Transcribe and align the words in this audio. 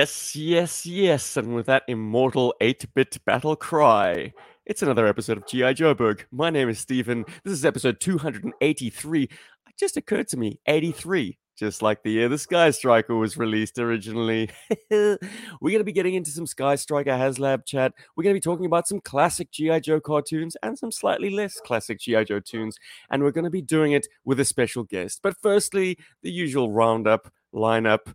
Yes, 0.00 0.34
yes, 0.34 0.86
yes. 0.86 1.36
And 1.36 1.54
with 1.54 1.66
that 1.66 1.82
immortal 1.86 2.54
8 2.62 2.86
bit 2.94 3.22
battle 3.26 3.54
cry, 3.54 4.32
it's 4.64 4.80
another 4.80 5.06
episode 5.06 5.36
of 5.36 5.46
G.I. 5.46 5.74
Joburg. 5.74 6.22
My 6.32 6.48
name 6.48 6.70
is 6.70 6.78
Stephen. 6.78 7.26
This 7.44 7.52
is 7.52 7.66
episode 7.66 8.00
283. 8.00 9.22
It 9.24 9.30
just 9.78 9.98
occurred 9.98 10.28
to 10.28 10.38
me 10.38 10.58
83, 10.66 11.36
just 11.54 11.82
like 11.82 12.02
the 12.02 12.12
year 12.12 12.30
the 12.30 12.38
Sky 12.38 12.70
Striker 12.70 13.14
was 13.14 13.36
released 13.36 13.78
originally. 13.78 14.48
We're 14.90 15.18
going 15.60 15.80
to 15.80 15.84
be 15.84 15.92
getting 15.92 16.14
into 16.14 16.30
some 16.30 16.46
Sky 16.46 16.76
Striker 16.76 17.10
HasLab 17.10 17.66
chat. 17.66 17.92
We're 18.16 18.24
going 18.24 18.32
to 18.32 18.40
be 18.40 18.50
talking 18.50 18.64
about 18.64 18.88
some 18.88 19.02
classic 19.02 19.52
G.I. 19.52 19.80
Joe 19.80 20.00
cartoons 20.00 20.56
and 20.62 20.78
some 20.78 20.90
slightly 20.90 21.28
less 21.28 21.60
classic 21.60 22.00
G.I. 22.00 22.24
Joe 22.24 22.40
tunes. 22.40 22.78
And 23.10 23.22
we're 23.22 23.32
going 23.32 23.44
to 23.44 23.50
be 23.50 23.60
doing 23.60 23.92
it 23.92 24.06
with 24.24 24.40
a 24.40 24.46
special 24.46 24.84
guest. 24.84 25.20
But 25.22 25.36
firstly, 25.42 25.98
the 26.22 26.30
usual 26.30 26.72
roundup, 26.72 27.30
lineup, 27.54 28.14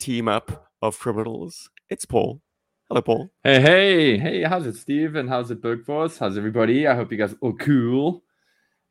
team 0.00 0.26
up 0.26 0.69
of 0.82 0.98
criminals. 0.98 1.70
It's 1.88 2.04
Paul. 2.04 2.40
Hello, 2.88 3.02
Paul. 3.02 3.30
Hey, 3.44 3.60
hey, 3.60 4.18
hey, 4.18 4.42
how's 4.42 4.66
it, 4.66 4.76
Steve? 4.76 5.14
And 5.14 5.28
how's 5.28 5.50
it, 5.50 5.62
Bergforce? 5.62 6.18
How's 6.18 6.36
everybody? 6.36 6.86
I 6.86 6.94
hope 6.94 7.12
you 7.12 7.18
guys 7.18 7.34
all 7.40 7.52
cool. 7.54 8.22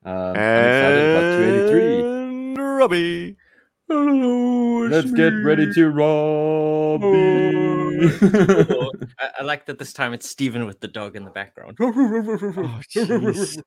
Um, 0.05 0.13
I'm 0.13 0.35
excited 0.35 1.09
about 1.11 1.37
283. 1.37 1.99
And 1.99 2.57
Robbie. 2.57 3.35
Hello, 3.89 4.87
Let's 4.87 5.11
get 5.11 5.31
ready 5.31 5.73
to 5.73 5.89
Robbie. 5.89 7.07
Oh, 8.71 8.91
I, 9.19 9.29
I 9.39 9.43
like 9.43 9.65
that 9.65 9.79
this 9.79 9.93
time 9.93 10.13
it's 10.13 10.29
Steven 10.29 10.65
with 10.67 10.79
the 10.79 10.87
dog 10.87 11.15
in 11.15 11.25
the 11.25 11.31
background. 11.31 11.77
Oh, 11.81 12.81
jeez. 12.93 13.61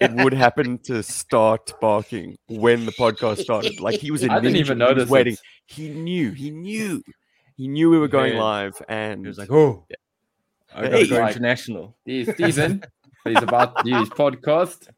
it 0.00 0.10
would 0.12 0.32
happen 0.34 0.78
to 0.84 1.02
start 1.02 1.72
barking 1.80 2.36
when 2.48 2.86
the 2.86 2.92
podcast 2.92 3.38
started. 3.38 3.80
Like 3.80 4.00
he 4.00 4.10
was 4.10 4.22
in 4.24 4.30
I 4.30 4.40
didn't 4.40 4.56
even 4.56 4.78
notice 4.78 5.08
waiting. 5.10 5.34
it. 5.34 5.40
He 5.66 5.90
knew. 5.90 6.32
He 6.32 6.50
knew. 6.50 7.02
He 7.60 7.68
knew 7.68 7.90
we 7.90 7.98
were 7.98 8.08
going 8.08 8.32
Yeah. 8.36 8.42
live, 8.42 8.82
and 8.88 9.20
He 9.20 9.28
was 9.28 9.36
like, 9.36 9.50
"Oh, 9.52 9.84
I 10.74 10.82
gotta 10.84 10.96
Hey. 10.96 11.06
go 11.08 11.20
Like- 11.20 11.32
international." 11.36 11.94
He's 12.06 12.32
Steven. 12.32 12.82
He's 13.24 13.42
about 13.42 13.76
to 13.76 13.82
do 13.82 13.98
his 13.98 14.08
podcast. 14.08 14.88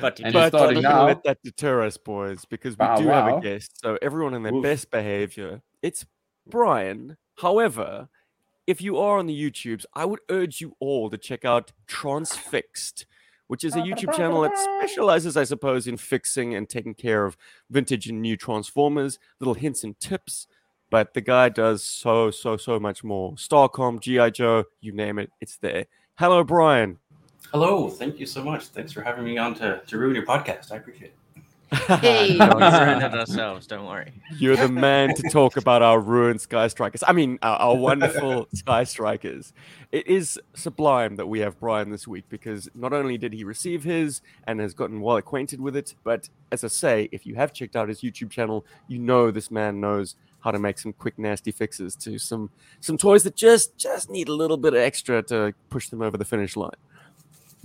But, 0.00 0.20
And 0.20 0.32
but 0.32 0.48
starting 0.48 0.78
I'm 0.78 0.82
not 0.82 0.82
now. 0.82 0.90
gonna 0.96 1.04
let 1.08 1.22
that 1.24 1.42
deter 1.42 1.82
us, 1.82 1.98
boys, 1.98 2.46
because 2.46 2.72
we 2.74 2.76
Bow 2.78 2.96
do 2.96 3.08
have 3.08 3.38
a 3.38 3.40
guest. 3.42 3.78
So 3.82 3.98
everyone 4.00 4.32
in 4.32 4.42
their 4.42 4.52
Woof. 4.54 4.62
best 4.62 4.90
behavior. 4.90 5.60
It's 5.82 6.06
Brian. 6.46 7.16
However, 7.36 8.08
if 8.66 8.80
you 8.80 8.96
are 8.96 9.18
on 9.18 9.26
the 9.26 9.38
YouTubes, 9.38 9.84
I 9.94 10.06
would 10.06 10.20
urge 10.30 10.60
you 10.62 10.76
all 10.80 11.10
to 11.10 11.18
check 11.18 11.44
out 11.44 11.72
Transfixed, 11.86 13.04
which 13.48 13.64
is 13.64 13.74
a 13.74 13.80
YouTube 13.80 14.14
channel 14.16 14.40
that 14.42 14.56
specializes, 14.56 15.36
I 15.36 15.44
suppose, 15.44 15.86
in 15.86 15.96
fixing 15.98 16.54
and 16.54 16.68
taking 16.68 16.94
care 16.94 17.24
of 17.26 17.36
vintage 17.70 18.08
and 18.08 18.22
new 18.22 18.36
Transformers, 18.36 19.18
little 19.40 19.54
hints 19.54 19.84
and 19.84 19.98
tips. 20.00 20.46
But 20.90 21.14
the 21.14 21.20
guy 21.20 21.48
does 21.48 21.82
so, 21.82 22.30
so, 22.30 22.56
so 22.56 22.78
much 22.78 23.02
more. 23.02 23.32
Starcom, 23.32 24.00
G.I. 24.00 24.30
Joe, 24.30 24.64
you 24.80 24.92
name 24.92 25.18
it, 25.18 25.30
it's 25.40 25.56
there. 25.56 25.86
Hello, 26.18 26.44
Brian. 26.44 26.98
Hello, 27.52 27.88
thank 27.88 28.18
you 28.18 28.26
so 28.26 28.42
much. 28.42 28.66
Thanks 28.66 28.92
for 28.92 29.02
having 29.02 29.24
me 29.24 29.38
on 29.38 29.54
to, 29.56 29.80
to 29.86 29.98
ruin 29.98 30.14
your 30.14 30.26
podcast. 30.26 30.72
I 30.72 30.76
appreciate 30.76 31.12
it. 31.12 31.16
hey, 32.00 32.36
no, 32.38 32.52
we 32.54 32.60
ran 32.62 33.02
it 33.02 33.12
ourselves. 33.18 33.66
Don't 33.66 33.86
worry. 33.86 34.12
You're 34.38 34.56
the 34.56 34.68
man 34.68 35.14
to 35.14 35.22
talk 35.30 35.56
about 35.56 35.82
our 35.82 36.00
ruined 36.00 36.40
Sky 36.40 36.68
Strikers. 36.68 37.02
I 37.06 37.12
mean, 37.12 37.38
our, 37.42 37.56
our 37.58 37.76
wonderful 37.76 38.46
Sky 38.54 38.84
Strikers. 38.84 39.52
It 39.90 40.06
is 40.06 40.38
sublime 40.54 41.16
that 41.16 41.26
we 41.26 41.40
have 41.40 41.58
Brian 41.58 41.90
this 41.90 42.06
week 42.06 42.24
because 42.28 42.68
not 42.74 42.92
only 42.92 43.18
did 43.18 43.32
he 43.32 43.42
receive 43.42 43.82
his 43.82 44.20
and 44.46 44.60
has 44.60 44.74
gotten 44.74 45.00
well 45.00 45.16
acquainted 45.16 45.60
with 45.60 45.76
it, 45.76 45.94
but 46.04 46.28
as 46.52 46.62
I 46.62 46.68
say, 46.68 47.08
if 47.10 47.26
you 47.26 47.34
have 47.34 47.52
checked 47.52 47.74
out 47.74 47.88
his 47.88 48.00
YouTube 48.00 48.30
channel, 48.30 48.64
you 48.86 48.98
know 48.98 49.30
this 49.30 49.50
man 49.50 49.80
knows 49.80 50.14
how 50.46 50.52
to 50.52 50.58
make 50.60 50.78
some 50.78 50.92
quick 50.92 51.18
nasty 51.18 51.50
fixes 51.50 51.96
to 51.96 52.18
some 52.20 52.48
some 52.78 52.96
toys 52.96 53.24
that 53.24 53.34
just 53.34 53.76
just 53.76 54.08
need 54.08 54.28
a 54.28 54.32
little 54.32 54.56
bit 54.56 54.74
of 54.74 54.78
extra 54.78 55.20
to 55.24 55.52
push 55.70 55.88
them 55.88 56.00
over 56.00 56.16
the 56.16 56.24
finish 56.24 56.56
line. 56.56 56.70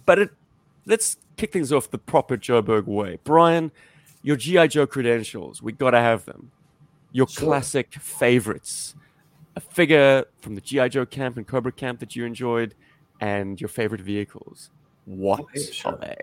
But 0.08 0.18
it, 0.18 0.30
let's 0.88 1.18
kick 1.38 1.54
things 1.54 1.72
off 1.72 1.92
the 1.92 2.00
proper 2.00 2.38
Joburg 2.38 2.86
way. 2.88 3.20
Brian, 3.24 3.72
your 4.24 4.36
GI 4.36 4.70
Joe 4.70 4.88
credentials, 4.88 5.62
we 5.62 5.72
gotta 5.74 6.00
have 6.00 6.26
them. 6.26 6.50
Your 7.12 7.28
Sure. 7.28 7.46
classic 7.50 7.94
favorites, 7.94 8.96
a 9.56 9.60
figure 9.60 10.26
from 10.42 10.56
the 10.56 10.62
GI 10.62 10.90
Joe 10.90 11.06
camp 11.06 11.38
and 11.38 11.46
Cobra 11.46 11.72
camp 11.72 12.00
that 12.00 12.16
you 12.16 12.26
enjoyed, 12.26 12.74
and 13.20 13.62
your 13.62 13.68
favorite 13.68 14.02
vehicles. 14.02 14.72
What 15.06 15.42
oh, 15.42 15.44
Okay, 15.44 15.72
sure. 15.72 15.92
are 15.92 15.98
they? 15.98 16.18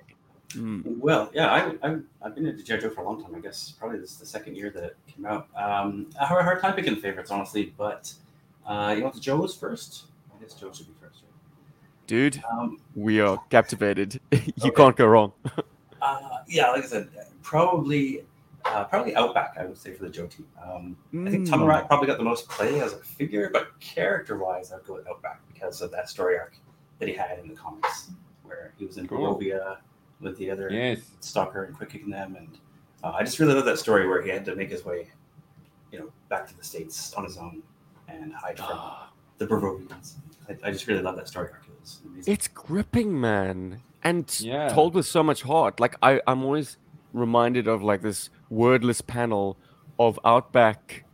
Mm. 0.51 0.99
Well, 0.99 1.31
yeah, 1.35 1.51
I, 1.53 1.89
I, 1.89 1.97
I've 2.23 2.35
been 2.35 2.47
into 2.47 2.63
G.I. 2.63 2.79
Joe 2.79 2.91
for 2.91 3.03
a 3.03 3.05
long 3.05 3.23
time. 3.23 3.35
I 3.35 3.41
guess 3.41 3.75
probably 3.79 3.99
this 3.99 4.13
is 4.13 4.17
the 4.19 4.27
second 4.27 4.57
year 4.57 4.71
that 4.71 4.83
it 4.83 4.97
came 5.07 5.27
out. 5.27 5.49
Um, 5.55 6.09
I 6.21 6.25
have 6.25 6.39
a 6.39 6.43
hard 6.43 6.61
time 6.63 6.75
picking 6.75 6.97
favorites, 6.97 7.31
honestly, 7.31 7.75
but 7.77 8.13
uh, 8.67 8.95
you 8.97 9.03
want 9.03 9.15
the 9.15 9.21
Joe's 9.21 9.55
first? 9.55 10.05
I 10.35 10.43
guess 10.43 10.55
Joe 10.55 10.73
should 10.73 10.87
be 10.87 10.95
first, 11.01 11.23
Dude. 12.07 12.43
Um, 12.51 12.79
we 12.95 13.21
are 13.21 13.39
captivated. 13.51 14.19
you 14.33 14.39
Okay. 14.63 14.71
can't 14.71 14.97
go 14.97 15.07
wrong. 15.07 15.33
uh, 16.03 16.21
yeah, 16.49 16.71
like 16.71 16.85
I 16.85 16.87
said, 16.87 17.09
probably 17.43 18.25
uh, 18.65 18.85
probably 18.85 19.15
Outback, 19.15 19.57
I 19.59 19.65
would 19.67 19.77
say, 19.79 19.93
for 19.93 20.05
the 20.05 20.11
Joe 20.11 20.27
team. 20.27 20.47
Um, 20.63 20.97
I 21.27 21.31
think 21.31 21.47
Mm. 21.47 21.51
Tamarak 21.51 21.87
probably 21.89 22.07
got 22.07 22.17
the 22.19 22.25
most 22.25 22.49
play 22.49 22.81
as 22.81 22.93
a 22.95 22.99
figure, 22.99 23.51
but 23.53 23.79
character-wise, 23.81 24.73
I'd 24.73 24.85
go 24.85 24.95
with 24.95 25.07
Outback 25.09 25.41
because 25.53 25.81
of 25.83 25.91
that 25.91 26.09
story 26.09 26.39
arc 26.39 26.57
that 26.99 27.09
he 27.09 27.15
had 27.15 27.39
in 27.39 27.49
the 27.49 27.55
comics, 27.55 28.11
where 28.43 28.73
he 28.79 28.85
was 28.87 28.97
in 28.99 29.07
Cool. 29.09 29.39
Borovia 29.39 29.77
with 30.21 30.37
the 30.39 30.51
other 30.51 30.69
yes. 30.71 31.01
Stalker 31.21 31.65
and 31.65 31.77
Quick 31.77 31.91
kicking 31.91 32.11
them, 32.11 32.37
and 32.37 32.59
uh, 33.05 33.13
I 33.13 33.23
just 33.23 33.39
really 33.39 33.55
love 33.55 33.65
that 33.67 33.79
story 33.79 34.09
where 34.09 34.23
he 34.23 34.31
had 34.31 34.45
to 34.47 34.57
make 34.57 34.71
his 34.71 34.85
way, 34.85 35.09
you 35.93 35.99
know, 36.01 36.11
back 36.29 36.47
to 36.49 36.57
the 36.57 36.65
states 36.65 37.13
on 37.15 37.25
his 37.25 37.37
own 37.37 37.63
and 38.09 38.33
hide 38.35 38.59
from 38.59 38.81
the 39.39 39.47
Borovians. 39.47 40.15
I, 40.49 40.57
I 40.65 40.71
just 40.71 40.87
really 40.87 41.03
love 41.03 41.17
that 41.17 41.29
story 41.29 41.49
arc. 41.53 41.65
It 41.67 41.81
was 41.81 42.01
amazing. 42.05 42.33
It's 42.33 42.49
gripping, 42.49 43.21
man, 43.21 43.81
and 44.03 44.41
Yeah. 44.41 44.69
told 44.69 44.95
with 44.95 45.07
so 45.07 45.23
much 45.23 45.43
heart. 45.43 45.79
Like 45.81 45.95
I, 46.03 46.21
I'm 46.27 46.43
always 46.45 46.79
reminded 47.13 47.69
of 47.69 47.83
like 47.83 48.03
this 48.03 48.31
wordless 48.51 49.01
panel 49.01 49.59
of 49.99 50.19
Outback 50.25 51.05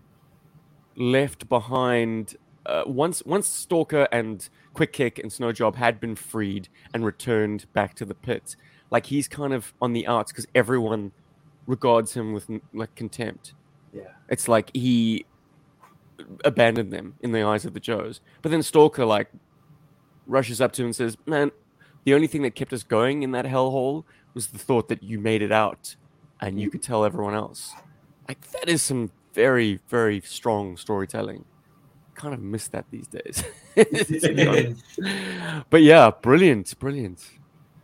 left 0.96 1.48
behind. 1.48 2.36
Uh, 2.66 2.82
once, 2.86 3.22
once 3.26 3.46
Stalker 3.46 4.08
and 4.10 4.48
Quick 4.72 4.92
Kick 4.94 5.18
and 5.18 5.30
Snow 5.30 5.52
Job 5.52 5.76
had 5.76 6.00
been 6.00 6.14
freed 6.16 6.68
and 6.94 7.04
returned 7.04 7.66
back 7.74 7.94
to 7.96 8.06
the 8.06 8.14
pit, 8.14 8.56
like 8.90 9.06
he's 9.06 9.28
kind 9.28 9.52
of 9.52 9.72
on 9.80 9.92
the 9.92 10.06
outs 10.06 10.32
because 10.32 10.46
everyone 10.54 11.12
regards 11.66 12.12
him 12.14 12.32
with 12.32 12.48
like 12.72 12.94
contempt. 12.94 13.54
yeah, 13.92 14.02
It's 14.28 14.48
like 14.48 14.70
he 14.74 15.24
abandoned 16.44 16.92
them 16.92 17.14
in 17.22 17.32
the 17.32 17.42
eyes 17.42 17.64
of 17.64 17.74
the 17.74 17.80
Joes. 17.80 18.20
But 18.42 18.50
then 18.50 18.62
Stalker 18.62 19.04
like 19.04 19.28
rushes 20.26 20.60
up 20.60 20.72
to 20.72 20.82
him 20.82 20.86
and 20.86 20.96
says, 20.96 21.16
"Man, 21.26 21.50
the 22.04 22.14
only 22.14 22.26
thing 22.26 22.42
that 22.42 22.54
kept 22.54 22.72
us 22.72 22.82
going 22.82 23.22
in 23.22 23.32
that 23.32 23.44
hellhole 23.46 24.04
was 24.34 24.48
the 24.48 24.58
thought 24.58 24.88
that 24.88 25.02
you 25.02 25.18
made 25.18 25.42
it 25.42 25.52
out, 25.52 25.96
and 26.40 26.60
you 26.60 26.70
could 26.70 26.82
tell 26.82 27.04
everyone 27.04 27.34
else." 27.34 27.72
Like 28.28 28.40
that 28.52 28.68
is 28.68 28.82
some 28.82 29.10
very, 29.34 29.80
very 29.88 30.20
strong 30.20 30.76
storytelling. 30.76 31.44
Kind 32.14 32.32
of 32.32 32.40
miss 32.40 32.68
that 32.68 32.84
these 32.90 33.08
days. 33.08 33.42
to 33.74 34.34
be 34.34 34.46
honest. 34.46 35.64
but 35.70 35.82
yeah, 35.82 36.10
brilliant, 36.22 36.78
brilliant. 36.78 37.28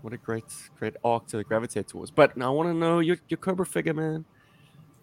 What 0.03 0.13
a 0.13 0.17
great, 0.17 0.45
great 0.79 0.95
arc 1.05 1.27
to 1.29 1.43
gravitate 1.45 1.89
towards. 1.89 2.11
But 2.11 2.37
now 2.37 2.53
I 2.53 2.55
want 2.57 2.69
to 2.71 2.75
know 2.75 3.01
your 3.01 3.17
your 3.29 3.39
Cobra 3.39 3.67
figure, 3.67 3.95
man. 3.95 4.25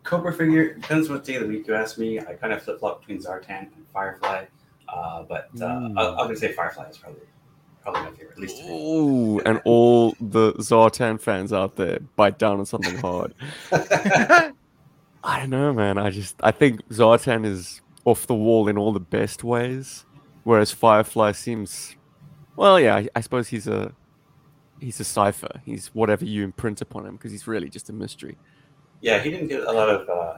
Cobra 0.03 0.31
figure 0.33 0.73
depends 0.75 1.09
what 1.09 1.23
day 1.23 1.35
of 1.35 1.43
the 1.43 1.47
week 1.49 1.67
you 1.67 1.75
ask 1.75 1.97
me. 1.97 2.19
I 2.19 2.33
kind 2.33 2.53
of 2.53 2.61
flip 2.63 2.79
flop 2.79 3.01
between 3.01 3.19
Zartan 3.21 3.63
and 3.75 3.85
Firefly, 3.93 4.45
uh, 4.89 5.23
but 5.23 5.49
uh, 5.55 5.65
Mm. 5.65 5.97
I'm 5.97 6.15
gonna 6.15 6.35
say 6.35 6.51
Firefly 6.53 6.89
is 6.89 6.97
probably 6.97 7.21
probably 7.83 8.01
my 8.01 8.11
favorite, 8.11 8.31
at 8.31 8.37
least. 8.39 8.57
to 8.57 8.63
me. 8.63 8.69
Ooh, 8.71 9.39
and 9.41 9.61
all 9.65 10.15
the 10.19 10.53
Zartan 10.53 11.19
fans 11.19 11.51
out 11.53 11.75
there 11.75 11.99
bite 12.15 12.37
down 12.39 12.59
on 12.59 12.65
something 12.65 12.97
hard. 12.97 13.33
I 13.71 15.39
don't 15.39 15.49
know, 15.49 15.73
man. 15.73 15.97
I 15.97 16.09
just 16.09 16.35
I 16.41 16.51
think 16.51 16.87
Zartan 16.89 17.45
is 17.45 17.81
off 18.05 18.27
the 18.27 18.35
wall 18.35 18.67
in 18.69 18.77
all 18.77 18.93
the 18.93 18.99
best 18.99 19.43
ways, 19.43 20.05
whereas 20.43 20.71
Firefly 20.71 21.33
seems, 21.33 21.95
well, 22.55 22.79
yeah. 22.79 22.95
I, 22.95 23.09
I 23.15 23.21
suppose 23.21 23.49
he's 23.49 23.67
a 23.67 23.91
he's 24.79 24.99
a 24.99 25.03
cipher. 25.03 25.61
He's 25.65 25.87
whatever 25.93 26.25
you 26.25 26.43
imprint 26.43 26.81
upon 26.81 27.05
him 27.05 27.13
because 27.15 27.31
he's 27.31 27.47
really 27.47 27.69
just 27.69 27.89
a 27.89 27.93
mystery. 27.93 28.37
yeah, 29.01 29.21
he 29.21 29.29
didn't 29.31 29.47
get 29.47 29.61
a 29.61 29.71
lot 29.71 29.89
of 29.89 30.07
uh, 30.09 30.13
uh, 30.13 30.37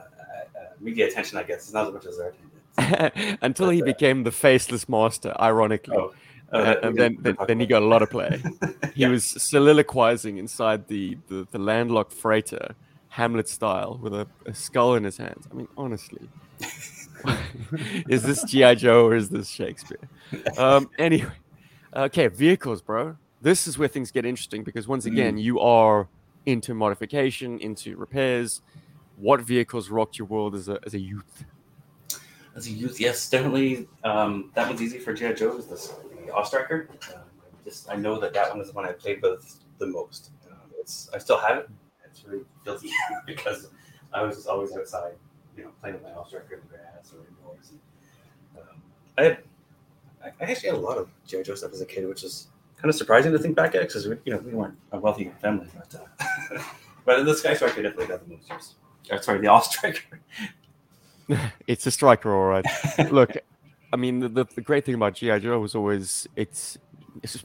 media 0.80 1.06
attention, 1.08 1.38
I 1.38 1.42
guess. 1.44 1.64
it's 1.64 1.72
Not 1.72 1.86
as 1.88 1.92
much 1.92 2.06
as 2.06 2.18
Zartan 2.18 3.12
did. 3.14 3.38
Until 3.42 3.70
he 3.70 3.82
uh, 3.82 3.84
became 3.84 4.22
the 4.24 4.30
faceless 4.32 4.88
master, 4.88 5.34
ironically. 5.40 5.96
Oh, 5.96 6.12
uh, 6.52 6.74
and 6.82 6.96
then, 6.98 7.16
then, 7.20 7.36
then 7.46 7.60
he 7.60 7.66
got 7.66 7.82
a 7.82 7.86
lot 7.86 8.02
of 8.02 8.10
play. 8.10 8.42
He 8.94 9.02
Yeah. 9.02 9.08
was 9.08 9.24
soliloquizing 9.24 10.38
inside 10.38 10.88
the, 10.88 11.16
the, 11.28 11.46
the 11.52 11.58
landlocked 11.58 12.12
freighter, 12.12 12.74
Hamlet 13.08 13.48
style, 13.48 13.98
with 14.02 14.12
a, 14.14 14.26
a 14.46 14.52
skull 14.54 14.94
in 14.96 15.04
his 15.04 15.16
hands. 15.16 15.46
I 15.50 15.54
mean, 15.54 15.68
honestly, 15.76 16.28
is 18.08 18.22
this 18.24 18.42
G.I. 18.44 18.74
Joe 18.74 19.06
or 19.06 19.14
is 19.14 19.28
this 19.28 19.48
Shakespeare? 19.48 20.08
Um, 20.58 20.90
anyway, 20.98 21.30
okay, 21.94 22.26
vehicles, 22.28 22.82
bro. 22.82 23.16
This 23.40 23.66
is 23.66 23.78
where 23.78 23.88
things 23.88 24.10
get 24.10 24.26
interesting 24.26 24.62
because 24.64 24.86
once 24.86 25.06
again, 25.06 25.38
you 25.38 25.60
are 25.60 26.08
into 26.46 26.74
modification, 26.74 27.58
into 27.60 27.96
repairs. 27.96 28.60
What 29.16 29.40
vehicles 29.40 29.90
rocked 29.90 30.18
your 30.18 30.26
world 30.28 30.54
as 30.54 30.68
a, 30.68 30.78
as 30.84 30.94
a 30.94 30.98
youth? 30.98 31.44
As 32.54 32.66
a 32.66 32.70
youth, 32.70 33.00
yes, 33.00 33.28
definitely. 33.30 33.88
Um, 34.04 34.50
that 34.54 34.66
one's 34.66 34.82
easy 34.82 34.98
for 34.98 35.14
GI 35.14 35.34
Joe. 35.34 35.56
Is 35.56 35.66
this 35.66 35.94
the 36.26 36.34
AWE 36.34 36.44
Striker? 36.44 36.88
Um, 37.14 37.22
just 37.64 37.90
I 37.90 37.96
know 37.96 38.18
that 38.20 38.34
that 38.34 38.50
one 38.50 38.60
is 38.60 38.68
the 38.68 38.72
one 38.74 38.86
I 38.86 38.92
played 38.92 39.22
with 39.22 39.60
the 39.78 39.86
most. 39.86 40.30
Um, 40.50 40.58
it's 40.78 41.08
I 41.14 41.18
still 41.18 41.38
have 41.38 41.58
it. 41.58 41.70
It's 42.04 42.24
really 42.24 42.44
guilty 42.64 42.90
because 43.26 43.68
I 44.12 44.22
was 44.22 44.36
just 44.36 44.48
always 44.48 44.72
outside, 44.76 45.14
you 45.56 45.64
know, 45.64 45.70
playing 45.80 45.94
with 45.94 46.02
my 46.02 46.10
AWE 46.10 46.26
Striker 46.26 46.54
in 46.54 46.60
the 46.60 46.66
grass 46.66 47.12
or 47.14 47.26
indoors. 47.26 47.72
And, 48.54 48.62
um, 48.62 48.82
I 49.16 49.22
had 49.22 49.38
I 50.22 50.28
I 50.28 50.50
actually 50.50 50.70
had 50.70 50.78
a 50.78 50.82
lot 50.82 50.98
of 50.98 51.08
GI 51.26 51.44
Joe 51.44 51.54
stuff 51.54 51.72
as 51.72 51.80
a 51.80 51.86
kid, 51.86 52.06
which 52.06 52.24
is 52.24 52.48
kind 52.80 52.88
of 52.90 52.94
surprising 52.94 53.32
to 53.32 53.38
think 53.38 53.56
back 53.56 53.74
at 53.74 53.82
because 53.82 54.06
you 54.06 54.18
know 54.26 54.38
we 54.38 54.52
weren't 54.52 54.76
a 54.92 54.98
wealthy 54.98 55.30
family, 55.42 55.66
but 55.76 55.94
uh, 55.94 56.62
but 57.04 57.24
the 57.24 57.34
Sky 57.34 57.54
Striker 57.54 57.82
definitely 57.82 58.06
got 58.06 58.26
the 58.26 58.34
most 58.34 58.50
use. 58.50 58.74
Uh, 59.10 59.20
sorry, 59.20 59.40
the 59.40 59.48
AWE 59.48 59.60
Striker. 59.60 60.20
it's 61.66 61.86
a 61.86 61.90
striker, 61.90 62.34
all 62.34 62.48
right. 62.48 62.64
Look, 63.10 63.36
I 63.92 63.96
mean, 63.96 64.20
the, 64.20 64.44
the, 64.44 64.60
great 64.60 64.84
thing 64.84 64.94
about 64.94 65.14
GI 65.14 65.40
Joe 65.40 65.60
was 65.60 65.74
always 65.74 66.26
it's 66.36 66.78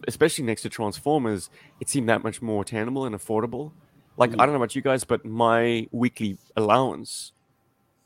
especially 0.07 0.45
next 0.45 0.61
to 0.61 0.69
Transformers, 0.69 1.49
it 1.79 1.89
seemed 1.89 2.07
that 2.09 2.23
much 2.23 2.41
more 2.41 2.61
attainable 2.61 3.05
and 3.05 3.15
affordable. 3.15 3.71
Like 4.17 4.31
I 4.33 4.45
don't 4.45 4.49
know 4.49 4.55
about 4.55 4.75
you 4.75 4.81
guys, 4.81 5.03
but 5.03 5.25
my 5.25 5.87
weekly 5.91 6.37
allowance 6.55 7.33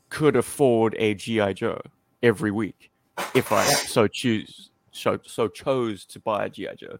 could 0.08 0.34
afford 0.34 0.96
a 0.98 1.14
GI 1.14 1.54
Joe 1.54 1.80
every 2.22 2.50
week 2.50 2.90
if 3.34 3.52
I 3.52 3.64
so 3.64 4.08
choose 4.08 4.70
so 4.90 5.18
so 5.24 5.46
chose 5.46 6.04
to 6.06 6.18
buy 6.18 6.46
a 6.46 6.48
GI 6.48 6.70
Joe. 6.76 6.98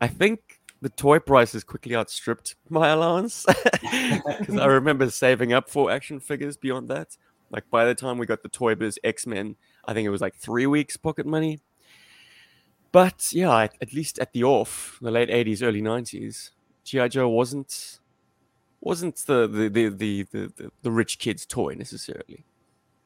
I 0.00 0.06
think 0.06 0.60
the 0.80 0.88
toy 0.88 1.18
prices 1.18 1.64
quickly 1.64 1.96
outstripped 1.96 2.54
my 2.68 2.88
allowance 2.88 3.44
because 3.82 4.56
I 4.56 4.66
remember 4.78 5.10
saving 5.10 5.52
up 5.52 5.68
for 5.68 5.90
action 5.90 6.20
figures 6.20 6.56
beyond 6.56 6.88
that. 6.88 7.16
Like 7.50 7.68
by 7.70 7.84
the 7.84 7.94
time 7.94 8.18
we 8.18 8.26
got 8.26 8.42
the 8.42 8.48
Toy 8.48 8.74
Biz 8.74 8.98
X 9.02 9.26
Men, 9.26 9.56
I 9.86 9.94
think 9.94 10.06
it 10.06 10.10
was 10.10 10.20
like 10.20 10.34
three 10.34 10.66
weeks 10.66 10.96
pocket 10.96 11.26
money. 11.26 11.60
But 12.92 13.28
yeah, 13.32 13.56
at, 13.56 13.74
at 13.80 13.92
least 13.92 14.18
at 14.18 14.32
the 14.32 14.44
off, 14.44 14.98
the 15.00 15.10
late 15.10 15.28
'80s, 15.30 15.62
early 15.62 15.82
'90s, 15.82 16.50
GI 16.84 17.08
Joe 17.10 17.28
wasn't 17.28 18.00
wasn't 18.80 19.16
the 19.26 19.46
the 19.46 19.68
the 19.68 19.88
the 19.88 20.22
the, 20.24 20.52
the, 20.56 20.70
the 20.82 20.90
rich 20.90 21.18
kid's 21.18 21.44
toy 21.46 21.74
necessarily. 21.74 22.44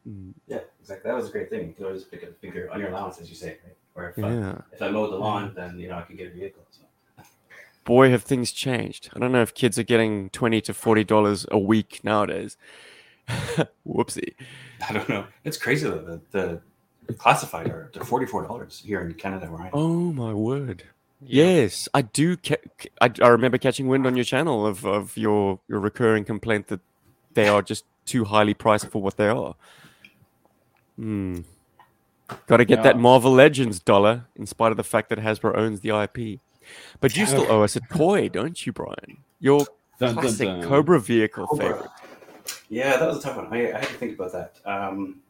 Mm, 0.08 0.34
Yeah, 0.46 0.60
exactly. 0.80 1.08
That 1.10 1.16
was 1.16 1.28
a 1.28 1.32
great 1.32 1.50
thing. 1.50 1.68
You 1.68 1.74
could 1.74 1.86
always 1.86 2.04
pick 2.04 2.22
up 2.24 2.30
a 2.30 2.34
figure 2.34 2.68
on 2.72 2.80
your 2.80 2.90
allowance, 2.90 3.20
as 3.20 3.28
you 3.30 3.36
say, 3.36 3.58
right? 3.64 3.76
Or 3.94 4.10
if, 4.10 4.18
uh, 4.22 4.26
Yeah, 4.26 4.58
if 4.72 4.80
I 4.82 4.90
mowed 4.90 5.12
the 5.12 5.16
lawn, 5.16 5.52
then 5.54 5.78
you 5.78 5.88
know 5.88 5.98
I 5.98 6.02
could 6.02 6.16
get 6.16 6.28
a 6.28 6.30
vehicle. 6.34 6.62
So. 6.70 7.24
boy, 7.84 8.10
have 8.10 8.22
things 8.22 8.52
changed. 8.52 9.10
I 9.14 9.18
don't 9.18 9.32
know 9.32 9.42
if 9.42 9.54
kids 9.54 9.78
are 9.78 9.82
getting 9.82 10.30
twenty 10.30 10.60
to 10.62 10.74
forty 10.74 11.04
dollars 11.04 11.46
a 11.50 11.58
week 11.58 12.00
nowadays. 12.02 12.56
Whoopsie. 13.86 14.34
I 14.88 14.92
don't 14.92 15.08
know. 15.08 15.26
It's 15.44 15.56
crazy 15.56 15.88
though. 15.88 16.20
The, 16.30 16.60
the 17.06 17.12
classified 17.14 17.68
are 17.68 17.90
they're 17.92 18.04
forty 18.04 18.26
four 18.26 18.42
dollars 18.46 18.82
here 18.84 19.00
in 19.00 19.14
Canada 19.14 19.46
where 19.46 19.62
I 19.62 19.66
am. 19.66 19.70
Oh 19.74 20.12
my 20.12 20.32
word. 20.32 20.84
Yes, 21.24 21.88
I 21.94 22.02
do. 22.02 22.36
Ca- 22.36 22.56
ca- 22.78 22.90
I, 23.00 23.10
I 23.22 23.28
remember 23.28 23.56
catching 23.58 23.86
wind 23.86 24.06
on 24.08 24.16
your 24.16 24.24
channel 24.24 24.66
of, 24.66 24.84
of 24.84 25.16
your, 25.16 25.60
your 25.68 25.78
recurring 25.78 26.24
complaint 26.24 26.66
that 26.66 26.80
they 27.34 27.46
are 27.46 27.62
just 27.62 27.84
too 28.06 28.24
highly 28.24 28.54
priced 28.54 28.88
for 28.90 29.00
what 29.00 29.16
they 29.16 29.28
are. 29.28 29.54
Hmm. 30.96 31.42
Got 32.46 32.58
to 32.58 32.64
get 32.64 32.82
that 32.82 32.98
Marvel 32.98 33.32
Legends 33.32 33.78
dollar, 33.80 34.26
in 34.36 34.46
spite 34.46 34.70
of 34.70 34.76
the 34.76 34.84
fact 34.84 35.08
that 35.10 35.18
Hasbro 35.18 35.56
owns 35.56 35.80
the 35.80 35.90
IP. 35.90 36.40
But 37.00 37.16
you 37.16 37.26
still 37.26 37.50
owe 37.50 37.62
us 37.62 37.76
a 37.76 37.80
toy, 37.80 38.28
don't 38.28 38.64
you, 38.64 38.72
Brian? 38.72 39.18
Your 39.40 39.60
Dun, 39.98 40.14
dun, 40.14 40.22
classic 40.22 40.48
dun. 40.48 40.62
Cobra 40.62 41.00
vehicle 41.00 41.46
Cobra. 41.46 41.66
favorite. 41.74 41.90
Yeah, 42.68 42.96
that 42.96 43.06
was 43.08 43.18
a 43.18 43.22
tough 43.22 43.36
one. 43.36 43.48
I, 43.52 43.68
I 43.72 43.78
had 43.78 43.88
to 43.88 43.94
think 43.94 44.14
about 44.18 44.32
that. 44.32 44.56
Um, 44.64 45.20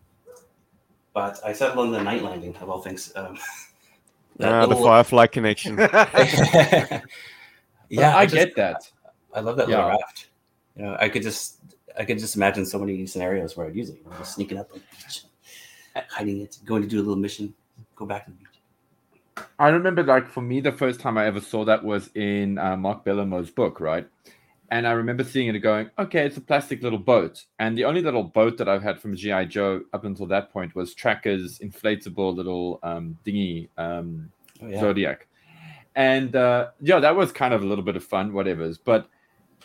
but 1.15 1.41
I 1.45 1.53
settled 1.53 1.87
on 1.87 1.93
the 1.93 2.03
night 2.03 2.23
landing 2.23 2.55
of 2.57 2.71
all 2.71 2.81
things. 2.81 3.13
Um, 3.17 3.39
that 4.39 4.53
Ah, 4.53 4.61
the 4.63 4.69
little- 4.69 4.85
Firefly 4.85 5.27
connection. 5.27 5.77
yeah, 5.79 7.01
Yeah, 7.89 8.17
I, 8.17 8.25
just- 8.27 8.35
get 8.35 8.57
that. 8.57 8.91
I 9.35 9.41
love 9.41 9.57
that 9.57 9.69
little 9.69 9.89
raft. 9.89 10.29
You 10.77 10.85
know, 10.85 10.97
I 10.99 11.09
could 11.09 11.23
just, 11.23 11.57
I 11.99 12.05
could 12.05 12.19
just 12.19 12.37
imagine 12.37 12.65
so 12.65 12.79
many 12.79 13.07
scenarios 13.07 13.57
where 13.57 13.67
I'd 13.67 13.77
use 13.77 13.91
it. 13.91 13.99
You 14.05 14.11
know, 14.11 14.17
just 14.19 14.35
sneaking 14.35 14.59
up 14.59 14.71
on 14.73 14.79
the 14.79 14.85
beach, 14.97 15.25
hiding 16.09 16.41
it, 16.43 16.59
going 16.65 16.83
to 16.83 16.89
do 16.89 16.99
a 16.99 17.03
little 17.03 17.17
mission, 17.17 17.55
go 17.97 18.07
back 18.07 18.25
to 18.27 18.31
the 18.31 18.37
beach. 18.37 19.47
I 19.59 19.69
remember, 19.69 20.03
like, 20.03 20.29
for 20.29 20.43
me, 20.43 20.61
the 20.61 20.73
first 20.73 21.01
time 21.01 21.17
I 21.17 21.27
ever 21.27 21.41
saw 21.41 21.65
that 21.65 21.83
was 21.85 22.11
in 22.15 22.59
uh, 22.59 22.77
Mark 22.77 23.05
Bellomo's 23.05 23.51
book, 23.51 23.81
right? 23.81 24.07
And 24.71 24.87
I 24.87 24.93
remember 24.93 25.25
seeing 25.25 25.49
it 25.49 25.55
and 25.55 25.63
going, 25.63 25.91
okay, 25.99 26.25
it's 26.25 26.37
a 26.37 26.41
plastic 26.41 26.83
little 26.83 26.99
boat. 26.99 27.45
And 27.59 27.77
the 27.77 27.85
only 27.85 28.03
little 28.03 28.23
boat 28.23 28.57
that 28.59 28.69
I've 28.69 28.83
had 28.83 29.01
from 29.01 29.15
G.I. 29.15 29.45
Joe 29.47 29.83
up 29.93 30.05
until 30.05 30.27
that 30.27 30.51
point 30.51 30.75
was 30.75 30.95
Tracker's 30.95 31.59
inflatable 31.59 32.35
little 32.35 32.79
um, 32.83 33.19
dinghy 33.25 33.69
um, 33.77 34.31
Oh, 34.63 34.69
yeah. 34.69 34.81
Zodiac. 34.81 35.27
And 35.95 36.35
uh, 36.37 36.69
yeah, 36.81 37.01
that 37.01 37.17
was 37.17 37.33
kind 37.33 37.53
of 37.53 37.63
a 37.63 37.67
little 37.67 37.85
bit 37.85 37.97
of 37.97 38.05
fun, 38.05 38.33
whatever's. 38.33 38.79
But 38.79 39.09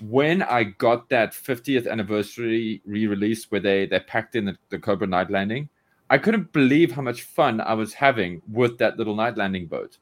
when 0.02 0.42
I 0.42 0.64
got 0.64 1.10
that 1.10 1.32
50th 1.32 1.90
anniversary 1.90 2.82
re-release 2.86 3.50
where 3.50 3.62
they 3.62 3.86
they 3.86 4.00
packed 4.00 4.36
in 4.36 4.46
the, 4.46 4.58
the 4.70 4.80
Cobra 4.80 5.08
Night 5.08 5.30
Landing, 5.30 5.70
I 6.10 6.18
couldn't 6.18 6.54
believe 6.54 6.92
how 6.92 7.02
much 7.02 7.24
fun 7.24 7.62
I 7.62 7.74
was 7.74 7.94
having 7.94 8.42
with 8.52 8.78
that 8.78 8.98
little 8.98 9.16
night 9.16 9.38
landing 9.38 9.68
boat. 9.68 9.98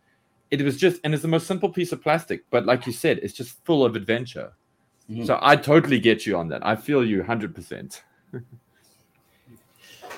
It 0.51 0.61
was 0.61 0.77
just, 0.77 1.01
and 1.03 1.13
it's 1.13 1.23
the 1.23 1.27
most 1.27 1.47
simple 1.47 1.69
piece 1.69 1.91
of 1.91 2.01
plastic, 2.01 2.43
but 2.51 2.65
like 2.65 2.85
you 2.85 2.93
said, 2.93 3.19
it's 3.23 3.33
just 3.33 3.63
full 3.65 3.83
of 3.83 3.95
adventure. 3.95 4.53
Mhm. 5.09 5.25
So 5.25 5.39
I 5.41 5.55
totally 5.55 5.99
get 5.99 6.25
you 6.25 6.37
on 6.37 6.49
that. 6.49 6.65
I 6.65 6.75
feel 6.75 7.03
you 7.03 7.23
100%. 7.23 8.01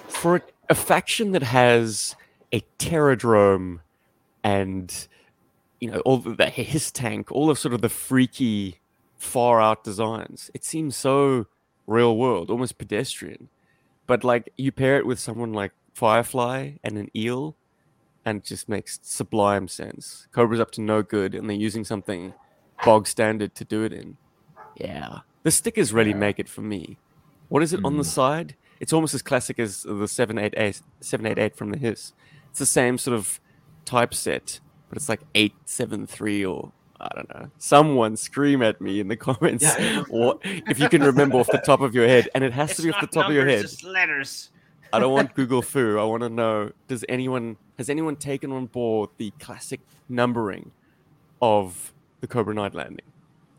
for 0.07 0.41
a, 0.69 0.75
faction 0.75 1.31
that 1.31 1.43
has 1.43 2.15
a 2.51 2.61
Terrordrome 2.79 3.79
and 4.43 5.07
you 5.79 5.91
know 5.91 5.99
all 5.99 6.17
the, 6.17 6.33
the 6.33 6.49
HISS 6.49 6.91
tank 6.91 7.31
all 7.31 7.49
of 7.49 7.59
sort 7.59 7.73
of 7.73 7.81
the 7.81 7.89
freaky 7.89 8.79
far 9.17 9.61
out 9.61 9.83
designs 9.83 10.49
it 10.53 10.63
seems 10.63 10.95
so 10.95 11.45
real 11.85 12.17
world 12.17 12.49
almost 12.49 12.77
pedestrian 12.77 13.49
but 14.07 14.23
like 14.23 14.51
you 14.57 14.71
pair 14.71 14.97
it 14.97 15.05
with 15.05 15.19
someone 15.19 15.53
like 15.53 15.71
firefly 15.93 16.73
and 16.83 16.97
an 16.97 17.09
eel 17.15 17.55
and 18.25 18.39
it 18.39 18.43
just 18.43 18.67
makes 18.67 18.99
sublime 19.03 19.67
sense. 19.67 20.27
Cobra's 20.31 20.59
up 20.59 20.71
to 20.71 20.81
no 20.81 21.01
good 21.03 21.33
and 21.35 21.49
they're 21.49 21.55
using 21.57 21.83
something 21.83 22.33
bog 22.83 23.07
standard 23.07 23.53
to 23.55 23.63
do 23.65 23.83
it 23.83 23.93
in. 23.93 24.17
Yeah. 24.75 25.19
The 25.43 25.51
stickers 25.51 25.93
really 25.93 26.11
Yeah. 26.11 26.17
make 26.17 26.39
it 26.39 26.49
for 26.49 26.61
me. 26.61 26.97
What 27.49 27.63
is 27.63 27.73
it 27.73 27.79
on 27.85 27.97
the 27.97 28.03
Mm. 28.03 28.13
side? 28.13 28.55
It's 28.79 28.93
almost 28.93 29.13
as 29.13 29.21
classic 29.21 29.59
as 29.59 29.83
the 29.83 30.07
788 30.07 30.81
788 30.99 31.55
from 31.55 31.71
the 31.71 31.77
hiss. 31.77 32.13
It's 32.49 32.59
the 32.59 32.65
same 32.65 32.97
sort 32.97 33.15
of 33.17 33.39
typeset 33.85 34.59
but 34.89 34.97
it's 34.97 35.09
like 35.09 35.21
873 35.35 36.45
or 36.45 36.71
i 36.99 37.07
don't 37.15 37.29
know 37.33 37.49
someone 37.57 38.15
scream 38.17 38.61
at 38.61 38.79
me 38.81 38.99
in 38.99 39.07
the 39.07 39.15
comments 39.27 39.63
Yeah. 39.63 40.03
what 40.09 40.39
if 40.43 40.79
you 40.79 40.89
can 40.89 41.03
remember 41.03 41.37
off 41.37 41.47
the 41.51 41.59
top 41.59 41.81
of 41.81 41.93
your 41.93 42.07
head 42.07 42.29
and 42.35 42.43
it 42.43 42.53
has 42.53 42.71
It's 42.71 42.77
to 42.77 42.83
be 42.83 42.89
off 42.91 42.99
the 43.01 43.05
not 43.07 43.11
top 43.11 43.29
of 43.29 43.35
your 43.35 43.45
head 43.47 43.61
Just 43.61 43.83
letters. 43.83 44.49
i 44.93 44.99
don't 44.99 45.13
want 45.13 45.33
google 45.35 45.61
foo 45.61 45.99
i 45.99 46.03
want 46.03 46.23
to 46.23 46.29
know 46.29 46.71
does 46.87 47.03
anyone 47.09 47.57
has 47.77 47.89
anyone 47.89 48.15
taken 48.15 48.51
on 48.51 48.65
board 48.67 49.09
the 49.17 49.31
classic 49.39 49.79
numbering 50.09 50.71
of 51.41 51.93
the 52.21 52.27
cobra 52.27 52.53
night 52.53 52.73
landing 52.73 53.01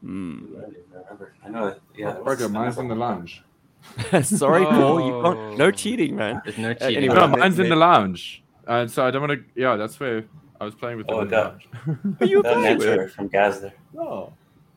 Hmm. 0.01 0.45
I 0.57 0.61
don't 0.61 0.71
even 0.71 0.83
remember. 0.95 1.33
I 1.45 1.49
know. 1.49 1.67
that- 1.71 1.81
Yeah. 1.97 2.07
that 2.13 2.25
was 2.25 2.39
Roger, 2.41 2.49
mine's 2.49 2.79
in 2.79 2.87
the 2.87 2.95
lounge. 2.95 3.43
sorry 4.23 4.65
paul 4.65 5.01
you 5.05 5.23
can't 5.23 5.59
no 5.59 5.65
Oh. 5.67 5.71
cheating 5.73 6.15
man 6.15 6.41
There's 6.45 6.57
no 6.59 6.71
Uh, 6.71 6.75
cheating. 6.75 6.97
anyway, 6.99 7.15
No, 7.17 7.27
mine's 7.29 7.59
in 7.59 7.69
the 7.69 7.75
lounge. 7.77 8.43
Uh, 8.67 8.87
so 8.87 9.05
I 9.05 9.11
don't 9.11 9.23
want 9.27 9.33
to. 9.41 9.45
Yeah, 9.61 9.75
that's 9.77 9.99
where 9.99 10.25
I 10.61 10.65
was 10.65 10.75
playing 10.75 10.99
with 10.99 11.07
Oh, 11.09 11.21
in 11.21 11.29
the 11.29 11.31
God. 11.31 11.63
lounge. 11.87 12.17
are 12.21 12.27
you 12.27 12.43
That 12.43 12.57
okay 12.57 12.77
with 12.77 13.13
from 13.13 13.29
Gaz 13.29 13.61
there. 13.61 13.75
oh. 13.99 14.33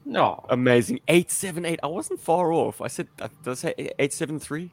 no. 0.06 0.44
Amazing. 0.50 1.00
878. 1.08 1.80
I 1.84 1.88
wasn't 1.88 2.20
far 2.20 2.52
off. 2.52 2.82
I 2.82 2.88
said, 2.88 3.08
uh, 3.20 3.30
did 3.44 3.52
I 3.52 3.54
say 3.56 3.74
873? 3.78 4.72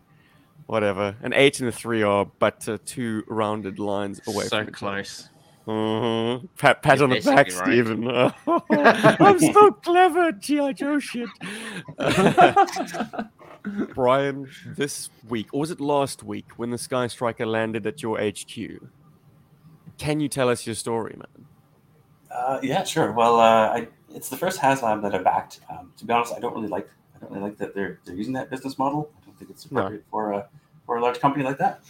Whatever. 0.67 1.17
An 1.23 1.33
8 1.33 1.61
and 1.61 1.69
a 1.71 1.73
3 1.73 2.03
are 2.03 2.27
but 2.39 2.69
uh, 2.69 2.77
two 2.85 3.25
rounded 3.27 3.79
lines 3.79 4.21
away 4.27 4.45
so 4.45 4.51
from 4.59 4.61
each 4.61 4.69
other. 4.69 4.71
close. 4.73 5.29
Mhm. 5.67 6.49
Pat, 6.59 6.83
pat 6.83 6.97
You're 6.99 7.05
on 7.05 7.11
the 7.11 7.21
back, 7.21 7.47
basically 7.47 7.81
right. 7.81 8.33
Stephen. 8.35 9.17
I'm 9.27 9.39
so 9.53 9.71
clever, 9.73 10.33
G.I. 10.33 10.73
Joe 10.73 10.99
shit. 10.99 11.29
Brian, 13.95 14.49
this 14.77 15.11
week, 15.29 15.49
or 15.53 15.61
was 15.61 15.71
it 15.71 15.81
last 15.81 16.23
week, 16.23 16.47
when 16.57 16.71
the 16.71 16.79
Sky 16.79 17.07
Striker 17.07 17.45
landed 17.45 17.87
at 17.87 18.03
your 18.03 18.19
HQ? 18.19 18.81
Can 19.99 20.21
you 20.21 20.29
tell 20.29 20.49
us 20.49 20.67
your 20.67 20.75
story, 20.75 21.17
man? 21.17 21.47
Uh, 22.31 22.61
yeah, 22.63 22.85
sure. 22.85 23.13
Well, 23.13 23.41
uh, 23.41 23.69
I, 23.69 23.89
it's 24.15 24.29
the 24.29 24.37
first 24.37 24.61
HasLab 24.61 25.03
that 25.03 25.15
I 25.15 25.19
backed. 25.19 25.61
Um, 25.71 25.93
to 25.97 26.05
be 26.05 26.13
honest, 26.13 26.35
I 26.35 26.39
don't 26.41 26.55
really 26.55 26.69
like. 26.69 26.89
I 27.15 27.19
don't 27.21 27.31
really 27.33 27.43
like 27.43 27.59
that 27.59 27.75
they're 27.75 27.99
they're 28.05 28.15
using 28.15 28.33
that 28.35 28.49
business 28.51 28.79
model. 28.79 29.11
I 29.21 29.27
don't 29.27 29.39
think 29.39 29.51
it's 29.51 29.71
No. 29.71 29.81
appropriate 29.81 30.05
for 30.11 30.33
a 30.33 30.49
for 30.87 30.97
a 30.97 31.03
large 31.03 31.19
company 31.21 31.45
like 31.45 31.59
that. 31.59 31.81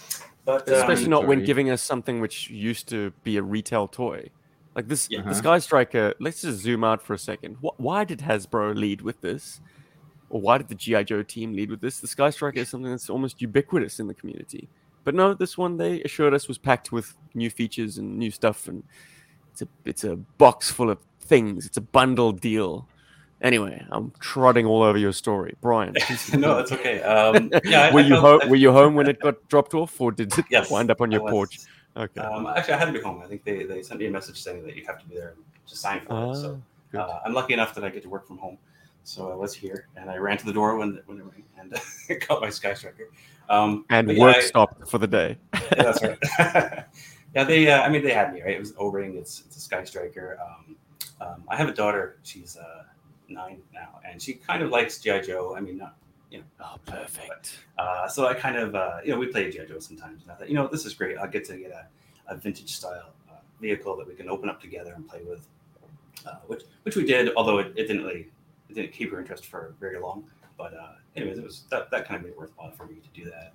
But 0.45 0.67
um, 0.69 0.75
Especially 0.75 1.09
not 1.09 1.27
when 1.27 1.45
giving 1.45 1.69
us 1.71 1.83
something 1.83 2.21
which 2.21 2.49
used 2.49 2.89
to 2.89 3.13
be 3.23 3.37
a 3.37 3.43
retail 3.43 3.87
toy. 3.89 4.31
Like 4.75 4.89
this, 4.89 5.09
Yeah. 5.11 5.23
the. 5.23 5.35
Sky 5.35 5.59
Striker. 5.59 6.15
Let's 6.21 6.41
just 6.43 6.59
zoom 6.61 6.83
out 6.85 7.03
for 7.03 7.13
a 7.13 7.19
second. 7.19 7.57
Wh- 7.57 7.79
Why 7.79 8.05
did 8.05 8.21
Hasbro 8.21 8.75
lead 8.77 9.03
with 9.03 9.21
this, 9.21 9.61
or 10.31 10.41
why 10.41 10.57
did 10.59 10.69
the 10.69 10.75
GI 10.75 11.05
Joe 11.05 11.23
team 11.23 11.53
lead 11.53 11.69
with 11.69 11.81
this? 11.81 12.01
The 12.01 12.07
Sky 12.07 12.31
Striker 12.31 12.61
is 12.61 12.69
something 12.71 12.91
that's 12.91 13.11
almost 13.11 13.43
ubiquitous 13.43 13.99
in 14.01 14.07
the 14.07 14.15
community, 14.15 14.69
but 15.09 15.15
no, 15.15 15.33
this 15.33 15.57
one 15.57 15.79
they 15.79 16.03
assured 16.03 16.35
us 16.35 16.49
was 16.49 16.59
packed 16.59 16.93
with 16.93 17.15
new 17.33 17.49
features 17.49 17.97
and 17.97 18.19
new 18.19 18.31
stuff, 18.31 18.69
and 18.69 18.85
it's 19.53 19.63
a 19.63 19.69
it's 19.87 20.05
a 20.05 20.17
box 20.17 20.71
full 20.71 20.91
of 20.91 20.99
things. 21.23 21.65
It's 21.65 21.79
a 21.79 21.81
bundle 21.81 22.31
deal. 22.31 22.87
Anyway, 23.41 23.83
I'm 23.91 24.13
trotting 24.21 24.67
all 24.67 24.83
over 24.83 24.99
your 24.99 25.15
story, 25.15 25.55
Brian. 25.63 25.95
no, 26.35 26.57
that's 26.57 26.73
okay. 26.73 27.01
Um, 27.01 27.51
yeah, 27.65 27.91
were 27.91 28.01
I 28.01 28.03
you 28.03 28.17
felt- 28.17 28.25
home? 28.27 28.41
I- 28.43 28.51
Were 28.51 28.57
you 28.57 28.71
home 28.71 28.95
when 28.97 29.09
it 29.09 29.19
got 29.19 29.37
dropped 29.49 29.73
off, 29.73 29.99
or 29.99 30.13
did 30.13 30.37
it 30.39 30.45
Yes, 30.51 30.71
wind 30.71 30.91
up 30.91 31.01
on 31.01 31.11
your 31.11 31.27
porch? 31.27 31.59
Okay. 31.97 32.21
Um, 32.21 32.47
actually, 32.47 32.75
I 32.75 32.79
had 32.79 32.85
to 32.85 32.93
be 32.93 33.01
home. 33.01 33.23
I 33.25 33.29
think 33.29 33.45
they, 33.45 33.65
they 33.65 33.81
sent 33.81 34.01
me 34.01 34.07
a 34.09 34.11
message 34.11 34.43
saying 34.43 34.63
that 34.67 34.77
you 34.77 34.85
have 34.85 34.99
to 35.01 35.07
be 35.07 35.15
there 35.15 35.37
to 35.69 35.75
sign 35.75 36.03
for 36.03 36.33
it. 36.33 36.37
So 36.37 36.61
Ah, 36.95 36.99
uh, 36.99 37.21
I'm 37.25 37.33
lucky 37.33 37.55
enough 37.55 37.75
that 37.77 37.83
I 37.83 37.89
get 37.89 38.03
to 38.03 38.11
work 38.11 38.27
from 38.27 38.37
home. 38.37 38.59
So 39.09 39.33
I 39.33 39.35
was 39.35 39.55
here, 39.55 39.89
and 39.97 40.11
I 40.11 40.19
ran 40.19 40.37
to 40.37 40.45
the 40.45 40.53
door 40.53 40.77
when 40.77 41.01
when 41.07 41.19
it 41.19 41.25
rang 41.25 41.43
and 41.59 42.21
got 42.29 42.43
my 42.43 42.51
Sky 42.51 42.75
Striker. 42.75 43.09
Um, 43.49 43.87
and 43.89 44.07
but 44.07 44.17
work 44.17 44.37
yeah, 44.37 44.43
stopped 44.43 44.87
for 44.87 44.99
the 44.99 45.07
day. 45.07 45.39
yeah, 45.55 45.61
that's 45.71 46.03
right. 46.03 46.19
yeah, 47.35 47.45
they. 47.45 47.71
Uh, 47.71 47.81
I 47.81 47.89
mean, 47.89 48.05
they 48.05 48.13
had 48.13 48.35
me 48.35 48.43
right. 48.43 48.55
It 48.55 48.61
was 48.61 48.75
O-ring. 48.77 49.17
It's 49.17 49.45
it's 49.47 49.57
a 49.57 49.61
Sky 49.61 49.85
Striker. 49.85 50.39
Um, 50.45 50.77
um, 51.23 51.43
I 51.49 51.57
have 51.57 51.71
a 51.71 51.73
daughter. 51.73 52.19
She's 52.23 52.59
uh, 52.59 52.83
nine 53.31 53.63
now, 53.73 53.99
and 54.07 54.21
she 54.21 54.35
kind 54.35 54.63
of 54.63 54.69
likes 54.69 54.99
GI 54.99 55.23
Joe. 55.23 55.55
I 55.57 55.61
mean, 55.61 55.79
not 55.79 55.97
you 56.31 56.41
know. 56.41 56.45
Oh, 56.61 56.77
perfect. 56.85 57.61
Uh, 57.79 58.09
so 58.09 58.27
I 58.27 58.35
kind 58.35 58.59
of, 58.59 58.75
uh, 58.75 58.99
you 59.03 59.13
know, 59.13 59.19
we 59.19 59.29
play 59.29 59.51
GI 59.51 59.69
Joe 59.69 59.79
sometimes. 59.79 60.23
And 60.25 60.33
I 60.33 60.35
thought, 60.35 60.51
you 60.51 60.55
know, 60.55 60.69
this 60.69 60.85
is 60.85 60.93
great. 60.93 61.17
I'll 61.17 61.31
get 61.31 61.47
to 61.47 61.57
get 61.57 61.71
a, 61.71 61.87
a 62.27 62.37
vintage 62.37 62.77
style 62.77 63.15
uh, 63.31 63.37
vehicle 63.59 63.97
that 63.97 64.07
we 64.07 64.15
can 64.15 64.29
open 64.29 64.51
up 64.51 64.61
together 64.61 64.93
and 64.93 65.09
play 65.09 65.23
with, 65.27 65.49
uh, 66.27 66.35
which 66.47 66.65
which 66.83 66.95
we 66.95 67.07
did. 67.07 67.31
Although 67.39 67.61
it, 67.61 67.69
it 67.75 67.87
didn't 67.87 68.05
really, 68.05 68.29
it 68.69 68.75
didn't 68.75 68.93
keep 68.93 69.11
her 69.13 69.21
interest 69.21 69.47
for 69.47 69.75
very 69.81 69.99
long. 69.99 70.25
But 70.57 70.75
uh, 70.75 70.93
anyways, 71.17 71.39
it 71.39 71.45
was 71.45 71.65
that 71.71 71.91
that 71.91 72.07
kind 72.07 72.17
of 72.17 72.23
made 72.25 72.31
it 72.31 72.39
worthwhile 72.39 72.73
for 72.73 72.87
me 72.87 72.97
to 72.97 73.21
do 73.21 73.31
that. 73.31 73.53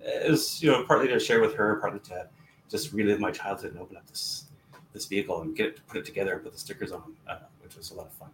It 0.00 0.30
was, 0.30 0.62
you 0.62 0.70
know, 0.70 0.84
partly 0.84 1.08
to 1.08 1.18
share 1.18 1.40
with 1.40 1.54
her, 1.54 1.76
partly 1.76 2.00
to 2.00 2.28
just 2.70 2.92
relive 2.92 3.20
my 3.20 3.30
childhood 3.30 3.72
and 3.72 3.80
open 3.80 3.96
up 3.96 4.06
this 4.06 4.44
this 4.92 5.06
vehicle 5.06 5.42
and 5.42 5.56
get 5.56 5.66
it 5.66 5.80
put 5.86 5.98
it 5.98 6.04
together 6.04 6.34
and 6.34 6.42
put 6.42 6.52
the 6.52 6.58
stickers 6.58 6.92
on, 6.92 7.14
uh, 7.28 7.38
which 7.62 7.76
was 7.76 7.90
a 7.90 7.94
lot 7.94 8.06
of 8.06 8.12
fun. 8.12 8.30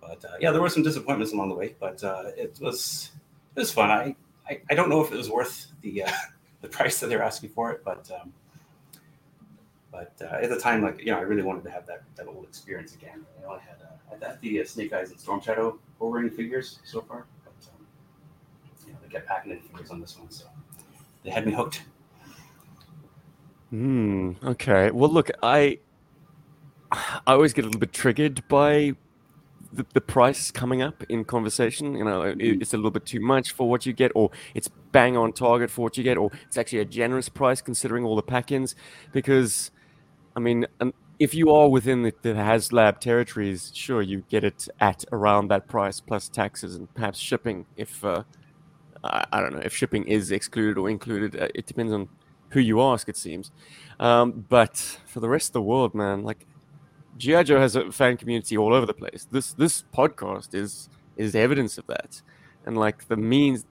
But 0.00 0.24
uh, 0.24 0.36
yeah, 0.40 0.52
there 0.52 0.60
were 0.60 0.68
some 0.68 0.82
disappointments 0.82 1.32
along 1.32 1.48
the 1.48 1.54
way, 1.54 1.74
but 1.80 2.02
uh, 2.04 2.24
it 2.36 2.58
was 2.60 3.10
it 3.56 3.60
was 3.60 3.72
fun. 3.72 3.90
I, 3.90 4.14
I, 4.48 4.60
I 4.70 4.74
don't 4.74 4.88
know 4.88 5.02
if 5.02 5.12
it 5.12 5.16
was 5.16 5.30
worth 5.30 5.66
the 5.80 6.04
uh, 6.04 6.10
the 6.60 6.68
price 6.68 7.00
that 7.00 7.08
they're 7.08 7.22
asking 7.22 7.50
for 7.50 7.72
it, 7.72 7.82
but 7.84 8.10
um, 8.20 8.32
but 9.90 10.12
uh, 10.20 10.36
at 10.42 10.50
the 10.50 10.58
time, 10.58 10.82
like 10.82 11.00
you 11.00 11.12
know, 11.12 11.18
I 11.18 11.22
really 11.22 11.42
wanted 11.42 11.64
to 11.64 11.70
have 11.70 11.86
that, 11.86 12.02
that 12.16 12.26
old 12.26 12.44
experience 12.44 12.94
again. 12.94 13.24
I 13.48 13.52
had 13.52 13.76
uh, 13.82 13.93
I 14.10 14.24
had 14.26 14.40
the 14.40 14.60
uh, 14.60 14.64
Snake 14.64 14.92
Eyes 14.92 15.10
and 15.10 15.20
Storm 15.20 15.40
Shadow 15.40 15.78
O-ring 16.00 16.30
figures 16.30 16.78
so 16.84 17.00
far, 17.00 17.26
but 17.44 17.52
um, 17.72 17.86
you 18.86 18.92
know, 18.92 18.98
they 19.02 19.08
kept 19.08 19.26
packing 19.26 19.52
in 19.52 19.60
figures 19.60 19.90
on 19.90 20.00
this 20.00 20.18
one, 20.18 20.30
so 20.30 20.46
they 21.22 21.30
had 21.30 21.46
me 21.46 21.52
hooked. 21.52 21.82
Hmm. 23.70 24.32
Okay. 24.44 24.90
Well, 24.90 25.10
look, 25.10 25.30
I 25.42 25.78
I 26.92 27.32
always 27.32 27.52
get 27.52 27.64
a 27.64 27.68
little 27.68 27.80
bit 27.80 27.92
triggered 27.92 28.46
by 28.48 28.94
the, 29.72 29.86
the 29.94 30.00
price 30.00 30.50
coming 30.50 30.82
up 30.82 31.02
in 31.08 31.24
conversation. 31.24 31.94
You 31.94 32.04
know, 32.04 32.22
it- 32.22 32.38
it's 32.40 32.74
a 32.74 32.76
little 32.76 32.90
bit 32.90 33.06
too 33.06 33.20
much 33.20 33.52
for 33.52 33.68
what 33.68 33.86
you 33.86 33.92
get, 33.92 34.12
or 34.14 34.30
it's 34.54 34.68
bang 34.92 35.16
on 35.16 35.32
target 35.32 35.70
for 35.70 35.82
what 35.82 35.96
you 35.96 36.04
get, 36.04 36.16
or 36.18 36.30
it's 36.46 36.56
actually 36.58 36.80
a 36.80 36.84
generous 36.84 37.28
price 37.28 37.60
considering 37.60 38.04
all 38.04 38.16
the 38.16 38.22
pack-ins. 38.22 38.74
Because, 39.12 39.70
I 40.36 40.40
mean, 40.40 40.66
um, 40.80 40.94
if 41.18 41.34
you 41.34 41.50
are 41.50 41.68
within 41.68 42.02
the, 42.02 42.12
the 42.22 42.30
HasLab 42.30 42.98
territories, 42.98 43.70
sure, 43.74 44.02
you 44.02 44.24
get 44.28 44.44
it 44.44 44.68
at 44.80 45.04
around 45.12 45.48
that 45.48 45.68
price 45.68 46.00
plus 46.00 46.28
taxes 46.28 46.74
and 46.74 46.92
perhaps 46.94 47.18
shipping. 47.18 47.66
If 47.76 48.04
uh, 48.04 48.24
I, 49.02 49.24
I 49.32 49.40
don't 49.40 49.52
know 49.54 49.62
if 49.64 49.74
shipping 49.74 50.04
is 50.04 50.32
excluded 50.32 50.78
or 50.78 50.90
included, 50.90 51.40
uh, 51.40 51.48
it 51.54 51.66
depends 51.66 51.92
on 51.92 52.08
who 52.50 52.60
you 52.60 52.80
ask. 52.82 53.08
It 53.08 53.16
seems. 53.16 53.52
Um, 54.00 54.44
but 54.48 54.98
for 55.06 55.20
the 55.20 55.28
rest 55.28 55.50
of 55.50 55.52
the 55.54 55.62
world, 55.62 55.94
man, 55.94 56.24
like 56.24 56.46
GI 57.16 57.44
Joe 57.44 57.60
has 57.60 57.76
a 57.76 57.92
fan 57.92 58.16
community 58.16 58.56
all 58.56 58.74
over 58.74 58.86
the 58.86 58.94
place. 58.94 59.26
This 59.30 59.52
this 59.52 59.84
podcast 59.94 60.54
is 60.54 60.88
is 61.16 61.34
evidence 61.34 61.78
of 61.78 61.86
that, 61.86 62.22
and 62.66 62.76
like 62.76 63.08
the 63.08 63.16
means. 63.16 63.64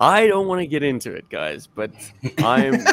I 0.00 0.26
don't 0.26 0.48
want 0.48 0.60
to 0.60 0.66
get 0.66 0.82
into 0.82 1.12
it, 1.12 1.28
guys, 1.30 1.68
but 1.68 1.92
I'm 2.38 2.84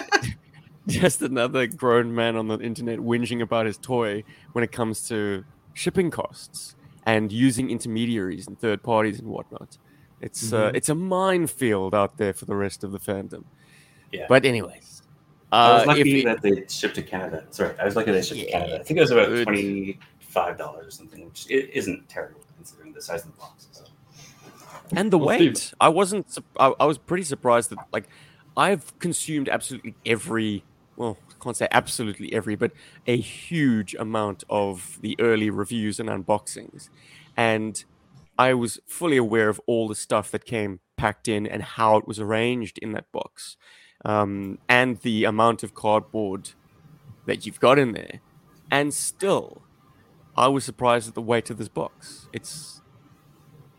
just 0.88 1.22
another 1.22 1.68
grown 1.68 2.14
man 2.16 2.36
on 2.36 2.48
the 2.48 2.58
internet 2.60 3.00
whinging 3.00 3.42
about 3.42 3.66
his 3.66 3.78
toy 3.78 4.24
when 4.54 4.64
it 4.64 4.72
comes 4.72 5.08
to 5.10 5.44
shipping 5.74 6.10
costs 6.12 6.76
and 7.06 7.32
using 7.32 7.70
intermediaries 7.70 8.48
and 8.48 8.60
third 8.60 8.82
parties 8.84 9.20
and 9.20 9.28
whatnot. 9.30 9.78
It's 10.22 10.54
uh, 10.54 10.70
Mhm. 10.72 10.76
it's 10.76 10.90
a 10.90 10.96
minefield 10.96 11.96
out 11.96 12.18
there 12.18 12.34
for 12.34 12.46
the 12.46 12.56
rest 12.56 12.84
of 12.84 12.92
the 12.92 13.00
fandom. 13.00 13.44
Yeah. 14.12 14.26
But 14.28 14.46
anyways, 14.46 15.02
I 15.52 15.74
was 15.74 15.84
uh, 15.84 15.86
lucky 15.88 16.20
if 16.20 16.26
that 16.26 16.42
they 16.42 16.66
shipped 16.68 16.96
to 16.96 17.02
Canada. 17.04 17.46
Sorry, 17.52 17.74
I 17.80 17.86
was 17.86 17.96
lucky 17.96 18.12
they 18.12 18.22
shipped 18.22 18.42
to 18.42 18.46
Canada. 18.52 18.80
I 18.80 18.84
think 18.84 18.98
it 18.98 19.02
was 19.02 19.12
about 19.12 19.30
good. 19.30 19.46
twenty 19.48 20.00
five 20.20 20.58
dollars 20.58 20.88
or 20.88 20.92
something, 20.92 21.26
which 21.26 21.48
i- 21.50 21.70
isn't 21.74 22.08
terrible 22.08 22.42
considering 22.56 22.94
the 22.94 23.02
size 23.02 23.26
of 23.26 23.32
the 23.32 23.38
box. 23.38 23.68
So. 23.72 23.84
and 24.96 25.10
the 25.12 25.18
Well, 25.18 25.28
weight 25.30 25.58
Steve- 25.58 25.74
i 25.80 25.90
wasn't. 25.90 26.38
I, 26.60 26.74
I 26.80 26.86
was 26.86 26.98
pretty 26.98 27.24
surprised 27.24 27.70
that 27.72 27.80
like 27.92 28.08
i've 28.58 28.98
consumed 29.00 29.48
absolutely 29.48 29.96
every 30.06 30.62
well 31.02 31.18
I 31.30 31.44
can't 31.44 31.58
say 31.58 31.68
absolutely 31.72 32.32
every 32.32 32.56
but 32.56 32.72
a 33.08 33.18
huge 33.18 33.96
amount 33.96 34.44
of 34.50 35.00
the 35.02 35.16
early 35.20 35.50
reviews 35.50 36.00
and 36.00 36.08
unboxings. 36.10 36.90
And 37.36 37.84
i 38.38 38.54
was 38.54 38.80
fully 38.88 39.18
aware 39.18 39.50
of 39.50 39.60
all 39.68 39.88
the 39.88 39.96
stuff 39.96 40.32
that 40.32 40.46
came 40.46 40.80
packed 40.96 41.28
in 41.28 41.46
and 41.46 41.64
how 41.64 41.98
it 41.98 42.08
was 42.08 42.20
arranged 42.20 42.78
in 42.82 42.92
that 42.92 43.12
box 43.12 43.58
um, 44.06 44.58
and 44.70 44.98
the 45.02 45.26
amount 45.26 45.64
of 45.64 45.74
cardboard 45.74 46.52
that 47.26 47.46
you've 47.46 47.60
got 47.60 47.78
in 47.78 47.92
there. 47.94 48.22
And 48.70 48.94
still 48.94 49.64
i 50.38 50.48
was 50.48 50.64
surprised 50.64 51.10
at 51.10 51.16
the 51.16 51.22
weight 51.22 51.50
of 51.50 51.58
this 51.58 51.68
box. 51.68 52.30
It's 52.32 52.82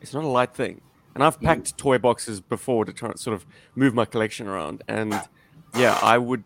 it's 0.01 0.13
not 0.13 0.25
a 0.25 0.35
light 0.41 0.55
thing. 0.55 0.81
And 1.15 1.23
I've 1.23 1.41
packed 1.41 1.77
toy 1.77 1.99
boxes 1.99 2.41
before 2.41 2.85
to 2.85 2.93
try 2.93 3.11
and 3.11 3.21
sort 3.21 3.35
of 3.35 3.47
move 3.77 3.95
my 3.95 4.07
collection 4.07 4.49
around. 4.49 4.83
And 4.89 5.21
yeah, 5.77 5.99
I 6.03 6.19
would, 6.19 6.45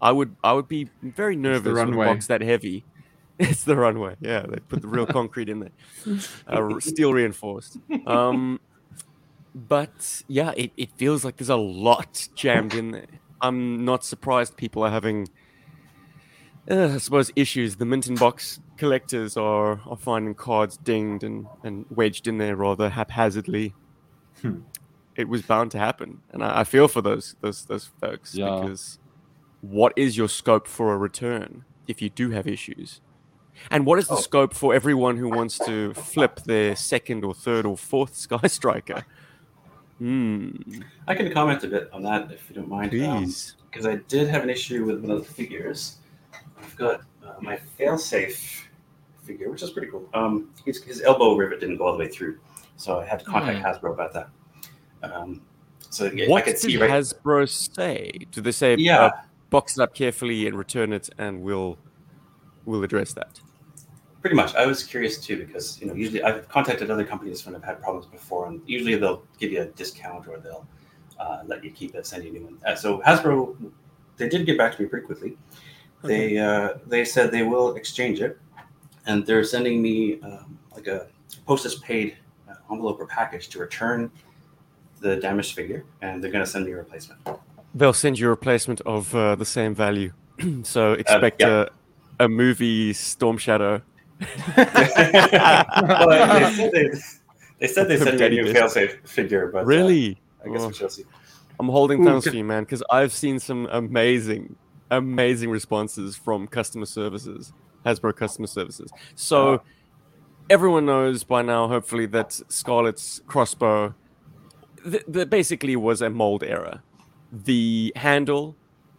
I 0.00 0.12
would, 0.12 0.36
I 0.44 0.52
would 0.52 0.68
be 0.68 0.88
very 1.02 1.36
nervous 1.36 1.72
with 1.72 1.88
a 1.88 1.96
box 1.96 2.26
that 2.28 2.40
heavy. 2.42 2.84
It's 3.38 3.64
the 3.64 3.76
runway. 3.76 4.16
Yeah, 4.20 4.46
they 4.48 4.60
put 4.60 4.80
the 4.80 4.88
real 4.88 5.04
concrete 5.04 5.50
in 5.50 5.60
there, 5.60 5.70
uh, 6.46 6.80
steel 6.80 7.12
reinforced. 7.12 7.76
Um, 8.06 8.60
but 9.54 10.22
yeah, 10.26 10.52
it, 10.56 10.72
it 10.78 10.90
feels 10.96 11.22
like 11.22 11.36
there's 11.36 11.50
a 11.50 11.56
lot 11.56 12.28
jammed 12.34 12.72
in 12.72 12.92
there. 12.92 13.06
I'm 13.42 13.84
not 13.84 14.04
surprised 14.06 14.56
people 14.56 14.82
are 14.84 14.90
having, 14.90 15.28
uh, 16.70 16.94
I 16.94 16.96
suppose, 16.96 17.30
issues. 17.36 17.76
The 17.76 17.84
mint 17.84 18.06
in 18.06 18.14
box 18.14 18.60
collectors 18.78 19.36
are, 19.36 19.82
are 19.86 19.96
finding 19.98 20.34
cards 20.34 20.78
dinged 20.78 21.22
and, 21.22 21.46
and 21.62 21.84
wedged 21.90 22.26
in 22.26 22.38
there 22.38 22.56
rather 22.56 22.88
haphazardly. 22.88 23.74
Hmm. 24.40 24.60
It 25.14 25.28
was 25.28 25.42
bound 25.42 25.70
to 25.72 25.78
happen, 25.78 26.22
and 26.30 26.42
I, 26.42 26.60
I 26.60 26.64
feel 26.64 26.88
for 26.88 27.02
those 27.02 27.36
those 27.42 27.66
those 27.66 27.90
folks 28.00 28.34
Yeah. 28.34 28.60
because 28.60 28.98
what 29.60 29.92
is 29.96 30.16
your 30.16 30.28
scope 30.28 30.66
for 30.68 30.92
a 30.92 30.98
return 30.98 31.64
if 31.86 32.00
you 32.02 32.08
do 32.10 32.30
have 32.30 32.46
issues? 32.46 33.00
And 33.70 33.86
what 33.86 33.98
is 33.98 34.06
the 34.08 34.14
Oh. 34.14 34.20
scope 34.20 34.52
for 34.54 34.74
everyone 34.74 35.16
who 35.16 35.28
wants 35.30 35.58
to 35.64 35.94
flip 35.94 36.40
their 36.44 36.76
second 36.76 37.24
or 37.24 37.32
third 37.34 37.64
or 37.64 37.76
fourth 37.76 38.14
Sky 38.26 38.46
Striker? 38.48 39.04
Hmm. 39.98 40.50
I 41.08 41.14
can 41.14 41.32
comment 41.32 41.64
a 41.64 41.68
bit 41.68 41.88
on 41.92 42.02
that 42.02 42.30
if 42.30 42.48
you 42.50 42.54
don't 42.56 42.68
mind. 42.68 42.92
um, 43.02 43.24
Please. 43.24 43.56
because 43.70 43.86
I 43.86 43.96
did 44.08 44.28
have 44.28 44.42
an 44.42 44.50
issue 44.50 44.84
with 44.84 45.00
one 45.00 45.10
of 45.10 45.26
the 45.26 45.32
figures. 45.32 45.96
I've 46.58 46.76
got 46.76 47.00
uh, 47.24 47.34
my 47.40 47.58
failsafe 47.78 48.64
figure, 49.22 49.50
which 49.50 49.62
is 49.62 49.70
pretty 49.70 49.88
cool. 49.90 50.06
Um, 50.12 50.50
his, 50.66 50.82
his 50.84 51.00
elbow 51.02 51.34
rivet 51.34 51.60
didn't 51.60 51.78
go 51.78 51.86
all 51.86 51.92
the 51.92 51.98
way 51.98 52.08
through, 52.08 52.38
so 52.76 53.00
I 53.00 53.06
had 53.06 53.20
to 53.20 53.24
contact 53.24 53.64
Hasbro 53.64 53.92
about 53.94 54.12
that. 54.12 54.28
Um, 55.02 55.40
so 55.90 56.10
yeah, 56.12 56.26
I 56.26 56.28
what 56.28 56.44
could 56.44 56.52
did 56.52 56.60
see 56.60 56.76
right. 56.76 56.90
Hasbro 56.90 57.48
say? 57.48 58.10
Do 58.32 58.42
they 58.42 58.52
say, 58.52 58.76
yeah, 58.76 59.04
uh, 59.06 59.10
box 59.50 59.78
it 59.78 59.82
up 59.82 59.94
carefully 59.94 60.46
and 60.46 60.56
return 60.58 60.92
it, 60.92 61.08
and 61.18 61.42
we'll 61.42 61.78
we'll 62.64 62.82
address 62.82 63.12
that? 63.14 63.40
pretty 64.26 64.34
much. 64.34 64.56
I 64.56 64.66
was 64.66 64.82
curious 64.82 65.18
too 65.18 65.36
because 65.46 65.80
you 65.80 65.86
know 65.86 65.94
usually 65.94 66.20
I've 66.20 66.48
contacted 66.48 66.90
other 66.90 67.04
companies 67.04 67.46
when 67.46 67.54
I've 67.54 67.62
had 67.62 67.80
problems 67.80 68.06
before, 68.06 68.48
and 68.48 68.60
usually 68.66 68.96
they'll 68.96 69.22
give 69.38 69.52
you 69.52 69.62
a 69.62 69.66
discount 69.66 70.26
or 70.26 70.38
they'll 70.38 70.66
uh, 71.20 71.42
let 71.46 71.62
you 71.62 71.70
keep 71.70 71.94
it, 71.94 72.04
send 72.06 72.24
you 72.24 72.30
a 72.30 72.32
new 72.32 72.44
one. 72.44 72.58
Uh, 72.66 72.74
so 72.74 72.98
Hasbro, 73.06 73.56
they 74.16 74.28
did 74.28 74.44
get 74.44 74.58
back 74.58 74.74
to 74.74 74.82
me 74.82 74.88
pretty 74.88 75.06
quickly. 75.06 75.36
They 76.02 76.38
uh, 76.38 76.74
they 76.88 77.04
said 77.04 77.30
they 77.30 77.44
will 77.44 77.76
exchange 77.76 78.20
it, 78.20 78.36
and 79.06 79.24
they're 79.24 79.44
sending 79.44 79.80
me 79.80 80.20
um, 80.22 80.58
like 80.74 80.88
a 80.88 81.06
postage 81.46 81.80
paid 81.80 82.16
uh, 82.50 82.54
envelope 82.68 82.98
or 83.00 83.06
package 83.06 83.46
to 83.50 83.60
return 83.60 84.10
the 84.98 85.14
damaged 85.16 85.54
figure, 85.54 85.84
and 86.02 86.20
they're 86.20 86.32
going 86.32 86.44
to 86.44 86.50
send 86.50 86.66
me 86.66 86.72
a 86.72 86.76
replacement. 86.76 87.20
They'll 87.76 87.92
send 87.92 88.18
you 88.18 88.26
a 88.28 88.30
replacement 88.30 88.80
of 88.82 89.14
uh, 89.14 89.34
the 89.34 89.44
same 89.44 89.74
value. 89.74 90.12
so 90.62 90.92
expect 90.94 91.40
yeah. 91.42 91.66
a, 92.18 92.24
a 92.24 92.28
movie 92.28 92.92
Storm 92.94 93.36
Shadow. 93.36 93.82
well, 94.56 96.08
they, 96.08 96.50
said 96.54 96.72
they, 96.72 96.88
they 97.60 97.66
said 97.66 97.88
they 97.88 97.98
sent 97.98 98.10
me 98.10 98.16
a 98.16 98.18
Teddy 98.18 98.42
new 98.42 98.52
failsafe 98.52 99.06
figure, 99.06 99.48
but 99.52 99.62
uh, 99.62 99.64
really? 99.66 100.18
I 100.44 100.48
guess 100.48 100.62
Oh. 100.62 100.68
we 100.68 100.74
shall 100.74 100.88
see. 100.88 101.04
I'm 101.60 101.68
holding 101.68 102.00
Ooh, 102.00 102.04
thumbs 102.04 102.24
can- 102.24 102.32
for 102.32 102.36
you, 102.38 102.44
man, 102.44 102.64
because 102.64 102.82
I've 102.90 103.12
seen 103.12 103.38
some 103.38 103.68
amazing, 103.70 104.56
amazing 104.90 105.50
responses 105.50 106.16
from 106.16 106.46
customer 106.46 106.86
services, 106.86 107.52
Hasbro 107.84 108.16
customer 108.16 108.46
services. 108.46 108.90
So 109.16 109.60
everyone 110.48 110.86
knows 110.86 111.24
by 111.24 111.42
now, 111.42 111.68
hopefully, 111.68 112.06
that 112.06 112.40
Scarlet's 112.48 113.20
crossbow, 113.26 113.94
th- 114.82 115.04
th- 115.12 115.28
basically 115.30 115.76
was 115.76 116.00
a 116.02 116.08
mold 116.10 116.42
error. 116.42 116.82
The 117.44 117.92
handle 117.96 118.56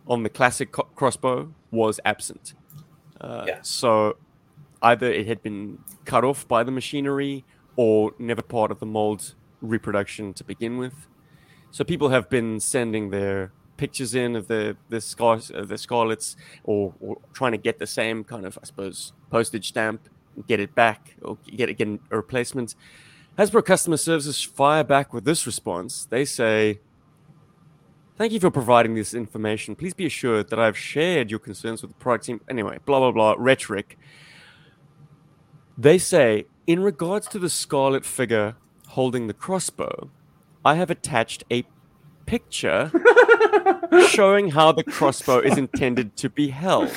on 0.07 0.23
the 0.23 0.29
classic 0.29 0.71
co- 0.71 0.87
crossbow 0.95 1.53
was 1.71 1.99
absent. 2.05 2.53
Uh, 3.19 3.43
Yeah. 3.47 3.59
So 3.61 4.17
either 4.81 5.11
it 5.11 5.27
had 5.27 5.41
been 5.41 5.79
cut 6.05 6.23
off 6.23 6.47
by 6.47 6.63
the 6.63 6.71
machinery 6.71 7.43
or 7.75 8.13
never 8.19 8.41
part 8.41 8.71
of 8.71 8.79
the 8.79 8.85
mold 8.85 9.35
reproduction 9.61 10.33
to 10.33 10.43
begin 10.43 10.77
with. 10.77 11.07
So 11.71 11.83
people 11.83 12.09
have 12.09 12.29
been 12.29 12.59
sending 12.59 13.09
their 13.09 13.51
pictures 13.77 14.15
in 14.15 14.35
of 14.35 14.47
the 14.47 14.75
the 14.89 14.99
scar 14.99 15.39
uh, 15.53 15.63
the 15.63 15.77
scarlets 15.77 16.35
or, 16.63 16.93
or 16.99 17.17
trying 17.33 17.51
to 17.51 17.57
get 17.57 17.77
the 17.77 17.85
same 17.85 18.23
kind 18.23 18.45
of 18.45 18.57
I 18.61 18.65
suppose 18.65 19.13
postage 19.29 19.67
stamp 19.69 20.09
get 20.47 20.59
it 20.59 20.73
back 20.75 21.15
or 21.21 21.37
get 21.55 21.69
it 21.69 21.75
get 21.75 21.87
a 21.87 22.15
replacement. 22.15 22.75
Hasbro 23.37 23.63
customer 23.63 23.97
services 23.97 24.41
fire 24.41 24.83
back 24.83 25.13
with 25.13 25.25
this 25.25 25.45
response. 25.45 26.05
They 26.05 26.25
say 26.25 26.79
Thank 28.17 28.33
you 28.33 28.39
for 28.39 28.49
providing 28.49 28.95
this 28.95 29.13
information. 29.13 29.75
Please 29.75 29.93
be 29.93 30.05
assured 30.07 30.49
that 30.49 30.59
I've 30.59 30.77
shared 30.77 31.29
your 31.29 31.39
concerns 31.39 31.81
with 31.83 31.91
the 31.91 31.97
product 31.97 32.25
team. 32.25 32.41
Anyway, 32.49 32.79
blah 32.85 32.99
blah 32.99 33.11
blah 33.11 33.35
rhetoric. 33.37 33.97
They 35.77 35.99
say, 35.99 36.45
in 36.65 36.81
regards 36.81 37.27
to 37.27 37.39
the 37.39 37.49
scarlet 37.49 38.03
figure 38.05 38.55
holding 38.87 39.27
the 39.27 39.33
crossbow, 39.33 40.09
I 40.65 40.75
have 40.75 40.89
attached 40.89 41.43
a 41.51 41.63
picture 42.25 42.91
showing 44.09 44.49
how 44.49 44.71
the 44.71 44.83
crossbow 44.83 45.39
is 45.39 45.55
intended 45.57 46.15
to 46.17 46.29
be 46.29 46.47
held. 46.49 46.89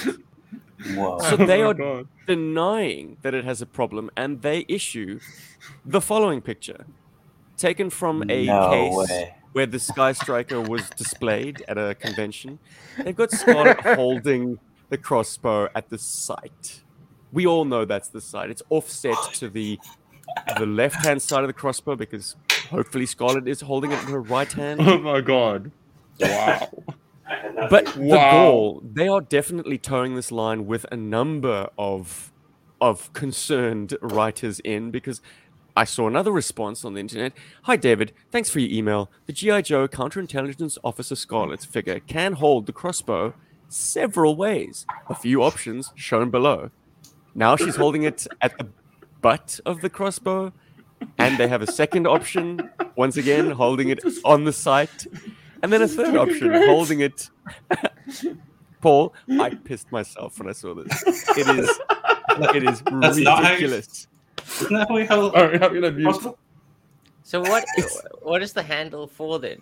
Whoa. 0.94 1.18
So 1.18 1.36
they 1.36 1.62
Oh 1.62 1.68
are 1.70 1.74
God. 1.74 2.08
denying 2.26 3.18
that 3.20 3.34
it 3.34 3.44
has 3.44 3.60
a 3.60 3.66
problem, 3.66 4.10
and 4.16 4.40
they 4.40 4.64
issue 4.68 5.20
the 5.84 6.00
following 6.00 6.40
picture, 6.40 6.86
taken 7.58 7.90
from 7.90 8.22
a 8.30 8.46
no 8.46 8.70
case 8.70 9.10
way. 9.10 9.34
Where 9.52 9.66
the 9.66 9.78
Sky 9.78 10.12
Striker 10.12 10.60
was 10.60 10.88
displayed 10.90 11.62
at 11.68 11.76
a 11.78 11.94
convention. 11.94 12.58
They've 13.02 13.16
got 13.16 13.30
Scarlet 13.32 13.80
holding 13.96 14.58
the 14.88 14.98
crossbow 14.98 15.68
at 15.74 15.88
the 15.88 15.98
site. 15.98 16.82
We 17.32 17.46
all 17.46 17.64
know 17.64 17.84
that's 17.84 18.08
the 18.08 18.20
site. 18.20 18.50
It's 18.50 18.62
offset 18.70 19.16
to 19.34 19.48
the 19.48 19.78
the 20.58 20.66
left 20.66 21.04
hand 21.04 21.20
side 21.20 21.42
of 21.42 21.48
the 21.48 21.52
crossbow 21.52 21.96
because 21.96 22.36
hopefully 22.70 23.06
Scarlet 23.06 23.48
is 23.48 23.60
holding 23.62 23.90
it 23.90 24.00
in 24.02 24.06
her 24.08 24.20
right 24.20 24.50
hand. 24.52 24.80
Oh 24.86 24.98
my 24.98 25.20
god. 25.20 25.72
Wow. 26.20 26.68
I 27.28 27.34
had 27.34 27.54
not 27.56 27.70
But 27.70 27.88
seen- 27.88 28.02
the 28.08 28.16
Wow. 28.16 28.30
goal, 28.30 28.82
they 28.84 29.08
are 29.08 29.20
definitely 29.20 29.78
towing 29.78 30.14
this 30.14 30.30
line 30.30 30.66
with 30.66 30.86
a 30.92 30.96
number 30.96 31.68
of 31.78 32.32
of 32.80 33.12
concerned 33.12 33.96
writers 34.00 34.58
in 34.60 34.90
because 34.90 35.20
I 35.76 35.84
saw 35.84 36.08
another 36.08 36.32
response 36.32 36.84
on 36.84 36.94
the 36.94 37.00
internet. 37.00 37.32
Hi 37.62 37.76
David, 37.76 38.12
thanks 38.30 38.50
for 38.50 38.60
your 38.60 38.70
email. 38.70 39.10
The 39.26 39.32
GI 39.32 39.62
Joe 39.62 39.88
counterintelligence 39.88 40.78
officer 40.82 41.14
Scarlet 41.14 41.62
figure 41.62 42.00
can 42.00 42.34
hold 42.34 42.66
the 42.66 42.72
crossbow 42.72 43.34
several 43.68 44.36
ways. 44.36 44.86
A 45.08 45.14
few 45.14 45.42
options 45.42 45.92
shown 45.94 46.30
below. 46.30 46.70
Now 47.34 47.56
she's 47.56 47.76
holding 47.76 48.02
it 48.02 48.26
at 48.40 48.58
the 48.58 48.68
butt 49.20 49.60
of 49.64 49.80
the 49.80 49.90
crossbow, 49.90 50.52
and 51.18 51.38
they 51.38 51.46
have 51.48 51.62
a 51.62 51.70
second 51.70 52.06
option, 52.06 52.68
once 52.96 53.16
again 53.16 53.50
holding 53.50 53.88
it 53.90 54.02
on 54.24 54.44
the 54.44 54.52
site, 54.52 55.06
and 55.62 55.72
then 55.72 55.82
a 55.82 55.88
third 55.88 56.16
option 56.16 56.52
holding 56.52 57.00
it. 57.00 57.30
Paul, 58.80 59.14
I 59.38 59.50
pissed 59.50 59.92
myself 59.92 60.38
when 60.38 60.48
I 60.48 60.52
saw 60.52 60.74
this. 60.74 61.02
It 61.36 61.46
is, 61.58 61.80
it 62.54 62.64
is 62.64 62.82
That's 63.00 63.18
not 63.18 63.42
ridiculous. 63.42 64.06
Isn't 64.60 64.72
that 64.76 64.88
how 64.88 64.94
we 64.94 65.06
held 65.06 65.34
All 65.34 65.44
right, 65.48 65.62
I'm 65.62 65.74
gonna 65.74 65.90
mute. 65.92 66.04
crossbow? 66.04 66.36
So 67.22 67.40
what? 67.40 67.64
What 68.22 68.42
is 68.42 68.52
the 68.52 68.62
handle 68.62 69.06
for 69.06 69.38
then? 69.38 69.60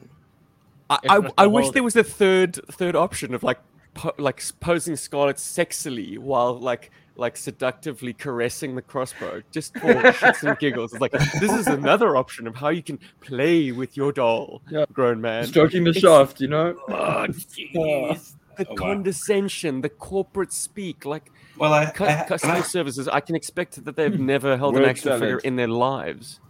I, 0.90 0.98
I, 1.09 1.31
I 1.38 1.46
wish 1.46 1.70
there 1.70 1.83
was 1.83 1.96
a 1.96 2.05
third 2.05 2.55
third 2.72 2.96
option 2.96 3.35
of 3.35 3.42
like 3.42 3.59
po- 3.94 4.14
like 4.18 4.42
posing 4.61 4.96
Scarlet 4.96 5.37
sexily 5.37 6.18
while 6.18 6.59
like 6.59 6.90
like 7.16 7.37
seductively 7.37 8.12
caressing 8.12 8.74
the 8.74 8.83
crossbow 8.83 9.42
just 9.53 9.74
for 9.74 9.92
shits 9.94 10.42
and 10.48 10.59
giggles. 10.59 10.92
It's 10.92 11.01
like 11.01 11.12
this 11.12 11.53
is 11.53 11.66
another 11.66 12.16
option 12.16 12.46
of 12.46 12.55
how 12.57 12.68
you 12.70 12.83
can 12.83 12.98
play 13.20 13.70
with 13.72 13.96
your 13.96 14.12
doll, 14.12 14.62
Yeah. 14.70 14.85
grown 14.92 15.20
man. 15.20 15.44
Stroking 15.46 15.85
the 15.85 15.90
It's- 15.90 16.03
shaft, 16.03 16.40
you 16.40 16.48
know? 16.48 16.74
Oh, 16.88 17.27
jeez. 17.29 18.35
The 18.59 18.66
Oh, 18.68 18.71
wow. 18.73 18.77
condescension, 18.77 19.81
the 19.83 19.88
corporate 19.88 20.53
speak, 20.53 21.05
like 21.05 21.31
Well, 21.57 21.73
I, 21.73 21.87
cu- 21.87 22.05
I, 22.05 22.25
customer 22.29 22.55
I, 22.55 22.61
services. 22.62 23.07
I 23.07 23.21
can 23.21 23.37
expect 23.37 23.83
that 23.85 23.94
they've 23.97 24.18
never 24.18 24.57
held 24.57 24.75
an 24.75 24.83
Word 24.83 24.88
action 24.90 25.12
figure 25.12 25.29
salad. 25.40 25.44
in 25.44 25.55
their 25.57 25.68
lives. 25.68 26.40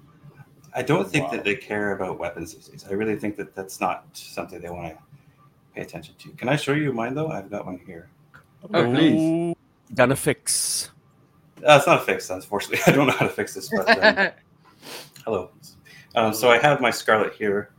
I 0.74 0.82
don't 0.82 1.06
think 1.08 1.26
Wow. 1.26 1.32
that 1.32 1.44
they 1.44 1.54
care 1.54 1.92
about 1.92 2.18
weapons 2.18 2.54
these 2.54 2.68
days. 2.68 2.86
I 2.88 2.94
really 2.94 3.16
think 3.16 3.36
that 3.36 3.54
that's 3.54 3.78
not 3.80 4.06
something 4.14 4.60
they 4.60 4.70
want 4.70 4.94
to 4.94 4.98
pay 5.74 5.82
attention 5.82 6.14
to. 6.18 6.30
Can 6.30 6.48
I 6.48 6.56
show 6.56 6.72
you 6.72 6.92
mine 6.94 7.14
though? 7.14 7.28
I've 7.28 7.50
got 7.50 7.66
one 7.66 7.78
here. 7.86 8.08
Oh, 8.72 8.84
please. 8.84 9.20
Ooh, 9.20 9.54
Gonna 9.94 10.16
fix. 10.16 10.90
Uh, 11.66 11.76
it's 11.76 11.86
not 11.86 12.06
fixed, 12.06 12.30
unfortunately. 12.30 12.80
I 12.86 12.92
don't 12.96 13.06
know 13.06 13.12
how 13.12 13.26
to 13.26 13.32
fix 13.32 13.54
this, 13.54 13.68
but 13.68 14.02
um, 14.02 14.30
hello. 15.24 15.50
Um, 16.14 16.32
so 16.32 16.50
I 16.50 16.58
have 16.58 16.80
my 16.80 16.90
Scarlet 16.90 17.34
here 17.34 17.70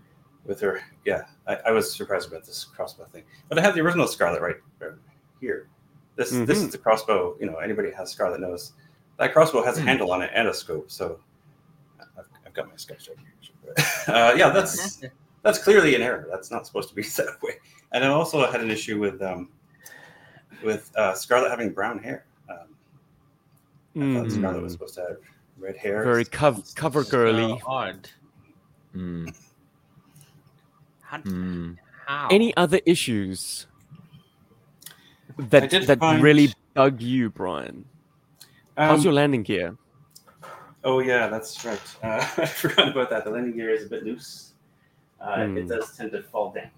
with 0.45 0.59
her. 0.61 0.81
Yeah, 1.05 1.23
I, 1.49 1.55
I 1.67 1.71
was 1.71 1.93
surprised 1.93 2.29
about 2.29 2.45
this 2.45 2.63
crossbow 2.63 3.05
thing, 3.05 3.23
but 3.49 3.57
I 3.57 3.61
have 3.61 3.73
the 3.75 3.81
original 3.81 4.07
Scarlet 4.07 4.41
right, 4.41 4.55
right 4.79 4.91
here. 5.41 5.67
This 6.15 6.29
this 6.31 6.59
Mhm. 6.59 6.65
is 6.65 6.71
the 6.71 6.77
crossbow. 6.77 7.35
You 7.39 7.47
know, 7.47 7.57
anybody 7.57 7.91
has 7.91 8.11
Scarlet 8.11 8.39
knows 8.39 8.73
that 9.17 9.33
crossbow 9.33 9.63
has 9.63 9.77
a 9.77 9.81
Hmm. 9.81 9.87
handle 9.87 10.11
on 10.11 10.21
it 10.21 10.31
and 10.33 10.47
a 10.47 10.53
scope. 10.53 10.91
So 10.91 11.19
I've, 11.99 12.25
I've 12.45 12.53
got 12.53 12.67
my 12.67 12.75
sketch 12.75 13.09
right 13.09 13.17
here. 13.17 13.25
Uh, 14.07 14.33
yeah, 14.35 14.49
that's 14.49 15.01
that's 15.43 15.57
clearly 15.63 15.95
an 15.95 16.01
error. 16.01 16.27
That's 16.31 16.51
not 16.51 16.67
supposed 16.67 16.89
to 16.89 16.95
be 16.95 17.01
that 17.17 17.41
way. 17.41 17.57
And 17.93 18.03
I 18.03 18.07
also 18.09 18.45
had 18.51 18.61
an 18.61 18.69
issue 18.69 18.99
with 18.99 19.21
um, 19.21 19.49
with 20.63 20.91
uh, 20.95 21.13
Scarlet 21.15 21.49
having 21.49 21.71
brown 21.71 21.97
hair. 21.99 22.25
Um, 22.49 22.57
I 23.95 23.99
thought 24.13 24.27
Mm. 24.27 24.31
Scarlet 24.37 24.61
was 24.61 24.73
supposed 24.73 24.95
to 24.95 25.01
have 25.01 25.17
red 25.57 25.77
hair. 25.77 26.03
Very 26.03 26.25
cov- 26.25 26.63
cover 26.75 27.03
girly. 27.03 27.59
Odd. 27.65 28.07
Mm, 28.95 29.33
How? 31.09 31.17
mm. 31.17 31.75
how? 32.05 32.27
Any 32.29 32.55
other 32.55 32.79
issues 32.85 33.65
that 35.37 35.71
that 35.71 35.99
find- 35.99 36.21
really 36.21 36.53
bug 36.75 37.01
you, 37.01 37.29
Brian? 37.31 37.85
How's 38.77 38.99
Um, 38.99 39.03
your 39.05 39.13
landing 39.13 39.43
gear? 39.43 39.75
Oh 40.83 40.99
yeah, 40.99 41.27
that's 41.27 41.65
right. 41.65 41.81
Uh, 42.03 42.25
I 42.37 42.45
forgot 42.45 42.89
about 42.89 43.09
that. 43.09 43.25
The 43.25 43.31
landing 43.31 43.55
gear 43.55 43.71
is 43.71 43.85
a 43.85 43.89
bit 43.89 44.03
loose. 44.03 44.53
Uh, 45.19 45.45
Hmm. 45.45 45.57
It 45.57 45.67
does 45.67 45.97
tend 45.97 46.11
to 46.13 46.21
fall 46.23 46.51
down. 46.53 46.69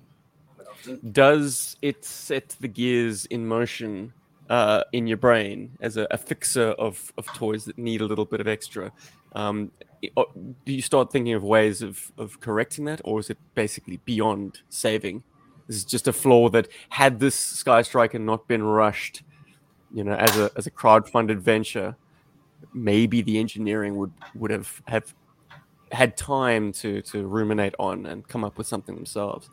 Does 1.11 1.75
it 1.81 2.03
set 2.05 2.55
the 2.59 2.67
gears 2.67 3.25
in 3.27 3.45
motion 3.45 4.13
uh, 4.49 4.83
in 4.93 5.05
your 5.05 5.17
brain 5.17 5.77
as 5.81 5.97
a, 5.97 6.07
a 6.09 6.17
fixer 6.17 6.69
of, 6.79 7.13
of 7.19 7.27
toys 7.33 7.65
that 7.65 7.77
need 7.77 8.01
a 8.01 8.05
little 8.05 8.25
bit 8.25 8.39
of 8.41 8.47
extra? 8.47 8.91
Um, 9.33 9.71
do 10.01 10.73
you 10.73 10.81
start 10.81 11.11
thinking 11.11 11.33
of 11.33 11.43
ways 11.43 11.81
of, 11.81 12.11
of 12.17 12.39
correcting 12.39 12.85
that, 12.85 13.01
or 13.03 13.19
is 13.19 13.29
it 13.29 13.37
basically 13.55 13.97
beyond 14.05 14.61
saving? 14.69 15.23
This 15.67 15.77
is 15.77 15.85
just 15.85 16.07
a 16.07 16.13
flaw 16.13 16.49
that 16.49 16.67
had 16.89 17.19
this 17.19 17.35
Sky 17.35 17.81
Striker 17.83 18.19
not 18.19 18.47
been 18.47 18.63
rushed, 18.63 19.23
you 19.93 20.03
know, 20.03 20.13
as 20.13 20.37
a 20.37 20.51
as 20.57 20.67
a 20.67 20.71
crowd-funded 20.71 21.39
venture, 21.39 21.95
maybe 22.73 23.21
the 23.21 23.37
engineering 23.37 23.95
would 23.97 24.11
would 24.35 24.51
have 24.51 24.81
have 24.87 25.13
had 25.91 26.17
time 26.17 26.71
to 26.73 27.01
to 27.03 27.27
ruminate 27.27 27.75
on 27.79 28.05
and 28.05 28.27
come 28.27 28.43
up 28.43 28.57
with 28.57 28.67
something 28.67 28.95
themselves. 28.95 29.49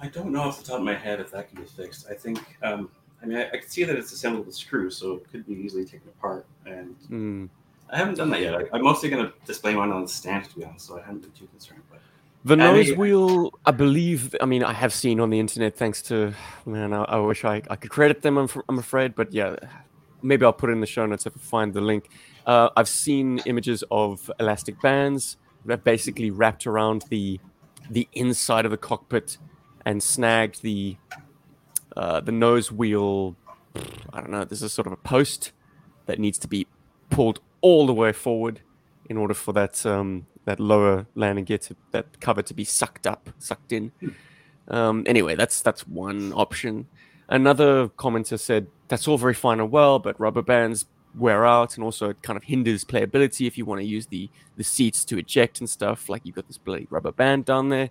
I 0.00 0.08
don't 0.08 0.32
know 0.32 0.42
off 0.42 0.58
the 0.58 0.64
top 0.64 0.78
of 0.78 0.84
my 0.84 0.94
head 0.94 1.20
if 1.20 1.30
that 1.30 1.48
can 1.48 1.60
be 1.60 1.66
fixed. 1.66 2.06
I 2.10 2.14
think. 2.14 2.38
Um, 2.62 2.90
I 3.22 3.26
mean, 3.26 3.38
I, 3.38 3.46
I 3.46 3.56
can 3.58 3.68
see 3.68 3.84
that 3.84 3.96
it's 3.96 4.12
assembled 4.12 4.46
with 4.46 4.56
screws, 4.56 4.96
so 4.96 5.14
it 5.14 5.30
could 5.30 5.46
be 5.46 5.54
easily 5.54 5.84
taken 5.84 6.08
apart. 6.08 6.44
And 6.66 6.96
Mm. 7.08 7.48
I 7.92 7.98
haven't 7.98 8.16
done 8.16 8.30
that 8.30 8.40
yet. 8.40 8.54
I, 8.54 8.64
I'm 8.72 8.82
mostly 8.82 9.08
going 9.10 9.24
to 9.26 9.32
display 9.46 9.74
mine 9.74 9.90
on 9.90 10.02
the 10.02 10.08
stand, 10.08 10.44
to 10.48 10.56
be 10.58 10.64
honest. 10.64 10.86
So 10.86 10.98
I 10.98 11.02
haven't 11.02 11.20
been 11.22 11.30
too 11.32 11.46
concerned. 11.46 11.82
But 11.90 12.00
The 12.44 12.54
I 12.54 12.56
nose 12.56 12.88
mean- 12.88 12.98
wheel, 12.98 13.52
I 13.66 13.70
believe. 13.70 14.34
I 14.40 14.46
mean, 14.46 14.64
I 14.64 14.72
have 14.72 14.92
seen 14.92 15.20
on 15.20 15.30
the 15.30 15.38
internet. 15.38 15.76
Thanks 15.76 16.00
to 16.02 16.32
man, 16.66 16.92
I, 16.94 17.02
I 17.04 17.16
wish 17.18 17.44
I, 17.44 17.62
I 17.68 17.76
could 17.76 17.90
credit 17.90 18.22
them. 18.22 18.38
I'm, 18.38 18.48
I'm 18.68 18.78
afraid, 18.78 19.14
but 19.14 19.32
yeah, 19.32 19.56
maybe 20.22 20.44
I'll 20.44 20.52
put 20.54 20.70
it 20.70 20.72
in 20.72 20.80
the 20.80 20.86
show 20.86 21.04
notes 21.06 21.26
if 21.26 21.36
I 21.36 21.40
find 21.40 21.74
the 21.74 21.80
link. 21.82 22.08
Uh, 22.46 22.70
I've 22.76 22.88
seen 22.88 23.40
images 23.46 23.84
of 23.90 24.30
elastic 24.40 24.80
bands 24.80 25.36
that 25.66 25.84
basically 25.84 26.30
wrapped 26.30 26.66
around 26.66 27.04
the 27.10 27.38
the 27.90 28.08
inside 28.12 28.64
of 28.64 28.70
the 28.70 28.76
cockpit 28.78 29.36
and 29.84 30.02
snagged 30.02 30.62
the 30.62 30.96
uh, 31.96 32.20
the 32.20 32.32
nose 32.32 32.72
wheel. 32.72 33.36
I 34.12 34.20
don't 34.20 34.30
know. 34.30 34.44
This 34.44 34.62
is 34.62 34.72
sort 34.72 34.86
of 34.86 34.92
a 34.92 34.96
post 34.96 35.52
that 36.06 36.18
needs 36.18 36.38
to 36.38 36.48
be 36.48 36.66
pulled 37.10 37.40
all 37.62 37.86
the 37.86 37.94
way 37.94 38.12
forward 38.12 38.60
in 39.08 39.16
order 39.16 39.34
for 39.34 39.52
that 39.54 39.84
um, 39.86 40.26
that 40.44 40.60
lower 40.60 41.06
landing 41.14 41.44
gear 41.44 41.58
to 41.58 41.76
that 41.92 42.20
cover 42.20 42.42
to 42.42 42.54
be 42.54 42.64
sucked 42.64 43.06
up, 43.06 43.30
sucked 43.38 43.72
in. 43.72 43.92
Um, 44.68 45.04
anyway, 45.06 45.34
that's 45.34 45.62
that's 45.62 45.86
one 45.86 46.32
option. 46.34 46.86
Another 47.28 47.88
commenter 47.88 48.38
said 48.38 48.66
that's 48.88 49.08
all 49.08 49.18
very 49.18 49.34
fine 49.34 49.60
and 49.60 49.70
well, 49.70 49.98
but 49.98 50.18
rubber 50.20 50.42
bands 50.42 50.86
wear 51.14 51.44
out, 51.46 51.76
and 51.76 51.84
also 51.84 52.10
it 52.10 52.22
kind 52.22 52.36
of 52.36 52.44
hinders 52.44 52.84
playability 52.84 53.46
if 53.46 53.56
you 53.56 53.64
want 53.64 53.80
to 53.80 53.86
use 53.86 54.06
the 54.06 54.28
the 54.56 54.64
seats 54.64 55.04
to 55.06 55.18
eject 55.18 55.60
and 55.60 55.68
stuff. 55.68 56.08
Like 56.08 56.22
you've 56.24 56.34
got 56.36 56.46
this 56.46 56.58
bloody 56.58 56.86
rubber 56.90 57.12
band 57.12 57.44
down 57.44 57.68
there. 57.68 57.90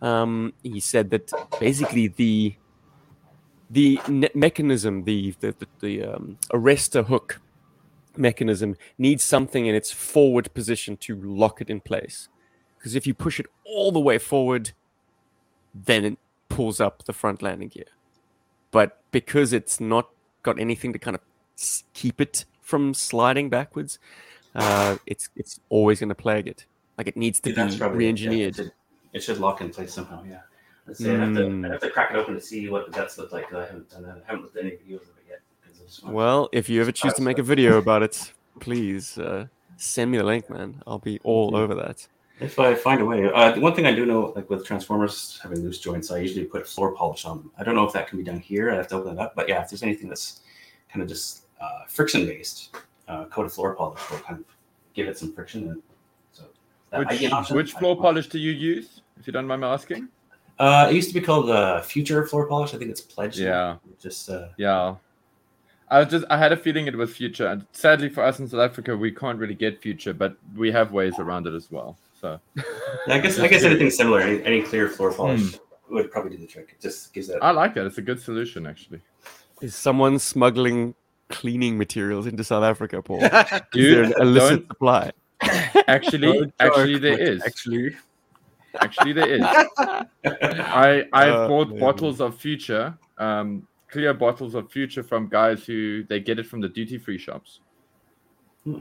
Um, 0.00 0.54
he 0.62 0.80
said 0.80 1.10
that 1.10 1.30
basically 1.58 2.08
the 2.08 2.54
the 3.68 4.00
ne- 4.08 4.30
mechanism, 4.34 5.04
the 5.04 5.34
the 5.40 5.54
the, 5.58 5.66
the 5.80 6.04
um, 6.04 6.38
arrestor 6.52 7.04
hook 7.04 7.40
mechanism 8.16 8.76
needs 8.98 9.22
something 9.24 9.66
in 9.66 9.74
its 9.74 9.90
forward 9.92 10.52
position 10.54 10.96
to 10.98 11.14
lock 11.16 11.60
it 11.60 11.70
in 11.70 11.80
place. 11.80 12.28
Because 12.78 12.94
if 12.94 13.06
you 13.06 13.14
push 13.14 13.38
it 13.38 13.46
all 13.64 13.92
the 13.92 14.00
way 14.00 14.18
forward, 14.18 14.72
then 15.74 16.04
it 16.04 16.18
pulls 16.48 16.80
up 16.80 17.04
the 17.04 17.12
front 17.12 17.42
landing 17.42 17.68
gear. 17.68 17.84
But 18.70 19.00
because 19.10 19.52
it's 19.52 19.80
not 19.80 20.08
got 20.42 20.58
anything 20.58 20.92
to 20.92 20.98
kind 20.98 21.14
of 21.16 21.20
keep 21.92 22.20
it 22.20 22.44
from 22.62 22.94
sliding 22.94 23.50
backwards, 23.50 23.98
uh, 24.54 24.96
it's 25.06 25.28
it's 25.36 25.60
always 25.68 26.00
going 26.00 26.08
to 26.08 26.14
plague 26.14 26.48
it. 26.48 26.64
Like 26.96 27.06
it 27.06 27.16
needs 27.16 27.40
to 27.40 27.50
Yeah, 27.50 27.66
be 27.66 27.74
it. 27.74 27.78
Yeah, 27.80 27.88
re-engineered. 27.88 28.54
it, 28.54 28.56
should, 28.56 28.72
it 29.12 29.22
should 29.22 29.38
lock 29.38 29.60
in 29.60 29.70
place 29.70 29.92
somehow. 29.92 30.24
Yeah. 30.28 30.40
Let's 30.86 31.00
say 31.00 31.12
I'd, 31.14 31.20
have 31.20 31.34
to, 31.34 31.42
Mm. 31.42 31.64
I'd 31.66 31.72
have 31.72 31.80
to 31.82 31.90
crack 31.90 32.10
it 32.12 32.16
open 32.16 32.34
to 32.34 32.40
see 32.40 32.68
what 32.68 32.86
the 32.86 32.92
guts 32.92 33.18
look 33.18 33.32
like. 33.32 33.52
I 33.52 33.66
haven't 33.66 33.90
done 33.90 34.02
that. 34.04 34.22
I 34.26 34.30
haven't 34.30 34.42
looked 34.42 34.56
at 34.56 34.64
any 34.64 34.72
videos 34.72 35.02
of 35.02 35.16
it 35.18 35.19
Well, 36.04 36.48
if 36.52 36.68
you 36.68 36.80
ever 36.80 36.92
choose 36.92 37.14
to 37.14 37.22
make 37.22 37.38
a 37.38 37.42
video 37.42 37.78
about 37.78 38.02
it, 38.02 38.32
please 38.60 39.18
uh, 39.18 39.46
send 39.76 40.10
me 40.10 40.18
the 40.18 40.24
link, 40.24 40.48
man. 40.50 40.82
I'll 40.86 40.98
be 40.98 41.18
all 41.24 41.56
over 41.56 41.74
that. 41.74 42.06
If 42.40 42.58
I 42.58 42.74
find 42.74 43.02
a 43.02 43.04
way, 43.04 43.30
uh, 43.30 43.60
one 43.60 43.74
thing 43.74 43.86
I 43.86 43.94
do 43.94 44.06
know, 44.06 44.32
like 44.34 44.48
with 44.48 44.64
transformers 44.64 45.38
having 45.42 45.60
loose 45.60 45.78
joints, 45.78 46.10
I 46.10 46.18
usually 46.18 46.46
put 46.46 46.66
floor 46.66 46.94
polish 46.94 47.26
on 47.26 47.38
them. 47.38 47.50
I 47.58 47.64
don't 47.64 47.74
know 47.74 47.84
if 47.84 47.92
that 47.92 48.08
can 48.08 48.16
be 48.16 48.24
done 48.24 48.38
here. 48.38 48.70
I 48.70 48.76
have 48.76 48.88
to 48.88 48.94
open 48.96 49.12
it 49.12 49.18
up, 49.18 49.34
but 49.34 49.48
yeah, 49.48 49.62
if 49.62 49.68
there's 49.68 49.82
anything 49.82 50.08
that's 50.08 50.40
kind 50.90 51.02
of 51.02 51.08
just 51.08 51.42
uh, 51.60 51.84
friction 51.86 52.24
based, 52.24 52.74
uh, 53.08 53.26
coated 53.26 53.52
floor 53.52 53.74
polish 53.74 54.00
will 54.10 54.20
kind 54.20 54.40
of 54.40 54.46
give 54.94 55.06
it 55.06 55.18
some 55.18 55.34
friction. 55.34 55.68
And 55.68 55.82
so 56.32 56.44
that 56.90 57.00
Which, 57.00 57.20
be 57.20 57.26
option. 57.30 57.56
which 57.56 57.72
floor 57.72 57.94
don't 57.94 58.02
polish 58.02 58.28
do 58.28 58.38
you 58.38 58.52
use, 58.52 59.02
if 59.18 59.26
you 59.26 59.34
don't 59.34 59.46
mind 59.46 59.60
me 59.60 59.66
asking? 59.68 60.08
Uh, 60.58 60.88
it 60.90 60.94
used 60.94 61.08
to 61.08 61.14
be 61.14 61.20
called 61.20 61.48
uh, 61.48 61.80
Future 61.80 62.26
Floor 62.26 62.46
Polish. 62.46 62.74
I 62.74 62.78
think 62.78 62.90
it's 62.90 63.00
Pledge. 63.00 63.40
Yeah. 63.40 63.76
Just 63.98 64.28
uh, 64.28 64.48
Yeah. 64.58 64.96
I 65.90 65.98
was 66.00 66.08
just 66.08 66.24
I 66.30 66.36
had 66.38 66.52
a 66.52 66.56
feeling 66.56 66.86
it 66.86 66.96
was 66.96 67.10
future. 67.14 67.46
And 67.48 67.66
sadly 67.72 68.08
for 68.08 68.22
us 68.22 68.38
in 68.38 68.48
South 68.48 68.60
Africa, 68.60 68.96
we 68.96 69.10
can't 69.10 69.38
really 69.38 69.54
get 69.54 69.80
future, 69.82 70.12
but 70.14 70.36
we 70.56 70.70
have 70.72 70.92
ways 70.92 71.18
around 71.18 71.46
it 71.46 71.54
as 71.54 71.70
well. 71.70 71.96
So 72.20 72.38
yeah, 72.54 72.62
I 73.08 73.18
guess 73.18 73.38
I 73.38 73.48
guess 73.48 73.64
anything 73.64 73.90
similar, 73.90 74.20
any, 74.20 74.42
any 74.44 74.62
clear 74.62 74.88
floor 74.88 75.12
polish 75.12 75.54
Hmm. 75.54 75.94
would 75.94 76.10
probably 76.10 76.36
do 76.36 76.38
the 76.38 76.46
trick. 76.46 76.76
It 76.78 76.80
just 76.82 77.12
gives 77.12 77.28
that. 77.28 77.42
I 77.42 77.50
like 77.50 77.74
that. 77.74 77.86
It's 77.86 77.98
a 77.98 78.02
good 78.02 78.20
solution 78.20 78.66
actually. 78.66 79.00
Is 79.60 79.74
someone 79.74 80.18
smuggling 80.18 80.94
cleaning 81.28 81.76
materials 81.78 82.26
into 82.26 82.44
South 82.44 82.62
Africa, 82.64 83.02
Paul? 83.02 83.22
Is 83.24 83.60
Dude, 83.72 83.96
there 83.96 84.04
an 84.04 84.12
illicit 84.20 84.50
don't- 84.60 84.68
supply? 84.68 85.12
Actually, 85.88 86.52
actually 86.60 86.98
there 86.98 87.18
is. 87.18 87.42
Actually, 87.42 87.96
Actually 88.80 89.12
there 89.14 89.28
is. 89.28 89.42
I 90.24 91.04
I've 91.12 91.34
Uh, 91.34 91.48
bought 91.48 91.70
man. 91.70 91.80
bottles 91.80 92.20
of 92.20 92.36
future, 92.38 92.96
um, 93.18 93.66
clear 93.90 94.14
bottles 94.14 94.54
of 94.54 94.70
future 94.70 95.02
from 95.02 95.28
guys 95.28 95.64
who 95.64 96.04
they 96.04 96.20
get 96.20 96.38
it 96.38 96.46
from 96.46 96.60
the 96.60 96.68
duty 96.68 96.98
free 96.98 97.18
shops. 97.18 97.60
Hmm. 98.64 98.80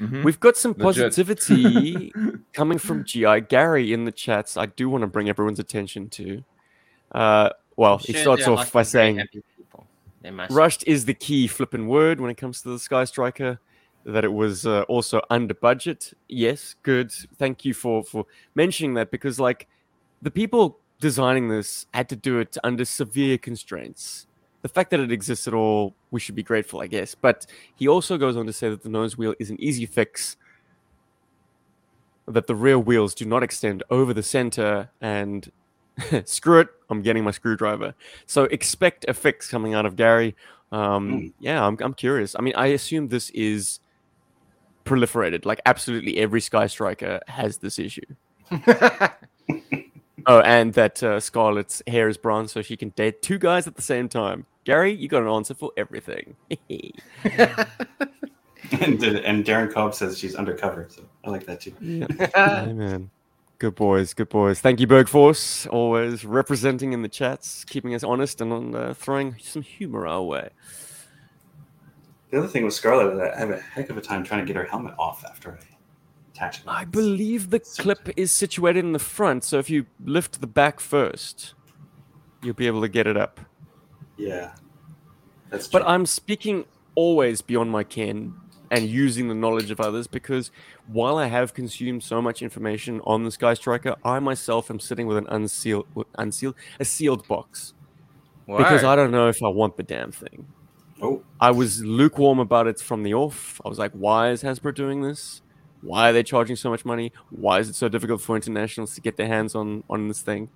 Mhm. 0.00 0.24
We've 0.24 0.40
got 0.40 0.56
some 0.56 0.74
positivity 0.74 2.12
coming 2.52 2.78
from 2.78 3.04
GI 3.04 3.42
Gary 3.42 3.92
in 3.92 4.04
the 4.04 4.12
chats. 4.12 4.56
I 4.56 4.66
do 4.66 4.90
want 4.90 5.02
to 5.02 5.06
bring 5.06 5.28
everyone's 5.28 5.58
attention 5.58 6.10
to. 6.10 6.44
Uh, 7.12 7.50
well, 7.76 7.98
he 7.98 8.12
starts 8.12 8.46
off 8.46 8.72
by 8.72 8.82
saying 8.82 9.18
happy 9.18 9.42
people. 9.56 9.86
They 10.20 10.30
must. 10.30 10.52
rushed 10.52 10.86
is 10.86 11.06
the 11.06 11.14
key 11.14 11.46
flipping 11.46 11.88
word 11.88 12.20
when 12.20 12.30
it 12.30 12.36
comes 12.36 12.60
to 12.62 12.68
the 12.68 12.78
Sky 12.78 13.04
Striker. 13.04 13.58
That 14.04 14.24
it 14.24 14.32
was 14.32 14.66
uh, 14.66 14.82
also 14.82 15.20
under 15.30 15.54
budget. 15.54 16.12
Yes, 16.28 16.76
good. 16.82 17.10
Thank 17.38 17.64
you 17.64 17.74
for 17.74 18.04
for 18.04 18.26
mentioning 18.54 18.94
that 18.94 19.10
because 19.10 19.40
like 19.40 19.66
the 20.22 20.30
people 20.30 20.78
designing 21.00 21.48
this 21.48 21.86
had 21.92 22.08
to 22.08 22.16
do 22.16 22.38
it 22.38 22.56
under 22.64 22.84
severe 22.84 23.38
constraints. 23.38 24.26
The 24.62 24.68
fact 24.68 24.90
that 24.90 25.00
it 25.00 25.12
exists 25.12 25.46
at 25.46 25.54
all, 25.54 25.94
we 26.10 26.18
should 26.18 26.34
be 26.34 26.42
grateful, 26.42 26.80
I 26.80 26.86
guess. 26.86 27.14
But 27.14 27.46
he 27.76 27.86
also 27.86 28.18
goes 28.18 28.36
on 28.36 28.46
to 28.46 28.52
say 28.52 28.68
that 28.68 28.82
the 28.82 28.88
nose 28.88 29.16
wheel 29.16 29.34
is 29.38 29.50
an 29.50 29.60
easy 29.60 29.86
fix. 29.86 30.36
That 32.26 32.48
the 32.48 32.56
rear 32.56 32.78
wheels 32.78 33.14
do 33.14 33.24
not 33.24 33.42
extend 33.44 33.84
over 33.90 34.12
the 34.12 34.22
center, 34.22 34.90
and 35.00 35.50
screw 36.24 36.60
it, 36.60 36.68
I'm 36.90 37.02
getting 37.02 37.22
my 37.22 37.30
screwdriver. 37.30 37.94
So 38.26 38.44
expect 38.44 39.04
a 39.06 39.14
fix 39.14 39.48
coming 39.48 39.74
out 39.74 39.86
of 39.86 39.94
Gary. 39.96 40.34
Um, 40.72 41.10
Mm. 41.12 41.32
Yeah, 41.38 41.64
I'm, 41.64 41.76
I'm 41.80 41.94
curious. 41.94 42.34
I 42.36 42.42
mean, 42.42 42.54
I 42.56 42.66
assume 42.68 43.08
this 43.08 43.30
is 43.30 43.78
proliferated. 44.84 45.44
Like, 45.44 45.60
absolutely 45.64 46.18
every 46.18 46.40
Sky 46.40 46.66
Striker 46.66 47.20
has 47.28 47.58
this 47.58 47.78
issue. 47.78 48.02
Oh, 50.28 50.40
and 50.40 50.74
that 50.74 51.02
uh, 51.02 51.20
Scarlett's 51.20 51.82
hair 51.86 52.08
is 52.08 52.16
bronze, 52.16 52.50
so 52.50 52.60
she 52.60 52.76
can 52.76 52.88
date 52.90 53.22
two 53.22 53.38
guys 53.38 53.68
at 53.68 53.76
the 53.76 53.82
same 53.82 54.08
time. 54.08 54.44
Gary, 54.64 54.92
you 54.92 55.06
got 55.06 55.22
an 55.22 55.28
answer 55.28 55.54
for 55.54 55.70
everything. 55.76 56.34
and, 56.50 56.92
and 58.72 59.44
Darren 59.44 59.72
Cobb 59.72 59.94
says 59.94 60.18
she's 60.18 60.34
undercover, 60.34 60.88
so 60.90 61.02
I 61.24 61.30
like 61.30 61.46
that 61.46 61.60
too. 61.60 61.72
Amen. 62.36 63.10
Good 63.58 63.76
boys, 63.76 64.14
good 64.14 64.28
boys. 64.28 64.60
Thank 64.60 64.80
you, 64.80 64.88
Bergforce, 64.88 65.68
always 65.70 66.24
representing 66.24 66.92
in 66.92 67.02
the 67.02 67.08
chats, 67.08 67.64
keeping 67.64 67.94
us 67.94 68.02
honest 68.02 68.40
and 68.40 68.52
on 68.52 68.74
uh, 68.74 68.94
throwing 68.94 69.36
some 69.40 69.62
humor 69.62 70.08
our 70.08 70.22
way. 70.22 70.50
The 72.30 72.38
other 72.38 72.48
thing 72.48 72.64
with 72.64 72.74
Scarlett 72.74 73.14
is 73.14 73.20
I 73.20 73.38
have 73.38 73.50
a 73.50 73.58
heck 73.58 73.88
of 73.88 73.96
a 73.96 74.00
time 74.00 74.24
trying 74.24 74.40
to 74.40 74.46
get 74.46 74.56
her 74.56 74.64
helmet 74.64 74.94
off 74.98 75.24
after 75.24 75.52
I 75.52 75.62
attach 76.36 76.58
it. 76.58 76.64
I 76.66 76.84
believe 76.84 77.50
the 77.50 77.60
clip 77.60 78.08
is 78.16 78.30
situated 78.32 78.84
in 78.84 78.92
the 78.92 78.98
front, 78.98 79.44
so 79.44 79.58
if 79.58 79.70
you 79.70 79.86
lift 80.04 80.40
the 80.40 80.46
back 80.46 80.80
first, 80.80 81.54
you'll 82.42 82.54
be 82.54 82.66
able 82.66 82.80
to 82.82 82.88
get 82.88 83.06
it 83.06 83.16
up. 83.16 83.40
Yeah, 84.16 84.54
that's 85.50 85.68
But. 85.68 85.86
I'm 85.86 86.06
speaking 86.06 86.64
always 86.94 87.42
beyond 87.42 87.70
my 87.70 87.84
ken 87.84 88.34
and 88.70 88.88
using 88.88 89.28
the 89.28 89.34
knowledge 89.34 89.70
of 89.70 89.80
others 89.80 90.06
because 90.06 90.50
while 90.88 91.18
I 91.18 91.26
have 91.26 91.54
consumed 91.54 92.02
so 92.02 92.20
much 92.20 92.42
information 92.42 93.00
on 93.04 93.22
the 93.24 93.30
Sky 93.30 93.54
Striker, 93.54 93.94
I 94.04 94.18
myself 94.18 94.70
am 94.70 94.80
sitting 94.80 95.06
with 95.06 95.18
an 95.18 95.26
unsealed, 95.28 95.86
unsealed, 96.18 96.56
a 96.80 96.84
sealed 96.84 97.28
box 97.28 97.74
Why? 98.46 98.58
because 98.58 98.82
I 98.82 98.96
don't 98.96 99.10
know 99.12 99.28
if 99.28 99.42
I 99.44 99.48
want 99.48 99.76
the 99.76 99.82
damn 99.84 100.10
thing. 100.10 100.46
oh, 101.00 101.22
I 101.40 101.50
was 101.52 101.84
lukewarm 101.84 102.38
about 102.40 102.66
it 102.66 102.80
from 102.80 103.02
the 103.04 103.14
off. 103.14 103.60
I 103.64 103.68
was 103.68 103.78
like, 103.78 103.92
why 103.92 104.30
is 104.30 104.42
Hasbro 104.42 104.74
doing 104.74 105.02
this? 105.02 105.42
Why 105.86 106.10
are 106.10 106.12
they 106.12 106.22
charging 106.22 106.56
so 106.56 106.70
much 106.70 106.84
money? 106.84 107.12
Why 107.30 107.58
is 107.60 107.68
it 107.68 107.74
so 107.76 107.88
difficult 107.88 108.20
for 108.20 108.36
internationals 108.36 108.94
to 108.94 109.00
get 109.00 109.16
their 109.16 109.28
hands 109.28 109.54
on 109.54 109.84
on 109.88 110.08
this 110.08 110.20
thing? 110.22 110.48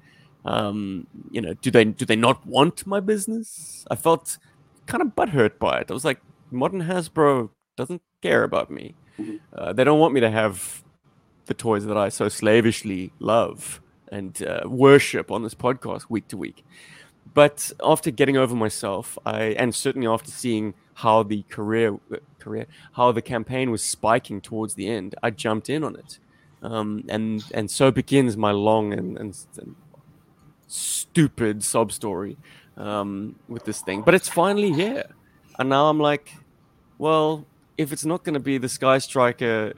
Um, 0.45 1.07
you 1.31 1.41
know, 1.41 1.55
do 1.55 1.71
they 1.71 1.85
do 1.85 2.05
they 2.05 2.17
not 2.17 2.45
want 2.47 2.87
my 2.87 3.01
business? 3.01 3.85
I 3.91 3.97
felt 3.97 4.39
kind 4.87 5.03
of 5.03 5.09
butthurt 5.15 5.59
by 5.59 5.81
it. 5.81 5.91
I 5.91 5.95
was 5.95 6.05
like, 6.05 6.21
modern 6.51 6.83
Hasbro 6.83 7.51
doesn't 7.77 8.03
care 8.23 8.43
about 8.43 8.71
me. 8.71 8.95
Mhm. 9.19 9.41
Uh, 9.53 9.73
they 9.73 9.85
don't 9.85 10.01
want 10.01 10.15
me 10.15 10.21
to 10.21 10.31
have 10.31 10.83
the 11.47 11.55
toys 11.55 11.85
that 11.87 11.97
I 11.97 12.09
so 12.09 12.29
slavishly 12.29 13.13
love 13.19 13.81
and 14.11 14.43
uh, 14.43 14.63
worship 14.67 15.31
on 15.31 15.43
this 15.43 15.55
podcast 15.55 16.05
week 16.09 16.27
to 16.29 16.37
week. 16.37 16.65
But 17.35 17.71
after 17.85 18.11
getting 18.11 18.37
over 18.37 18.55
myself, 18.57 19.19
I 19.25 19.55
and 19.63 19.75
certainly 19.75 20.09
after 20.09 20.31
seeing 20.31 20.75
how 21.01 21.23
the 21.23 21.43
career 21.45 21.99
career 22.39 22.67
how 22.93 23.13
the 23.13 23.23
campaign 23.23 23.71
was 23.71 23.83
spiking 23.83 24.41
towards 24.41 24.75
the 24.75 24.89
end, 24.89 25.15
I 25.23 25.31
jumped 25.31 25.69
in 25.71 25.83
on 25.85 25.97
it, 25.97 26.19
um, 26.63 27.05
and 27.09 27.43
and 27.53 27.71
so 27.71 27.91
begins 27.91 28.37
my 28.37 28.53
long 28.53 28.93
and, 28.93 29.19
and, 29.19 29.37
and 29.59 29.77
stupid 30.67 31.65
sob 31.65 31.93
story 31.93 32.37
um, 32.77 33.37
with 33.49 33.65
this 33.65 33.81
thing. 33.81 34.03
But 34.03 34.15
it's 34.15 34.29
finally 34.29 34.73
here, 34.73 35.05
and 35.59 35.69
now 35.69 35.89
I'm 35.89 36.01
like, 36.01 36.33
well, 36.99 37.47
if 37.79 37.93
it's 37.93 38.05
not 38.05 38.25
going 38.25 38.35
to 38.35 38.41
be 38.41 38.59
the 38.59 38.69
Sky 38.69 38.99
Striker, 38.99 39.73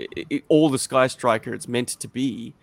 i 0.00 0.06
i 0.32 0.42
all 0.48 0.68
the 0.70 0.78
Sky 0.78 1.06
Striker 1.08 1.52
it's 1.52 1.68
meant 1.68 1.88
to 1.88 2.08
be, 2.08 2.54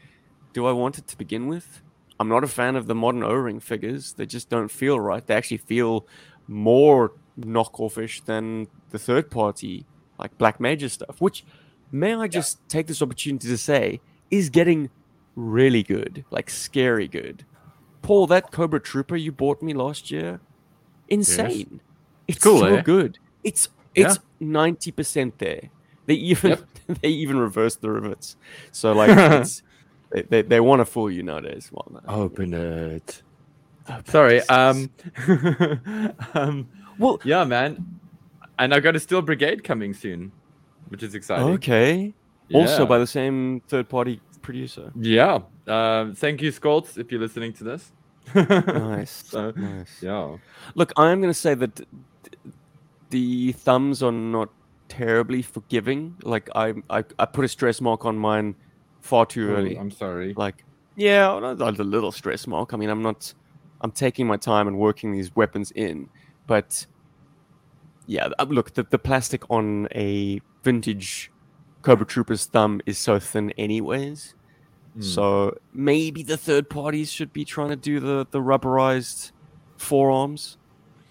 do 0.54 0.66
I 0.66 0.72
want 0.72 0.98
it 0.98 1.08
to 1.08 1.18
begin 1.18 1.48
with? 1.48 1.82
I'm 2.18 2.30
not 2.30 2.46
a 2.46 2.48
fan 2.48 2.78
of 2.78 2.88
the 2.88 2.96
modern 2.96 3.24
O-ring 3.24 3.60
figures. 3.60 4.14
They 4.14 4.26
just 4.26 4.50
don't 4.50 4.72
feel 4.72 4.98
right. 5.02 5.26
They 5.28 5.36
actually 5.36 5.58
feel 5.58 6.08
more 6.48 7.12
knockoffish 7.40 8.24
than 8.26 8.68
the 8.92 9.00
third 9.00 9.30
party, 9.30 9.86
like 10.18 10.38
Black 10.38 10.60
Major 10.60 10.90
stuff. 10.90 11.20
Which, 11.20 11.46
may 11.92 12.16
I 12.16 12.28
just 12.28 12.68
take 12.70 12.88
this 12.88 13.02
opportunity 13.02 13.48
to 13.48 13.58
say, 13.58 14.02
is 14.32 14.50
getting 14.50 14.90
really 15.36 15.84
good, 15.84 16.26
like 16.32 16.50
scary 16.50 17.08
good. 17.08 17.46
Paul, 18.02 18.28
that 18.28 18.52
Cobra 18.52 18.80
Trooper 18.80 19.16
you 19.16 19.32
bought 19.32 19.62
me 19.62 19.74
last 19.74 20.12
year, 20.12 20.40
insane. 21.08 21.82
It's 22.28 22.44
Cool, 22.44 22.60
so 22.60 22.76
eh? 22.76 22.82
good. 22.82 23.20
It's 23.44 23.70
it's 23.94 24.20
ninety 24.40 24.92
percent 24.92 25.38
there. 25.40 25.70
They 26.06 26.16
even 26.16 26.52
Yep. 26.52 26.62
they 27.02 27.10
even 27.10 27.38
reverse 27.38 27.76
the 27.76 27.90
rivets. 27.90 28.36
So 28.72 28.94
like 28.94 29.10
it's, 29.42 29.64
they, 30.12 30.22
they 30.24 30.42
they 30.42 30.60
want 30.60 30.80
to 30.82 30.86
fool 30.86 31.10
you 31.12 31.24
nowadays. 31.24 31.70
Well, 31.72 31.88
no. 31.92 32.14
Open 32.14 32.54
it. 32.54 33.22
Sorry. 34.06 34.42
Um, 34.50 34.90
um. 36.34 36.68
Well, 37.00 37.20
Yeah, 37.24 37.44
man. 37.44 38.00
And 38.58 38.74
I've 38.74 38.84
got 38.84 38.96
a 38.96 39.00
Steel 39.00 39.22
Brigade 39.22 39.64
coming 39.64 39.94
soon, 39.94 40.32
which 40.88 41.04
is 41.04 41.14
exciting. 41.16 41.48
okay. 41.56 42.14
Also 42.54 42.86
by 42.86 42.98
the 43.00 43.08
same 43.08 43.62
third 43.68 43.90
party 43.90 44.22
producer. 44.42 44.92
Yeah. 44.96 45.40
Um, 45.68 46.14
thank 46.16 46.42
you, 46.42 46.52
Skoltz, 46.52 46.98
if 46.98 47.12
you're 47.12 47.20
listening 47.20 47.54
to 47.54 47.64
this. 47.64 47.92
Nice. 48.36 49.26
So, 49.28 49.52
nice. 49.52 50.02
yeah. 50.02 50.38
Look, 50.76 50.94
I'm 50.98 51.20
going 51.22 51.32
to 51.34 51.40
say 51.40 51.54
that 51.56 51.82
the 53.10 53.52
thumbs 53.54 54.02
are 54.02 54.12
not 54.12 54.50
terribly 54.90 55.42
forgiving. 55.42 56.16
Like 56.24 56.50
I, 56.56 56.74
I, 56.90 57.04
I 57.20 57.26
put 57.26 57.46
a 57.46 57.48
stress 57.48 57.82
mark 57.82 58.06
on 58.06 58.18
mine 58.18 58.56
far 59.02 59.26
too 59.26 59.50
early. 59.50 59.78
I'm 59.78 59.92
sorry. 59.92 60.34
Like, 60.36 60.64
yeah, 60.96 61.32
a 61.32 61.54
a 61.54 61.72
little 61.84 62.12
stress 62.12 62.48
mark. 62.48 62.74
I 62.74 62.78
mean, 62.78 62.90
I'm 62.90 63.02
not. 63.02 63.34
I'm 63.82 63.92
taking 63.92 64.26
my 64.26 64.38
time 64.38 64.68
and 64.68 64.78
working 64.78 65.12
these 65.12 65.36
weapons 65.36 65.72
in, 65.72 66.10
but 66.48 66.86
yeah, 68.08 68.30
uh, 68.40 68.46
look, 68.48 68.74
the, 68.74 68.84
the 68.84 69.00
plastic 69.00 69.50
on 69.50 69.88
a 69.94 70.42
vintage 70.64 71.32
Cobra 71.82 72.06
Trooper's 72.06 72.46
thumb 72.46 72.82
is 72.86 72.98
so 72.98 73.20
thin, 73.20 73.52
anyways. 73.58 74.36
Hmm. 74.96 75.02
So 75.02 75.58
maybe 75.74 76.24
the 76.24 76.38
third 76.38 76.70
parties 76.70 77.12
should 77.12 77.34
be 77.34 77.46
trying 77.46 77.70
to 77.70 77.76
do 77.76 78.00
the 78.00 78.26
the 78.30 78.40
rubberized 78.40 79.32
forearms. 79.78 80.58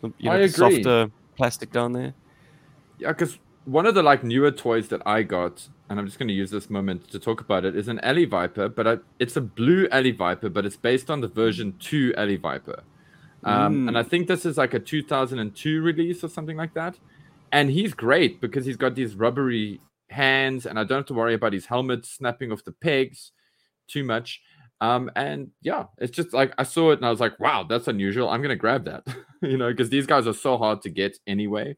You 0.02 0.12
know, 0.20 0.32
I 0.32 0.38
the 0.38 0.44
agree. 0.44 0.82
softer 0.82 1.10
plastic 1.36 1.72
down 1.72 1.92
there. 1.92 2.14
Yeah, 2.98 3.08
because 3.08 3.38
one 3.64 3.86
of 3.86 3.94
the 3.94 4.02
like 4.02 4.24
newer 4.24 4.50
toys 4.50 4.88
that 4.88 5.02
I 5.06 5.22
got, 5.22 5.68
and 5.88 5.98
I'm 5.98 6.06
just 6.06 6.18
going 6.18 6.28
to 6.28 6.34
use 6.34 6.50
this 6.50 6.68
moment 6.68 7.10
to 7.10 7.18
talk 7.18 7.40
about 7.40 7.64
it, 7.64 7.76
is 7.76 7.88
an 7.88 7.98
Alley 8.00 8.24
Viper, 8.24 8.68
but 8.68 8.86
I, 8.86 8.98
it's 9.18 9.36
a 9.36 9.40
blue 9.40 9.88
Alley 9.90 10.10
Viper, 10.10 10.48
but 10.48 10.66
it's 10.66 10.76
based 10.76 11.10
on 11.10 11.20
the 11.20 11.28
version 11.28 11.74
two 11.78 12.14
Alley 12.16 12.36
Viper. 12.36 12.82
Um, 13.44 13.88
And 13.88 13.98
I 13.98 14.02
think 14.02 14.26
this 14.26 14.46
is 14.46 14.56
like 14.56 14.74
a 14.74 14.78
2002 14.78 15.82
release 15.82 16.24
or 16.24 16.28
something 16.28 16.56
like 16.56 16.74
that. 16.74 16.98
And 17.52 17.70
he's 17.70 17.94
great 17.94 18.40
because 18.40 18.66
he's 18.66 18.76
got 18.76 18.94
these 18.94 19.14
rubbery 19.14 19.80
hands, 20.10 20.66
and 20.66 20.78
I 20.78 20.84
don't 20.84 20.98
have 20.98 21.06
to 21.06 21.14
worry 21.14 21.34
about 21.34 21.52
his 21.52 21.66
helmet 21.66 22.04
snapping 22.06 22.50
off 22.52 22.64
the 22.64 22.72
pegs 22.72 23.32
too 23.86 24.04
much. 24.04 24.40
Um, 24.80 25.10
and 25.14 25.50
yeah, 25.62 25.84
it's 25.98 26.14
just 26.14 26.32
like 26.32 26.52
I 26.58 26.64
saw 26.64 26.90
it 26.90 26.98
and 26.98 27.06
I 27.06 27.10
was 27.10 27.20
like, 27.20 27.38
wow, 27.38 27.62
that's 27.62 27.88
unusual. 27.88 28.28
I'm 28.28 28.42
gonna 28.42 28.56
grab 28.56 28.84
that, 28.86 29.06
you 29.42 29.56
know, 29.56 29.70
because 29.70 29.88
these 29.88 30.06
guys 30.06 30.26
are 30.26 30.34
so 30.34 30.58
hard 30.58 30.82
to 30.82 30.90
get 30.90 31.18
anyway. 31.26 31.76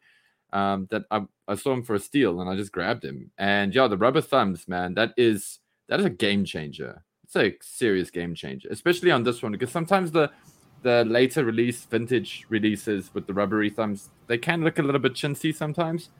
Um, 0.52 0.86
that 0.90 1.02
I, 1.10 1.24
I 1.46 1.56
saw 1.56 1.72
him 1.72 1.82
for 1.82 1.94
a 1.94 1.98
steal 1.98 2.40
and 2.40 2.48
I 2.48 2.56
just 2.56 2.72
grabbed 2.72 3.04
him. 3.04 3.30
And 3.36 3.74
yeah, 3.74 3.88
the 3.88 3.98
rubber 3.98 4.22
thumbs, 4.22 4.66
man, 4.66 4.94
that 4.94 5.12
is 5.16 5.58
that 5.88 6.00
is 6.00 6.06
a 6.06 6.10
game 6.10 6.44
changer. 6.44 7.04
It's 7.24 7.36
a 7.36 7.54
serious 7.60 8.10
game 8.10 8.34
changer, 8.34 8.68
especially 8.70 9.10
on 9.10 9.24
this 9.24 9.42
one 9.42 9.52
because 9.52 9.70
sometimes 9.70 10.10
the 10.12 10.30
the 10.86 11.04
later 11.04 11.44
release 11.44 11.84
vintage 11.84 12.46
releases 12.48 13.12
with 13.12 13.26
the 13.26 13.34
rubbery 13.34 13.68
thumbs 13.68 14.08
they 14.28 14.38
can 14.38 14.62
look 14.62 14.78
a 14.78 14.82
little 14.82 15.00
bit 15.00 15.14
chintzy 15.14 15.52
sometimes. 15.52 16.10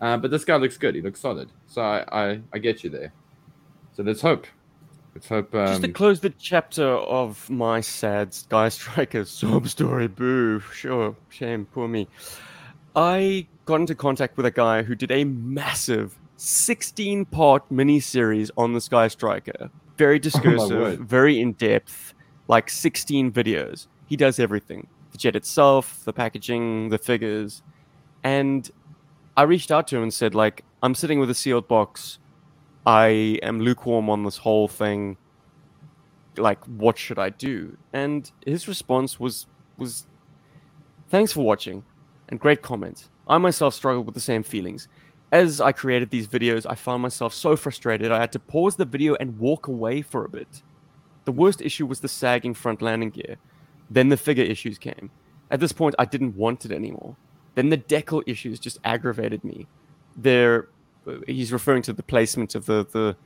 Uh, 0.00 0.16
but 0.16 0.30
this 0.30 0.44
guy 0.44 0.56
looks 0.56 0.76
good. 0.76 0.94
He 0.94 1.00
looks 1.00 1.20
solid. 1.20 1.50
So 1.66 1.82
I, 1.82 2.04
I, 2.12 2.40
I 2.52 2.58
get 2.58 2.84
you 2.84 2.90
there. 2.90 3.12
So 3.94 4.02
let's 4.04 4.20
hope. 4.20 4.46
Let's 5.14 5.28
hope. 5.28 5.52
Um, 5.54 5.66
Just 5.66 5.82
to 5.82 5.88
close 5.88 6.20
the 6.20 6.30
chapter 6.30 6.86
of 6.86 7.48
my 7.50 7.80
sad 7.80 8.32
Sky 8.32 8.68
Striker 8.68 9.24
sob 9.38 9.68
story, 9.68 10.06
boo, 10.06 10.60
sure, 10.60 11.16
shame, 11.28 11.66
poor 11.66 11.88
me. 11.88 12.08
I 12.94 13.46
got 13.64 13.80
into 13.80 13.94
contact 13.94 14.36
with 14.36 14.46
a 14.46 14.50
guy 14.50 14.82
who 14.82 14.94
did 14.94 15.10
a 15.10 15.24
massive 15.24 16.18
16 16.36 17.24
part 17.26 17.68
miniseries 17.70 18.50
on 18.56 18.72
the 18.72 18.80
Sky 18.80 19.08
Striker. 19.08 19.70
Very 19.96 20.18
discursive, 20.28 20.78
word. 20.78 21.00
very 21.00 21.40
in 21.40 21.52
depth, 21.52 22.14
like 22.48 22.70
16 22.70 23.30
videos. 23.32 23.86
He 24.12 24.16
does 24.16 24.38
everything 24.38 24.88
the 25.10 25.16
jet 25.16 25.34
itself, 25.36 26.04
the 26.04 26.12
packaging, 26.12 26.90
the 26.90 26.98
figures. 26.98 27.62
And 28.22 28.70
I 29.38 29.44
reached 29.44 29.70
out 29.70 29.86
to 29.88 29.96
him 29.96 30.02
and 30.02 30.12
said, 30.12 30.34
like, 30.34 30.64
I'm 30.82 30.94
sitting 30.94 31.18
with 31.18 31.30
a 31.30 31.34
sealed 31.34 31.66
box. 31.66 32.18
I 32.84 33.38
am 33.42 33.60
lukewarm 33.60 34.10
on 34.10 34.22
this 34.22 34.36
whole 34.36 34.68
thing. 34.68 35.16
Like, 36.36 36.62
what 36.66 36.98
should 36.98 37.18
I 37.18 37.30
do? 37.30 37.78
And 37.94 38.30
his 38.44 38.68
response 38.68 39.18
was 39.18 39.46
was 39.78 40.06
thanks 41.08 41.32
for 41.32 41.40
watching 41.40 41.82
and 42.28 42.38
great 42.38 42.60
comments. 42.60 43.08
I 43.26 43.38
myself 43.38 43.72
struggled 43.72 44.04
with 44.04 44.14
the 44.14 44.20
same 44.20 44.42
feelings. 44.42 44.88
As 45.32 45.58
I 45.58 45.72
created 45.72 46.10
these 46.10 46.28
videos, 46.28 46.66
I 46.68 46.74
found 46.74 47.00
myself 47.00 47.32
so 47.32 47.56
frustrated 47.56 48.12
I 48.12 48.20
had 48.20 48.32
to 48.32 48.38
pause 48.38 48.76
the 48.76 48.84
video 48.84 49.14
and 49.14 49.38
walk 49.38 49.68
away 49.68 50.02
for 50.02 50.26
a 50.26 50.28
bit. 50.28 50.62
The 51.24 51.32
worst 51.32 51.62
issue 51.62 51.86
was 51.86 52.00
the 52.00 52.08
sagging 52.08 52.52
front 52.52 52.82
landing 52.82 53.08
gear. 53.08 53.38
Then 53.92 54.08
the 54.08 54.16
figure 54.16 54.44
issues 54.44 54.78
came. 54.78 55.10
At 55.50 55.60
this 55.60 55.72
point, 55.72 55.94
I 55.98 56.06
didn't 56.06 56.34
want 56.34 56.64
it 56.64 56.72
anymore. 56.72 57.16
Then 57.54 57.68
the 57.68 57.76
decal 57.76 58.22
issues 58.26 58.58
just 58.58 58.78
aggravated 58.84 59.44
me. 59.44 59.66
There, 60.16 60.68
he's 61.26 61.52
referring 61.52 61.82
to 61.82 61.92
the 61.92 62.02
placement 62.02 62.54
of 62.54 62.66
the 62.66 62.86
the, 62.90 63.16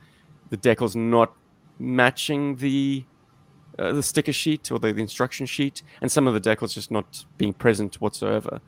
the 0.49 0.57
decals 0.57 0.95
not 0.95 1.33
matching 1.79 2.57
the 2.57 3.05
uh, 3.79 3.93
the 3.93 4.03
sticker 4.03 4.33
sheet 4.33 4.71
or 4.71 4.79
the, 4.79 4.91
the 4.91 5.01
instruction 5.01 5.45
sheet, 5.45 5.83
and 6.01 6.11
some 6.11 6.27
of 6.27 6.33
the 6.33 6.41
decals 6.41 6.73
just 6.73 6.91
not 6.91 7.25
being 7.37 7.53
present 7.53 8.01
whatsoever. 8.01 8.59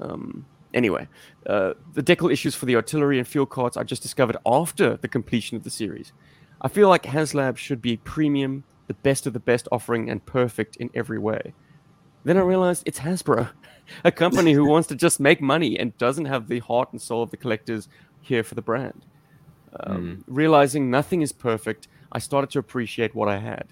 Um, 0.00 0.44
anyway, 0.74 1.08
uh, 1.46 1.74
the 1.94 2.02
decal 2.02 2.30
issues 2.30 2.54
for 2.54 2.66
the 2.66 2.76
artillery 2.76 3.18
and 3.18 3.26
fuel 3.26 3.46
carts 3.46 3.76
I 3.76 3.84
just 3.84 4.02
discovered 4.02 4.36
after 4.44 4.96
the 4.96 5.08
completion 5.08 5.56
of 5.56 5.64
the 5.64 5.70
series. 5.70 6.12
I 6.60 6.68
feel 6.68 6.88
like 6.88 7.04
HasLab 7.04 7.56
should 7.56 7.80
be 7.80 7.96
premium, 7.98 8.64
the 8.88 8.94
best 8.94 9.26
of 9.26 9.32
the 9.32 9.40
best 9.40 9.68
offering, 9.70 10.10
and 10.10 10.24
perfect 10.26 10.76
in 10.76 10.90
every 10.94 11.18
way. 11.18 11.54
Then 12.24 12.36
I 12.36 12.40
realized 12.40 12.82
it's 12.84 12.98
Hasbro, 12.98 13.50
a 14.04 14.10
company 14.10 14.52
who 14.52 14.68
wants 14.68 14.88
to 14.88 14.96
just 14.96 15.20
make 15.20 15.40
money 15.40 15.78
and 15.78 15.96
doesn't 15.98 16.24
have 16.24 16.48
the 16.48 16.58
heart 16.58 16.88
and 16.92 17.00
soul 17.00 17.22
of 17.22 17.30
the 17.30 17.36
collectors 17.36 17.88
here 18.20 18.42
for 18.42 18.54
the 18.54 18.62
brand. 18.62 19.04
Um, 19.80 20.24
Realizing 20.26 20.90
nothing 20.90 21.22
is 21.22 21.32
perfect, 21.32 21.88
I 22.10 22.18
started 22.18 22.50
to 22.50 22.58
appreciate 22.58 23.14
what 23.14 23.28
I 23.28 23.38
had. 23.38 23.68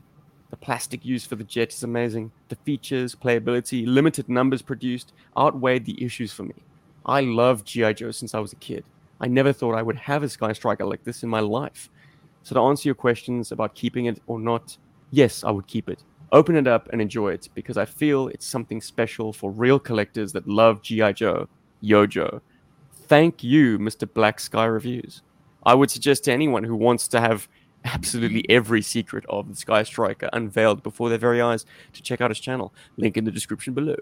The 0.51 0.57
plastic 0.57 1.05
used 1.05 1.29
for 1.29 1.37
the 1.37 1.45
jet 1.45 1.73
is 1.73 1.83
amazing. 1.83 2.31
The 2.49 2.57
features, 2.57 3.15
playability, 3.15 3.87
limited 3.87 4.29
numbers 4.29 4.63
produced 4.63 5.13
outweighed 5.37 5.85
the 5.85 6.03
issues 6.05 6.33
for 6.33 6.45
me. 6.45 6.55
I 7.05 7.21
loved 7.21 7.67
G.I. 7.67 7.95
Joe 7.95 8.11
since 8.11 8.35
I 8.35 8.41
was 8.41 8.53
a 8.53 8.57
kid. 8.57 8.85
I 9.21 9.29
never 9.29 9.53
thought 9.53 9.75
I 9.75 9.83
would 9.83 9.97
have 9.97 10.23
a 10.23 10.29
Sky 10.29 10.53
Striker 10.53 10.85
like 10.85 11.05
this 11.05 11.23
in 11.23 11.29
my 11.29 11.41
life. 11.41 11.89
So, 12.43 12.55
to 12.55 12.61
answer 12.61 12.89
your 12.89 12.95
questions 12.95 13.51
about 13.51 13.75
keeping 13.75 14.07
it 14.07 14.21
or 14.27 14.39
not, 14.39 14.77
yes, 15.11 15.45
I 15.45 15.51
would 15.51 15.67
keep 15.67 15.89
it. 15.89 16.03
Open 16.33 16.57
it 16.57 16.67
up 16.67 16.89
and 16.93 17.01
enjoy 17.01 17.33
it 17.33 17.49
because 17.55 17.77
I 17.77 17.85
feel 17.85 18.29
it's 18.29 18.47
something 18.47 18.81
special 18.81 19.33
for 19.33 19.51
real 19.51 19.79
collectors 19.79 20.33
that 20.33 20.49
love 20.49 20.83
G.I. 20.83 21.13
Joe, 21.13 21.49
Yojo. 21.83 22.41
Thank 22.93 23.45
you, 23.45 23.79
Mr. 23.79 24.13
Black 24.13 24.41
Sky 24.41 24.65
Reviews. 24.65 25.23
I 25.65 25.75
would 25.75 25.91
suggest 25.91 26.25
to 26.25 26.33
anyone 26.33 26.65
who 26.65 26.75
wants 26.75 27.07
to 27.09 27.21
have 27.21 27.49
absolutely 27.85 28.45
every 28.51 28.83
secret 28.83 29.25
of 29.29 29.49
the 29.49 29.55
Sky 29.55 29.85
Striker 29.85 30.29
unveiled 30.33 30.83
before 30.83 31.09
their 31.09 31.19
very 31.19 31.41
eyes 31.41 31.65
to 31.93 32.03
check 32.03 32.21
out 32.21 32.31
his 32.31 32.41
channel. 32.41 32.75
Link 32.97 33.17
in 33.17 33.25
the 33.25 33.31
description 33.31 33.75
below. 33.75 33.97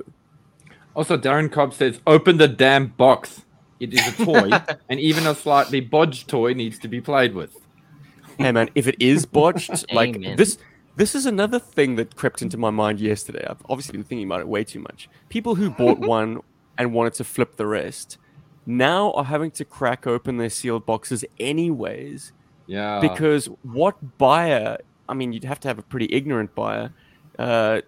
Also, 0.94 1.18
Darren 1.18 1.50
Cobb 1.50 1.74
says, 1.74 2.00
"Open 2.06 2.38
the 2.38 2.48
damn 2.48 2.86
box. 2.86 3.44
It 3.80 3.92
is 3.92 4.06
a 4.06 4.24
toy, 4.24 4.50
and 4.88 5.00
even 5.00 5.26
a 5.26 5.34
slightly 5.34 5.80
bodged 5.80 6.28
toy 6.28 6.54
needs 6.54 6.78
to 6.78 6.88
be 6.88 7.00
played 7.00 7.34
with." 7.34 7.56
hey 8.38 8.52
man, 8.52 8.70
if 8.74 8.86
it 8.86 8.96
is 9.00 9.26
botched, 9.26 9.84
like 9.92 10.16
Amen. 10.16 10.36
this, 10.36 10.58
this 10.96 11.14
is 11.14 11.26
another 11.26 11.58
thing 11.58 11.96
that 11.96 12.16
crept 12.16 12.42
into 12.42 12.56
my 12.56 12.70
mind 12.70 13.00
yesterday. 13.00 13.44
I've 13.48 13.62
obviously 13.68 13.92
been 13.92 14.04
thinking 14.04 14.26
about 14.26 14.40
it 14.40 14.48
way 14.48 14.64
too 14.64 14.80
much. 14.80 15.08
People 15.28 15.56
who 15.56 15.70
bought 15.70 15.98
one 16.16 16.40
and 16.78 16.92
wanted 16.92 17.14
to 17.14 17.24
flip 17.24 17.56
the 17.56 17.66
rest 17.66 18.18
now 18.66 19.12
are 19.12 19.24
having 19.24 19.50
to 19.52 19.64
crack 19.64 20.06
open 20.06 20.36
their 20.36 20.50
sealed 20.50 20.86
boxes 20.86 21.24
anyways 21.38 22.32
Yeah, 22.66 23.00
because 23.00 23.46
what 23.62 24.18
buyer? 24.18 24.78
I 25.08 25.14
mean, 25.14 25.32
you'd 25.32 25.44
have 25.44 25.60
to 25.60 25.68
have 25.68 25.78
a 25.78 25.82
pretty 25.82 26.08
ignorant 26.10 26.54
buyer 26.54 26.92
uh, 27.38 27.82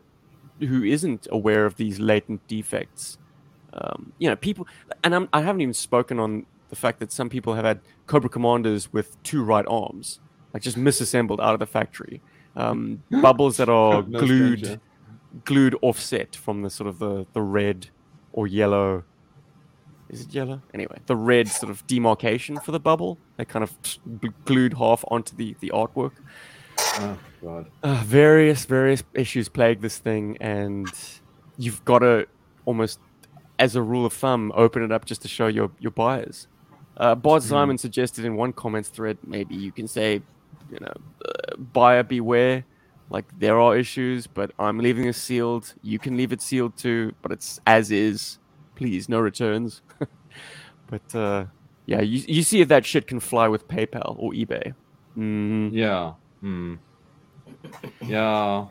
who 0.60 0.84
isn't 0.84 1.26
aware 1.30 1.64
of 1.64 1.76
these 1.76 1.98
latent 1.98 2.46
defects. 2.46 3.18
Um, 3.72 4.12
you 4.18 4.28
know, 4.28 4.36
people, 4.36 4.66
and 5.04 5.14
I'm, 5.14 5.28
I 5.32 5.42
haven't 5.42 5.60
even 5.60 5.74
spoken 5.74 6.18
on 6.18 6.46
the 6.68 6.76
fact 6.76 6.98
that 7.00 7.12
some 7.12 7.28
people 7.28 7.54
have 7.54 7.64
had 7.64 7.80
Cobra 8.06 8.28
Commanders 8.28 8.92
with 8.92 9.22
two 9.22 9.42
right 9.42 9.64
arms, 9.68 10.20
like 10.52 10.62
just 10.62 10.76
misassembled 10.76 11.40
out 11.40 11.54
of 11.54 11.58
the 11.58 11.66
factory. 11.66 12.20
Um, 12.56 13.02
bubbles 13.22 13.58
that 13.58 13.68
are 13.68 14.02
No 14.02 14.18
glued, 14.20 14.58
stranger. 14.60 14.80
glued 15.44 15.76
offset 15.82 16.34
from 16.34 16.62
the 16.62 16.70
sort 16.70 16.88
of 16.88 16.98
the, 16.98 17.26
the 17.32 17.42
red 17.42 17.88
or 18.32 18.46
yellow. 18.46 19.04
Is 20.08 20.22
it 20.22 20.32
yellow? 20.34 20.62
Anyway, 20.72 20.98
the 21.06 21.16
red 21.16 21.48
sort 21.48 21.70
of 21.70 21.86
demarcation 21.86 22.58
for 22.60 22.70
the 22.72 22.80
bubble. 22.80 23.18
They 23.36 23.44
kind 23.44 23.62
of 23.62 23.76
glued 24.44 24.74
half 24.74 25.04
onto 25.08 25.34
the, 25.36 25.56
the 25.60 25.70
artwork. 25.74 26.12
Oh 26.78 27.18
god. 27.42 27.66
Uh, 27.82 28.02
various 28.04 28.64
various 28.66 29.02
issues 29.14 29.48
plague 29.48 29.80
this 29.80 29.98
thing, 29.98 30.36
and 30.40 30.86
you've 31.58 31.84
got 31.84 32.00
to 32.00 32.26
almost, 32.66 33.00
as 33.58 33.74
a 33.76 33.82
rule 33.82 34.06
of 34.06 34.12
thumb, 34.12 34.52
open 34.54 34.82
it 34.82 34.92
up 34.92 35.04
just 35.06 35.22
to 35.22 35.28
show 35.28 35.46
your 35.48 35.70
your 35.80 35.90
buyers. 35.90 36.46
Uh, 36.96 37.14
Bod 37.14 37.42
Hmm. 37.42 37.48
Simon 37.48 37.78
suggested 37.78 38.24
in 38.24 38.36
one 38.36 38.52
comments 38.52 38.88
thread 38.88 39.18
maybe 39.26 39.54
you 39.54 39.72
can 39.72 39.88
say, 39.88 40.22
you 40.70 40.78
know, 40.80 40.92
uh, 41.24 41.56
buyer 41.56 42.02
beware. 42.02 42.64
Like 43.08 43.24
there 43.38 43.60
are 43.60 43.76
issues, 43.76 44.26
but 44.26 44.50
I'm 44.58 44.78
leaving 44.78 45.04
it 45.06 45.14
sealed. 45.14 45.74
You 45.82 45.98
can 45.98 46.16
leave 46.16 46.32
it 46.32 46.42
sealed 46.42 46.76
too, 46.76 47.14
but 47.22 47.30
it's 47.32 47.60
as 47.66 47.90
is. 47.92 48.38
Please, 48.74 49.08
no 49.08 49.20
returns. 49.20 49.80
but 50.88 51.14
uh, 51.14 51.44
yeah, 51.86 52.00
you 52.00 52.24
you 52.26 52.42
see 52.42 52.60
if 52.60 52.68
that 52.68 52.84
shit 52.84 53.06
can 53.06 53.20
fly 53.20 53.46
with 53.48 53.68
PayPal 53.68 54.16
or 54.18 54.32
eBay. 54.32 54.74
Mm, 55.16 55.70
Yeah. 55.72 56.12
Hmm. 56.40 56.74
Yeah. 58.02 58.66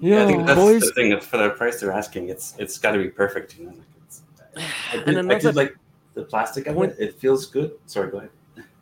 Yeah, 0.00 0.24
I 0.24 0.26
think 0.26 0.46
that's 0.46 0.58
boys. 0.58 0.80
the 0.82 0.92
thing. 0.92 1.20
For 1.20 1.36
the 1.36 1.50
price 1.50 1.80
they're 1.80 1.92
asking, 1.92 2.28
it's 2.30 2.54
it's 2.58 2.78
got 2.78 2.92
to 2.92 2.98
be 2.98 3.08
perfect. 3.08 3.56
You 3.58 3.66
know, 3.66 3.70
like 3.72 3.86
it's, 4.06 4.22
I, 4.56 4.96
And 5.06 5.28
did, 5.28 5.30
I 5.30 5.38
did 5.38 5.54
like 5.56 5.76
the 6.14 6.24
plastic 6.24 6.66
of 6.66 6.74
point- 6.74 6.92
it. 6.98 7.00
It 7.10 7.20
feels 7.20 7.46
good. 7.46 7.72
Sorry, 7.86 8.10
go 8.10 8.18
ahead. 8.18 8.30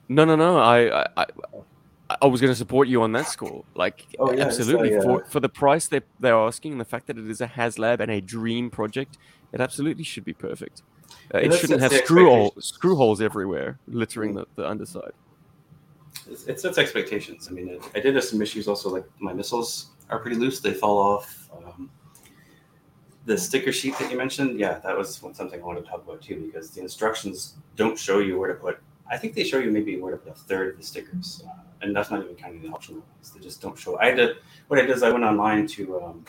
No, 0.08 0.24
no, 0.24 0.36
no. 0.36 0.58
I, 0.58 1.02
I, 1.02 1.06
I, 1.16 1.26
I 2.22 2.26
was 2.26 2.40
going 2.40 2.50
to 2.50 2.56
support 2.56 2.88
you 2.88 3.02
on 3.02 3.12
that 3.12 3.26
score. 3.26 3.64
Like, 3.74 4.06
Oh, 4.18 4.32
yeah, 4.32 4.44
absolutely. 4.44 4.92
like, 4.92 5.02
for 5.02 5.22
uh, 5.22 5.28
for 5.28 5.40
the 5.40 5.48
price 5.48 5.88
they 5.88 6.00
they're 6.18 6.34
asking, 6.34 6.72
and 6.72 6.80
the 6.80 6.86
fact 6.86 7.06
that 7.08 7.18
it 7.18 7.28
is 7.28 7.40
a 7.40 7.46
HasLab 7.46 8.00
and 8.00 8.10
a 8.10 8.20
dream 8.20 8.70
project, 8.70 9.18
it 9.52 9.60
absolutely 9.60 10.04
should 10.04 10.24
be 10.24 10.32
perfect. 10.34 10.82
Uh, 11.34 11.38
Yeah, 11.38 11.46
it 11.46 11.54
shouldn't 11.54 11.80
have 11.80 11.92
screw 11.92 12.28
hole, 12.28 12.54
screw 12.58 12.96
holes 12.96 13.20
everywhere, 13.20 13.78
littering 13.86 14.32
Mm. 14.32 14.36
the, 14.36 14.62
the 14.62 14.68
underside. 14.68 15.12
It's, 16.30 16.44
it 16.46 16.60
sets 16.60 16.78
expectations. 16.78 17.48
I 17.50 17.52
mean, 17.52 17.68
it, 17.68 17.82
I 17.94 18.00
did 18.00 18.14
have 18.14 18.24
some 18.24 18.40
issues 18.40 18.68
also. 18.68 18.88
Like 18.88 19.04
my 19.20 19.32
missiles 19.32 19.90
are 20.08 20.18
pretty 20.18 20.36
loose; 20.36 20.60
they 20.60 20.72
fall 20.72 20.98
off. 20.98 21.50
Um, 21.52 21.90
the 23.26 23.36
sticker 23.36 23.72
sheet 23.72 23.98
that 23.98 24.10
you 24.10 24.16
mentioned, 24.16 24.58
yeah, 24.58 24.78
that 24.78 24.96
was 24.96 25.16
something 25.16 25.52
I 25.52 25.62
wanted 25.62 25.84
to 25.84 25.90
talk 25.90 26.02
about 26.02 26.22
too, 26.22 26.46
because 26.46 26.70
the 26.70 26.80
instructions 26.80 27.56
don't 27.76 27.98
show 27.98 28.20
you 28.20 28.38
where 28.38 28.48
to 28.48 28.58
put. 28.58 28.80
I 29.10 29.16
think 29.16 29.34
they 29.34 29.44
show 29.44 29.58
you 29.58 29.70
maybe 29.70 29.96
to 29.96 30.06
a 30.06 30.34
third 30.34 30.74
of 30.74 30.80
the 30.80 30.84
stickers, 30.84 31.42
uh, 31.46 31.62
and 31.82 31.96
that's 31.96 32.10
not 32.10 32.22
even 32.22 32.34
counting 32.34 32.62
the 32.62 32.68
optional 32.68 33.00
ones. 33.00 33.30
They 33.30 33.40
just 33.40 33.60
don't 33.62 33.78
show. 33.78 33.98
I 33.98 34.06
had 34.06 34.16
to. 34.16 34.36
What 34.68 34.78
I 34.78 34.82
did 34.82 34.90
is 34.90 35.02
I 35.02 35.10
went 35.10 35.24
online 35.24 35.66
to 35.68 36.00
um, 36.02 36.24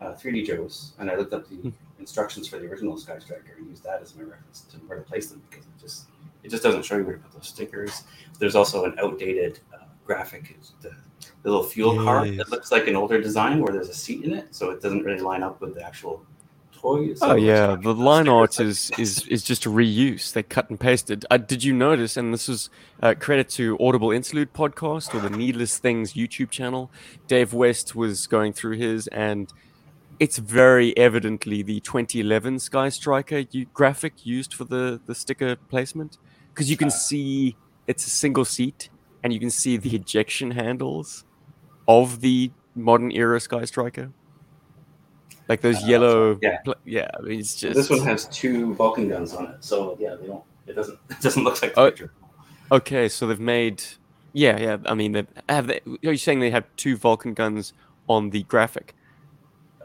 uh, 0.00 0.14
3D 0.14 0.46
Joe's 0.46 0.92
and 0.98 1.10
I 1.10 1.16
looked 1.16 1.32
up 1.32 1.48
the 1.48 1.72
instructions 1.98 2.48
for 2.48 2.58
the 2.58 2.66
original 2.66 2.96
Sky 2.96 3.18
Striker 3.18 3.54
and 3.56 3.68
used 3.68 3.82
that 3.84 4.02
as 4.02 4.14
my 4.14 4.22
reference 4.22 4.62
to 4.70 4.76
where 4.78 4.98
to 4.98 5.04
place 5.04 5.28
them 5.28 5.42
because 5.48 5.64
it 5.64 5.80
just 5.80 6.06
it 6.42 6.50
just 6.50 6.62
doesn't 6.62 6.84
show 6.84 6.98
you 6.98 7.04
where 7.04 7.16
to 7.16 7.22
put 7.22 7.32
those 7.32 7.48
stickers. 7.48 8.04
There's 8.38 8.54
also 8.54 8.84
an 8.84 8.94
outdated 8.98 9.60
uh, 9.72 9.84
graphic, 10.04 10.56
the, 10.82 10.90
the 11.42 11.50
little 11.50 11.64
fuel. 11.64 11.94
Yes. 12.26 12.46
It 12.46 12.50
looks 12.50 12.70
like 12.70 12.86
an 12.86 12.96
older 12.96 13.20
design 13.20 13.60
where 13.60 13.72
there's 13.72 13.88
a 13.88 13.94
seat 13.94 14.24
in 14.24 14.34
it, 14.34 14.54
so 14.54 14.70
it 14.70 14.82
doesn't 14.82 15.02
really 15.04 15.20
line 15.20 15.42
up 15.42 15.60
with 15.62 15.74
the 15.74 15.82
actual 15.82 16.24
oh 17.22 17.34
yeah, 17.34 17.76
the 17.80 17.94
line 17.94 18.28
art 18.28 18.60
is 18.60 18.90
is 18.98 19.26
is 19.28 19.42
just 19.42 19.64
a 19.66 19.70
reuse. 19.70 20.32
They 20.32 20.42
cut 20.42 20.68
and 20.68 20.78
pasted. 20.78 21.24
Uh, 21.30 21.38
did 21.38 21.64
you 21.64 21.72
notice? 21.72 22.16
And 22.16 22.32
this 22.32 22.48
is 22.48 22.68
uh, 23.02 23.14
credit 23.18 23.48
to 23.50 23.76
Audible 23.80 24.10
Interlude 24.10 24.52
podcast 24.52 25.14
or 25.14 25.20
the 25.20 25.34
Needless 25.34 25.78
Things 25.78 26.12
YouTube 26.12 26.50
channel. 26.50 26.90
Dave 27.26 27.54
West 27.54 27.94
was 27.94 28.26
going 28.26 28.52
through 28.52 28.76
his, 28.76 29.06
and 29.08 29.52
it's 30.20 30.38
very 30.38 30.96
evidently 30.96 31.62
the 31.62 31.80
2011 31.80 32.58
Sky 32.58 32.88
Striker 32.90 33.44
u- 33.50 33.66
graphic 33.72 34.26
used 34.26 34.52
for 34.52 34.64
the 34.64 35.00
the 35.06 35.14
sticker 35.14 35.56
placement 35.56 36.18
because 36.52 36.70
you 36.70 36.76
can 36.76 36.90
see 36.90 37.56
it's 37.86 38.06
a 38.06 38.10
single 38.10 38.44
seat, 38.44 38.90
and 39.22 39.32
you 39.32 39.40
can 39.40 39.50
see 39.50 39.76
the 39.76 39.96
ejection 39.96 40.50
handles 40.50 41.24
of 41.88 42.20
the 42.20 42.50
modern 42.74 43.10
era 43.12 43.40
Sky 43.40 43.64
Striker. 43.64 44.12
Like 45.48 45.60
those 45.60 45.82
Uh, 45.82 45.86
yellow, 45.86 46.38
yeah. 46.42 46.58
pla- 46.64 46.74
yeah. 46.84 47.10
I 47.18 47.22
mean, 47.22 47.40
it's 47.40 47.54
just 47.56 47.74
This 47.76 47.90
one 47.90 48.00
has 48.00 48.26
two 48.28 48.74
Vulcan 48.74 49.08
guns 49.08 49.34
on 49.34 49.46
it, 49.46 49.56
so 49.60 49.96
yeah, 50.00 50.14
they 50.20 50.26
don't. 50.26 50.42
It 50.66 50.74
doesn't. 50.74 50.98
It 51.10 51.20
doesn't 51.20 51.44
look 51.44 51.60
like 51.62 51.74
the 51.74 51.80
Oh. 51.80 51.90
picture. 51.90 52.12
Okay, 52.72 53.08
so 53.10 53.26
they've 53.26 53.38
made, 53.38 53.82
yeah, 54.32 54.58
yeah. 54.58 54.78
I 54.86 54.94
mean, 54.94 55.12
they 55.12 55.26
have. 55.48 55.66
They, 55.66 55.80
are 55.86 56.12
you 56.12 56.16
saying 56.16 56.40
they 56.40 56.50
have 56.50 56.64
two 56.76 56.96
Vulcan 56.96 57.34
guns 57.34 57.74
on 58.08 58.30
the 58.30 58.42
graphic? 58.44 58.94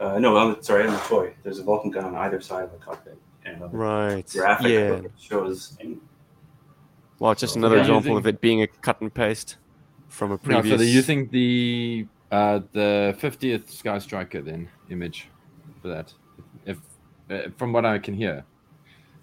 Uh, 0.00 0.18
no, 0.18 0.34
on 0.36 0.54
the, 0.56 0.62
sorry, 0.64 0.86
on 0.86 0.94
the 0.94 0.98
toy. 1.00 1.34
There's 1.42 1.58
a 1.58 1.62
Vulcan 1.62 1.90
gun 1.90 2.04
on 2.06 2.14
either 2.14 2.40
side 2.40 2.64
of 2.64 2.72
the 2.72 2.78
cockpit, 2.78 3.18
and 3.44 3.62
on 3.62 3.70
the 3.70 3.76
Right. 3.76 4.26
graphic 4.32 4.66
yeah. 4.70 4.92
it 4.94 5.12
shows. 5.18 5.76
Well, 7.18 7.34
just 7.34 7.52
So 7.54 7.58
another 7.60 7.74
they're 7.76 7.82
example 7.84 8.12
using- 8.12 8.16
of 8.16 8.26
it 8.26 8.40
being 8.40 8.62
a 8.62 8.66
cut 8.66 9.00
and 9.02 9.12
paste 9.12 9.56
from 10.08 10.32
a 10.32 10.38
previous. 10.38 10.56
No, 10.56 10.60
previous. 10.62 10.78
so 10.80 10.84
they're 10.84 10.94
using 10.94 11.28
the 11.28 12.06
uh, 12.32 12.60
the 12.72 13.14
50th 13.20 13.68
Sky 13.70 13.98
Striker 13.98 14.40
then 14.40 14.68
image 14.88 15.22
for 15.22 15.29
that. 15.88 16.12
If 16.66 16.78
uh, 17.30 17.50
from 17.56 17.72
what 17.72 17.84
I 17.84 17.98
can 17.98 18.14
hear, 18.14 18.44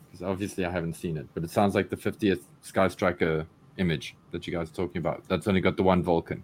because 0.06 0.24
obviously 0.24 0.66
I 0.66 0.72
haven't 0.72 0.94
seen 0.96 1.18
it, 1.18 1.28
but 1.34 1.44
it 1.44 1.52
sounds 1.52 1.76
like 1.76 1.90
the 1.90 1.98
50th 1.98 2.42
Sky 2.62 2.88
Striker 2.88 3.46
image 3.78 4.16
that 4.32 4.48
you 4.48 4.54
guys 4.54 4.70
are 4.70 4.74
talking 4.74 5.00
about. 5.00 5.24
That's 5.28 5.48
only 5.48 5.62
got 5.62 5.78
the 5.78 5.84
one 5.84 6.02
Vulcan. 6.04 6.44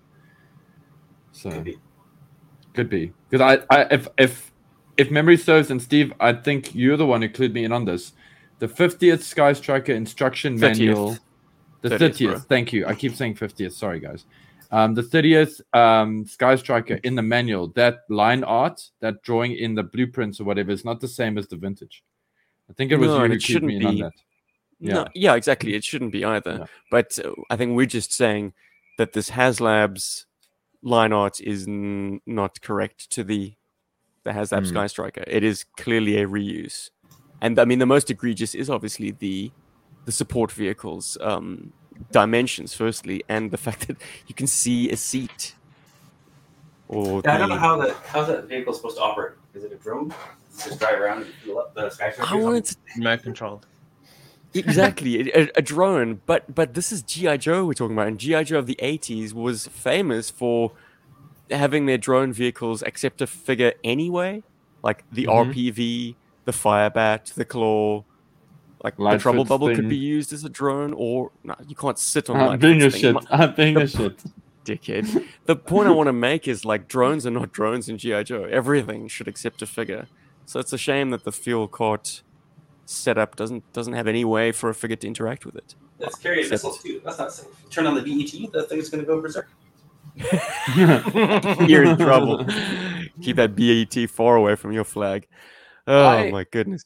So 1.31 1.49
Could 1.49 1.63
be. 1.63 1.77
could 2.73 2.89
be 2.89 3.13
because 3.29 3.41
I, 3.69 3.75
I 3.75 3.87
if 3.91 4.07
if 4.17 4.51
if 4.97 5.09
memory 5.09 5.37
serves, 5.37 5.71
and 5.71 5.81
Steve, 5.81 6.13
I 6.19 6.33
think 6.33 6.75
you're 6.75 6.97
the 6.97 7.05
one 7.05 7.21
who 7.21 7.29
clued 7.29 7.53
me 7.53 7.63
in 7.63 7.71
on 7.71 7.85
this. 7.85 8.13
The 8.59 8.67
50th 8.67 9.21
Sky 9.21 9.53
Striker 9.53 9.93
instruction 9.93 10.55
30th. 10.55 10.61
manual. 10.61 11.17
The 11.81 11.89
30th, 11.89 12.17
30th. 12.17 12.45
thank 12.45 12.71
you. 12.71 12.85
I 12.85 12.93
keep 12.93 13.15
saying 13.15 13.35
50th. 13.35 13.73
Sorry, 13.73 13.99
guys. 13.99 14.25
Um, 14.73 14.95
the 14.95 15.03
30th 15.03 15.61
um, 15.77 16.25
Sky 16.25 16.55
Striker 16.55 16.95
in 17.03 17.13
the 17.15 17.21
manual, 17.21 17.67
that 17.75 17.99
line 18.09 18.43
art, 18.43 18.81
that 19.01 19.21
drawing 19.21 19.55
in 19.55 19.75
the 19.75 19.83
blueprints 19.83 20.39
or 20.39 20.45
whatever, 20.45 20.71
is 20.71 20.83
not 20.83 20.99
the 20.99 21.07
same 21.07 21.37
as 21.37 21.47
the 21.47 21.55
vintage. 21.57 22.03
I 22.69 22.73
think 22.73 22.91
it 22.91 22.97
was 22.97 23.09
No, 23.09 23.21
you 23.23 23.27
who 23.29 23.33
it 23.35 23.41
shouldn't 23.43 23.71
in 23.71 23.85
on 23.85 23.95
be. 23.95 24.01
that. 24.01 24.13
No, 24.79 24.99
Yeah. 25.01 25.07
yeah, 25.13 25.35
exactly. 25.35 25.75
It 25.75 25.83
shouldn't 25.83 26.11
be 26.11 26.25
either. 26.25 26.55
Yeah. 26.61 26.65
But 26.89 27.19
uh, 27.23 27.33
I 27.51 27.55
think 27.55 27.75
we're 27.75 27.85
just 27.99 28.11
saying 28.13 28.53
that 28.97 29.13
this 29.13 29.29
HasLabs 29.29 30.25
line 30.81 31.13
art 31.13 31.39
is 31.39 31.67
n- 31.67 32.21
not 32.25 32.61
correct 32.61 33.09
to 33.11 33.23
the 33.23 33.53
the 34.23 34.31
HasLab 34.31 34.59
Hmm. 34.59 34.65
Sky 34.73 34.87
Striker. 34.87 35.23
It 35.27 35.43
is 35.43 35.65
clearly 35.77 36.17
a 36.17 36.25
reuse, 36.27 36.89
and 37.41 37.59
I 37.59 37.65
mean 37.65 37.79
the 37.79 37.85
most 37.85 38.09
egregious 38.09 38.55
is 38.55 38.69
obviously 38.69 39.11
the 39.11 39.51
the 40.05 40.11
support 40.13 40.51
vehicles 40.51 41.17
um, 41.21 41.73
dimensions, 42.11 42.73
firstly, 42.73 43.23
and 43.29 43.51
the 43.51 43.57
fact 43.67 43.87
that 43.87 43.97
you 44.27 44.35
can 44.35 44.47
see 44.47 44.89
a 44.89 44.97
seat. 44.97 45.55
Or 46.87 47.21
Yeah, 47.23 47.35
I 47.35 47.37
don't 47.37 47.49
know 47.49 47.55
how 47.55 47.77
that 47.77 47.95
how's 48.05 48.27
that 48.27 48.45
vehicle 48.45 48.73
supposed 48.73 48.97
to 48.97 49.03
operate. 49.03 49.33
Is 49.53 49.63
it 49.63 49.71
a 49.71 49.75
drone? 49.75 50.13
Just 50.63 50.79
drive 50.79 50.99
around 50.99 51.23
and 51.23 51.33
fill 51.43 51.59
up 51.59 51.73
the 51.73 51.89
Sky 51.89 52.13
I 52.21 52.35
wanted 52.35 52.65
to 52.65 52.75
Remote 52.97 53.23
controlled. 53.23 53.65
exactly 54.53 55.31
a, 55.31 55.49
a 55.55 55.61
drone 55.63 56.21
but 56.27 56.53
but 56.53 56.75
this 56.75 56.91
is 56.91 57.01
gi 57.01 57.37
joe 57.39 57.65
we're 57.65 57.73
talking 57.73 57.95
about 57.95 58.07
and 58.07 58.19
gi 58.19 58.43
joe 58.43 58.59
of 58.59 58.67
the 58.67 58.77
80s 58.79 59.33
was 59.33 59.65
famous 59.67 60.29
for 60.29 60.73
having 61.49 61.87
their 61.87 61.97
drone 61.97 62.31
vehicles 62.31 62.83
accept 62.83 63.19
a 63.19 63.25
figure 63.25 63.73
anyway 63.83 64.43
like 64.83 65.03
the 65.11 65.25
Mhm. 65.25 65.51
rpv 65.55 66.15
the 66.45 66.51
firebat 66.51 67.33
the 67.33 67.45
claw 67.45 68.03
like 68.83 68.97
the 68.97 69.17
trouble 69.17 69.45
bubble 69.45 69.73
could 69.73 69.87
be 69.89 69.95
used 69.97 70.33
as 70.33 70.43
a 70.43 70.49
drone 70.49 70.93
or 70.97 71.31
no 71.43 71.55
you 71.67 71.75
can't 71.75 71.97
sit 71.97 72.29
on 72.29 72.37
like. 72.37 72.49
I'm 72.51 72.59
being 72.59 72.81
a 72.83 72.89
thing. 72.91 72.99
shit. 73.01 73.15
I'm 73.29 73.53
being 73.55 73.77
a 73.77 73.87
shit. 73.97 74.21
dickhead 74.65 75.25
the 75.45 75.55
point 75.55 75.87
i 75.87 75.91
want 75.91 76.07
to 76.07 76.13
make 76.13 76.47
is 76.47 76.63
like 76.65 76.87
drones 76.87 77.25
are 77.27 77.31
not 77.31 77.51
drones 77.51 77.87
in 77.89 77.97
gi 77.97 78.23
joe 78.25 78.43
everything 78.45 79.07
should 79.07 79.27
accept 79.27 79.61
a 79.61 79.65
figure 79.65 80.07
so 80.45 80.59
it's 80.59 80.71
a 80.73 80.77
shame 80.77 81.09
that 81.11 81.23
the 81.23 81.31
fuel 81.31 81.67
cart 81.67 82.21
setup 82.85 83.35
doesn't 83.35 83.63
doesn't 83.73 83.93
have 83.93 84.07
any 84.07 84.23
way 84.25 84.51
for 84.51 84.69
a 84.69 84.73
figure 84.73 84.95
to 84.97 85.07
interact 85.07 85.45
with 85.45 85.55
it 85.55 85.75
That's 85.99 86.15
carrying 86.17 86.39
Except- 86.41 86.51
missiles 86.63 86.83
too. 86.83 87.01
That's 87.05 87.17
not 87.19 87.31
safe. 87.33 87.47
Turn 87.69 87.85
on 87.87 87.95
the 87.95 88.01
VET, 88.01 88.51
that 88.53 88.67
thing's 88.69 88.89
gonna 88.89 89.03
go 89.03 89.21
berserk. 89.21 89.47
You're 90.75 91.83
in 91.83 91.97
trouble. 91.97 92.45
Keep 93.21 93.37
that 93.37 93.55
BET 93.55 94.09
far 94.09 94.35
away 94.35 94.55
from 94.55 94.71
your 94.73 94.83
flag. 94.83 95.27
Oh 95.87 96.05
I- 96.05 96.31
my 96.31 96.45
goodness. 96.51 96.83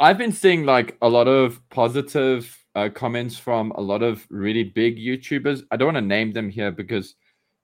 I've 0.00 0.18
been 0.18 0.32
seeing 0.32 0.64
like 0.64 0.96
a 1.02 1.08
lot 1.08 1.26
of 1.28 1.60
positive 1.70 2.56
uh, 2.74 2.88
comments 2.94 3.36
from 3.38 3.72
a 3.72 3.80
lot 3.80 4.02
of 4.02 4.26
really 4.30 4.64
big 4.64 4.96
YouTubers. 4.96 5.62
I 5.70 5.76
don't 5.76 5.86
want 5.86 5.96
to 5.96 6.00
name 6.16 6.32
them 6.32 6.48
here 6.48 6.70
because 6.70 7.14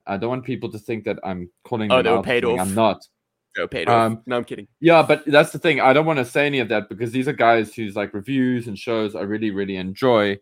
I 0.07 0.17
don't 0.17 0.31
want 0.31 0.45
people 0.45 0.71
to 0.73 0.79
think 0.79 1.05
that 1.05 1.19
I'm 1.25 1.49
calling 1.65 1.91
Oh, 1.93 1.97
them 1.97 2.05
they 2.05 2.11
were 2.11 2.19
out. 2.19 2.25
paid 2.25 2.45
off. 2.45 2.59
I'm 2.61 2.75
not. 2.75 3.07
Go 3.55 3.69
paid 3.69 3.89
Um, 3.89 4.15
off. 4.15 4.19
No, 4.27 4.37
I'm 4.39 4.45
kidding. 4.45 4.67
Yeah, 4.81 5.03
but 5.03 5.25
that's 5.27 5.53
the 5.53 5.61
thing. 5.61 5.81
I 5.81 5.93
don't 5.93 6.07
want 6.07 6.19
to 6.19 6.25
say 6.25 6.45
any 6.47 6.59
of 6.59 6.69
that 6.71 6.89
because 6.89 7.13
these 7.13 7.29
are 7.29 7.33
guys 7.33 7.73
whose 7.73 7.95
like 7.95 8.13
reviews 8.13 8.67
and 8.67 8.77
shows 8.77 9.15
I 9.15 9.21
really, 9.21 9.53
really 9.53 9.77
enjoy. 9.77 10.39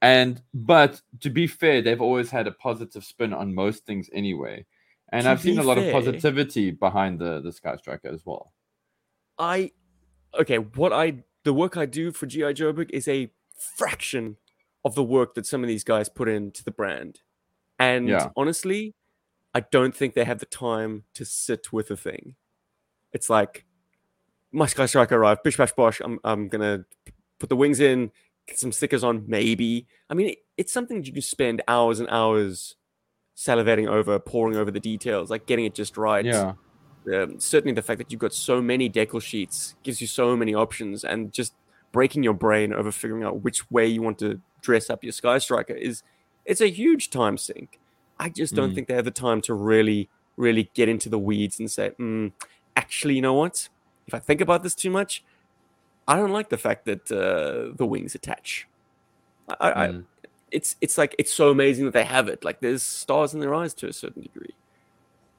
And 0.00 0.40
but 0.54 1.00
to 1.20 1.30
be 1.30 1.48
fair, 1.48 1.82
they've 1.82 2.00
always 2.00 2.30
had 2.30 2.46
a 2.46 2.52
positive 2.52 3.04
spin 3.04 3.32
on 3.32 3.52
most 3.54 3.84
things 3.84 4.08
anyway. 4.12 4.64
And 5.10 5.24
To 5.24 5.30
I've 5.30 5.40
seen 5.40 5.58
a 5.58 5.62
lot 5.62 5.76
fair- 5.76 5.88
of 5.88 5.92
positivity 5.92 6.70
behind 6.70 7.18
the 7.18 7.40
the 7.40 7.52
Sky 7.52 7.76
Striker 7.76 8.08
as 8.08 8.24
well. 8.24 8.52
I 9.38 9.72
okay. 10.38 10.58
What 10.58 10.92
I 10.92 11.24
the 11.44 11.52
work 11.52 11.76
I 11.76 11.86
do 11.86 12.12
for 12.12 12.26
GI 12.26 12.54
Joburg 12.54 12.90
is 12.90 13.08
a 13.08 13.30
fraction 13.76 14.36
of 14.84 14.94
the 14.94 15.02
work 15.04 15.34
that 15.34 15.46
some 15.46 15.62
of 15.62 15.68
these 15.68 15.84
guys 15.84 16.08
put 16.08 16.28
into 16.28 16.64
the 16.64 16.70
brand, 16.70 17.20
and 17.78 18.08
Yeah. 18.08 18.30
honestly, 18.36 18.94
I 19.54 19.60
don't 19.60 19.94
think 19.94 20.14
they 20.14 20.24
have 20.24 20.38
the 20.38 20.46
time 20.46 21.04
to 21.14 21.24
sit 21.24 21.72
with 21.72 21.90
a 21.90 21.96
thing. 21.96 22.36
It's 23.12 23.28
like 23.30 23.64
my 24.50 24.66
Sky 24.66 24.86
Striker 24.86 25.16
arrived, 25.16 25.42
bish 25.42 25.56
bash 25.56 25.72
bosh. 25.72 26.00
I'm 26.00 26.18
I'm 26.24 26.48
gonna 26.48 26.84
put 27.38 27.48
the 27.48 27.56
wings 27.56 27.80
in, 27.80 28.10
get 28.46 28.58
some 28.58 28.72
stickers 28.72 29.04
on, 29.04 29.24
maybe. 29.26 29.86
I 30.10 30.14
mean, 30.14 30.28
it, 30.30 30.38
it's 30.56 30.72
something 30.72 30.98
that 30.98 31.06
you 31.06 31.12
can 31.12 31.22
spend 31.22 31.62
hours 31.68 32.00
and 32.00 32.08
hours 32.10 32.76
salivating 33.36 33.88
over, 33.88 34.18
poring 34.18 34.56
over 34.56 34.70
the 34.70 34.80
details, 34.80 35.30
like 35.30 35.46
getting 35.46 35.64
it 35.64 35.74
just 35.74 35.96
right. 35.96 36.24
Yeah. 36.24 36.54
Um, 37.12 37.40
certainly, 37.40 37.74
the 37.74 37.82
fact 37.82 37.98
that 37.98 38.12
you've 38.12 38.20
got 38.20 38.32
so 38.34 38.60
many 38.62 38.88
decal 38.88 39.20
sheets 39.22 39.74
gives 39.82 40.00
you 40.00 40.06
so 40.06 40.36
many 40.36 40.54
options, 40.54 41.04
and 41.04 41.32
just 41.32 41.54
breaking 41.92 42.22
your 42.22 42.34
brain 42.34 42.72
over 42.72 42.90
figuring 42.92 43.22
out 43.22 43.42
which 43.42 43.70
way 43.70 43.86
you 43.86 44.02
want 44.02 44.18
to 44.18 44.40
dress 44.60 44.88
up 44.88 45.02
your 45.02 45.12
Sky 45.12 45.38
Striker 45.38 45.74
is 45.74 46.02
it's 46.44 46.60
a 46.60 46.68
huge 46.70 47.10
time 47.10 47.36
sink. 47.36 47.78
I 48.18 48.28
just 48.28 48.54
don't 48.54 48.70
Mm. 48.70 48.74
think 48.74 48.88
they 48.88 48.94
have 48.94 49.04
the 49.04 49.10
time 49.10 49.40
to 49.42 49.54
really, 49.54 50.08
really 50.36 50.70
get 50.74 50.88
into 50.88 51.08
the 51.08 51.18
weeds 51.18 51.58
and 51.58 51.70
say, 51.70 51.90
mm, 51.98 52.32
actually, 52.76 53.14
you 53.16 53.22
know 53.22 53.34
what? 53.34 53.68
If 54.06 54.14
I 54.14 54.18
think 54.20 54.40
about 54.40 54.62
this 54.62 54.74
too 54.74 54.90
much, 54.90 55.24
I 56.06 56.16
don't 56.16 56.32
like 56.32 56.48
the 56.48 56.58
fact 56.58 56.84
that 56.86 57.10
uh, 57.10 57.74
the 57.76 57.86
wings 57.86 58.14
attach. 58.14 58.68
I, 59.60 59.70
I, 59.70 59.86
Mm. 59.88 60.04
it's 60.50 60.76
it's 60.80 60.98
like 60.98 61.14
it's 61.18 61.32
so 61.32 61.50
amazing 61.50 61.84
that 61.86 61.94
they 61.94 62.04
have 62.04 62.28
it. 62.28 62.44
Like 62.44 62.60
there's 62.60 62.82
stars 62.82 63.34
in 63.34 63.40
their 63.40 63.54
eyes 63.54 63.74
to 63.74 63.88
a 63.88 63.92
certain 63.92 64.22
degree. 64.22 64.54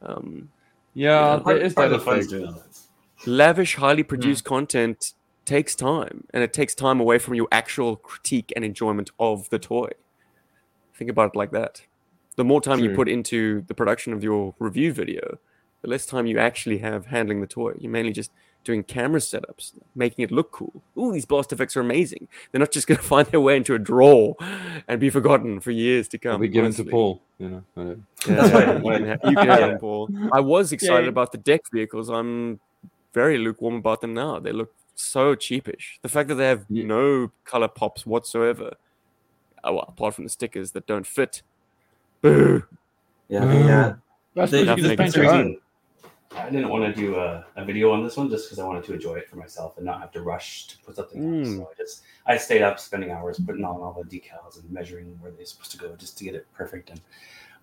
Um, 0.01 0.49
Yeah, 0.93 1.39
part, 1.39 1.45
there 1.45 1.57
is 1.57 1.75
that 1.75 1.87
the 1.89 1.99
fun 1.99 2.19
effect. 2.19 2.29
doing 2.29 2.47
all 2.47 2.53
that. 2.53 3.27
lavish, 3.27 3.75
highly 3.75 4.03
produced 4.03 4.45
hmm. 4.45 4.49
content 4.49 5.13
takes 5.45 5.75
time, 5.75 6.25
and 6.33 6.43
it 6.43 6.53
takes 6.53 6.73
time 6.73 6.99
away 6.99 7.19
from 7.19 7.35
your 7.35 7.47
actual 7.51 7.95
critique 7.95 8.53
and 8.55 8.63
enjoyment 8.63 9.11
of 9.19 9.49
the 9.49 9.59
toy. 9.59 9.89
Think 10.93 11.09
about 11.09 11.31
it 11.33 11.35
like 11.35 11.51
that. 11.51 11.81
The 12.35 12.43
more 12.43 12.61
time 12.61 12.79
you 12.79 12.95
put 12.95 13.09
into 13.09 13.61
the 13.67 13.73
production 13.73 14.13
of 14.13 14.23
your 14.23 14.55
review 14.57 14.91
video, 14.91 15.37
the 15.81 15.89
less 15.89 16.05
time 16.05 16.25
you 16.25 16.39
actually 16.39 16.79
have 16.79 17.07
handling 17.07 17.41
the 17.41 17.47
toy. 17.47 17.73
You're 17.77 17.91
mainly 17.91 18.11
just 18.11 18.31
doing 18.63 18.83
camera 18.83 19.19
setups, 19.19 19.73
making 19.95 20.23
it 20.23 20.31
look 20.31 20.51
cool. 20.51 20.81
Ooh, 20.97 21.11
these 21.11 21.25
blast 21.25 21.51
effects 21.51 21.75
are 21.75 21.81
amazing. 21.81 22.27
They're 22.51 22.59
not 22.59 22.71
just 22.71 22.87
going 22.87 22.97
to 23.01 23.03
find 23.03 23.27
their 23.27 23.41
way 23.41 23.57
into 23.57 23.75
a 23.75 23.79
drawer 23.79 24.35
and 24.87 24.99
be 24.99 25.09
forgotten 25.09 25.59
for 25.59 25.71
years 25.71 26.07
to 26.09 26.17
come. 26.17 26.31
They'll 26.33 26.39
be 26.39 26.47
given 26.49 26.71
to 26.73 26.81
honestly. 26.81 26.91
Paul. 26.91 27.21
You 27.39 27.49
know. 27.49 27.63
Yeah, 28.25 28.35
That's 28.35 28.53
yeah, 28.53 28.59
right. 28.71 28.75
you 28.77 28.91
can, 28.91 29.07
ha- 29.07 29.29
you 29.29 29.35
can 29.35 29.47
have 29.47 29.59
them, 29.59 29.77
Paul. 29.79 30.09
I 30.31 30.39
was 30.39 30.71
excited 30.71 31.03
Yay. 31.03 31.09
about 31.09 31.33
the 31.33 31.37
deck 31.39 31.63
vehicles. 31.73 32.07
I'm 32.09 32.57
very 33.13 33.37
lukewarm 33.37 33.75
about 33.75 33.99
them 33.99 34.13
now. 34.13 34.39
They 34.39 34.53
look 34.53 34.73
so 34.95 35.35
cheapish. 35.35 35.99
The 36.03 36.07
fact 36.07 36.29
that 36.29 36.35
they 36.35 36.45
have 36.47 36.63
Yeah. 36.69 36.85
no 36.85 37.31
color 37.43 37.67
pops 37.67 38.05
whatsoever, 38.05 38.75
uh, 39.61 39.73
well, 39.73 39.85
apart 39.89 40.13
from 40.15 40.23
the 40.23 40.29
stickers 40.29 40.71
that 40.71 40.87
don't 40.87 41.05
fit. 41.05 41.41
Boo! 42.21 42.63
Yeah, 43.27 43.43
the, 43.45 43.71
uh, 43.73 43.95
That's 44.35 44.51
the, 44.51 44.59
because 44.61 44.77
you 45.17 45.23
Nothing 45.23 45.25
can 45.25 45.57
I 46.35 46.49
didn't 46.49 46.69
want 46.69 46.83
to 46.83 46.93
do 46.99 47.15
a, 47.15 47.45
a 47.55 47.63
video 47.63 47.91
on 47.91 48.03
this 48.03 48.17
one 48.17 48.29
just 48.29 48.45
because 48.47 48.59
I 48.59 48.65
wanted 48.65 48.83
to 48.85 48.93
enjoy 48.93 49.15
it 49.15 49.29
for 49.29 49.35
myself 49.35 49.77
and 49.77 49.85
not 49.85 49.99
have 50.01 50.11
to 50.13 50.21
rush 50.21 50.67
to 50.67 50.77
put 50.79 50.95
something 50.95 51.23
on. 51.23 51.43
Mm. 51.43 51.57
So 51.57 51.69
I 51.71 51.73
just 51.77 52.03
I 52.25 52.37
stayed 52.37 52.61
up 52.61 52.79
spending 52.79 53.11
hours 53.11 53.39
putting 53.39 53.63
on 53.63 53.81
all 53.81 53.93
the 53.93 54.09
decals 54.09 54.59
and 54.59 54.69
measuring 54.71 55.17
where 55.21 55.31
they're 55.31 55.45
supposed 55.45 55.71
to 55.71 55.77
go 55.77 55.95
just 55.95 56.17
to 56.17 56.23
get 56.23 56.35
it 56.35 56.47
perfect. 56.53 56.89
And 56.89 57.01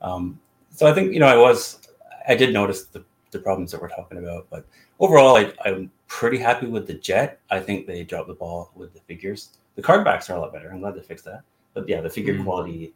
um, 0.03 0.41
so 0.71 0.87
I 0.87 0.93
think 0.95 1.13
you 1.13 1.21
know 1.21 1.27
I 1.27 1.37
was 1.37 1.81
I 2.29 2.35
did 2.35 2.53
notice 2.53 2.85
the, 2.85 3.05
the 3.31 3.39
problems 3.39 3.73
that 3.73 3.81
we're 3.81 3.89
talking 3.89 4.19
about, 4.19 4.47
but 4.51 4.65
overall 4.99 5.37
I, 5.37 5.53
I'm 5.65 5.91
pretty 6.07 6.39
happy 6.39 6.67
with 6.67 6.87
the 6.87 6.95
jet. 6.95 7.41
I 7.51 7.61
think 7.61 7.87
they 7.87 8.05
dropped 8.05 8.29
the 8.29 8.35
ball 8.35 8.71
with 8.75 8.95
the 8.95 9.01
figures. 9.01 9.51
The 9.77 9.83
card 9.83 10.05
backs 10.05 10.29
are 10.31 10.37
a 10.37 10.41
lot 10.41 10.53
better. 10.53 10.71
I'm 10.71 10.81
glad 10.81 10.95
they 10.95 11.03
fixed 11.03 11.25
that. 11.25 11.43
But 11.75 11.89
yeah, 11.89 12.01
the 12.01 12.11
figure 12.11 12.35
Mm. 12.35 12.45
quality 12.45 12.95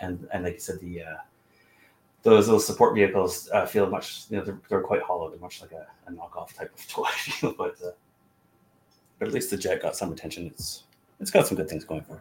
and 0.00 0.28
and 0.32 0.44
like 0.44 0.54
you 0.54 0.60
said 0.60 0.80
the 0.80 1.02
uh, 1.02 1.16
those 2.30 2.46
those 2.46 2.66
support 2.66 2.94
vehicles 2.94 3.48
uh, 3.52 3.64
feel 3.64 3.88
much 3.88 4.24
you 4.30 4.36
know 4.36 4.44
they're, 4.44 4.58
they're 4.68 4.80
quite 4.82 5.00
hollow 5.02 5.30
they're 5.30 5.38
much 5.38 5.60
like 5.62 5.72
a, 5.72 5.86
a 6.08 6.12
knockoff 6.12 6.52
type 6.54 6.72
of 6.74 6.88
toy 6.88 7.08
but 7.56 7.74
uh, 7.84 7.90
but 9.18 9.28
at 9.28 9.34
least 9.34 9.50
the 9.50 9.56
jet 9.56 9.80
got 9.80 9.96
some 9.96 10.12
attention 10.12 10.46
it's 10.46 10.84
it's 11.20 11.30
got 11.30 11.46
some 11.46 11.56
good 11.56 11.68
things 11.68 11.84
going 11.84 12.02
for 12.02 12.14
it 12.16 12.20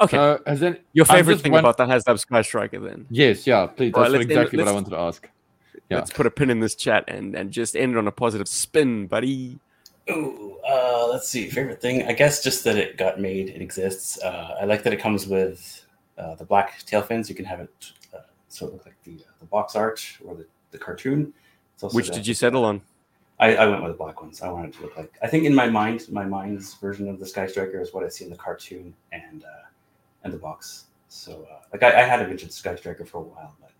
Okay, 0.00 0.16
Uh, 0.18 0.38
has 0.44 0.60
any, 0.60 0.76
your 0.92 1.04
favorite 1.04 1.40
thing 1.40 1.52
one- 1.52 1.60
about 1.60 1.76
the 1.76 1.84
HasLab 1.86 2.18
Sky 2.18 2.42
Striker 2.42 2.80
then? 2.80 3.06
Yes, 3.10 3.46
yeah, 3.46 3.66
please. 3.66 3.92
That's 3.94 4.10
let's 4.10 4.22
end- 4.22 4.30
exactly 4.32 4.58
what 4.58 4.66
I 4.66 4.72
wanted 4.72 4.90
to 4.90 4.96
ask. 4.98 5.30
Yeah. 5.88 5.98
Let's 5.98 6.10
put 6.12 6.26
a 6.26 6.32
pin 6.32 6.50
in 6.50 6.58
this 6.58 6.74
chat 6.74 7.04
and, 7.06 7.36
and 7.36 7.52
just 7.52 7.76
end 7.76 7.96
on 7.96 8.08
a 8.08 8.10
positive 8.10 8.48
spin, 8.48 9.06
buddy. 9.06 9.60
Ooh, 10.10 10.58
uh, 10.68 11.06
let's 11.12 11.28
see 11.28 11.48
favorite 11.48 11.80
thing 11.80 12.02
i 12.06 12.12
guess 12.12 12.42
just 12.42 12.64
that 12.64 12.76
it 12.76 12.98
got 12.98 13.20
made 13.20 13.48
it 13.48 13.62
exists 13.62 14.20
uh, 14.22 14.56
i 14.60 14.64
like 14.64 14.82
that 14.82 14.92
it 14.92 14.98
comes 15.00 15.26
with 15.26 15.83
uh, 16.18 16.34
the 16.36 16.44
black 16.44 16.82
tail 16.84 17.02
fins 17.02 17.28
you 17.28 17.34
can 17.34 17.44
have 17.44 17.60
it 17.60 17.92
uh, 18.14 18.18
so 18.48 18.66
it 18.66 18.72
look 18.72 18.86
like 18.86 18.96
the, 19.04 19.14
uh, 19.14 19.32
the 19.40 19.46
box 19.46 19.74
art 19.76 20.00
or 20.24 20.34
the, 20.34 20.46
the 20.70 20.78
cartoon 20.78 21.32
Which 21.92 22.06
got- 22.08 22.14
did 22.16 22.26
you 22.26 22.34
settle 22.34 22.64
on? 22.64 22.80
I, 23.40 23.56
I 23.56 23.66
went 23.66 23.82
with 23.82 23.90
the 23.90 23.98
black 23.98 24.22
ones. 24.22 24.40
I 24.42 24.48
wanted 24.48 24.68
it 24.68 24.74
to 24.76 24.82
look 24.82 24.96
like. 24.96 25.12
I 25.20 25.26
think 25.26 25.44
in 25.44 25.52
my 25.52 25.68
mind, 25.68 26.06
my 26.08 26.24
mind's 26.24 26.74
version 26.74 27.08
of 27.08 27.18
the 27.18 27.26
Sky 27.26 27.48
Striker 27.48 27.80
is 27.80 27.92
what 27.92 28.04
I 28.04 28.08
see 28.08 28.24
in 28.24 28.30
the 28.30 28.36
cartoon 28.36 28.94
and 29.10 29.42
uh, 29.42 29.66
and 30.22 30.32
the 30.32 30.38
box. 30.38 30.84
So 31.08 31.44
uh, 31.50 31.58
like 31.72 31.82
I, 31.82 32.02
I 32.02 32.04
had 32.04 32.22
a 32.22 32.26
vintage 32.28 32.52
Sky 32.52 32.76
Striker 32.76 33.04
for 33.04 33.18
a 33.18 33.22
while, 33.22 33.56
but 33.60 33.72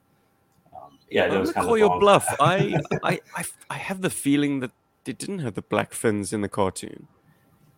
um, 0.76 0.98
yeah, 1.08 1.26
it 1.26 1.32
I'm 1.32 1.40
was 1.40 1.52
kind 1.52 1.64
call 1.66 1.74
of 1.74 1.78
your 1.78 2.00
bluff. 2.00 2.26
I, 2.40 2.80
I, 3.04 3.20
I, 3.36 3.44
I 3.70 3.74
have 3.76 4.00
the 4.02 4.10
feeling 4.10 4.58
that 4.58 4.72
they 5.04 5.12
didn't 5.12 5.38
have 5.38 5.54
the 5.54 5.62
black 5.62 5.92
fins 5.92 6.32
in 6.32 6.40
the 6.40 6.48
cartoon. 6.48 7.06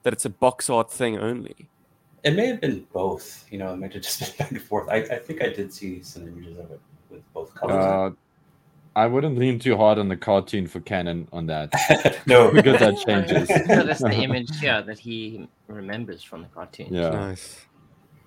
That 0.02 0.14
it's 0.14 0.24
a 0.24 0.30
box 0.30 0.70
art 0.70 0.90
thing 0.90 1.18
only. 1.18 1.68
It 2.26 2.34
may 2.34 2.46
have 2.46 2.60
been 2.60 2.86
both. 2.92 3.46
You 3.50 3.58
know, 3.58 3.72
it 3.72 3.76
might 3.78 3.92
have 3.94 4.02
just 4.02 4.20
been 4.20 4.36
back 4.38 4.50
and 4.50 4.62
forth. 4.62 4.88
I, 4.88 4.96
I 4.96 5.18
think 5.18 5.42
I 5.42 5.48
did 5.48 5.72
see 5.72 6.02
some 6.02 6.26
images 6.28 6.58
of 6.58 6.70
it 6.70 6.80
with 7.10 7.22
both 7.32 7.54
colors. 7.54 7.76
Uh, 7.84 8.10
I 8.96 9.06
wouldn't 9.06 9.36
lean 9.38 9.58
too 9.58 9.76
hard 9.76 9.98
on 9.98 10.08
the 10.08 10.16
cartoon 10.16 10.66
for 10.66 10.80
canon 10.80 11.28
on 11.32 11.46
that. 11.46 11.68
no, 12.26 12.50
because 12.58 12.80
that 12.80 12.96
changes. 13.06 13.46
so 13.48 13.82
that's 13.84 14.00
the 14.00 14.10
image, 14.12 14.50
yeah, 14.62 14.80
that 14.80 14.98
he 14.98 15.48
remembers 15.68 16.22
from 16.22 16.40
the 16.42 16.48
cartoon. 16.48 16.88
Yeah, 16.92 17.10
Nice. 17.10 17.66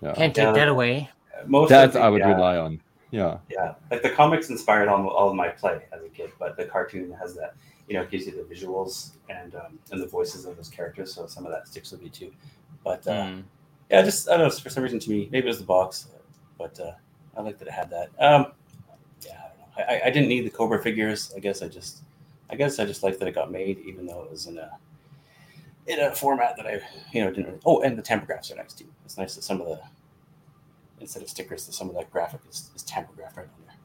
yeah. 0.01 0.13
Can't 0.13 0.33
take 0.35 0.43
Yeah. 0.45 0.51
that 0.53 0.67
away. 0.67 1.09
most 1.47 1.69
That 1.69 1.93
the- 1.93 1.99
I 2.01 2.09
would 2.09 2.19
yeah. 2.19 2.33
rely 2.35 2.57
on. 2.57 2.81
Yeah, 3.11 3.39
Yeah, 3.49 3.73
like 3.89 4.03
the 4.03 4.11
comics 4.11 4.51
inspired 4.51 4.87
all, 4.87 5.07
all 5.09 5.29
of 5.29 5.35
my 5.35 5.47
play 5.47 5.81
as 5.91 6.03
a 6.03 6.09
kid, 6.09 6.29
but 6.37 6.55
the 6.55 6.65
cartoon 6.65 7.11
has 7.19 7.33
that, 7.37 7.55
you 7.87 7.95
know, 7.95 8.03
it 8.03 8.11
gives 8.11 8.27
you 8.27 8.33
the 8.33 8.43
visuals 8.53 9.13
and 9.29 9.55
um, 9.55 9.79
and 9.91 9.99
the 9.99 10.05
voices 10.05 10.45
of 10.45 10.55
those 10.55 10.69
characters, 10.69 11.11
so 11.15 11.25
some 11.25 11.43
of 11.47 11.51
that 11.51 11.67
sticks 11.67 11.91
with 11.91 12.03
me 12.03 12.09
too. 12.09 12.31
But 12.83 13.07
uh, 13.07 13.11
Mm. 13.23 13.43
Yeah, 13.89 14.01
just 14.01 14.29
I 14.29 14.37
don't 14.37 14.47
know 14.47 14.51
for 14.51 14.69
some 14.69 14.83
reason 14.83 14.99
to 14.99 15.09
me, 15.09 15.27
maybe 15.31 15.45
it 15.45 15.49
was 15.49 15.59
the 15.59 15.65
box, 15.65 16.07
but 16.57 16.79
uh, 16.79 16.91
I 17.37 17.41
like 17.41 17.57
that 17.59 17.67
it 17.67 17.71
had 17.73 17.89
that. 17.91 18.09
Um, 18.19 18.51
yeah, 19.25 19.31
I 19.43 19.47
don't 19.47 19.59
know. 19.59 19.65
I, 19.77 19.95
I- 19.95 20.01
I 20.05 20.09
didn't 20.11 20.29
need 20.29 20.45
the 20.45 20.49
Cobra 20.49 20.81
figures. 20.81 21.31
I 21.35 21.39
guess 21.39 21.61
I 21.61 21.67
just, 21.67 22.03
I 22.49 22.55
guess 22.55 22.79
I 22.79 22.85
just 22.85 23.03
liked 23.03 23.19
that 23.19 23.27
it 23.27 23.35
got 23.35 23.51
made, 23.51 23.79
even 23.79 24.05
though 24.05 24.23
it 24.23 24.31
was 24.31 24.47
in 24.47 24.57
a 24.57 24.71
in 25.87 25.99
a 25.99 26.13
format 26.15 26.55
that 26.57 26.67
I, 26.67 26.81
you 27.13 27.23
know, 27.23 27.29
didn't. 27.31 27.45
Really, 27.47 27.59
oh, 27.65 27.81
and 27.81 27.97
the 27.97 28.01
tampographs 28.01 28.51
are 28.51 28.55
nice 28.55 28.73
too. 28.73 28.85
It's 29.05 29.17
nice 29.17 29.35
that 29.35 29.43
some 29.43 29.59
of 29.61 29.67
the 29.67 29.79
instead 30.99 31.23
of 31.23 31.29
stickers, 31.29 31.65
that 31.65 31.73
some 31.73 31.89
of 31.89 31.95
that 31.95 32.11
graphic 32.11 32.41
is, 32.49 32.69
is 32.75 32.83
tampographed 32.83 33.37
right 33.37 33.45
on 33.47 33.65
there. 33.65 33.75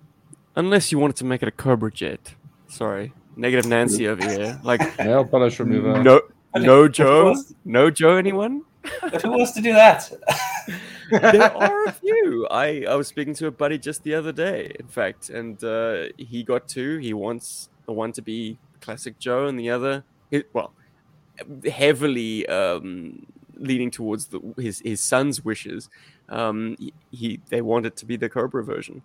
Unless 0.56 0.92
you 0.92 0.98
wanted 0.98 1.16
to 1.16 1.24
make 1.24 1.42
it 1.42 1.48
a 1.48 1.52
Cobra 1.52 1.90
jet. 1.92 2.34
Sorry, 2.68 3.12
negative 3.36 3.66
Nancy 3.66 4.08
over 4.08 4.28
here. 4.28 4.60
Like 4.64 4.98
nail 4.98 5.24
polish 5.24 5.58
remover. 5.60 6.02
no, 6.02 6.20
I 6.52 6.58
mean, 6.58 6.66
no 6.66 6.82
who 6.82 6.88
Joe, 6.90 7.34
no 7.64 7.90
Joe. 7.90 8.16
Anyone? 8.16 8.62
But 9.00 9.22
who 9.22 9.30
wants 9.30 9.52
to 9.52 9.60
do 9.60 9.72
that? 9.72 10.10
there 11.10 11.52
are 11.56 11.84
a 11.86 11.92
few. 11.92 12.46
I, 12.50 12.84
I 12.88 12.94
was 12.94 13.08
speaking 13.08 13.34
to 13.34 13.46
a 13.46 13.50
buddy 13.50 13.78
just 13.78 14.02
the 14.02 14.14
other 14.14 14.32
day, 14.32 14.74
in 14.78 14.86
fact, 14.86 15.30
and 15.30 15.62
uh, 15.62 16.04
he 16.16 16.42
got 16.42 16.68
two. 16.68 16.98
He 16.98 17.14
wants 17.14 17.68
the 17.86 17.92
one 17.92 18.12
to 18.12 18.22
be 18.22 18.58
classic 18.80 19.18
Joe, 19.18 19.46
and 19.46 19.58
the 19.58 19.70
other, 19.70 20.04
it, 20.30 20.48
well, 20.52 20.72
heavily 21.70 22.46
um, 22.46 23.26
leaning 23.56 23.90
towards 23.90 24.26
the, 24.26 24.40
his 24.56 24.80
his 24.80 25.00
son's 25.00 25.44
wishes. 25.44 25.88
Um, 26.28 26.76
he, 26.78 26.92
he 27.10 27.40
they 27.48 27.60
want 27.60 27.86
it 27.86 27.96
to 27.96 28.06
be 28.06 28.16
the 28.16 28.28
Cobra 28.28 28.64
version. 28.64 29.02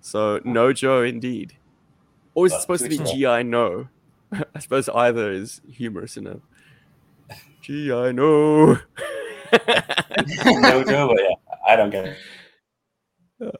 So 0.00 0.40
no 0.44 0.72
Joe, 0.72 1.02
indeed. 1.02 1.54
Or 2.34 2.46
is 2.46 2.52
it 2.52 2.60
supposed 2.60 2.82
to 2.84 2.88
be 2.88 2.98
GI 2.98 3.44
No? 3.44 3.88
I 4.54 4.58
suppose 4.58 4.88
either 4.88 5.30
is 5.30 5.60
humorous 5.70 6.16
enough. 6.16 6.40
GI 7.60 8.12
No. 8.12 8.78
no 10.44 10.84
Joe, 10.84 11.08
but 11.08 11.22
yeah, 11.22 11.54
I 11.66 11.76
don't 11.76 11.90
get 11.90 12.06
it. 12.06 12.18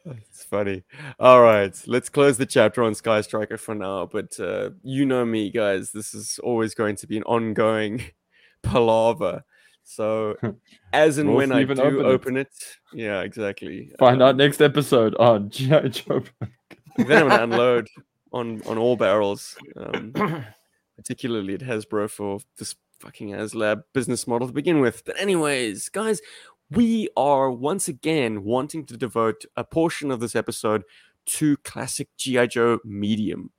It's 0.07 0.45
funny. 0.45 0.85
All 1.19 1.43
right, 1.43 1.77
let's 1.87 2.09
close 2.09 2.39
the 2.39 2.47
chapter 2.47 2.83
on 2.83 2.95
Sky 2.95 3.21
Striker 3.21 3.57
for 3.57 3.75
now. 3.75 4.07
But 4.07 4.39
uh, 4.39 4.71
you 4.83 5.05
know 5.07 5.25
me, 5.25 5.51
guys. 5.51 5.91
This 5.91 6.15
is 6.15 6.39
always 6.43 6.75
going 6.75 6.97
to 6.97 7.07
be 7.07 7.17
an 7.17 7.25
ongoing 7.25 8.05
palaver. 8.63 9.45
So, 9.85 10.37
as 10.93 11.19
and 11.19 11.29
We'll 11.31 11.39
when 11.39 11.53
I 11.53 11.65
do 11.65 11.73
open 11.73 12.07
open 12.07 12.37
it. 12.37 12.49
it, 12.49 12.77
yeah, 12.99 13.21
exactly. 13.23 13.93
Find 13.99 14.23
um, 14.23 14.29
out 14.29 14.37
next 14.37 14.61
episode 14.61 15.15
on 15.17 15.51
G.I. 15.51 15.89
Joe. 15.89 16.23
Then 16.97 17.23
I'm 17.25 17.29
gonna 17.29 17.43
unload 17.43 17.89
on 18.33 18.63
on 18.67 18.79
all 18.79 18.97
barrels, 18.97 19.57
um, 19.77 20.13
particularly 20.97 21.55
at 21.55 21.61
Hasbro 21.61 22.09
for 22.09 22.39
this 22.59 22.77
fucking 23.03 23.31
HasLab 23.31 23.83
business 23.93 24.29
model 24.29 24.47
to 24.47 24.55
begin 24.55 24.81
with. 24.81 25.05
But 25.05 25.21
anyways, 25.21 25.89
guys, 25.89 26.21
we 26.71 27.09
are 27.17 27.51
once 27.51 27.89
again 27.89 28.45
wanting 28.45 28.87
to 28.87 28.97
devote 28.97 29.45
a 29.57 29.65
portion 29.65 30.13
of 30.13 30.21
this 30.21 30.37
episode 30.37 30.85
to 31.27 31.57
classic 31.59 32.09
GI 32.17 32.47
Joe 32.47 32.79
medium. 32.85 33.51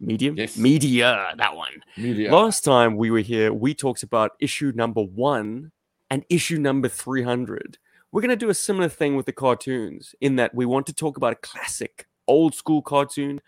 Medium, 0.00 0.34
Yes. 0.38 0.56
media, 0.56 1.34
that 1.36 1.54
one. 1.54 1.82
Media. 1.98 2.34
Last 2.34 2.64
time 2.64 2.96
we 2.96 3.10
were 3.10 3.20
here, 3.20 3.52
we 3.52 3.74
talked 3.74 4.02
about 4.02 4.30
issue 4.40 4.72
number 4.74 5.02
one 5.02 5.72
and 6.08 6.24
issue 6.30 6.56
number 6.58 6.88
300. 6.88 7.76
We're 8.10 8.22
going 8.22 8.30
to 8.30 8.36
do 8.36 8.48
a 8.48 8.54
similar 8.54 8.88
thing 8.88 9.14
with 9.14 9.26
the 9.26 9.32
cartoons 9.32 10.14
in 10.22 10.36
that 10.36 10.54
we 10.54 10.64
want 10.64 10.86
to 10.86 10.94
talk 10.94 11.18
about 11.18 11.34
a 11.34 11.36
classic, 11.36 12.08
old 12.26 12.54
school 12.54 12.80
cartoon 12.80 13.42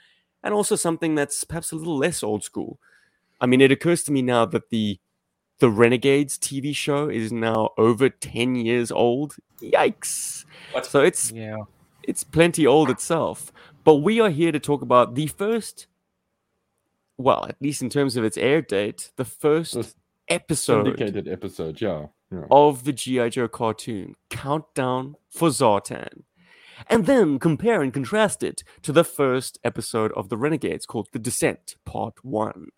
and 0.45 0.53
also 0.53 0.77
something 0.77 1.15
that's 1.15 1.43
perhaps 1.43 1.73
a 1.73 1.77
little 1.77 1.97
less 1.97 2.23
old 2.23 2.45
school. 2.45 2.79
I 3.41 3.47
mean, 3.47 3.63
it 3.63 3.73
occurs 3.73 4.03
to 4.05 4.13
me 4.13 4.21
now 4.21 4.45
that 4.45 4.69
the 4.69 4.99
the 5.63 5.71
Renegades 5.71 6.37
TV 6.39 6.75
show 6.75 7.09
is 7.09 7.31
now 7.31 7.69
over 7.79 8.09
10 8.09 8.57
years 8.57 8.91
old. 8.91 9.37
Yikes. 9.61 10.45
What? 10.73 10.85
So 10.85 11.03
it's 11.03 11.31
Yeah. 11.31 11.59
it's 12.03 12.25
plenty 12.25 12.67
old 12.67 12.91
itself. 12.91 13.53
But 13.85 13.97
we 13.97 14.19
are 14.19 14.31
here 14.31 14.51
to 14.51 14.59
talk 14.59 14.83
about 14.83 15.15
the 15.15 15.29
first, 15.29 15.87
well, 17.17 17.47
at 17.49 17.63
least 17.63 17.81
in 17.81 17.91
terms 17.91 18.17
of 18.17 18.25
its 18.25 18.37
air 18.37 18.61
date, 18.61 19.13
the 19.15 19.25
first 19.25 19.75
The 19.75 19.95
episode 20.29 20.85
Syndicated 20.87 21.29
episode, 21.29 21.81
yeah. 21.81 22.07
yeah. 22.33 22.47
of 22.51 22.83
the 22.83 22.93
G.I. 22.93 23.29
Joe 23.29 23.47
cartoon, 23.47 24.17
Countdown 24.31 25.15
for 25.31 25.49
Zartan. 25.51 26.25
And 26.91 27.07
then 27.07 27.39
compare 27.39 27.83
and 27.83 27.95
contrast 27.95 28.43
it 28.43 28.65
to 28.83 28.91
the 28.91 29.05
first 29.05 29.61
episode 29.63 30.11
of 30.15 30.29
The 30.29 30.37
Renegades 30.37 30.87
called 30.87 31.07
The 31.13 31.21
Descent, 31.21 31.77
Part 31.85 32.25
1. 32.25 32.71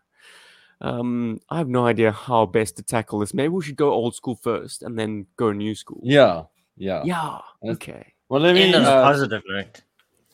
Um, 0.80 1.40
I 1.50 1.58
have 1.58 1.68
no 1.68 1.86
idea 1.86 2.12
how 2.12 2.46
best 2.46 2.76
to 2.76 2.82
tackle 2.82 3.18
this. 3.20 3.32
Maybe 3.34 3.48
we 3.48 3.62
should 3.62 3.76
go 3.76 3.90
old 3.92 4.14
school 4.14 4.36
first 4.36 4.82
and 4.82 4.98
then 4.98 5.26
go 5.36 5.52
new 5.52 5.74
school. 5.74 6.00
Yeah, 6.02 6.44
yeah. 6.76 7.02
Yeah. 7.04 7.38
Okay. 7.64 8.12
Well, 8.28 8.40
let 8.40 8.54
me. 8.54 8.64
And 8.72 8.84
uh, 8.84 9.02
positive 9.02 9.42
note. 9.46 9.82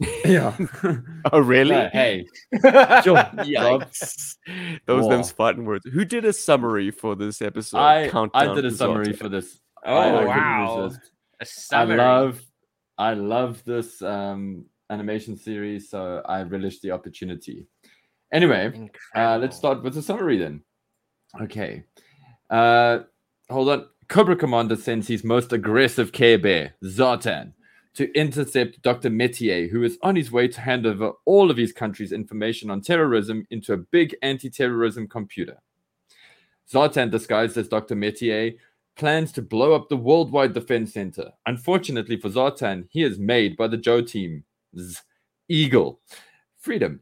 yeah. 0.24 0.57
Oh, 1.32 1.38
really? 1.41 1.76
Yeah, 1.76 1.91
hey, 1.91 2.26
Yikes. 2.55 4.36
Those 4.86 5.05
Whoa. 5.05 5.11
them's 5.11 5.30
fighting 5.30 5.66
words. 5.66 5.84
Who 5.93 6.05
did 6.05 6.24
a 6.24 6.32
summary 6.32 6.91
for 6.91 7.14
this 7.14 7.43
episode? 7.43 7.78
I 7.78 8.11
I 8.32 8.55
did 8.55 8.64
a 8.64 8.70
summary 8.70 9.09
Zartan? 9.09 9.18
for 9.18 9.28
this. 9.28 9.61
Oh, 9.84 9.95
I- 9.95 10.09
I 10.09 10.24
wow. 10.24 10.82
resist. 10.84 11.11
A 11.41 11.43
I 11.43 11.45
summary. 11.45 11.97
love, 11.99 12.43
I 12.99 13.14
love 13.14 13.62
this 13.64 14.01
um, 14.03 14.64
animation 14.91 15.36
series, 15.36 15.91
so 15.91 16.22
I 16.24 16.43
relish 16.43 16.80
the 16.80 16.91
opportunity. 16.91 17.66
Anyway, 18.33 18.91
uh, 19.16 19.39
let's 19.39 19.57
start 19.57 19.83
with 19.83 19.95
the 19.95 20.03
summary 20.03 20.39
then. 20.39 20.62
Okay. 21.41 21.85
Uh, 22.49 23.01
hold 23.49 23.68
on. 23.68 23.87
Cobra 24.09 24.35
Commander 24.35 24.76
sends 24.76 25.07
his 25.07 25.22
most 25.22 25.53
aggressive 25.53 26.11
Care 26.11 26.39
Bear, 26.39 26.74
Zartan, 26.83 27.53
to 27.95 28.12
intercept 28.18 28.83
Dr. 28.83 29.09
Metier, 29.09 29.68
who 29.68 29.85
is 29.85 29.99
on 30.03 30.16
his 30.16 30.33
way 30.33 30.49
to 30.49 30.61
hand 30.61 30.85
over 30.85 31.12
all 31.26 31.51
of 31.51 31.57
his 31.57 31.72
country's 31.72 32.11
information 32.11 32.70
on 32.70 32.81
terrorism 32.81 33.47
into 33.51 33.72
a 33.72 33.76
big 33.76 34.16
anti 34.22 34.51
terrorism 34.51 35.07
computer. 35.07 35.59
Zartan, 36.68 37.11
disguised 37.11 37.57
as 37.57 37.68
Dr. 37.68 37.95
Metier, 37.95 38.53
plans 38.97 39.33
to 39.33 39.43
blow 39.43 39.74
up 39.74 39.89
the 39.89 39.97
Worldwide 39.97 40.55
Defense 40.55 40.93
Center. 40.93 41.31
Unfortunately 41.47 42.16
for 42.16 42.28
Zartan, 42.28 42.87
he 42.91 43.03
is 43.03 43.18
made 43.18 43.57
by 43.57 43.66
the 43.66 43.76
Joe 43.76 44.03
team. 44.03 44.45
Eagle. 45.49 46.01
Freedom. 46.59 47.01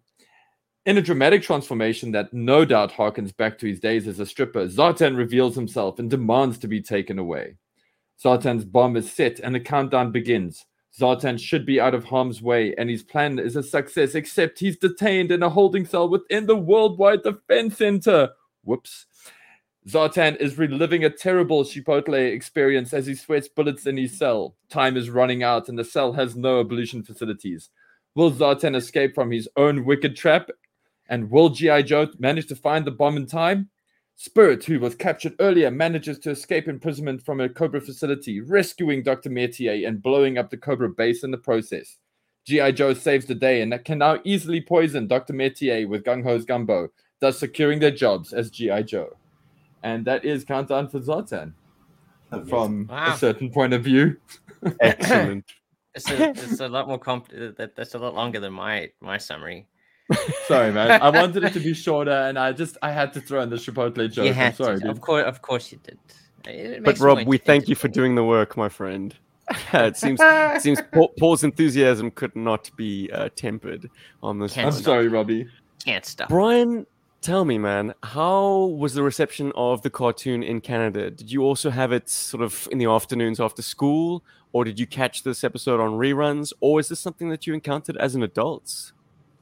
In 0.88 0.96
a 0.96 1.02
dramatic 1.02 1.42
transformation 1.42 2.12
that 2.12 2.32
no 2.32 2.64
doubt 2.64 2.94
harkens 2.94 3.36
back 3.36 3.58
to 3.58 3.66
his 3.66 3.78
days 3.78 4.08
as 4.08 4.20
a 4.20 4.24
stripper, 4.24 4.68
Zartan 4.68 5.18
reveals 5.18 5.54
himself 5.54 5.98
and 5.98 6.08
demands 6.08 6.56
to 6.60 6.66
be 6.66 6.80
taken 6.80 7.18
away. 7.18 7.56
Zartan's 8.18 8.64
bomb 8.64 8.96
is 8.96 9.12
set 9.12 9.38
and 9.38 9.54
the 9.54 9.60
countdown 9.60 10.12
begins. 10.12 10.64
Zartan 10.98 11.38
should 11.38 11.66
be 11.66 11.78
out 11.78 11.94
of 11.94 12.04
harm's 12.04 12.40
way, 12.40 12.74
and 12.78 12.88
his 12.88 13.02
plan 13.02 13.38
is 13.38 13.54
a 13.54 13.62
success, 13.62 14.14
except 14.14 14.60
he's 14.60 14.78
detained 14.78 15.30
in 15.30 15.42
a 15.42 15.50
holding 15.50 15.84
cell 15.84 16.08
within 16.08 16.46
the 16.46 16.56
Worldwide 16.56 17.22
Defense 17.22 17.76
Center. 17.76 18.30
Whoops. 18.64 19.04
Zartan 19.86 20.36
is 20.36 20.56
reliving 20.56 21.04
a 21.04 21.10
terrible 21.10 21.64
Chipotle 21.64 22.32
experience 22.32 22.94
as 22.94 23.04
he 23.04 23.14
sweats 23.14 23.46
bullets 23.46 23.86
in 23.86 23.98
his 23.98 24.18
cell. 24.18 24.56
Time 24.70 24.96
is 24.96 25.10
running 25.10 25.42
out, 25.42 25.68
and 25.68 25.78
the 25.78 25.84
cell 25.84 26.14
has 26.14 26.34
no 26.34 26.60
ablution 26.60 27.02
facilities. 27.02 27.68
Will 28.14 28.32
Zartan 28.32 28.74
escape 28.74 29.14
from 29.14 29.30
his 29.30 29.50
own 29.54 29.84
wicked 29.84 30.16
trap? 30.16 30.48
And 31.08 31.30
will 31.30 31.48
G.I. 31.48 31.82
Joe 31.82 32.08
manage 32.18 32.46
to 32.48 32.56
find 32.56 32.86
the 32.86 32.90
bomb 32.90 33.16
in 33.16 33.26
time? 33.26 33.70
Spirit, 34.16 34.64
who 34.64 34.80
was 34.80 34.94
captured 34.94 35.34
earlier, 35.38 35.70
manages 35.70 36.18
to 36.18 36.30
escape 36.30 36.66
imprisonment 36.66 37.24
from 37.24 37.40
a 37.40 37.48
Cobra 37.48 37.80
facility, 37.80 38.40
rescuing 38.40 39.02
Dr. 39.02 39.30
Metier 39.30 39.86
and 39.86 40.02
blowing 40.02 40.38
up 40.38 40.50
the 40.50 40.56
Cobra 40.56 40.88
base 40.88 41.22
in 41.22 41.30
the 41.30 41.38
process. 41.38 41.98
G.I. 42.44 42.72
Joe 42.72 42.94
saves 42.94 43.26
the 43.26 43.34
day 43.34 43.62
and 43.62 43.84
can 43.84 43.98
now 43.98 44.18
easily 44.24 44.60
poison 44.60 45.06
Dr. 45.06 45.34
Metier 45.34 45.86
with 45.86 46.02
Gung 46.04 46.24
Ho's 46.24 46.44
gumbo, 46.44 46.88
thus 47.20 47.38
securing 47.38 47.78
their 47.78 47.90
jobs 47.90 48.32
as 48.32 48.50
G.I. 48.50 48.82
Joe. 48.82 49.16
And 49.82 50.04
that 50.06 50.24
is 50.24 50.44
Countdown 50.44 50.88
for 50.88 50.98
Zartan 50.98 51.52
from 52.48 52.86
Wow. 52.88 53.14
a 53.14 53.16
certain 53.18 53.50
point 53.50 53.72
of 53.72 53.84
view. 53.84 54.16
Excellent. 54.80 55.44
It's 55.94 56.10
a, 56.10 56.30
it's 56.30 56.60
a 56.60 56.68
lot 56.68 56.88
more 56.88 56.98
comp. 56.98 57.28
That, 57.28 57.74
that's 57.76 57.94
a 57.94 57.98
lot 57.98 58.14
longer 58.14 58.40
than 58.40 58.52
my 58.52 58.90
my 59.00 59.18
summary. 59.18 59.66
Sorry, 60.46 60.72
man. 60.72 61.00
I 61.02 61.10
wanted 61.20 61.44
it 61.44 61.52
to 61.52 61.60
be 61.60 61.74
shorter, 61.74 62.10
and 62.10 62.38
I 62.38 62.52
just 62.52 62.76
I 62.82 62.92
had 62.92 63.12
to 63.14 63.20
throw 63.20 63.42
in 63.42 63.50
the 63.50 63.56
Chipotle 63.56 64.10
joke. 64.10 64.24
you 64.24 64.30
I'm 64.30 64.34
had 64.34 64.56
sorry, 64.56 64.76
to. 64.76 64.82
dude. 64.82 64.90
Of 64.90 65.00
course, 65.00 65.24
of 65.26 65.42
course 65.42 65.72
you 65.72 65.78
did. 65.82 65.98
It- 66.46 66.54
it 66.78 66.84
But 66.84 66.98
Rob, 67.00 67.26
we 67.26 67.36
thank 67.36 67.68
you 67.68 67.74
for 67.74 67.88
doing 67.88 68.14
the 68.14 68.24
work, 68.24 68.56
my 68.56 68.68
friend. 68.68 69.14
it 69.72 69.96
seems 69.96 70.20
it 70.22 70.62
seems 70.62 70.80
Paul's 71.18 71.42
enthusiasm 71.44 72.10
could 72.10 72.34
not 72.36 72.70
be 72.76 73.10
uh, 73.12 73.28
tempered 73.34 73.90
on 74.22 74.38
this. 74.38 74.52
Can't 74.54 74.66
I'm 74.66 74.72
stop. 74.72 74.84
sorry, 74.84 75.08
Robbie. 75.08 75.48
Can't 75.84 76.04
stop. 76.04 76.28
Brian, 76.28 76.86
tell 77.22 77.44
me, 77.44 77.56
man, 77.58 77.94
how 78.02 78.66
was 78.78 78.94
the 78.94 79.02
reception 79.02 79.52
of 79.56 79.80
the 79.82 79.90
cartoon 79.90 80.42
in 80.42 80.60
Canada? 80.60 81.10
Did 81.10 81.30
you 81.32 81.42
also 81.42 81.70
have 81.70 81.92
it 81.92 82.08
sort 82.10 82.42
of 82.42 82.68
in 82.70 82.78
the 82.78 82.86
afternoons 82.86 83.40
after 83.40 83.62
school, 83.62 84.22
or 84.52 84.64
did 84.64 84.78
you 84.78 84.86
catch 84.86 85.22
this 85.22 85.42
episode 85.44 85.80
on 85.80 85.92
reruns, 85.92 86.52
or 86.60 86.78
is 86.80 86.88
this 86.88 87.00
something 87.00 87.28
that 87.30 87.46
you 87.46 87.54
encountered 87.54 87.96
as 87.96 88.14
an 88.14 88.22
adult? 88.22 88.92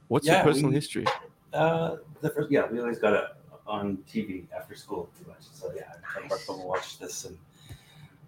What's 0.07 0.27
your 0.27 0.41
personal 0.43 0.69
we- 0.69 0.75
history? 0.75 1.05
Uh, 1.53 1.97
the 2.21 2.29
first, 2.29 2.51
yeah, 2.51 2.67
we 2.69 2.79
always 2.79 2.99
got 2.99 3.13
it 3.13 3.23
on 3.65 3.97
TV 4.11 4.45
after 4.55 4.75
school, 4.75 5.09
pretty 5.15 5.29
much. 5.29 5.43
So 5.53 5.71
yeah, 5.75 5.93
I 6.15 6.27
brought 6.27 6.41
home 6.41 6.59
and 6.59 6.69
watched 6.69 6.99
this, 6.99 7.25
and 7.25 7.37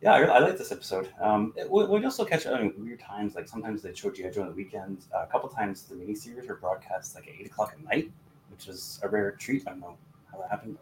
yeah, 0.01 0.13
I, 0.13 0.21
I 0.23 0.39
like 0.39 0.57
this 0.57 0.71
episode. 0.71 1.09
Um, 1.21 1.53
it, 1.57 1.69
we, 1.69 1.85
we 1.85 2.03
also 2.05 2.23
catch 2.25 2.45
it 2.45 2.53
on 2.53 2.73
weird 2.77 2.99
times. 3.01 3.35
Like 3.35 3.47
sometimes 3.47 3.81
they 3.81 3.93
show 3.93 4.09
GI 4.09 4.31
Joe 4.31 4.41
on 4.43 4.47
the 4.49 4.53
weekends. 4.53 5.07
Uh, 5.13 5.23
a 5.23 5.27
couple 5.27 5.49
times 5.49 5.83
the 5.83 5.95
miniseries 5.95 6.47
were 6.47 6.55
broadcast 6.55 7.15
like 7.15 7.27
at 7.27 7.33
eight 7.39 7.47
o'clock 7.47 7.73
at 7.77 7.83
night, 7.83 8.09
which 8.51 8.67
was 8.67 8.99
a 9.03 9.09
rare 9.09 9.31
treat. 9.31 9.63
I 9.67 9.71
don't 9.71 9.81
know 9.81 9.97
how 10.31 10.39
that 10.39 10.49
happened, 10.49 10.77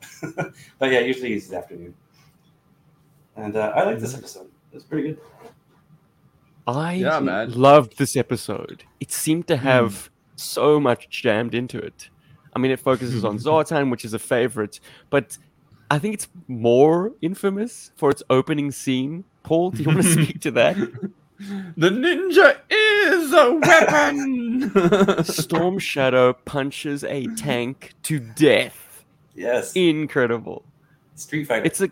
but 0.79 0.91
yeah, 0.91 0.99
usually 0.99 1.33
it's 1.33 1.47
the 1.47 1.57
afternoon. 1.57 1.93
And 3.35 3.55
uh, 3.55 3.73
I 3.75 3.83
like 3.83 3.99
this 3.99 4.15
episode. 4.15 4.49
It's 4.73 4.83
pretty 4.83 5.09
good. 5.09 5.19
I 6.67 6.93
Yeah, 6.93 7.19
man. 7.19 7.51
loved 7.53 7.97
this 7.97 8.15
episode. 8.15 8.83
It 8.99 9.11
seemed 9.11 9.47
to 9.47 9.57
have 9.57 10.09
so 10.37 10.79
much 10.79 11.09
jammed 11.09 11.53
into 11.53 11.77
it. 11.77 12.09
I 12.55 12.59
mean, 12.59 12.71
it 12.71 12.79
focuses 12.79 13.23
on 13.25 13.37
Zartan, 13.39 13.91
which 13.91 14.05
is 14.05 14.13
a 14.13 14.19
favorite, 14.19 14.79
but 15.09 15.37
I 15.91 15.99
think 15.99 16.13
it's 16.13 16.27
more 16.47 17.11
infamous 17.21 17.91
for 17.95 18.09
its 18.09 18.23
opening 18.29 18.71
scene. 18.71 19.23
Paul, 19.43 19.71
do 19.71 19.83
you 19.83 19.87
want 19.87 20.01
to 20.01 20.11
speak 20.23 20.41
to 20.41 20.51
that? 20.51 20.75
The 21.77 21.89
ninja 21.89 22.57
is 22.69 23.31
a 23.31 23.53
weapon. 23.53 25.23
Storm 25.23 25.77
Shadow 25.77 26.33
punches 26.33 27.03
a 27.03 27.27
tank 27.35 27.93
to 28.03 28.19
death. 28.19 29.05
Yes, 29.35 29.73
Incredible. 29.75 30.63
Street 31.15 31.45
Fighter. 31.45 31.65
It's 31.65 31.81
a 31.81 31.91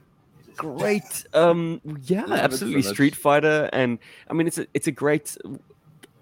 great 0.55 1.25
um 1.33 1.81
yeah 2.05 2.21
Love 2.21 2.31
it 2.31 2.37
so 2.37 2.43
absolutely 2.45 2.81
street 2.81 3.13
fighter 3.13 3.69
and 3.73 3.99
i 4.29 4.33
mean 4.33 4.47
it's 4.47 4.57
a 4.57 4.65
it's 4.73 4.87
a 4.87 4.91
great 4.91 5.35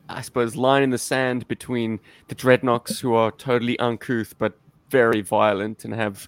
i 0.09 0.21
suppose 0.21 0.55
line 0.55 0.83
in 0.83 0.89
the 0.89 0.97
sand 0.97 1.47
between 1.47 1.99
the 2.27 2.35
dreadnoks 2.35 2.99
who 2.99 3.13
are 3.13 3.31
totally 3.31 3.77
uncouth 3.79 4.35
but 4.37 4.53
very 4.89 5.21
violent 5.21 5.85
and 5.85 5.93
have 5.93 6.27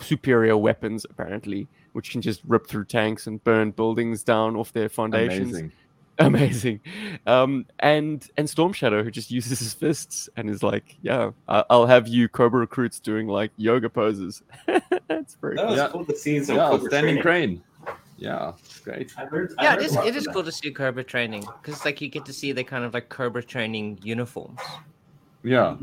superior 0.00 0.56
weapons 0.56 1.04
apparently 1.08 1.66
which 1.92 2.10
can 2.10 2.20
just 2.22 2.40
rip 2.46 2.66
through 2.66 2.84
tanks 2.84 3.26
and 3.26 3.42
burn 3.44 3.70
buildings 3.70 4.22
down 4.22 4.56
off 4.56 4.72
their 4.72 4.88
foundations 4.88 5.50
Amazing. 5.52 5.72
amazing 6.18 6.80
um 7.26 7.64
and 7.78 8.28
and 8.36 8.48
storm 8.48 8.72
shadow 8.72 9.02
who 9.02 9.10
just 9.10 9.30
uses 9.38 9.58
his 9.60 9.72
fists 9.72 10.28
and 10.36 10.50
is 10.50 10.62
like 10.62 10.96
yeah 11.02 11.30
I- 11.48 11.64
i'll 11.70 11.86
have 11.86 12.06
you 12.06 12.28
cobra 12.28 12.60
recruits 12.60 13.00
doing 13.00 13.28
like 13.28 13.50
yoga 13.56 13.88
poses 13.88 14.42
that's 15.08 15.36
very 15.40 15.56
that 15.56 15.66
was 15.66 15.76
Yeah. 15.78 15.88
cool 15.88 16.04
to 16.04 16.16
see 16.16 16.42
some 16.44 16.56
Yeah, 16.56 16.68
Cobra 16.70 16.90
standing 16.90 17.22
training. 17.22 17.22
crane. 17.58 17.62
Yeah, 18.22 18.52
it's 18.60 18.78
great. 18.78 19.12
I 19.18 19.24
learned, 19.24 19.50
I 19.58 19.64
Yeah, 19.64 19.70
learned 19.70 19.80
it 19.80 19.84
a 19.84 19.86
is. 19.86 19.94
lot 19.96 20.06
It 20.06 20.10
from 20.10 20.16
is 20.18 20.24
that. 20.24 20.32
cool 20.34 20.44
to 20.44 20.52
see 20.52 20.70
Cobra 20.70 21.02
training 21.02 21.44
because, 21.60 21.84
like, 21.84 22.00
you 22.00 22.08
get 22.08 22.24
to 22.26 22.32
see 22.32 22.52
the 22.52 22.62
kind 22.62 22.84
of 22.84 22.94
like 22.94 23.08
Cobra 23.08 23.42
training 23.42 23.98
uniforms, 24.02 24.60
Yeah, 25.42 25.76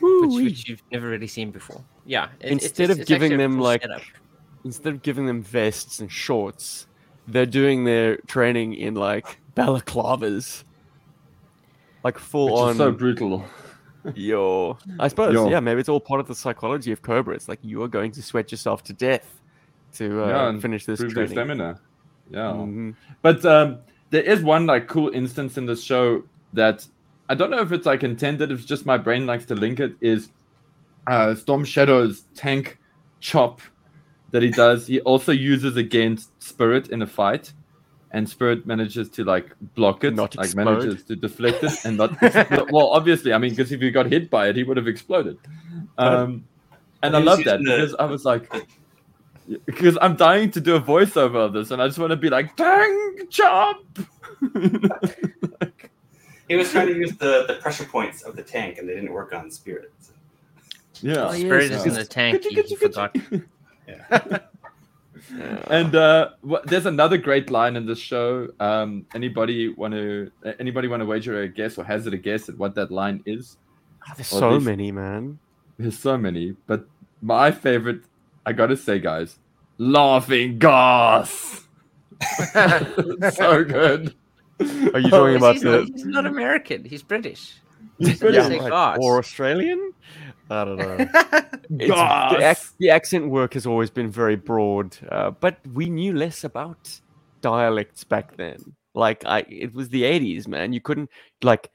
which, 0.00 0.34
which 0.44 0.68
you've 0.68 0.82
never 0.92 1.08
really 1.08 1.26
seen 1.26 1.50
before. 1.50 1.82
Yeah. 2.04 2.28
it- 2.40 2.52
Instead 2.52 2.84
it's- 2.90 2.96
of 2.96 3.00
it's 3.02 3.08
giving 3.08 3.32
a 3.32 3.36
them, 3.38 3.54
cool 3.54 3.64
like, 3.64 3.80
setup. 3.82 4.02
instead 4.64 4.92
of 4.92 5.00
giving 5.02 5.24
them 5.26 5.42
vests 5.42 6.00
and 6.00 6.12
shorts, 6.12 6.86
they're 7.26 7.46
doing 7.46 7.84
their 7.84 8.16
training 8.26 8.74
in 8.74 8.94
like 8.94 9.38
balaclavas, 9.56 10.64
like 12.04 12.18
full 12.18 12.46
which 12.52 12.60
on. 12.60 12.70
is 12.72 12.76
so 12.76 12.92
brutal. 12.92 13.44
yo, 14.14 14.76
I 14.98 15.08
suppose 15.08 15.32
Yo. 15.32 15.48
yeah, 15.48 15.60
maybe 15.60 15.80
it's 15.80 15.88
all 15.88 16.00
part 16.00 16.20
of 16.20 16.26
the 16.28 16.34
psychology 16.34 16.92
of 16.92 17.00
Cobra. 17.00 17.34
It's 17.34 17.48
like 17.48 17.60
you 17.62 17.82
are 17.82 17.88
going 17.88 18.10
to 18.12 18.22
sweat 18.22 18.50
yourself 18.50 18.82
to 18.84 18.92
death 18.92 19.38
to 19.94 20.24
uh, 20.24 20.28
Yeah, 20.28 20.48
and 20.48 20.60
finish 20.62 20.84
this 20.86 21.00
Prove 21.00 21.14
their 21.14 21.26
training. 21.26 21.44
stamina. 21.56 21.80
Yeah. 22.30 22.52
Mhm. 22.52 22.94
But 23.20 23.44
um, 23.44 23.78
there 24.10 24.22
is 24.22 24.42
one 24.42 24.66
like 24.66 24.88
cool 24.88 25.10
instance 25.10 25.58
in 25.58 25.66
this 25.66 25.82
show 25.82 26.22
that 26.54 26.86
I 27.28 27.34
don't 27.34 27.50
know 27.50 27.60
if 27.60 27.72
it's 27.72 27.86
like 27.86 28.02
intended. 28.02 28.50
It's 28.50 28.64
just 28.64 28.86
my 28.86 28.96
brain 28.98 29.26
likes 29.26 29.44
to 29.46 29.54
link 29.54 29.80
it. 29.80 29.94
Is 30.00 30.30
uh, 31.06 31.34
Storm 31.34 31.64
Shadow's 31.64 32.22
tank 32.34 32.78
chop 33.20 33.60
that 34.30 34.42
he 34.42 34.50
does? 34.50 34.86
He 34.86 35.00
also 35.00 35.32
uses 35.32 35.76
against 35.76 36.30
Spirit 36.42 36.88
in 36.90 37.02
a 37.02 37.06
fight, 37.06 37.52
and 38.12 38.28
Spirit 38.28 38.66
manages 38.66 39.08
to 39.10 39.24
like 39.24 39.54
block 39.74 40.04
it, 40.04 40.14
Not 40.14 40.36
like 40.36 40.46
explode. 40.46 40.64
manages 40.64 41.04
to 41.04 41.16
deflect 41.16 41.62
it, 41.64 41.72
and 41.84 41.96
not. 41.96 42.20
well, 42.70 42.88
obviously, 42.90 43.32
I 43.32 43.38
mean, 43.38 43.50
because 43.50 43.72
if 43.72 43.80
he 43.80 43.90
got 43.90 44.06
hit 44.06 44.30
by 44.30 44.48
it, 44.48 44.56
he 44.56 44.62
would 44.62 44.76
have 44.76 44.88
exploded. 44.88 45.38
Um, 45.98 46.44
and 47.02 47.16
I 47.16 47.18
love 47.18 47.42
that 47.44 47.58
the- 47.58 47.64
because 47.64 47.94
I 47.98 48.04
was 48.04 48.24
like, 48.24 48.50
because 49.66 49.98
I'm 50.00 50.16
dying 50.16 50.50
to 50.52 50.60
do 50.60 50.76
a 50.76 50.80
voiceover 50.80 51.36
of 51.46 51.52
this, 51.52 51.70
and 51.70 51.80
I 51.82 51.86
just 51.86 51.98
want 51.98 52.10
to 52.10 52.16
be 52.16 52.30
like, 52.30 52.56
"Dang, 52.56 53.18
chop!" 53.30 53.82
He 56.48 56.56
was 56.56 56.70
trying 56.70 56.88
to 56.88 56.94
use 56.94 57.12
the, 57.16 57.44
the 57.46 57.54
pressure 57.62 57.84
points 57.84 58.22
of 58.22 58.36
the 58.36 58.42
tank, 58.42 58.76
and 58.76 58.86
they 58.88 58.94
didn't 58.94 59.12
work 59.12 59.32
on 59.32 59.50
Spirit. 59.50 59.92
So, 60.00 60.12
yeah, 61.00 61.28
Oh, 61.28 61.32
Spirit 61.32 61.70
is 61.70 61.84
in 61.86 61.92
uh, 61.92 61.94
the 61.94 62.04
tank. 62.04 62.42
He, 62.44 62.60
he 62.60 62.76
forgot. 62.76 63.16
yeah. 63.88 64.38
and 65.68 65.94
uh, 65.94 66.30
wha- 66.42 66.60
there's 66.64 66.84
another 66.84 67.16
great 67.16 67.48
line 67.50 67.76
in 67.76 67.86
this 67.86 67.98
show. 67.98 68.48
Um, 68.60 69.06
anybody 69.14 69.68
want 69.70 69.94
to 69.94 70.30
anybody 70.58 70.88
want 70.88 71.00
to 71.00 71.06
wager 71.06 71.40
a 71.42 71.48
guess 71.48 71.78
or 71.78 71.84
hazard 71.84 72.12
a 72.12 72.18
guess 72.18 72.48
at 72.50 72.58
what 72.58 72.74
that 72.74 72.90
line 72.90 73.22
is? 73.24 73.56
Ah, 74.06 74.12
there's 74.16 74.32
Or 74.32 74.40
so 74.40 74.50
least- 74.50 74.66
many, 74.66 74.92
man. 74.92 75.38
There's 75.78 75.98
so 75.98 76.18
many, 76.18 76.54
but 76.66 76.84
my 77.22 77.50
favorite, 77.50 78.02
I 78.46 78.52
gotta 78.52 78.76
say, 78.76 78.98
guys, 78.98 79.38
laughing 79.78 80.58
gas. 80.58 81.64
so 82.52 83.64
good. 83.64 84.14
Are 84.60 85.00
you 85.00 85.10
talking 85.10 85.36
about 85.36 85.54
he's, 85.54 85.62
the 85.62 85.90
he's 85.92 86.04
not 86.04 86.26
American. 86.26 86.84
He's 86.84 87.02
British. 87.02 87.54
He's 87.98 88.20
British. 88.20 88.46
say 88.46 88.58
right, 88.58 88.68
goss. 88.70 88.98
or 89.00 89.18
Australian? 89.18 89.92
I 90.50 90.64
don't 90.64 90.76
know. 90.76 90.96
It's- 91.78 92.32
the, 92.36 92.50
ac- 92.50 92.74
the 92.78 92.90
accent 92.90 93.30
work 93.30 93.54
has 93.54 93.64
always 93.66 93.88
been 93.88 94.10
very 94.10 94.36
broad, 94.36 94.96
uh, 95.10 95.30
but 95.30 95.56
we 95.72 95.88
knew 95.88 96.12
less 96.12 96.44
about 96.44 97.00
dialects 97.40 98.04
back 98.04 98.36
then. 98.36 98.58
Like, 98.94 99.24
I, 99.24 99.40
it 99.48 99.72
was 99.72 99.88
the 99.88 100.02
'80s, 100.02 100.46
man. 100.46 100.74
You 100.74 100.82
couldn't 100.82 101.08
like 101.42 101.70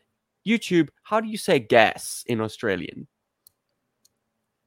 YouTube. 0.48 0.90
How 1.04 1.20
do 1.20 1.28
you 1.28 1.38
say 1.38 1.58
gas 1.58 2.24
in 2.28 2.42
Australian? 2.42 3.08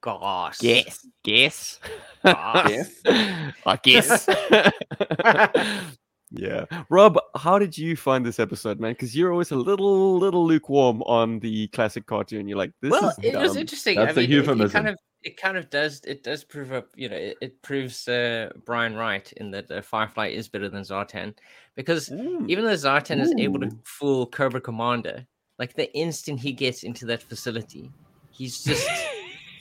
Goss. 0.01 0.59
Guess, 0.61 1.07
guess, 1.25 1.79
Goss. 2.25 2.71
I 3.07 3.79
guess. 3.83 4.29
yeah, 6.31 6.65
Rob, 6.89 7.19
how 7.37 7.59
did 7.59 7.77
you 7.77 7.97
find 7.97 8.25
this 8.25 8.39
episode, 8.39 8.81
man? 8.81 8.93
Because 8.93 9.17
you're 9.17 9.33
always 9.33 9.51
a 9.51 9.57
little, 9.57 10.19
little 10.19 10.47
lukewarm 10.47 11.03
on 11.03 11.41
the 11.41 11.67
classic 11.69 12.07
cartoon. 12.07 12.49
You're 12.49 12.59
like, 12.59 12.73
this 12.81 12.91
well, 12.93 13.11
is 13.11 13.17
it 13.23 13.37
was 13.37 13.57
interesting. 13.57 13.97
That's 13.97 14.17
I 14.17 14.23
a 14.23 14.29
mean, 14.29 14.39
it- 14.39 14.61
It, 14.61 14.71
kind 14.73 14.89
of, 14.89 14.97
it 15.23 15.37
kind 15.37 15.57
of 15.57 15.69
does. 15.71 16.01
It 16.07 16.23
does 16.23 16.45
prove 16.45 16.73
up. 16.73 16.87
You 16.95 17.09
know, 17.09 17.17
it, 17.17 17.37
it 17.41 17.63
proves 17.63 18.07
uh, 18.09 18.51
Brian 18.65 18.95
right 18.95 19.31
in 19.37 19.51
that 19.51 19.71
uh, 19.71 19.83
Firefly 19.83 20.29
is 20.29 20.49
better 20.49 20.69
than 20.69 20.83
Zartan 20.83 21.35
because 21.75 22.09
Mm. 22.09 22.49
even 22.49 22.65
though 22.65 22.73
Zartan 22.75 23.21
is 23.21 23.35
able 23.37 23.61
to 23.61 23.71
fool 23.85 24.27
Cobra 24.27 24.61
Commander, 24.61 25.27
like 25.59 25.75
the 25.75 25.93
instant 25.97 26.41
he 26.41 26.53
gets 26.53 26.85
into 26.85 27.05
that 27.07 27.23
facility, 27.23 27.91
he's 28.31 28.63
just 28.65 28.89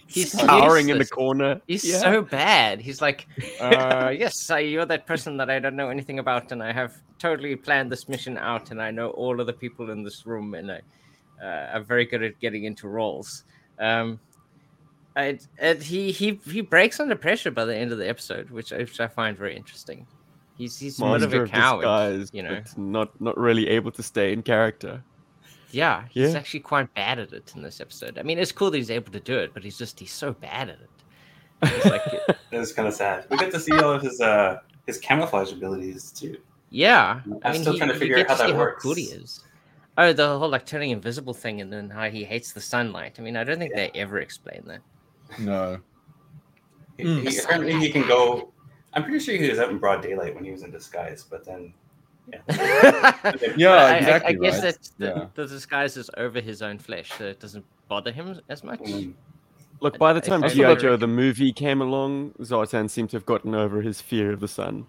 he's 0.10 0.34
cowering 0.34 0.90
in 0.90 0.98
the 0.98 1.06
corner. 1.06 1.62
He's 1.68 1.86
Yeah. 1.86 2.00
so 2.00 2.22
bad. 2.22 2.82
He's 2.82 3.02
like, 3.02 3.28
uh, 3.62 4.10
yes, 4.18 4.50
I, 4.50 4.60
you're 4.60 4.86
that 4.86 5.06
person 5.06 5.38
that 5.38 5.50
I 5.50 5.60
don't 5.60 5.76
know 5.76 5.90
anything 5.90 6.20
about, 6.20 6.52
and 6.52 6.62
I 6.64 6.74
have 6.74 6.96
totally 7.20 7.56
planned 7.56 7.92
this 7.92 8.10
mission 8.10 8.38
out, 8.38 8.72
and 8.72 8.82
I 8.82 8.92
know 8.92 9.10
all 9.12 9.40
of 9.40 9.48
the 9.48 9.54
people 9.54 9.92
in 9.92 10.04
this 10.04 10.26
room, 10.26 10.54
and 10.56 10.72
I 10.72 10.82
uh, 11.42 11.78
am 11.78 11.86
very 11.86 12.06
good 12.06 12.24
at 12.24 12.40
getting 12.40 12.64
into 12.66 12.88
roles. 12.88 13.44
Um, 13.80 14.20
I, 15.16 15.40
and 15.58 15.82
he 15.82 16.12
he 16.12 16.40
he 16.46 16.62
breaks 16.62 17.00
under 17.00 17.16
pressure 17.16 17.52
by 17.52 17.66
the 17.66 17.76
end 17.76 17.92
of 17.92 17.98
the 17.98 18.08
episode, 18.08 18.50
which 18.50 18.72
I, 18.72 18.78
which 18.80 19.00
I 19.00 19.08
find 19.08 19.38
very 19.38 19.56
interesting. 19.56 20.06
He's 20.58 20.78
he's 20.78 21.00
a 21.00 21.06
bit 21.06 21.24
of 21.24 21.34
a 21.34 21.48
coward, 21.48 21.82
disguise, 21.82 22.30
you 22.34 22.44
know. 22.44 22.62
not 22.78 23.20
not 23.22 23.38
really 23.38 23.68
able 23.70 23.92
to 23.92 24.04
stay 24.04 24.34
in 24.34 24.44
character. 24.44 25.04
Yeah, 25.72 26.06
he's 26.10 26.34
Yeah. 26.34 26.40
actually 26.40 26.62
quite 26.62 26.94
bad 26.96 27.20
at 27.20 27.32
it 27.34 27.54
in 27.56 27.62
this 27.62 27.80
episode. 27.80 28.18
I 28.18 28.24
mean, 28.24 28.40
it's 28.40 28.52
cool 28.52 28.72
that 28.72 28.78
he's 28.78 28.90
able 28.92 29.12
to 29.12 29.20
do 29.20 29.38
it, 29.38 29.54
but 29.54 29.64
he's 29.64 29.78
just 29.78 30.00
he's 30.00 30.12
so 30.12 30.34
bad 30.34 30.70
at 30.70 30.80
it. 30.80 30.90
It's 31.64 31.86
like, 31.86 32.02
It 32.52 32.58
was 32.58 32.74
kind 32.74 32.88
of 32.88 32.94
sad. 32.94 33.26
We 33.30 33.38
get 33.38 33.52
to 33.52 33.60
see 33.60 33.74
all 33.74 33.92
of 33.94 34.02
his 34.02 34.20
uh 34.22 34.60
his 34.88 34.98
camouflage 34.98 35.52
abilities 35.52 36.12
too. 36.12 36.38
Yeah, 36.72 37.22
I'm 37.26 37.40
I 37.44 37.52
mean, 37.52 37.62
still 37.62 37.74
he, 37.74 37.80
trying 37.80 37.92
to 37.92 37.98
figure 38.00 38.18
out 38.20 38.28
how 38.28 38.36
to 38.36 38.44
that 38.44 38.50
see 38.50 38.56
works. 38.56 38.84
cool 38.84 38.94
he 38.96 39.04
is. 39.06 39.44
Oh, 39.98 40.14
the 40.14 40.38
whole 40.40 40.50
like 40.50 40.66
turning 40.66 40.92
invisible 40.92 41.34
thing, 41.34 41.62
and 41.62 41.72
then 41.74 41.90
how 41.90 42.10
he 42.10 42.24
hates 42.24 42.54
the 42.54 42.62
sunlight. 42.62 43.16
I 43.20 43.22
mean, 43.22 43.36
I 43.36 43.44
don't 43.44 43.60
think 43.60 43.74
they 43.76 43.92
ever 43.96 44.20
explain 44.20 44.64
that. 44.68 44.80
No. 45.40 45.80
He, 46.98 47.04
Mm. 47.04 47.28
he- 47.30 47.38
apparently, 47.38 47.74
he 47.80 47.90
can 47.92 48.08
go. 48.08 48.52
I'm 48.94 49.04
pretty 49.04 49.20
sure 49.20 49.36
he 49.36 49.50
was 49.50 49.60
out 49.60 49.70
in 49.70 49.78
broad 49.78 50.02
daylight 50.02 50.34
when 50.36 50.44
he 50.44 50.52
was 50.52 50.64
in 50.64 50.72
disguise, 50.72 51.24
but 51.30 51.46
then, 51.46 51.74
yeah. 52.32 53.34
Yeah, 53.58 53.70
I- 53.72 53.94
I- 53.94 53.98
exactly. 53.98 54.36
I, 54.36 54.40
guess 54.40 54.54
right. 54.56 54.62
that 54.64 54.90
the, 54.98 55.06
Yeah. 55.06 55.26
the 55.36 55.48
disguise 55.48 55.98
is 55.98 56.10
over 56.18 56.40
his 56.42 56.62
own 56.62 56.80
flesh, 56.80 57.12
so 57.18 57.26
it 57.26 57.40
doesn't 57.40 57.66
bother 57.88 58.12
him 58.12 58.40
as 58.50 58.64
much. 58.64 58.80
Mm. 58.80 59.14
Look, 59.82 59.98
by 59.98 60.12
the 60.14 60.22
time 60.22 60.44
I 60.44 60.50
G.I. 60.50 60.76
Joe 60.76 60.98
the 60.98 61.08
movie 61.08 61.54
came 61.54 61.82
along, 61.82 62.32
Zartan 62.42 62.90
seemed 62.90 63.12
to 63.12 63.16
have 63.18 63.26
gotten 63.26 63.56
over 63.56 63.82
his 63.82 64.02
fear 64.02 64.32
of 64.34 64.40
the 64.42 64.48
sun. 64.48 64.86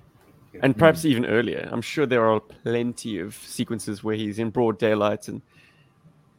And 0.63 0.77
perhaps 0.77 1.05
even 1.05 1.27
earlier. 1.27 1.69
I'm 1.71 1.81
sure 1.81 2.07
there 2.07 2.29
are 2.29 2.41
plenty 2.41 3.21
of 3.21 3.35
sequences 3.37 4.03
where 4.03 4.17
he's 4.17 4.41
in 4.41 4.51
broad 4.51 4.79
daylight 4.81 5.29
and 5.29 5.43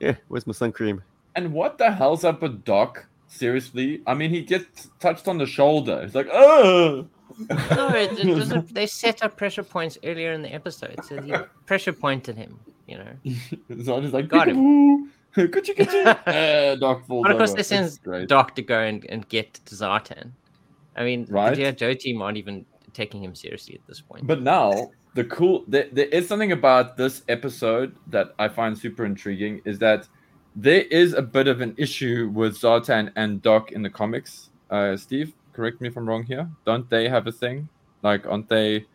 yeah, 0.01 0.15
where's 0.27 0.45
my 0.45 0.51
sun 0.53 0.73
cream? 0.73 1.01
And 1.35 1.53
what 1.53 1.77
the 1.77 1.91
hell's 1.91 2.25
up 2.25 2.41
with 2.41 2.65
Doc? 2.65 3.05
Seriously? 3.29 4.01
I 4.05 4.13
mean, 4.13 4.29
he 4.29 4.41
gets 4.41 4.89
touched 4.99 5.29
on 5.29 5.37
the 5.37 5.45
shoulder. 5.45 6.01
He's 6.03 6.13
like, 6.13 6.27
oh. 6.33 7.07
No, 7.49 7.89
it, 7.95 8.11
it 8.19 8.23
doesn't. 8.37 8.73
They 8.73 8.87
set 8.87 9.23
up 9.23 9.37
pressure 9.37 9.63
points 9.63 9.97
earlier 10.03 10.31
in 10.33 10.41
the 10.41 10.53
episode, 10.53 10.99
so 11.07 11.21
he 11.21 11.33
pressure 11.65 11.93
pointed 11.93 12.37
him. 12.37 12.59
You 12.87 12.97
know. 12.97 13.13
so 13.85 14.01
he's 14.01 14.13
like, 14.13 14.27
Got 14.27 14.49
him. 14.49 14.57
peekaboo. 14.57 15.07
Kuchi 15.53 15.75
kuchi. 15.77 16.17
Uh, 16.27 16.75
Doc 16.75 17.05
falls 17.07 17.23
But 17.23 17.31
of 17.31 17.37
course, 17.37 17.51
over. 17.51 17.57
they 17.57 17.63
send 17.63 18.27
Doc 18.27 18.55
to 18.55 18.61
go 18.61 18.79
and, 18.79 19.05
and 19.05 19.27
get 19.29 19.53
to 19.53 19.75
Zartan. 19.75 20.31
I 20.95 21.03
mean, 21.05 21.25
Right. 21.29 21.51
the 21.51 21.55
G.I. 21.57 21.71
Joe 21.71 21.93
team 21.93 22.21
aren't 22.21 22.37
even 22.37 22.65
taking 22.93 23.23
him 23.23 23.33
seriously 23.33 23.75
at 23.75 23.87
this 23.87 24.01
point. 24.01 24.27
But 24.27 24.41
now 24.41 24.91
the 25.13 25.23
cool 25.23 25.63
there, 25.69 25.87
there 25.93 26.07
is 26.07 26.27
something 26.27 26.51
about 26.51 26.97
this 26.97 27.23
episode 27.29 27.95
that 28.07 28.33
I 28.39 28.49
find 28.49 28.77
super 28.77 29.05
intriguing 29.05 29.61
is 29.63 29.79
that 29.79 30.07
there 30.53 30.81
is 30.81 31.13
a 31.13 31.21
bit 31.21 31.47
of 31.47 31.61
an 31.61 31.75
issue 31.77 32.29
with 32.33 32.57
Zartan 32.59 33.13
and 33.15 33.41
Doc 33.41 33.71
in 33.71 33.81
the 33.83 33.89
comics. 33.89 34.49
Uh, 34.69 34.97
Steve, 34.97 35.31
correct 35.53 35.81
me 35.81 35.87
if 35.87 35.97
I'm 35.97 36.07
wrong 36.07 36.23
here. 36.23 36.49
Don't 36.65 36.89
they 36.89 37.07
have 37.09 37.27
a 37.27 37.31
thing? 37.31 37.67
Like, 38.03 38.25
aren't 38.25 38.49
they? 38.49 38.85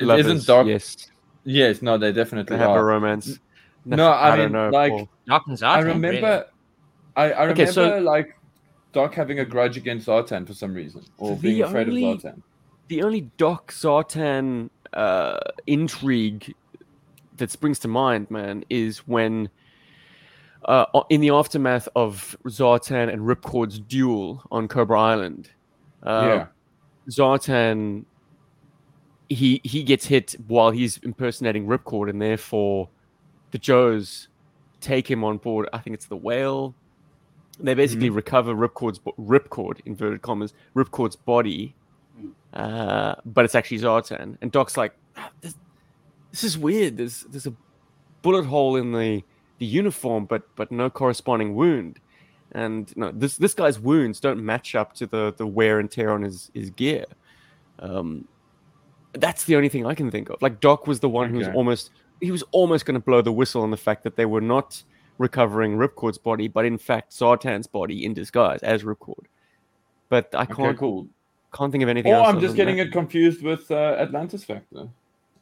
Lovers, 0.00 0.26
Isn't 0.26 0.46
Doc? 0.46 0.66
Yes, 0.66 1.10
Yes, 1.44 1.82
no, 1.82 1.98
they 1.98 2.10
definitely 2.12 2.56
they 2.56 2.62
have 2.62 2.76
a 2.76 2.82
romance. 2.82 3.38
No, 3.84 4.10
I 4.12 4.36
don't 4.36 4.46
mean, 4.46 4.52
know. 4.52 4.70
like- 4.70 4.92
Paul. 4.92 5.08
Doc 5.26 5.42
and 5.46 5.58
Zartan. 5.58 5.64
I 5.68 5.78
remember, 5.80 6.08
really. 6.10 6.42
I, 7.16 7.22
I 7.32 7.42
remember 7.44 7.62
Okay, 7.62 7.70
so- 7.70 7.98
like 7.98 8.36
Doc 8.92 9.14
having 9.14 9.40
a 9.40 9.44
grudge 9.44 9.76
against 9.76 10.06
Zartan 10.06 10.46
for 10.46 10.54
some 10.54 10.72
reason, 10.74 11.02
or 11.18 11.36
The 11.36 11.40
being 11.42 11.62
afraid 11.62 11.88
only- 11.88 12.10
of 12.12 12.18
Zartan. 12.22 12.42
the 12.88 13.02
only 13.02 13.20
Doc 13.36 13.72
Zartan 13.72 14.70
uh, 14.94 15.38
intrigue 15.66 16.54
that 17.36 17.50
springs 17.50 17.78
to 17.80 17.88
mind, 17.88 18.30
man, 18.30 18.64
is 18.70 18.98
when 19.08 19.48
uh, 20.64 20.86
in 21.10 21.20
the 21.20 21.30
aftermath 21.30 21.88
of 21.94 22.36
Zartan 22.46 23.12
and 23.12 23.22
Ripcord's 23.22 23.78
duel 23.80 24.42
on 24.50 24.66
Cobra 24.68 24.98
Island, 24.98 25.50
uh, 26.04 26.24
yeah, 26.26 26.46
Zartan 27.10 28.04
he 29.28 29.60
he 29.64 29.82
gets 29.82 30.06
hit 30.06 30.34
while 30.46 30.70
he's 30.70 30.98
impersonating 30.98 31.66
Ripcord, 31.66 32.10
and 32.10 32.20
therefore 32.20 32.88
the 33.50 33.58
Joes 33.58 34.28
take 34.80 35.10
him 35.10 35.24
on 35.24 35.38
board. 35.38 35.68
I 35.72 35.78
think 35.78 35.94
it's 35.94 36.06
the 36.06 36.16
whale. 36.16 36.74
They 37.60 37.74
basically 37.74 38.10
recover 38.10 38.54
Ripcord's 38.54 38.98
Ripcord 39.18 39.80
inverted 39.86 40.22
commas 40.22 40.54
Ripcord's 40.74 41.16
body, 41.16 41.74
uh, 42.52 43.14
but 43.24 43.44
it's 43.44 43.54
actually 43.54 43.78
Zartan. 43.78 44.36
And 44.40 44.50
Doc's 44.50 44.76
like, 44.76 44.94
"Ah, 45.16 45.30
this, 45.40 45.54
this 46.32 46.44
is 46.44 46.58
weird. 46.58 46.96
There's 46.96 47.22
there's 47.30 47.46
a 47.46 47.54
bullet 48.22 48.44
hole 48.44 48.76
in 48.76 48.92
the 48.92 49.22
the 49.58 49.66
uniform, 49.66 50.26
but 50.26 50.42
but 50.56 50.72
no 50.72 50.90
corresponding 50.90 51.54
wound. 51.54 52.00
And 52.54 52.96
no, 52.96 53.10
this 53.12 53.36
this 53.36 53.52
guy's 53.52 53.80
wounds 53.80 54.20
don't 54.20 54.44
match 54.44 54.74
up 54.74 54.94
to 54.94 55.06
the 55.06 55.34
the 55.36 55.46
wear 55.46 55.80
and 55.80 55.90
tear 55.90 56.12
on 56.12 56.22
his 56.22 56.50
his 56.54 56.70
gear. 56.70 57.04
Um, 57.80 58.26
that's 59.12 59.44
the 59.44 59.56
only 59.56 59.68
thing 59.68 59.86
I 59.86 59.94
can 59.94 60.10
think 60.10 60.30
of. 60.30 60.40
Like 60.40 60.60
Doc 60.60 60.86
was 60.86 61.00
the 61.00 61.08
one 61.08 61.30
who 61.30 61.38
was 61.38 61.48
almost 61.48 61.90
he 62.20 62.30
was 62.30 62.44
almost 62.52 62.86
going 62.86 62.94
to 62.94 63.04
blow 63.04 63.22
the 63.22 63.32
whistle 63.32 63.62
on 63.62 63.70
the 63.70 63.76
fact 63.76 64.04
that 64.04 64.16
they 64.16 64.24
were 64.24 64.40
not 64.40 64.82
recovering 65.18 65.76
Ripcord's 65.76 66.18
body, 66.18 66.48
but 66.48 66.64
in 66.64 66.78
fact 66.78 67.12
Zartan's 67.12 67.66
body 67.66 68.04
in 68.04 68.14
disguise 68.14 68.60
as 68.62 68.82
Ripcord. 68.82 69.26
But 70.08 70.32
I 70.34 70.44
can't 70.44 70.78
cool. 70.78 71.08
can't 71.52 71.72
think 71.72 71.82
of 71.82 71.88
anything 71.90 72.12
Or 72.12 72.16
else. 72.16 72.28
I'm 72.28 72.40
just 72.40 72.56
getting 72.56 72.76
that. 72.76 72.88
it 72.88 72.92
confused 72.92 73.42
with 73.42 73.70
uh, 73.70 73.96
Atlantis 73.98 74.44
Factor. 74.44 74.88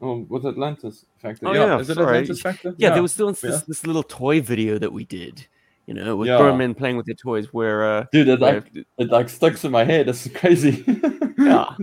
Oh, 0.00 0.26
with 0.28 0.44
Atlantis 0.46 1.04
Factor? 1.18 1.46
Oh, 1.46 1.52
yeah, 1.52 1.64
yeah, 1.66 1.78
is 1.78 1.88
it 1.88 1.94
sorry. 1.94 2.06
Atlantis 2.18 2.40
Factor? 2.40 2.74
Yeah, 2.76 2.90
there 2.90 3.02
was 3.02 3.12
still 3.12 3.28
this, 3.28 3.42
Yeah. 3.44 3.60
this 3.68 3.86
little 3.86 4.02
toy 4.02 4.40
video 4.40 4.78
that 4.78 4.92
we 4.92 5.04
did, 5.04 5.46
you 5.86 5.94
know, 5.94 6.16
with 6.16 6.28
Yeah. 6.28 6.38
grown 6.38 6.58
men 6.58 6.74
playing 6.74 6.96
with 6.96 7.06
their 7.06 7.14
toys. 7.14 7.52
Where, 7.52 7.84
uh, 7.84 8.06
Dude, 8.12 8.28
it 8.28 8.40
where- 8.40 8.54
like 8.54 8.86
it 8.98 9.08
like 9.10 9.28
sticks 9.28 9.64
in 9.64 9.72
my 9.72 9.84
head. 9.84 10.06
This 10.06 10.26
is 10.26 10.32
crazy. 10.32 10.84
Yeah. 11.38 11.74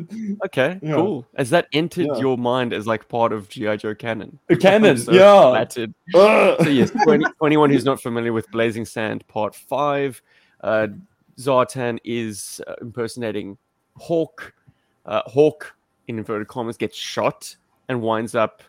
okay, 0.46 0.80
Yeah. 0.82 0.94
cool. 0.96 1.26
Has 1.36 1.50
that 1.50 1.68
entered 1.74 2.08
Yeah. 2.14 2.20
your 2.20 2.38
mind 2.38 2.72
as 2.72 2.88
like 2.88 3.10
part 3.10 3.34
of 3.34 3.50
GI 3.50 3.76
Joe 3.78 3.94
canon? 3.94 4.40
A 4.50 4.56
canon, 4.56 4.98
so 4.98 5.12
yeah. 5.12 5.50
flattered. 5.50 5.94
Ugh. 6.16 6.64
So 6.64 6.70
yes, 6.70 6.92
20, 6.92 7.26
21 7.40 7.70
who's 7.72 7.84
not 7.84 8.00
familiar 8.02 8.32
with 8.32 8.50
Blazing 8.52 8.86
Sand 8.86 9.28
Part 9.28 9.54
Five, 9.56 10.22
uh, 10.62 10.88
Zartan 11.38 12.00
is 12.06 12.62
uh, 12.68 12.76
impersonating 12.80 13.58
Hawk. 13.98 14.54
Uh, 15.06 15.24
Hawk, 15.26 15.76
in 16.08 16.20
inverted 16.20 16.48
commas, 16.48 16.78
gets 16.78 16.96
shot 16.96 17.54
and 17.90 18.02
winds 18.02 18.36
up. 18.36 18.62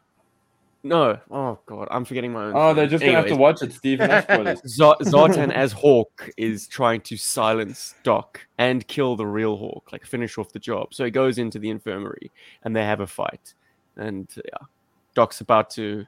No, 0.82 1.18
oh 1.30 1.58
god, 1.66 1.88
I'm 1.90 2.06
forgetting 2.06 2.32
my 2.32 2.44
own. 2.46 2.52
Oh, 2.56 2.72
they're 2.72 2.86
just 2.86 3.04
gonna 3.04 3.16
have 3.16 3.26
to 3.26 3.36
watch 3.36 3.60
it, 3.62 3.72
Steve. 3.72 3.98
Zar- 4.66 4.96
Zartan 5.02 5.52
as 5.52 5.72
Hawk 5.72 6.30
is 6.38 6.66
trying 6.66 7.02
to 7.02 7.18
silence 7.18 7.94
Doc 8.02 8.46
and 8.56 8.86
kill 8.88 9.14
the 9.14 9.26
real 9.26 9.58
Hawk, 9.58 9.92
like 9.92 10.06
finish 10.06 10.38
off 10.38 10.52
the 10.52 10.58
job. 10.58 10.94
So 10.94 11.04
he 11.04 11.10
goes 11.10 11.36
into 11.36 11.58
the 11.58 11.68
infirmary 11.68 12.30
and 12.64 12.74
they 12.74 12.82
have 12.82 13.00
a 13.00 13.06
fight. 13.06 13.54
And 13.96 14.26
yeah, 14.34 14.66
Doc's 15.14 15.42
about 15.42 15.68
to 15.70 16.06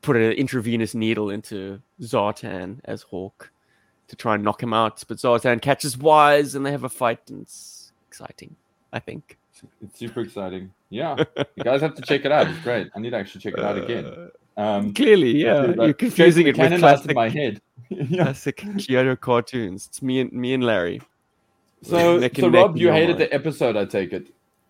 put 0.00 0.16
an 0.16 0.32
intravenous 0.32 0.94
needle 0.94 1.28
into 1.28 1.82
Zartan 2.00 2.80
as 2.86 3.02
Hawk 3.02 3.50
to 4.08 4.16
try 4.16 4.36
and 4.36 4.44
knock 4.44 4.62
him 4.62 4.72
out. 4.72 5.04
But 5.06 5.18
Zartan 5.18 5.60
catches 5.60 5.98
Wise 5.98 6.54
and 6.54 6.64
they 6.64 6.70
have 6.70 6.84
a 6.84 6.88
fight 6.88 7.28
and 7.28 7.42
it's 7.42 7.92
exciting, 8.08 8.56
I 8.90 9.00
think. 9.00 9.36
It's 9.82 9.98
super 9.98 10.20
exciting. 10.20 10.72
Yeah, 10.90 11.16
you 11.56 11.64
guys 11.64 11.80
have 11.80 11.94
to 11.96 12.02
check 12.02 12.24
it 12.24 12.32
out. 12.32 12.48
It's 12.48 12.58
great. 12.60 12.88
I 12.94 13.00
need 13.00 13.10
to 13.10 13.16
actually 13.16 13.40
check 13.40 13.54
it 13.54 13.64
out 13.64 13.76
again. 13.78 14.30
Um, 14.56 14.94
Clearly, 14.94 15.36
yeah. 15.42 15.60
like, 15.62 15.76
You're 15.76 15.92
confusing 15.94 16.46
it 16.46 16.54
the 16.56 16.62
with 16.62 16.70
canon 16.70 16.84
out 16.84 16.94
of 16.94 17.00
classic, 17.02 17.14
my 17.16 17.28
head. 17.28 17.60
yeah. 17.88 18.24
classic 18.24 18.64
Kyoto 18.78 19.16
cartoons. 19.16 19.86
It's 19.88 20.00
me 20.02 20.20
and 20.20 20.32
me 20.32 20.54
and 20.54 20.62
Larry. 20.62 21.00
So, 21.82 22.18
Neck 22.18 22.36
so 22.36 22.46
and 22.46 22.54
Rob, 22.54 22.76
you 22.76 22.90
hated 22.92 23.18
the 23.18 23.32
episode. 23.34 23.76
I 23.76 23.84
take 23.84 24.12
it. 24.12 24.28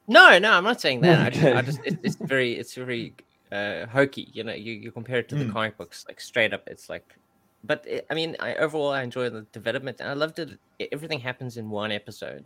No, 0.09 0.39
no, 0.39 0.53
I'm 0.53 0.65
not 0.65 0.81
saying 0.81 1.01
that. 1.03 1.21
I 1.21 1.31
just, 1.31 1.45
I 1.45 1.63
just 1.63 1.81
it, 1.85 1.99
it's 2.03 2.17
very, 2.17 2.53
it's 2.55 2.75
very 2.75 3.15
uh, 3.53 3.87
hokey. 3.87 4.29
You 4.33 4.45
know, 4.45 4.53
you, 4.55 4.73
you 4.73 4.91
compare 4.91 5.19
it 5.19 5.29
to 5.29 5.35
the 5.37 5.45
Mm. 5.45 5.53
comic 5.53 5.77
books, 5.77 6.05
like 6.09 6.21
straight 6.21 6.53
up, 6.53 6.63
it's 6.67 6.89
like. 6.89 7.15
But 7.63 7.87
it, 7.87 8.07
I 8.11 8.15
mean, 8.15 8.37
I 8.41 8.55
overall 8.57 8.91
I 8.91 9.03
enjoy 9.03 9.31
the 9.31 9.43
development, 9.53 10.01
and 10.01 10.09
I 10.11 10.15
loved 10.15 10.39
it. 10.39 10.59
Everything 10.93 11.21
happens 11.21 11.57
in 11.57 11.71
one 11.71 11.93
episode. 11.93 12.45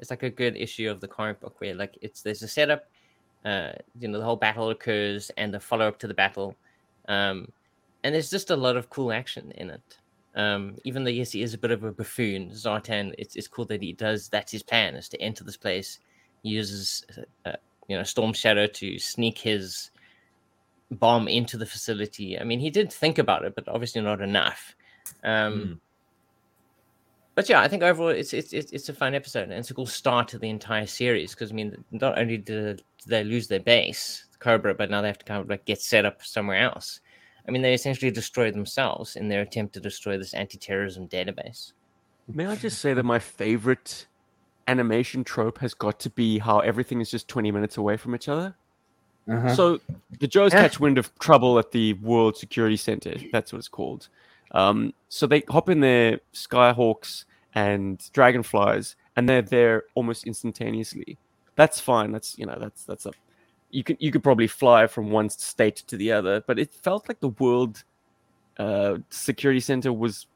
It's 0.00 0.10
like 0.10 0.22
a 0.22 0.30
good 0.30 0.56
issue 0.56 0.90
of 0.90 1.00
the 1.00 1.08
comic 1.08 1.40
book 1.40 1.60
where, 1.60 1.74
like, 1.74 1.96
it's 2.02 2.22
there's 2.22 2.42
a 2.42 2.48
setup. 2.48 2.88
Uh, 3.44 3.72
you 3.98 4.08
know, 4.08 4.18
the 4.18 4.24
whole 4.24 4.36
battle 4.36 4.70
occurs, 4.70 5.30
and 5.36 5.54
the 5.54 5.60
follow 5.60 5.86
up 5.86 5.98
to 6.00 6.06
the 6.06 6.14
battle, 6.14 6.56
um, 7.08 7.48
and 8.02 8.14
there's 8.14 8.30
just 8.30 8.50
a 8.50 8.56
lot 8.56 8.76
of 8.76 8.90
cool 8.90 9.12
action 9.12 9.52
in 9.56 9.70
it. 9.70 9.98
Um, 10.34 10.76
even 10.84 11.04
though 11.04 11.10
yes, 11.10 11.32
he 11.32 11.42
is 11.42 11.54
a 11.54 11.58
bit 11.58 11.70
of 11.70 11.82
a 11.84 11.92
buffoon, 11.92 12.50
Zartan. 12.50 13.14
It's 13.18 13.36
it's 13.36 13.48
cool 13.48 13.64
that 13.66 13.82
he 13.82 13.92
does. 13.92 14.28
That's 14.28 14.52
his 14.52 14.62
plan: 14.62 14.94
is 14.94 15.08
to 15.10 15.20
enter 15.20 15.44
this 15.44 15.56
place. 15.56 16.00
He 16.42 16.50
uses, 16.50 17.04
uh, 17.46 17.52
you 17.88 17.96
know, 17.96 18.02
Storm 18.02 18.32
Shadow 18.32 18.66
to 18.66 18.98
sneak 18.98 19.38
his 19.38 19.90
bomb 20.90 21.28
into 21.28 21.56
the 21.56 21.66
facility. 21.66 22.38
I 22.38 22.44
mean, 22.44 22.60
he 22.60 22.70
did 22.70 22.92
think 22.92 23.18
about 23.18 23.44
it, 23.44 23.54
but 23.54 23.68
obviously 23.68 24.02
not 24.02 24.20
enough. 24.20 24.74
Um, 25.24 25.52
Mm. 25.52 25.80
But 27.40 27.48
yeah, 27.48 27.62
I 27.62 27.68
think 27.68 27.82
overall 27.82 28.10
it's 28.10 28.34
it's 28.34 28.52
it's 28.52 28.70
it's 28.70 28.90
a 28.90 28.92
fun 28.92 29.14
episode 29.14 29.44
and 29.44 29.54
it's 29.54 29.70
a 29.70 29.74
cool 29.74 29.86
start 29.86 30.28
to 30.28 30.38
the 30.38 30.50
entire 30.50 30.84
series 30.84 31.30
because 31.30 31.50
I 31.50 31.54
mean, 31.54 31.82
not 31.90 32.18
only 32.18 32.36
did 32.36 32.76
did 32.76 32.84
they 33.06 33.24
lose 33.24 33.48
their 33.48 33.60
base, 33.60 34.26
Cobra, 34.40 34.74
but 34.74 34.90
now 34.90 35.00
they 35.00 35.06
have 35.06 35.16
to 35.20 35.24
kind 35.24 35.40
of 35.40 35.48
like 35.48 35.64
get 35.64 35.80
set 35.80 36.04
up 36.04 36.22
somewhere 36.22 36.58
else. 36.58 37.00
I 37.48 37.50
mean, 37.50 37.62
they 37.62 37.72
essentially 37.72 38.10
destroy 38.10 38.50
themselves 38.50 39.16
in 39.16 39.28
their 39.28 39.40
attempt 39.40 39.72
to 39.72 39.80
destroy 39.80 40.18
this 40.18 40.34
anti-terrorism 40.34 41.08
database. 41.08 41.72
May 42.28 42.44
I 42.44 42.56
just 42.56 42.82
say 42.82 42.92
that 42.92 43.04
my 43.04 43.18
favorite 43.18 44.06
animation 44.68 45.24
trope 45.24 45.60
has 45.60 45.72
got 45.72 45.98
to 46.00 46.10
be 46.10 46.38
how 46.38 46.58
everything 46.58 47.00
is 47.00 47.10
just 47.10 47.26
20 47.26 47.50
minutes 47.52 47.78
away 47.78 47.96
from 47.96 48.14
each 48.14 48.28
other? 48.28 48.54
Uh-huh. 49.26 49.54
So 49.54 49.80
the 50.18 50.28
Joes 50.28 50.52
catch 50.52 50.78
wind 50.78 50.98
of 50.98 51.18
trouble 51.20 51.58
at 51.58 51.70
the 51.70 51.94
World 51.94 52.36
Security 52.36 52.76
Center. 52.76 53.14
That's 53.32 53.50
what 53.50 53.60
it's 53.60 53.68
called. 53.68 54.10
Um, 54.50 54.92
so 55.08 55.26
they 55.26 55.42
hop 55.48 55.70
in 55.70 55.80
their 55.80 56.20
Skyhawks 56.34 57.24
and 57.54 58.02
Dragonflies, 58.12 58.96
and 59.16 59.28
they're 59.28 59.42
there 59.42 59.84
almost 59.94 60.26
instantaneously. 60.26 61.18
That's 61.56 61.80
fine. 61.80 62.12
That's 62.12 62.38
you 62.38 62.46
know 62.46 62.56
that's 62.58 62.84
that's 62.84 63.06
a 63.06 63.12
you 63.70 63.84
could 63.84 63.96
you 64.00 64.10
could 64.10 64.22
probably 64.22 64.46
fly 64.46 64.86
from 64.86 65.10
one 65.10 65.28
state 65.30 65.76
to 65.76 65.96
the 65.96 66.12
other, 66.12 66.42
but 66.46 66.58
it 66.58 66.72
felt 66.72 67.08
like 67.08 67.20
the 67.20 67.28
World 67.28 67.84
uh, 68.58 68.98
Security 69.10 69.60
Center 69.60 69.92
was 69.92 70.26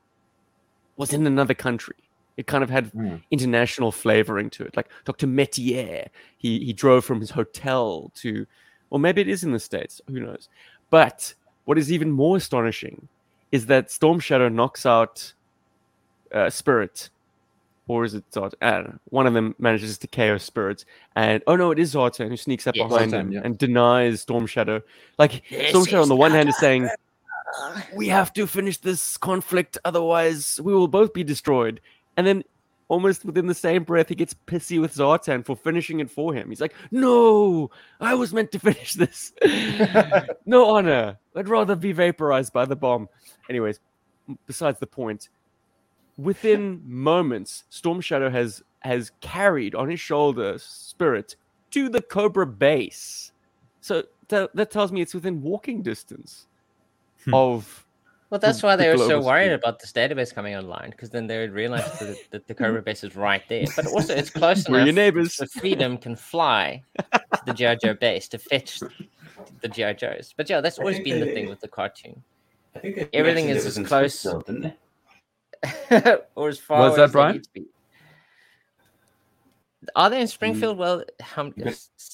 was 0.96 1.12
in 1.12 1.26
another 1.26 1.54
country. 1.54 1.96
It 2.36 2.46
kind 2.46 2.64
of 2.64 2.70
had 2.70 2.92
Mm. 2.92 3.22
international 3.30 3.92
flavoring 3.92 4.50
to 4.50 4.64
it. 4.64 4.76
Like 4.76 4.88
Dr. 5.04 5.26
Metier, 5.26 6.06
he 6.36 6.64
he 6.64 6.72
drove 6.72 7.04
from 7.04 7.20
his 7.20 7.30
hotel 7.30 8.10
to, 8.16 8.46
or 8.90 8.98
maybe 8.98 9.20
it 9.20 9.28
is 9.28 9.44
in 9.44 9.52
the 9.52 9.60
states. 9.60 10.00
Who 10.08 10.20
knows? 10.20 10.48
But 10.90 11.34
what 11.64 11.78
is 11.78 11.90
even 11.92 12.10
more 12.10 12.36
astonishing 12.36 13.08
is 13.52 13.66
that 13.66 13.90
Storm 13.90 14.18
Shadow 14.20 14.48
knocks 14.48 14.84
out 14.84 15.32
uh, 16.34 16.50
Spirit, 16.50 17.08
or 17.88 18.04
is 18.04 18.14
it 18.14 18.24
Zart? 18.30 18.52
I 18.60 18.70
don't 18.72 18.84
know. 18.88 18.98
One 19.10 19.26
of 19.26 19.32
them 19.34 19.54
manages 19.58 19.96
to 19.98 20.06
KO 20.06 20.36
Spirit, 20.38 20.84
and 21.16 21.42
oh 21.46 21.56
no, 21.56 21.70
it 21.70 21.78
is 21.78 21.94
Zartan 21.94 22.28
who 22.28 22.36
sneaks 22.36 22.66
up 22.66 22.76
Yes. 22.76 22.88
behind 22.88 23.12
Zartan, 23.12 23.20
him 23.20 23.32
yeah. 23.32 23.40
and 23.44 23.56
denies 23.56 24.20
Storm 24.22 24.46
Shadow. 24.46 24.82
Like 25.18 25.42
This 25.48 25.70
Storm 25.70 25.84
Shadow 25.86 26.02
on 26.02 26.08
the 26.08 26.16
one 26.16 26.32
hand 26.32 26.48
is 26.48 26.58
saying, 26.58 26.88
we 27.94 28.08
have 28.08 28.32
to 28.34 28.46
finish 28.46 28.78
this 28.78 29.16
conflict, 29.16 29.78
otherwise 29.84 30.60
we 30.62 30.74
will 30.74 30.88
both 30.88 31.12
be 31.14 31.24
destroyed. 31.24 31.80
And 32.16 32.26
then 32.26 32.44
almost 32.88 33.24
within 33.24 33.46
the 33.46 33.54
same 33.54 33.82
breath, 33.84 34.08
he 34.08 34.14
gets 34.14 34.34
pissy 34.46 34.80
with 34.80 34.94
Zartan 34.94 35.44
for 35.44 35.56
finishing 35.56 36.00
it 36.00 36.10
for 36.10 36.32
him. 36.34 36.48
He's 36.48 36.60
like, 36.60 36.74
No, 36.90 37.70
I 38.00 38.14
was 38.14 38.32
meant 38.32 38.52
to 38.52 38.58
finish 38.60 38.94
this. 38.94 39.32
no 40.46 40.66
honor. 40.74 41.18
I'd 41.36 41.48
rather 41.48 41.74
be 41.76 41.92
vaporized 41.92 42.52
by 42.52 42.64
the 42.64 42.76
bomb. 42.76 43.08
Anyways, 43.48 43.80
besides 44.46 44.78
the 44.78 44.86
point, 44.86 45.28
within 46.16 46.80
moments, 46.84 47.64
Storm 47.70 48.00
Shadow 48.00 48.30
has 48.30 48.62
has 48.80 49.12
carried 49.20 49.74
on 49.74 49.88
his 49.88 50.00
shoulder 50.00 50.56
Spirit 50.58 51.36
to 51.70 51.88
the 51.88 52.02
Cobra 52.02 52.46
base. 52.46 53.32
So 53.80 54.04
that, 54.28 54.54
that 54.54 54.70
tells 54.70 54.92
me 54.92 55.00
it's 55.00 55.14
within 55.14 55.40
walking 55.42 55.82
distance 55.82 56.46
Hmm. 57.24 57.32
of 57.34 57.86
Well, 58.28 58.38
that's 58.38 58.60
the- 58.60 58.66
why 58.66 58.76
the 58.76 58.82
they 58.84 58.90
were 58.90 58.98
so 58.98 59.22
worried 59.22 59.46
speed. 59.46 59.52
about 59.54 59.78
this 59.80 59.90
database 59.92 60.34
coming 60.34 60.54
online 60.54 60.90
because 60.90 61.08
then 61.08 61.26
they 61.26 61.38
would 61.38 61.52
realize 61.52 61.98
that, 61.98 62.16
that 62.30 62.46
the 62.46 62.54
Cobra 62.60 62.82
base 62.82 63.02
is 63.04 63.16
right 63.16 63.42
there. 63.48 63.64
But 63.74 63.86
also, 63.86 64.14
it's 64.14 64.28
close 64.30 64.68
We're 64.68 64.76
enough. 64.76 64.86
your 64.88 64.94
neighbors. 64.94 65.32
So 65.34 65.46
Freedom 65.46 65.96
can 65.96 66.14
fly 66.16 66.82
to 67.12 67.20
the 67.46 67.54
GI 67.54 67.76
Joe 67.76 67.94
base 67.94 68.28
to 68.28 68.38
fetch 68.38 68.80
the 69.62 69.68
GI 69.68 69.94
Joes. 69.94 70.34
But 70.36 70.50
yeah, 70.50 70.60
that's 70.60 70.78
always 70.78 71.00
been 71.00 71.20
the 71.20 71.26
thing 71.32 71.48
with 71.48 71.60
the 71.60 71.68
cartoon. 71.68 72.22
I 72.76 72.80
think 72.80 73.08
Everything 73.14 73.48
is 73.48 73.64
as 73.64 73.78
close- 73.86 74.18
Springfield, 74.18 74.46
didn't 74.46 74.62
they? 74.62 74.74
or 76.34 76.48
as 76.48 76.58
far 76.58 76.80
Was 76.80 76.96
that 76.96 77.04
as 77.04 77.10
they 77.10 77.12
Brian? 77.12 77.32
need 77.34 77.44
to 77.44 77.50
be. 77.52 77.66
Are 79.96 80.10
they 80.10 80.20
in 80.20 80.28
Springfield? 80.28 80.78
Well, 80.78 81.04
how, 81.20 81.52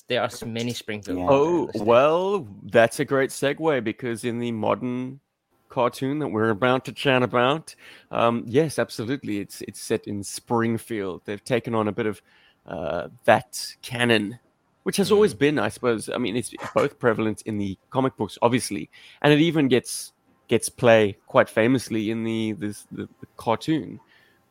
there 0.08 0.22
are 0.22 0.30
so 0.30 0.46
many 0.46 0.72
Springfield. 0.72 1.18
Yeah. 1.18 1.26
Oh, 1.28 1.70
well, 1.76 2.48
that's 2.64 3.00
a 3.00 3.04
great 3.04 3.30
segue 3.30 3.84
because 3.84 4.24
in 4.24 4.38
the 4.38 4.52
modern 4.52 5.20
cartoon 5.68 6.18
that 6.18 6.28
we're 6.28 6.50
about 6.50 6.84
to 6.86 6.92
chat 6.92 7.22
about, 7.22 7.74
um, 8.10 8.42
yes, 8.46 8.78
absolutely, 8.78 9.38
it's 9.38 9.62
it's 9.62 9.80
set 9.80 10.06
in 10.06 10.22
Springfield. 10.22 11.22
They've 11.24 11.44
taken 11.44 11.74
on 11.74 11.88
a 11.88 11.92
bit 11.92 12.06
of 12.06 12.20
uh, 12.66 13.08
that 13.24 13.76
canon, 13.82 14.38
which 14.82 14.96
has 14.96 15.12
always 15.12 15.32
been, 15.32 15.58
I 15.58 15.68
suppose. 15.68 16.08
I 16.08 16.18
mean, 16.18 16.36
it's 16.36 16.52
both 16.74 16.98
prevalent 16.98 17.42
in 17.42 17.58
the 17.58 17.78
comic 17.90 18.16
books, 18.16 18.36
obviously, 18.42 18.90
and 19.22 19.32
it 19.32 19.40
even 19.40 19.68
gets 19.68 20.12
gets 20.50 20.68
play 20.68 21.16
quite 21.28 21.48
famously 21.48 22.10
in 22.10 22.24
the 22.24 22.52
this 22.52 22.86
the, 22.90 23.08
the 23.20 23.26
cartoon. 23.36 24.00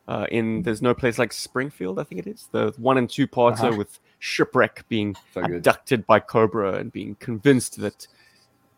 Uh, 0.08 0.26
in 0.32 0.62
there's 0.62 0.82
no 0.82 0.92
place 0.92 1.18
like 1.18 1.32
Springfield, 1.32 2.00
I 2.00 2.04
think 2.04 2.26
it 2.26 2.26
is 2.26 2.48
the 2.50 2.72
one 2.78 2.98
and 2.98 3.08
two 3.08 3.28
parts 3.28 3.60
Uh-huh. 3.60 3.76
with 3.76 4.00
shipwreck 4.18 4.84
being 4.88 5.14
So 5.34 5.42
abducted 5.42 6.04
by 6.06 6.18
Cobra 6.18 6.72
and 6.78 6.90
being 6.90 7.14
convinced 7.20 7.78
that, 7.80 8.08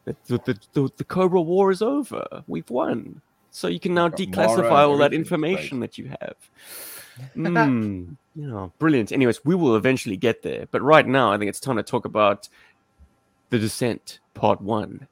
that 0.04 0.22
the, 0.26 0.38
the, 0.38 0.58
the, 0.74 0.90
the 0.98 1.04
Cobra 1.04 1.40
War 1.40 1.70
is 1.70 1.80
over. 1.80 2.26
We've 2.46 2.68
won. 2.68 3.22
So 3.50 3.68
you 3.68 3.80
can 3.80 3.94
now 3.94 4.08
declassify 4.08 4.70
all 4.88 4.98
that 4.98 5.14
information 5.14 5.80
that 5.80 5.96
you 5.96 6.08
have. 6.20 6.36
Mm, 7.36 8.16
you 8.34 8.46
know, 8.48 8.72
brilliant. 8.78 9.12
Anyways, 9.12 9.44
we 9.44 9.54
will 9.54 9.76
eventually 9.76 10.16
get 10.16 10.42
there. 10.42 10.66
But 10.70 10.82
right 10.82 11.06
now, 11.06 11.32
I 11.32 11.38
think 11.38 11.48
it's 11.48 11.60
time 11.60 11.76
to 11.76 11.82
talk 11.82 12.04
about 12.04 12.48
The 13.50 13.58
Descent 13.58 14.18
Part 14.34 14.60
1. 14.60 15.06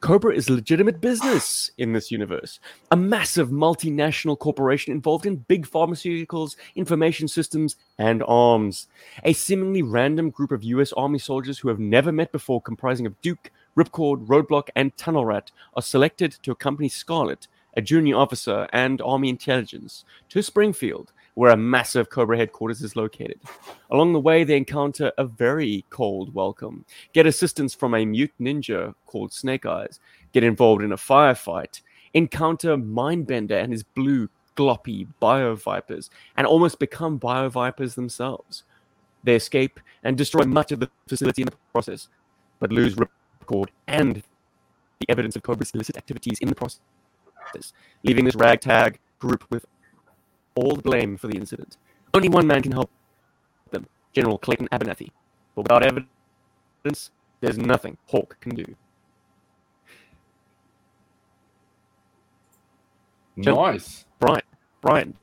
Cobra 0.00 0.32
is 0.32 0.48
legitimate 0.48 1.00
business 1.00 1.72
in 1.76 1.92
this 1.92 2.12
universe. 2.12 2.60
A 2.92 2.96
massive 2.96 3.48
multinational 3.48 4.38
corporation 4.38 4.92
involved 4.92 5.26
in 5.26 5.44
big 5.48 5.66
pharmaceuticals, 5.66 6.54
information 6.76 7.26
systems, 7.26 7.74
and 7.98 8.22
arms. 8.28 8.86
A 9.24 9.32
seemingly 9.32 9.82
random 9.82 10.30
group 10.30 10.52
of 10.52 10.62
US 10.62 10.92
Army 10.92 11.18
soldiers 11.18 11.58
who 11.58 11.68
have 11.68 11.80
never 11.80 12.12
met 12.12 12.30
before, 12.30 12.62
comprising 12.62 13.06
of 13.06 13.20
Duke, 13.22 13.50
Ripcord, 13.76 14.24
Roadblock, 14.28 14.68
and 14.76 14.96
Tunnel 14.96 15.26
Rat, 15.26 15.50
are 15.74 15.82
selected 15.82 16.30
to 16.44 16.52
accompany 16.52 16.88
Scarlett, 16.88 17.48
a 17.76 17.82
junior 17.82 18.16
officer 18.16 18.68
and 18.72 19.02
Army 19.02 19.28
intelligence, 19.28 20.04
to 20.28 20.44
Springfield, 20.44 21.12
where 21.38 21.52
a 21.52 21.56
massive 21.56 22.10
Cobra 22.10 22.36
headquarters 22.36 22.82
is 22.82 22.96
located. 22.96 23.38
Along 23.92 24.12
the 24.12 24.18
way, 24.18 24.42
they 24.42 24.56
encounter 24.56 25.12
a 25.18 25.24
very 25.24 25.84
cold 25.88 26.34
welcome, 26.34 26.84
get 27.12 27.26
assistance 27.26 27.72
from 27.72 27.94
a 27.94 28.04
mute 28.04 28.32
ninja 28.40 28.92
called 29.06 29.32
Snake 29.32 29.64
Eyes, 29.64 30.00
get 30.32 30.42
involved 30.42 30.82
in 30.82 30.90
a 30.90 30.96
firefight, 30.96 31.80
encounter 32.12 32.76
Mindbender 32.76 33.62
and 33.62 33.70
his 33.70 33.84
blue, 33.84 34.28
gloppy 34.56 35.06
bio 35.20 35.54
vipers, 35.54 36.10
and 36.36 36.44
almost 36.44 36.80
become 36.80 37.18
bio 37.18 37.48
vipers 37.48 37.94
themselves. 37.94 38.64
They 39.22 39.36
escape 39.36 39.78
and 40.02 40.18
destroy 40.18 40.42
much 40.42 40.72
of 40.72 40.80
the 40.80 40.90
facility 41.06 41.42
in 41.42 41.46
the 41.46 41.56
process, 41.70 42.08
but 42.58 42.72
lose 42.72 42.96
record 42.96 43.70
and 43.86 44.24
the 44.98 45.08
evidence 45.08 45.36
of 45.36 45.44
Cobra's 45.44 45.70
illicit 45.70 45.96
activities 45.96 46.40
in 46.40 46.48
the 46.48 46.56
process, 46.56 47.72
leaving 48.02 48.24
this 48.24 48.34
ragtag 48.34 48.98
group 49.20 49.44
with 49.50 49.64
all 50.64 50.76
the 50.76 50.82
blame 50.82 51.16
for 51.16 51.28
the 51.28 51.36
incident. 51.36 51.76
Only 52.14 52.28
one 52.28 52.46
man 52.46 52.62
can 52.62 52.72
help 52.72 52.90
them, 53.70 53.86
General 54.12 54.38
Clayton 54.38 54.68
Abernathy. 54.72 55.10
But 55.54 55.62
without 55.62 55.82
evidence, 55.84 57.10
there's 57.40 57.58
nothing 57.58 57.96
Hawk 58.06 58.36
can 58.40 58.54
do. 58.54 58.64
Gentlemen, 63.40 63.72
Nice. 63.74 64.04
Brian, 64.18 64.42
Brian, 64.80 65.14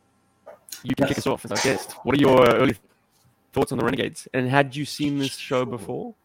you 0.84 0.96
can 0.96 1.08
kick 1.08 1.18
us 1.18 1.28
off 1.28 1.46
as 1.46 1.52
our 1.52 1.58
guest. 1.58 1.94
What 2.04 2.16
are 2.16 2.22
your 2.22 2.48
early 2.56 2.76
thoughts 3.54 3.72
on 3.72 3.78
the 3.78 3.86
Renegades? 3.86 4.28
And 4.34 4.50
had 4.50 4.76
you 4.76 4.86
seen 4.86 5.18
this 5.20 5.36
show 5.36 5.66
before? 5.66 6.16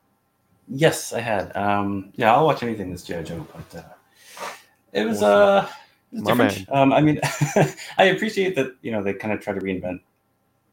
Yes, 0.68 1.12
I 1.12 1.20
had. 1.20 1.56
Um, 1.56 2.12
yeah, 2.16 2.32
I'll 2.34 2.46
watch 2.46 2.62
anything 2.62 2.90
that's 2.90 3.02
G.I. 3.02 3.22
Joe, 3.24 3.46
but 3.52 3.78
uh, 3.80 3.82
it 4.92 5.04
was 5.04 5.22
Awesome. 5.22 5.66
uh, 5.66 5.68
it 6.12 6.22
was 6.22 6.36
My 6.36 6.48
different. 6.48 6.68
Um, 6.70 6.92
I 6.92 7.00
mean, 7.00 7.20
I 7.98 8.04
appreciate 8.04 8.54
that 8.56 8.74
you 8.82 8.92
know 8.92 9.02
they 9.02 9.14
kind 9.14 9.32
of 9.32 9.40
try 9.40 9.52
to 9.52 9.60
reinvent 9.60 10.00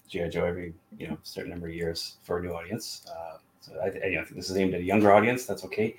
G.I. 0.07 0.29
Joe 0.29 0.45
every 0.45 0.73
you 0.97 1.07
know 1.07 1.17
certain 1.23 1.51
number 1.51 1.67
of 1.67 1.73
years 1.73 2.17
for 2.23 2.39
a 2.39 2.41
new 2.41 2.51
audience. 2.51 3.05
Uh, 3.09 3.37
so 3.61 3.73
I, 3.79 3.87
I, 3.87 4.07
you 4.07 4.15
know, 4.15 4.21
I 4.21 4.25
think 4.25 4.35
this 4.35 4.49
is 4.49 4.57
aimed 4.57 4.73
at 4.73 4.81
a 4.81 4.83
younger 4.83 5.11
audience. 5.11 5.45
That's 5.45 5.63
okay. 5.65 5.95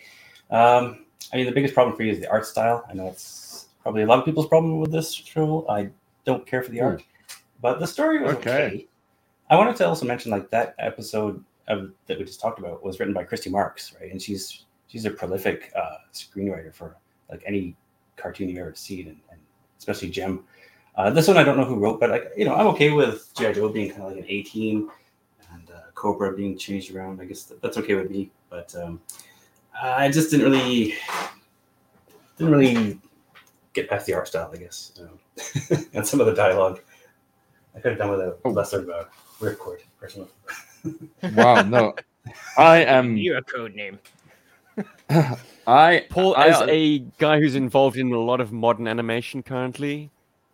Um, 0.50 1.04
I 1.32 1.36
mean, 1.36 1.46
the 1.46 1.52
biggest 1.52 1.74
problem 1.74 1.96
for 1.96 2.02
you 2.02 2.12
is 2.12 2.20
the 2.20 2.30
art 2.30 2.46
style. 2.46 2.84
I 2.88 2.94
know 2.94 3.08
it's 3.08 3.66
probably 3.82 4.02
a 4.02 4.06
lot 4.06 4.18
of 4.18 4.24
people's 4.24 4.46
problem 4.48 4.78
with 4.78 4.90
this 4.90 5.12
show. 5.12 5.66
I 5.68 5.90
don't 6.24 6.46
care 6.46 6.62
for 6.62 6.70
the 6.70 6.80
art, 6.80 7.04
but 7.60 7.80
the 7.80 7.86
story 7.86 8.20
was 8.22 8.34
Okay. 8.36 8.50
okay. 8.66 8.86
I 9.50 9.56
wanted 9.56 9.76
to 9.76 9.86
also 9.86 10.04
mention 10.04 10.30
like 10.30 10.50
that 10.50 10.74
episode 10.78 11.42
of 11.68 11.92
that 12.06 12.18
we 12.18 12.24
just 12.24 12.40
talked 12.40 12.58
about 12.58 12.82
was 12.82 12.98
written 12.98 13.14
by 13.14 13.24
Christy 13.24 13.50
Marx, 13.50 13.94
right? 14.00 14.10
And 14.10 14.20
she's 14.20 14.64
she's 14.88 15.04
a 15.04 15.10
prolific 15.10 15.70
uh, 15.76 15.96
screenwriter 16.12 16.74
for 16.74 16.96
like 17.30 17.42
any 17.46 17.76
cartoon 18.18 18.48
you've 18.48 18.58
ever 18.58 18.74
seen, 18.74 19.08
and, 19.08 19.16
and 19.30 19.40
especially 19.78 20.10
Jem. 20.10 20.44
Uh, 20.96 21.10
this 21.10 21.28
one 21.28 21.36
I 21.36 21.44
don't 21.44 21.56
know 21.56 21.64
who 21.64 21.76
wrote, 21.76 22.00
but 22.00 22.10
like 22.10 22.32
you 22.36 22.44
know 22.44 22.54
I'm 22.54 22.66
okay 22.68 22.90
with 22.90 23.30
GI 23.36 23.52
Joe 23.54 23.68
being 23.68 23.90
kind 23.90 24.02
of 24.02 24.08
like 24.10 24.18
an 24.18 24.26
A 24.28 24.42
team 24.42 24.90
and 25.52 25.70
uh, 25.70 25.80
Cobra 25.94 26.34
being 26.36 26.58
changed 26.58 26.94
around. 26.94 27.20
I 27.20 27.24
guess 27.24 27.44
that, 27.44 27.62
that's 27.62 27.76
okay 27.78 27.94
with 27.94 28.10
me, 28.10 28.30
but 28.50 28.74
um, 28.76 29.00
I 29.80 30.08
just 30.10 30.30
didn't 30.30 30.50
really 30.50 30.94
didn't 32.36 32.52
really 32.52 32.98
get 33.72 33.88
past 33.88 34.06
the 34.06 34.14
art 34.14 34.28
style, 34.28 34.50
I 34.52 34.56
guess, 34.56 35.00
um, 35.00 35.78
and 35.94 36.06
some 36.06 36.20
of 36.20 36.26
the 36.26 36.34
dialogue. 36.34 36.80
I 37.76 37.80
could 37.80 37.92
have 37.92 37.98
done 37.98 38.10
with 38.10 38.20
a 38.20 38.36
Oh. 38.44 38.50
lesser 38.50 38.90
uh, 38.90 39.04
ripcord 39.40 39.80
personally. 40.00 40.28
Wow. 41.34 41.62
No, 41.62 41.94
I 42.56 42.78
am. 42.84 43.16
You're 43.16 43.38
a 43.38 43.42
code 43.42 43.74
name. 43.74 43.98
I 45.66 46.06
Paul, 46.08 46.34
I- 46.36 46.46
as 46.48 46.62
a 46.62 46.98
guy 47.18 47.38
who's 47.40 47.54
involved 47.54 47.96
in 47.96 48.12
a 48.12 48.18
lot 48.18 48.40
of 48.40 48.52
modern 48.52 48.86
animation 48.88 49.42
currently, 49.42 50.10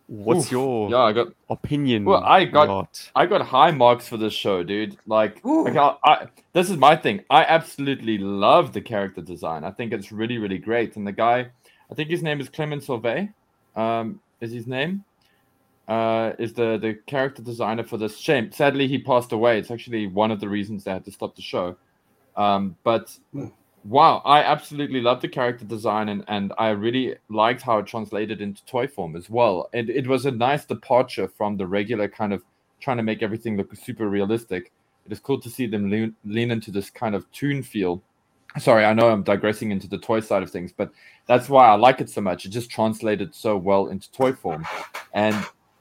what's 0.07 0.47
Oof. 0.47 0.53
your 0.53 0.91
Yeah, 0.91 0.99
I 0.99 1.12
got 1.12 1.29
opinion? 1.51 2.05
Well, 2.05 2.22
I 2.25 2.45
got- 2.45 2.68
on? 2.68 2.89
I 3.14 3.27
got 3.27 3.41
high 3.43 3.70
marks 3.70 4.09
for 4.09 4.16
this 4.16 4.33
show, 4.33 4.62
dude. 4.62 4.97
Like, 5.07 5.45
like 5.45 5.77
I, 5.77 5.95
I, 6.05 6.27
this 6.53 6.68
is 6.70 6.77
my 6.77 6.97
thing. 6.97 7.20
I 7.31 7.45
absolutely 7.45 8.18
love 8.18 8.72
the 8.72 8.81
character 8.81 9.20
design. 9.20 9.64
I 9.64 9.70
think 9.70 9.93
it's 9.93 10.11
really, 10.12 10.39
really 10.39 10.59
great. 10.59 10.97
And 10.97 11.07
the 11.07 11.12
guy, 11.12 11.47
I 11.91 11.95
think 11.95 12.11
his 12.11 12.22
name 12.22 12.41
is 12.41 12.49
Clement 12.49 12.83
Sauvé. 12.83 13.33
Um, 13.77 14.20
is 14.41 14.53
his 14.53 14.66
name? 14.66 15.05
Uh, 15.87 16.33
is 16.39 16.55
the 16.55 16.79
the 16.79 16.95
character 17.07 17.43
designer 17.43 17.83
for 17.85 17.99
this? 17.99 18.16
Shame. 18.16 18.51
Sadly, 18.53 18.89
he 18.89 18.99
passed 18.99 19.33
away. 19.33 19.59
It's 19.59 19.70
actually 19.70 20.07
one 20.07 20.31
of 20.31 20.41
the 20.41 20.49
reasons 20.49 20.85
they 20.85 20.91
had 20.91 21.05
to 21.05 21.12
stop 21.12 21.37
the 21.37 21.43
show. 21.43 21.77
Um, 22.37 22.77
but 22.85 23.16
Hmm. 23.33 23.49
Wow, 23.85 24.22
I 24.24 24.43
absolutely 24.43 25.01
love 25.01 25.20
the 25.20 25.28
character 25.28 25.64
design, 25.64 26.09
and 26.09 26.24
and 26.28 26.53
I 26.59 26.70
really 26.70 27.16
liked 27.28 27.62
how 27.62 27.78
it 27.78 27.87
translated 27.87 28.41
into 28.41 28.64
toy 28.64 28.87
form 28.87 29.16
as 29.16 29.28
well. 29.30 29.68
And 29.72 29.91
it 29.91 30.07
was 30.07 30.26
a 30.26 30.30
nice 30.30 30.64
departure 30.64 31.28
from 31.28 31.57
the 31.57 31.66
regular 31.66 32.09
kind 32.09 32.32
of 32.32 32.43
trying 32.80 32.97
to 32.97 33.03
make 33.03 33.22
everything 33.22 33.57
look 33.57 33.74
super 33.76 34.09
realistic. 34.09 34.72
It 35.07 35.12
is 35.12 35.20
cool 35.20 35.41
to 35.41 35.51
see 35.51 35.66
them 35.66 35.91
lean, 35.91 36.14
lean 36.24 36.51
into 36.51 36.70
this 36.70 36.91
kind 36.91 37.14
of 37.14 37.30
tune 37.32 37.62
feel. 37.62 38.03
Sorry, 38.59 38.85
I 38.85 38.95
know 38.95 39.09
I'm 39.09 39.22
digressing 39.22 39.70
into 39.70 39.89
the 39.89 39.99
toy 39.99 40.20
side 40.20 40.43
of 40.43 40.51
things, 40.51 40.72
but 40.72 40.93
that's 41.26 41.49
why 41.49 41.66
I 41.66 41.74
like 41.74 42.01
it 42.01 42.09
so 42.09 42.20
much. 42.20 42.47
It 42.47 42.51
just 42.51 42.70
translated 42.70 43.35
so 43.35 43.57
well 43.57 43.89
into 43.89 44.11
toy 44.12 44.32
form, 44.32 44.66
and 45.12 45.37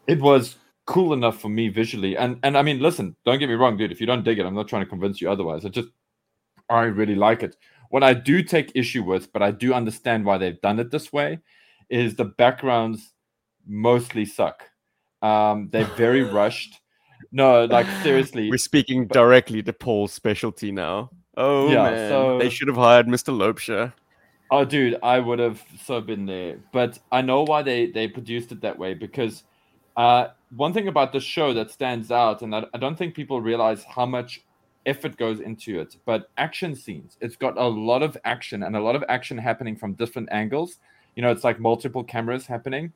it 0.07 0.19
was 0.19 0.57
cool 0.85 1.13
enough 1.13 1.39
for 1.39 1.49
me 1.49 1.69
visually. 1.69 2.17
And 2.17 2.39
and 2.43 2.57
I 2.57 2.63
mean, 2.63 2.79
listen, 2.79 3.15
don't 3.25 3.39
get 3.39 3.49
me 3.49 3.55
wrong, 3.55 3.77
dude. 3.77 3.91
If 3.91 4.01
you 4.01 4.07
don't 4.07 4.23
dig 4.23 4.39
it, 4.39 4.45
I'm 4.45 4.55
not 4.55 4.67
trying 4.67 4.83
to 4.83 4.89
convince 4.89 5.21
you 5.21 5.31
otherwise. 5.31 5.65
I 5.65 5.69
just 5.69 5.89
I 6.69 6.83
really 6.83 7.15
like 7.15 7.43
it. 7.43 7.55
What 7.93 8.01
I 8.01 8.15
do 8.15 8.41
take 8.41 8.71
issue 8.73 9.03
with, 9.03 9.31
but 9.31 9.43
I 9.43 9.51
do 9.51 9.71
understand 9.71 10.25
why 10.25 10.39
they've 10.39 10.59
done 10.61 10.79
it 10.79 10.89
this 10.89 11.13
way, 11.13 11.37
is 11.91 12.15
the 12.15 12.25
backgrounds 12.25 13.13
mostly 13.67 14.25
suck. 14.25 14.63
Um, 15.21 15.69
they're 15.71 15.85
very 15.95 16.23
rushed. 16.39 16.81
No, 17.31 17.65
like 17.65 17.85
seriously. 18.01 18.49
We're 18.49 18.57
speaking 18.57 19.05
directly 19.05 19.61
to 19.61 19.73
Paul's 19.73 20.11
specialty 20.11 20.71
now. 20.71 21.11
Oh 21.37 21.69
Yeah, 21.71 21.83
man, 21.83 22.09
so- 22.09 22.39
they 22.39 22.49
should 22.49 22.67
have 22.67 22.77
hired 22.77 23.05
Mr. 23.05 23.31
Lopesha. 23.31 23.93
Oh, 24.49 24.65
dude, 24.65 24.97
I 25.03 25.19
would 25.19 25.37
have 25.37 25.61
so 25.85 26.01
been 26.01 26.25
there. 26.25 26.57
But 26.71 26.97
I 27.11 27.21
know 27.21 27.43
why 27.43 27.61
they 27.61 27.91
they 27.91 28.07
produced 28.07 28.51
it 28.51 28.61
that 28.61 28.79
way 28.79 28.95
because 28.95 29.43
uh, 29.97 30.29
one 30.55 30.73
thing 30.73 30.87
about 30.87 31.13
the 31.13 31.19
show 31.19 31.53
that 31.53 31.69
stands 31.69 32.09
out, 32.09 32.41
and 32.41 32.55
I, 32.55 32.65
I 32.73 32.79
don't 32.79 32.97
think 32.97 33.13
people 33.13 33.39
realize 33.39 33.83
how 33.83 34.07
much 34.07 34.41
effort 34.86 35.17
goes 35.17 35.39
into 35.39 35.79
it. 35.79 35.97
But 36.05 36.29
action 36.38 36.75
scenes, 36.75 37.17
it's 37.21 37.36
got 37.36 37.57
a 37.57 37.67
lot 37.67 38.03
of 38.03 38.17
action 38.25 38.63
and 38.63 38.75
a 38.75 38.81
lot 38.81 38.95
of 38.95 39.03
action 39.09 39.38
happening 39.38 39.75
from 39.75 39.93
different 39.93 40.29
angles. 40.31 40.79
You 41.15 41.21
know, 41.21 41.31
it's 41.31 41.43
like 41.43 41.59
multiple 41.59 42.03
cameras 42.03 42.47
happening, 42.47 42.91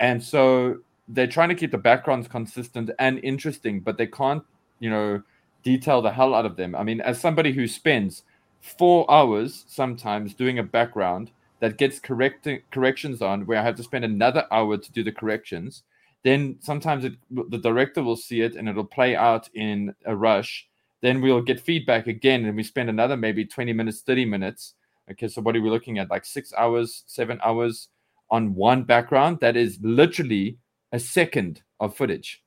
and 0.00 0.22
so 0.22 0.78
they're 1.08 1.26
trying 1.26 1.50
to 1.50 1.54
keep 1.54 1.70
the 1.70 1.78
backgrounds 1.78 2.28
consistent 2.28 2.90
and 2.98 3.20
interesting, 3.22 3.80
but 3.80 3.98
they 3.98 4.06
can't, 4.06 4.42
you 4.80 4.90
know, 4.90 5.22
detail 5.62 6.02
the 6.02 6.12
hell 6.12 6.34
out 6.34 6.46
of 6.46 6.56
them. 6.56 6.74
I 6.74 6.82
mean, 6.82 7.00
as 7.00 7.20
somebody 7.20 7.52
who 7.52 7.66
spends 7.66 8.22
four 8.60 9.10
hours 9.10 9.64
sometimes 9.68 10.34
doing 10.34 10.58
a 10.58 10.62
background 10.62 11.30
that 11.60 11.78
gets 11.78 11.98
correcting 11.98 12.62
corrections 12.70 13.22
on 13.22 13.46
where 13.46 13.58
I 13.58 13.62
have 13.62 13.76
to 13.76 13.82
spend 13.82 14.04
another 14.04 14.46
hour 14.50 14.76
to 14.76 14.92
do 14.92 15.04
the 15.04 15.12
corrections. 15.12 15.82
Then 16.22 16.56
sometimes 16.60 17.04
it, 17.04 17.14
the 17.30 17.58
director 17.58 18.02
will 18.02 18.16
see 18.16 18.40
it 18.40 18.56
and 18.56 18.68
it'll 18.68 18.84
play 18.84 19.14
out 19.14 19.48
in 19.54 19.94
a 20.04 20.16
rush. 20.16 20.68
Then 21.04 21.20
we'll 21.20 21.42
get 21.42 21.60
feedback 21.60 22.06
again 22.06 22.46
and 22.46 22.56
we 22.56 22.62
spend 22.62 22.88
another 22.88 23.14
maybe 23.14 23.44
20 23.44 23.74
minutes, 23.74 24.00
30 24.00 24.24
minutes. 24.24 24.72
Okay, 25.10 25.28
so 25.28 25.42
what 25.42 25.54
are 25.54 25.60
we 25.60 25.68
looking 25.68 25.98
at? 25.98 26.08
Like 26.08 26.24
six 26.24 26.50
hours, 26.56 27.04
seven 27.06 27.38
hours 27.44 27.88
on 28.30 28.54
one 28.54 28.84
background 28.84 29.40
that 29.40 29.54
is 29.54 29.78
literally 29.82 30.56
a 30.92 30.98
second 30.98 31.62
of 31.78 31.94
footage. 31.94 32.42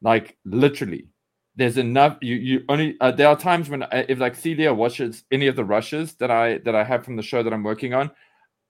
Like 0.00 0.38
literally 0.46 1.08
there's 1.56 1.76
enough 1.76 2.16
you 2.22 2.36
you 2.36 2.64
only 2.70 2.96
uh, 3.02 3.10
there 3.10 3.28
are 3.28 3.36
times 3.36 3.68
when 3.68 3.82
I, 3.82 4.06
if 4.08 4.18
like 4.18 4.34
celia 4.34 4.72
watches 4.72 5.24
any 5.30 5.46
of 5.46 5.54
the 5.54 5.64
rushes 5.64 6.14
that 6.14 6.30
i 6.30 6.58
that 6.58 6.74
i 6.74 6.82
have 6.82 7.04
from 7.04 7.14
the 7.14 7.22
show 7.22 7.44
that 7.44 7.52
i'm 7.52 7.62
working 7.62 7.94
on 7.94 8.10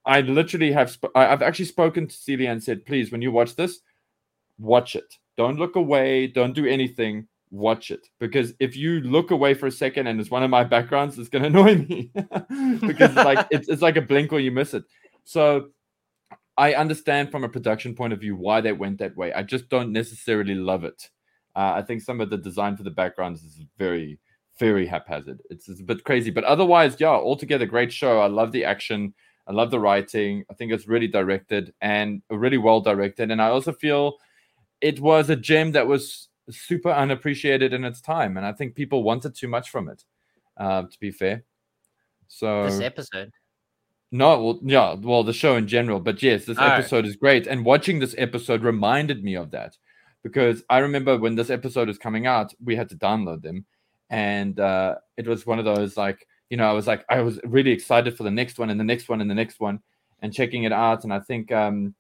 i 0.05 0.21
literally 0.21 0.71
have 0.73 0.91
sp- 0.93 1.15
i've 1.15 1.41
actually 1.41 1.65
spoken 1.65 2.07
to 2.07 2.15
celia 2.15 2.51
and 2.51 2.63
said 2.63 2.85
please 2.85 3.11
when 3.11 3.23
you 3.23 3.33
watch 3.33 3.57
this 3.57 3.81
watch 4.59 4.97
it 4.97 5.15
don't 5.39 5.59
look 5.59 5.77
away 5.77 6.27
don't 6.27 6.55
do 6.55 6.67
anything 6.67 7.27
watch 7.55 7.91
it 7.91 8.07
because 8.19 8.53
if 8.59 8.77
you 8.77 9.01
look 9.01 9.31
away 9.31 9.55
for 9.55 9.67
a 9.67 9.73
second 9.73 10.07
and 10.07 10.21
it's 10.21 10.31
one 10.31 10.43
of 10.43 10.51
my 10.51 10.65
backgrounds 10.65 11.19
it's 11.19 11.29
going 11.29 11.43
to 11.43 11.49
annoy 11.49 11.77
me 11.77 12.11
because 12.87 13.11
it's 13.11 13.17
like 13.17 13.47
it's, 13.51 13.69
it's 13.69 13.83
like 13.83 13.97
a 13.97 14.03
blink 14.03 14.33
or 14.33 14.41
you 14.41 14.51
miss 14.51 14.75
it 14.75 14.85
so 15.23 15.69
i 16.57 16.75
understand 16.75 17.31
from 17.31 17.45
a 17.45 17.49
production 17.49 17.95
point 17.95 18.13
of 18.13 18.21
view 18.21 18.35
why 18.35 18.61
they 18.61 18.73
went 18.73 18.99
that 18.99 19.17
way 19.17 19.33
i 19.35 19.43
just 19.43 19.69
don't 19.69 19.93
necessarily 19.93 20.55
love 20.55 20.85
it 20.85 21.11
uh, 21.57 21.75
I 21.77 21.83
think 21.83 22.03
some 22.03 22.21
of 22.21 22.31
the 22.31 22.37
design 22.37 22.77
for 22.77 22.83
the 22.83 22.91
backgrounds 22.91 23.43
is 23.43 23.61
very, 23.79 24.19
very 24.59 24.87
haphazard. 24.87 25.41
It's, 25.51 25.69
it's 25.69 25.81
a 25.81 25.85
bit 25.85 26.05
crazy, 26.05 26.31
but 26.31 26.45
otherwise, 26.45 26.97
yeah, 26.99 27.09
altogether 27.09 27.67
great 27.67 27.93
show. 27.93 28.21
I 28.21 28.27
love 28.27 28.53
the 28.53 28.65
action. 28.65 29.15
I 29.47 29.53
love 29.53 29.71
the 29.71 29.79
writing. 29.79 30.45
I 30.51 30.55
think 30.55 30.73
it's 30.73 30.89
really 30.89 31.07
directed 31.07 31.73
and 31.81 32.23
really 32.29 32.59
well 32.59 32.81
directed. 32.81 33.31
And 33.31 33.41
I 33.41 33.49
also 33.49 33.73
feel 33.73 34.15
it 34.81 34.99
was 35.01 35.31
a 35.31 35.37
gem 35.37 35.73
that 35.73 35.87
was 35.87 36.29
super 36.51 36.91
unappreciated 36.91 37.73
in 37.73 37.85
its 37.85 38.01
time, 38.01 38.37
and 38.37 38.47
I 38.47 38.53
think 38.53 38.75
people 38.75 39.03
wanted 39.03 39.35
too 39.35 39.49
much 39.49 39.71
from 39.71 39.89
it. 39.89 40.05
Uh, 40.57 40.83
to 40.83 41.01
be 41.01 41.11
fair, 41.11 41.43
so 42.29 42.65
This 42.65 42.81
episode. 42.81 43.33
no, 44.13 44.43
well, 44.43 44.61
yeah, 44.63 44.95
well, 44.95 45.25
the 45.25 45.33
show 45.33 45.57
in 45.57 45.67
general, 45.67 45.99
but 45.99 46.23
yes, 46.23 46.45
this 46.45 46.59
All 46.59 46.65
right. 46.65 46.79
episode 46.79 47.07
is 47.07 47.17
great. 47.17 47.47
And 47.49 47.65
watching 47.65 47.99
this 47.99 48.15
episode 48.19 48.63
reminded 48.63 49.25
me 49.25 49.35
of 49.35 49.51
that 49.51 49.77
because 50.23 50.63
I 50.71 50.79
remember 50.79 51.19
when 51.19 51.35
this 51.35 51.51
episode 51.51 51.89
was 51.89 51.99
coming 51.99 52.27
out, 52.27 52.55
we 52.63 52.77
had 52.77 52.89
to 52.91 52.97
download 52.97 53.43
them, 53.43 53.67
and 54.11 54.59
uh, 54.61 54.97
it 55.17 55.27
was 55.27 55.45
one 55.47 55.59
of 55.59 55.65
those 55.65 55.97
like, 55.97 56.27
you 56.51 56.57
know, 56.57 56.69
I 56.69 56.73
was 56.73 56.87
like, 56.87 57.05
I 57.09 57.21
was 57.23 57.41
really 57.45 57.73
excited 57.73 58.17
for 58.17 58.23
the 58.23 58.31
next 58.31 58.59
one 58.59 58.71
and 58.71 58.79
the 58.79 58.85
next 58.85 59.09
one 59.09 59.21
and 59.21 59.29
the 59.29 59.35
next 59.35 59.59
one, 59.59 59.81
and 60.23 60.33
checking 60.33 60.63
it 60.65 60.73
out. 60.73 61.03
And 61.03 61.13
I 61.13 61.19
think 61.19 61.51
um, 61.51 61.95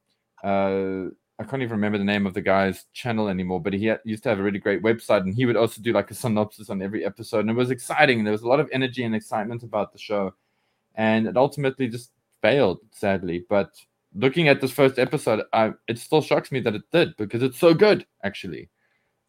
uh, 0.45 1.07
I 1.39 1.45
can't 1.45 1.62
even 1.62 1.72
remember 1.72 1.99
the 1.99 2.05
name 2.05 2.26
of 2.26 2.35
the 2.35 2.41
guy's 2.41 2.85
channel 2.93 3.28
anymore, 3.28 3.61
but 3.61 3.72
he 3.72 3.87
had, 3.87 4.01
used 4.05 4.22
to 4.22 4.28
have 4.28 4.39
a 4.39 4.43
really 4.43 4.61
great 4.61 4.82
website, 4.82 5.22
and 5.22 5.35
he 5.35 5.47
would 5.47 5.57
also 5.57 5.82
do 5.82 5.93
like 5.93 6.11
a 6.11 6.14
synopsis 6.14 6.70
on 6.70 6.80
every 6.80 7.05
episode, 7.05 7.41
and 7.41 7.51
it 7.51 7.55
was 7.55 7.70
exciting. 7.70 8.22
There 8.22 8.32
was 8.32 8.43
a 8.43 8.49
lot 8.49 8.61
of 8.61 8.68
energy 8.72 9.03
and 9.05 9.14
excitement 9.14 9.62
about 9.62 9.93
the 9.93 9.99
show 9.99 10.35
and 10.95 11.26
it 11.26 11.37
ultimately 11.37 11.89
just 11.89 12.11
failed 12.43 12.78
sadly 12.93 13.45
but 13.49 13.70
looking 14.14 14.49
at 14.49 14.61
this 14.61 14.70
first 14.70 14.99
episode 14.99 15.43
I, 15.53 15.72
it 15.89 15.99
still 15.99 16.22
shocks 16.22 16.53
me 16.53 16.61
that 16.61 16.74
it 16.74 16.82
did 16.93 17.16
because 17.16 17.43
it's 17.43 17.59
so 17.59 17.74
good 17.74 18.07
actually 18.22 18.68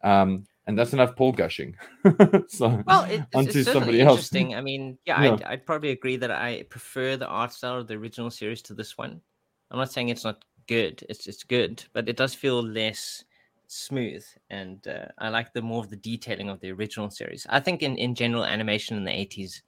um 0.03 0.45
and 0.67 0.77
that's 0.77 0.93
enough 0.93 1.15
paul 1.15 1.31
gushing 1.31 1.75
so 2.47 2.83
Well, 2.85 3.03
it, 3.05 3.21
it's, 3.21 3.35
onto 3.35 3.59
it's 3.59 3.71
somebody 3.71 4.01
else 4.01 4.31
interesting. 4.31 4.55
I 4.55 4.61
mean, 4.61 4.97
yeah, 5.05 5.21
Yeah. 5.23 5.33
I'd, 5.33 5.43
I'd 5.43 5.65
probably 5.65 5.91
agree 5.91 6.17
that 6.17 6.31
I 6.31 6.63
prefer 6.69 7.17
the 7.17 7.27
art 7.27 7.53
style 7.53 7.79
of 7.79 7.87
the 7.87 7.93
original 7.93 8.31
series 8.31 8.61
to 8.63 8.73
this 8.73 8.97
one. 8.97 9.21
I'm 9.69 9.77
not 9.77 9.91
saying 9.91 10.09
it's 10.09 10.23
not 10.23 10.43
good; 10.67 11.05
it's 11.09 11.27
it's 11.27 11.43
good, 11.43 11.83
but 11.93 12.09
it 12.09 12.17
does 12.17 12.33
feel 12.33 12.61
less 12.61 13.23
smooth, 13.67 14.25
and 14.49 14.87
uh, 14.87 15.05
I 15.17 15.29
like 15.29 15.53
the 15.53 15.61
more 15.61 15.83
of 15.83 15.89
the 15.89 15.95
detailing 15.95 16.49
of 16.49 16.59
the 16.59 16.71
original 16.71 17.09
series. 17.09 17.45
I 17.49 17.59
think 17.59 17.83
in 17.83 17.97
in 17.97 18.15
general, 18.15 18.45
animation 18.45 18.97
in 18.97 19.03
the 19.03 19.11
80s 19.11 19.61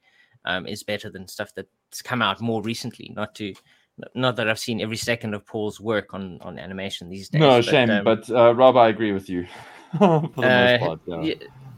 um, 0.45 0.67
is 0.67 0.83
better 0.83 1.09
than 1.09 1.27
stuff 1.27 1.53
that's 1.55 2.01
come 2.01 2.21
out 2.21 2.41
more 2.41 2.61
recently. 2.61 3.11
Not 3.15 3.35
to 3.35 3.53
not 4.13 4.35
that 4.35 4.47
I've 4.47 4.59
seen 4.59 4.81
every 4.81 4.97
second 4.97 5.33
of 5.33 5.45
Paul's 5.45 5.79
work 5.79 6.13
on 6.13 6.39
on 6.41 6.59
animation 6.59 7.09
these 7.09 7.29
days. 7.29 7.39
no 7.39 7.61
shame 7.61 7.89
um, 7.89 8.03
but 8.03 8.29
uh 8.29 8.53
rob 8.53 8.77
i 8.77 8.89
agree 8.89 9.11
with 9.11 9.29
you 9.29 9.47
for 9.97 10.29
the 10.35 10.43
uh, 10.43 10.77
most 10.79 10.79
part 10.79 10.99
yeah, 11.07 11.21
yeah, 11.21 11.33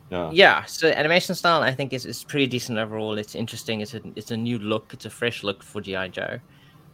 yeah. 0.09 0.29
yeah 0.33 0.63
so 0.65 0.89
animation 0.89 1.33
style 1.33 1.61
i 1.61 1.73
think 1.73 1.93
is, 1.93 2.05
is 2.05 2.23
pretty 2.25 2.47
decent 2.47 2.77
overall 2.77 3.17
it's 3.17 3.35
interesting 3.35 3.81
it's 3.81 3.93
a 3.93 4.01
it's 4.15 4.31
a 4.31 4.37
new 4.37 4.59
look 4.59 4.93
it's 4.93 5.05
a 5.05 5.09
fresh 5.09 5.43
look 5.43 5.63
for 5.63 5.79
gi 5.79 6.09
joe 6.09 6.39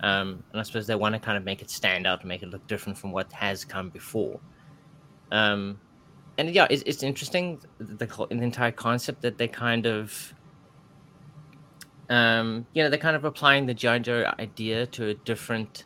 um 0.01 0.43
and 0.51 0.59
i 0.59 0.63
suppose 0.63 0.87
they 0.87 0.95
want 0.95 1.13
to 1.13 1.19
kind 1.19 1.37
of 1.37 1.43
make 1.43 1.61
it 1.61 1.69
stand 1.69 2.05
out 2.05 2.19
and 2.21 2.27
make 2.27 2.43
it 2.43 2.49
look 2.49 2.65
different 2.67 2.97
from 2.97 3.11
what 3.11 3.31
has 3.31 3.63
come 3.63 3.89
before 3.89 4.39
um 5.31 5.79
and 6.37 6.49
yeah 6.49 6.67
it's, 6.69 6.83
it's 6.85 7.03
interesting 7.03 7.59
the, 7.77 8.05
the, 8.05 8.27
the 8.29 8.41
entire 8.41 8.71
concept 8.71 9.21
that 9.21 9.37
they 9.37 9.47
kind 9.47 9.85
of 9.85 10.33
um 12.09 12.65
you 12.73 12.83
know 12.83 12.89
they're 12.89 12.99
kind 12.99 13.15
of 13.15 13.25
applying 13.25 13.65
the 13.65 13.73
gi 13.73 13.99
joe 13.99 14.31
idea 14.39 14.85
to 14.85 15.07
a 15.07 15.13
different 15.13 15.85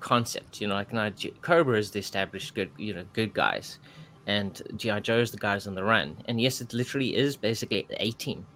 concept 0.00 0.60
you 0.60 0.66
know 0.66 0.74
like 0.74 0.92
now 0.92 1.10
cobra 1.40 1.78
is 1.78 1.90
the 1.90 1.98
established 1.98 2.54
good 2.54 2.70
you 2.76 2.92
know 2.92 3.04
good 3.12 3.32
guys 3.32 3.78
and 4.26 4.62
GI 4.76 5.00
Joe 5.00 5.18
is 5.18 5.30
the 5.30 5.38
guys 5.38 5.66
on 5.66 5.74
the 5.74 5.84
run. 5.84 6.16
And 6.26 6.40
yes, 6.40 6.60
it 6.60 6.72
literally 6.72 7.16
is 7.16 7.36
basically 7.36 7.86
a 7.90 8.12
team. 8.12 8.46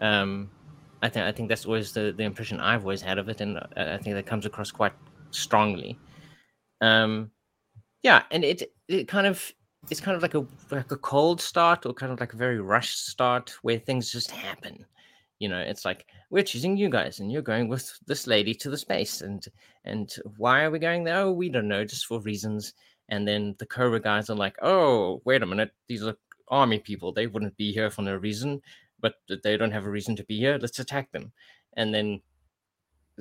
Um, 0.00 0.50
I 1.02 1.08
think 1.08 1.26
I 1.26 1.32
think 1.32 1.48
that's 1.48 1.66
always 1.66 1.92
the, 1.92 2.12
the 2.16 2.24
impression 2.24 2.60
I've 2.60 2.82
always 2.82 3.02
had 3.02 3.18
of 3.18 3.28
it, 3.28 3.40
and 3.40 3.58
I 3.76 3.94
I 3.94 3.98
think 3.98 4.16
that 4.16 4.26
comes 4.26 4.46
across 4.46 4.70
quite 4.70 4.92
strongly. 5.30 5.98
Um, 6.80 7.30
yeah, 8.02 8.24
and 8.30 8.44
it 8.44 8.72
it 8.88 9.08
kind 9.08 9.26
of 9.26 9.52
it's 9.90 10.00
kind 10.00 10.16
of 10.16 10.22
like 10.22 10.34
a 10.34 10.44
like 10.70 10.90
a 10.90 10.96
cold 10.96 11.40
start 11.40 11.86
or 11.86 11.94
kind 11.94 12.12
of 12.12 12.20
like 12.20 12.32
a 12.32 12.36
very 12.36 12.60
rushed 12.60 13.06
start 13.06 13.54
where 13.62 13.78
things 13.78 14.10
just 14.10 14.30
happen. 14.30 14.84
You 15.38 15.48
know, 15.48 15.60
it's 15.60 15.84
like 15.84 16.06
we're 16.30 16.42
choosing 16.42 16.76
you 16.76 16.88
guys, 16.88 17.20
and 17.20 17.30
you're 17.30 17.42
going 17.42 17.68
with 17.68 17.92
this 18.06 18.26
lady 18.26 18.54
to 18.54 18.70
the 18.70 18.76
space, 18.76 19.20
and 19.20 19.44
and 19.84 20.14
why 20.36 20.64
are 20.64 20.70
we 20.70 20.78
going 20.78 21.04
there? 21.04 21.18
Oh, 21.18 21.32
we 21.32 21.48
don't 21.48 21.68
know, 21.68 21.84
just 21.84 22.06
for 22.06 22.20
reasons. 22.20 22.74
And 23.08 23.26
then 23.26 23.54
the 23.58 23.66
Cobra 23.66 24.00
guys 24.00 24.28
are 24.28 24.36
like, 24.36 24.56
oh, 24.60 25.22
wait 25.24 25.42
a 25.42 25.46
minute, 25.46 25.70
these 25.88 26.04
are 26.04 26.14
army 26.48 26.78
people. 26.78 27.12
They 27.12 27.26
wouldn't 27.26 27.56
be 27.56 27.72
here 27.72 27.90
for 27.90 28.02
no 28.02 28.16
reason, 28.16 28.60
but 29.00 29.14
they 29.42 29.56
don't 29.56 29.72
have 29.72 29.84
a 29.84 29.90
reason 29.90 30.16
to 30.16 30.24
be 30.24 30.38
here. 30.38 30.58
Let's 30.60 30.78
attack 30.78 31.12
them. 31.12 31.32
And 31.76 31.94
then 31.94 32.20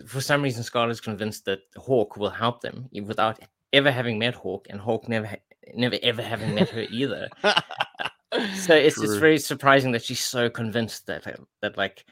for 0.08 0.22
some 0.22 0.42
reason, 0.42 0.64
Scarlett's 0.64 1.02
convinced 1.02 1.46
that 1.46 1.60
Hawk 1.76 2.18
will 2.18 2.30
help 2.30 2.62
them 2.62 2.90
without 3.06 3.40
ever 3.74 3.92
having 3.92 4.20
met 4.20 4.36
Hawk, 4.36 4.68
and 4.70 4.80
Hawk 4.80 5.10
never, 5.10 5.30
never 5.74 5.98
ever 6.02 6.22
having 6.22 6.56
met 6.56 6.70
her 6.70 6.86
either. 6.92 7.30
So 8.56 8.76
it's 8.76 9.02
it's 9.02 9.16
very 9.16 9.38
surprising 9.38 9.94
that 9.94 10.04
she's 10.04 10.20
so 10.20 10.50
convinced 10.50 11.08
that 11.08 11.26
uh, 11.26 11.32
that 11.62 11.78
like 11.78 12.04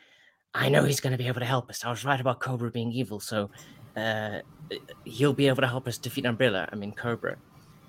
I 0.54 0.70
know 0.70 0.84
he's 0.86 1.02
going 1.02 1.12
to 1.12 1.18
be 1.18 1.28
able 1.28 1.42
to 1.42 1.46
help 1.46 1.70
us. 1.70 1.84
I 1.84 1.90
was 1.90 2.06
right 2.06 2.20
about 2.20 2.40
Cobra 2.40 2.72
being 2.72 2.92
evil, 2.92 3.20
so 3.20 3.50
uh, 3.98 4.40
he'll 5.04 5.34
be 5.34 5.48
able 5.48 5.62
to 5.62 5.68
help 5.68 5.88
us 5.90 5.98
defeat 5.98 6.26
Umbrella. 6.26 6.70
I 6.72 6.76
mean 6.78 6.94
Cobra. 6.94 7.36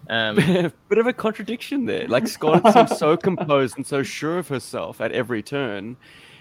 Um, 0.08 0.36
Bit 0.88 0.98
of 0.98 1.06
a 1.06 1.12
contradiction 1.12 1.86
there. 1.86 2.06
Like 2.08 2.28
Scarlett 2.28 2.72
seems 2.72 2.98
so 2.98 3.16
composed 3.28 3.76
and 3.76 3.86
so 3.86 4.02
sure 4.02 4.38
of 4.38 4.48
herself 4.48 5.00
at 5.00 5.12
every 5.12 5.42
turn, 5.42 5.96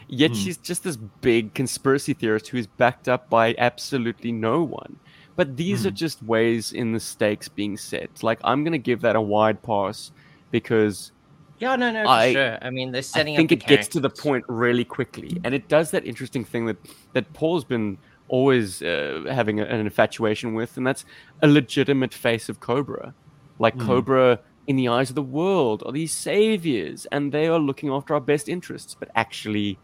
yet 0.07 0.31
Hmm. 0.31 0.35
she's 0.37 0.57
just 0.57 0.83
this 0.83 0.97
big 0.97 1.53
conspiracy 1.53 2.13
theorist 2.13 2.47
who 2.49 2.57
is 2.57 2.67
backed 2.67 3.07
up 3.09 3.29
by 3.29 3.55
absolutely 3.57 4.31
no 4.31 4.61
one. 4.63 4.97
But 5.35 5.57
these 5.57 5.85
are 5.85 5.89
Hmm. 5.89 5.95
just 5.95 6.23
ways 6.23 6.71
in 6.71 6.91
the 6.93 6.99
stakes 6.99 7.47
being 7.49 7.75
set. 7.77 8.23
Like 8.23 8.39
I'm 8.43 8.63
gonna 8.63 8.77
give 8.77 9.01
that 9.01 9.15
a 9.15 9.21
wide 9.21 9.61
pass 9.63 10.11
because 10.51 11.11
yeah, 11.57 11.75
no, 11.77 11.89
no, 11.91 12.03
for 12.03 12.09
I- 12.09 12.33
sure. 12.33 12.57
I 12.61 12.69
mean, 12.69 12.91
they're 12.91 13.01
setting. 13.01 13.35
Up. 13.35 13.37
I 13.37 13.41
think 13.41 13.51
it 13.53 13.65
gets 13.65 13.87
to 13.89 13.99
the 14.01 14.09
point 14.09 14.43
really 14.49 14.83
quickly, 14.83 15.39
and 15.43 15.53
it 15.55 15.67
does 15.69 15.91
that 15.91 16.05
interesting 16.05 16.43
thing 16.43 16.65
that 16.65 16.77
that 17.13 17.31
Paul's 17.33 17.63
been 17.63 17.97
always 18.27 18.81
uh, 18.81 19.23
having 19.29 19.59
a, 19.59 19.63
an 19.65 19.79
infatuation 19.79 20.53
with, 20.53 20.75
and 20.77 20.85
that's 20.85 21.05
a 21.41 21.47
legitimate 21.47 22.13
face 22.13 22.49
of 22.49 22.59
Cobra. 22.59 23.13
Like 23.59 23.75
Mm. 23.77 23.85
Cobra, 23.85 24.39
in 24.67 24.75
the 24.75 24.87
eyes 24.87 25.09
of 25.09 25.15
the 25.15 25.21
world, 25.21 25.83
are 25.85 25.91
these 25.91 26.13
saviors, 26.13 27.05
and 27.11 27.31
they 27.31 27.47
are 27.47 27.59
looking 27.59 27.89
after 27.89 28.13
our 28.13 28.19
best 28.19 28.49
interests, 28.49 28.95
but 28.99 29.09
actually, 29.15 29.77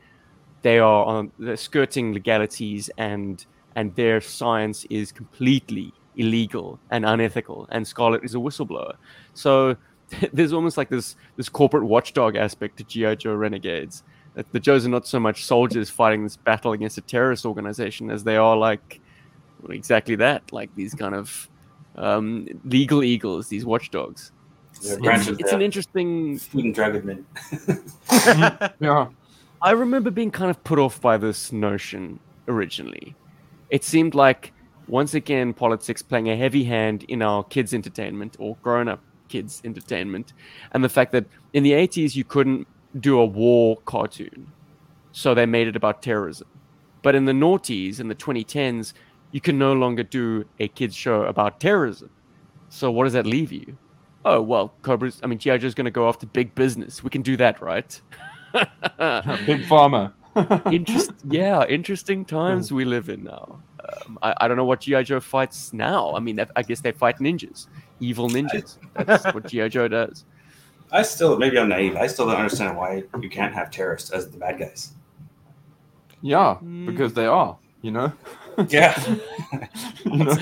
they 0.62 0.80
are 0.80 1.06
on 1.06 1.32
they're 1.40 1.58
skirting 1.58 2.14
legalities, 2.14 2.90
and 2.98 3.46
and 3.76 3.96
their 3.96 4.20
science 4.22 4.86
is 4.90 5.12
completely 5.12 5.94
illegal 6.18 6.80
and 6.90 7.06
unethical, 7.06 7.68
and 7.72 7.88
Scarlett 7.88 8.24
is 8.24 8.36
a 8.36 8.38
whistleblower. 8.38 8.96
So 9.34 9.78
there's 10.34 10.54
almost 10.54 10.78
like 10.78 10.90
this 10.90 11.16
this 11.38 11.50
corporate 11.50 11.84
watchdog 11.84 12.36
aspect 12.36 12.78
to 12.78 12.84
GI 12.84 13.18
Joe 13.18 13.36
Renegades. 13.36 14.04
That 14.34 14.50
the 14.54 14.62
Joes 14.62 14.86
are 14.86 14.90
not 14.90 15.06
so 15.06 15.20
much 15.20 15.44
soldiers 15.44 15.90
fighting 15.90 16.24
this 16.24 16.38
battle 16.38 16.72
against 16.72 16.98
a 16.98 17.02
terrorist 17.02 17.46
organization 17.46 18.10
as 18.10 18.24
they 18.24 18.38
are 18.38 18.56
like 18.56 19.02
well, 19.62 19.72
exactly 19.74 20.16
that, 20.16 20.52
like 20.54 20.74
these 20.76 20.94
kind 20.94 21.14
of 21.14 21.50
um, 21.96 22.48
legal 22.66 23.04
eagles, 23.04 23.48
these 23.48 23.66
watchdogs. 23.66 24.32
They're 24.84 24.98
It's, 25.16 25.28
it's 25.28 25.52
an 25.52 25.62
interesting. 25.62 26.40
Food 26.40 26.66
and 26.66 26.76
Drug 26.76 26.94
Admin. 26.94 27.24
yeah 28.80 29.08
I 29.64 29.72
remember 29.72 30.10
being 30.10 30.32
kind 30.32 30.50
of 30.50 30.64
put 30.64 30.80
off 30.80 31.00
by 31.00 31.18
this 31.18 31.52
notion 31.52 32.20
originally. 32.48 33.16
It 33.70 33.84
seemed 33.84 34.16
like 34.16 34.54
once 34.88 35.14
again 35.14 35.54
politics 35.54 36.02
playing 36.02 36.30
a 36.30 36.36
heavy 36.36 36.64
hand 36.64 37.04
in 37.04 37.22
our 37.22 37.44
kids' 37.44 37.74
entertainment 37.74 38.36
or 38.40 38.58
grown-up 38.64 39.02
kids' 39.30 39.62
entertainment, 39.64 40.34
and 40.72 40.84
the 40.84 40.90
fact 40.90 41.12
that 41.12 41.26
in 41.54 41.62
the 41.62 41.74
80s 41.74 42.16
you 42.16 42.24
couldn't 42.24 42.68
do 43.00 43.20
a 43.20 43.26
war 43.26 43.78
cartoon, 43.86 44.52
so 45.12 45.36
they 45.36 45.46
made 45.46 45.68
it 45.68 45.76
about 45.76 46.02
terrorism. 46.02 46.48
But 47.04 47.14
in 47.14 47.26
the 47.26 47.32
noughties 47.32 48.00
in 48.00 48.08
the 48.08 48.16
2010s, 48.16 48.94
you 49.32 49.42
can 49.42 49.58
no 49.58 49.74
longer 49.74 50.04
do 50.04 50.46
a 50.60 50.68
kids 50.68 50.96
show 50.96 51.24
about 51.24 51.60
terrorism. 51.60 52.10
So 52.70 52.92
what 52.92 53.06
does 53.06 53.14
that 53.14 53.26
leave 53.26 53.52
you? 53.52 53.78
Oh 54.24 54.42
well, 54.42 54.74
Cobra's. 54.82 55.20
I 55.24 55.28
mean, 55.28 55.40
GI 55.40 55.58
Joe's 55.60 55.74
going 55.74 55.86
to 55.86 55.92
go 55.92 56.08
after 56.08 56.26
big 56.28 56.54
business. 56.56 57.04
We 57.04 57.10
can 57.10 57.22
do 57.22 57.36
that, 57.38 57.62
right? 57.62 58.00
big 58.54 59.62
pharma 59.66 60.14
Interest, 60.72 61.12
yeah, 61.30 61.66
interesting 61.66 62.24
times 62.26 62.72
we 62.72 62.86
live 62.86 63.10
in 63.10 63.24
now. 63.24 63.62
Um, 63.84 64.18
I, 64.22 64.34
I 64.42 64.48
don't 64.48 64.56
know 64.58 64.64
what 64.66 64.80
GI 64.82 65.04
Joe 65.04 65.20
fights 65.20 65.74
now. 65.74 66.14
I 66.16 66.20
mean, 66.20 66.40
I- 66.40 66.48
I 66.56 66.62
guess 66.64 66.80
they 66.82 66.92
fight 66.94 67.18
ninjas, 67.20 67.68
evil 68.00 68.30
ninjas. 68.30 68.78
That's 69.06 69.26
what 69.34 69.48
GI 69.48 69.68
Joe 69.70 69.88
does. 69.90 70.24
I 70.92 71.02
still, 71.04 71.38
maybe 71.38 71.58
I'm 71.60 71.68
naive. 71.70 71.96
I 71.98 72.08
still 72.08 72.28
don't 72.28 72.36
understand 72.38 72.78
why 72.78 73.04
you 73.22 73.30
can't 73.30 73.54
have 73.54 73.72
terrorists 73.72 74.12
as 74.12 74.30
the 74.30 74.38
bad 74.38 74.60
guys. 74.60 74.94
yeah 76.22 76.58
Mm. 76.64 76.86
because 76.86 77.14
they 77.14 77.26
are 77.26 77.58
you 77.82 77.92
know 77.92 78.14
Yeah. 78.70 79.18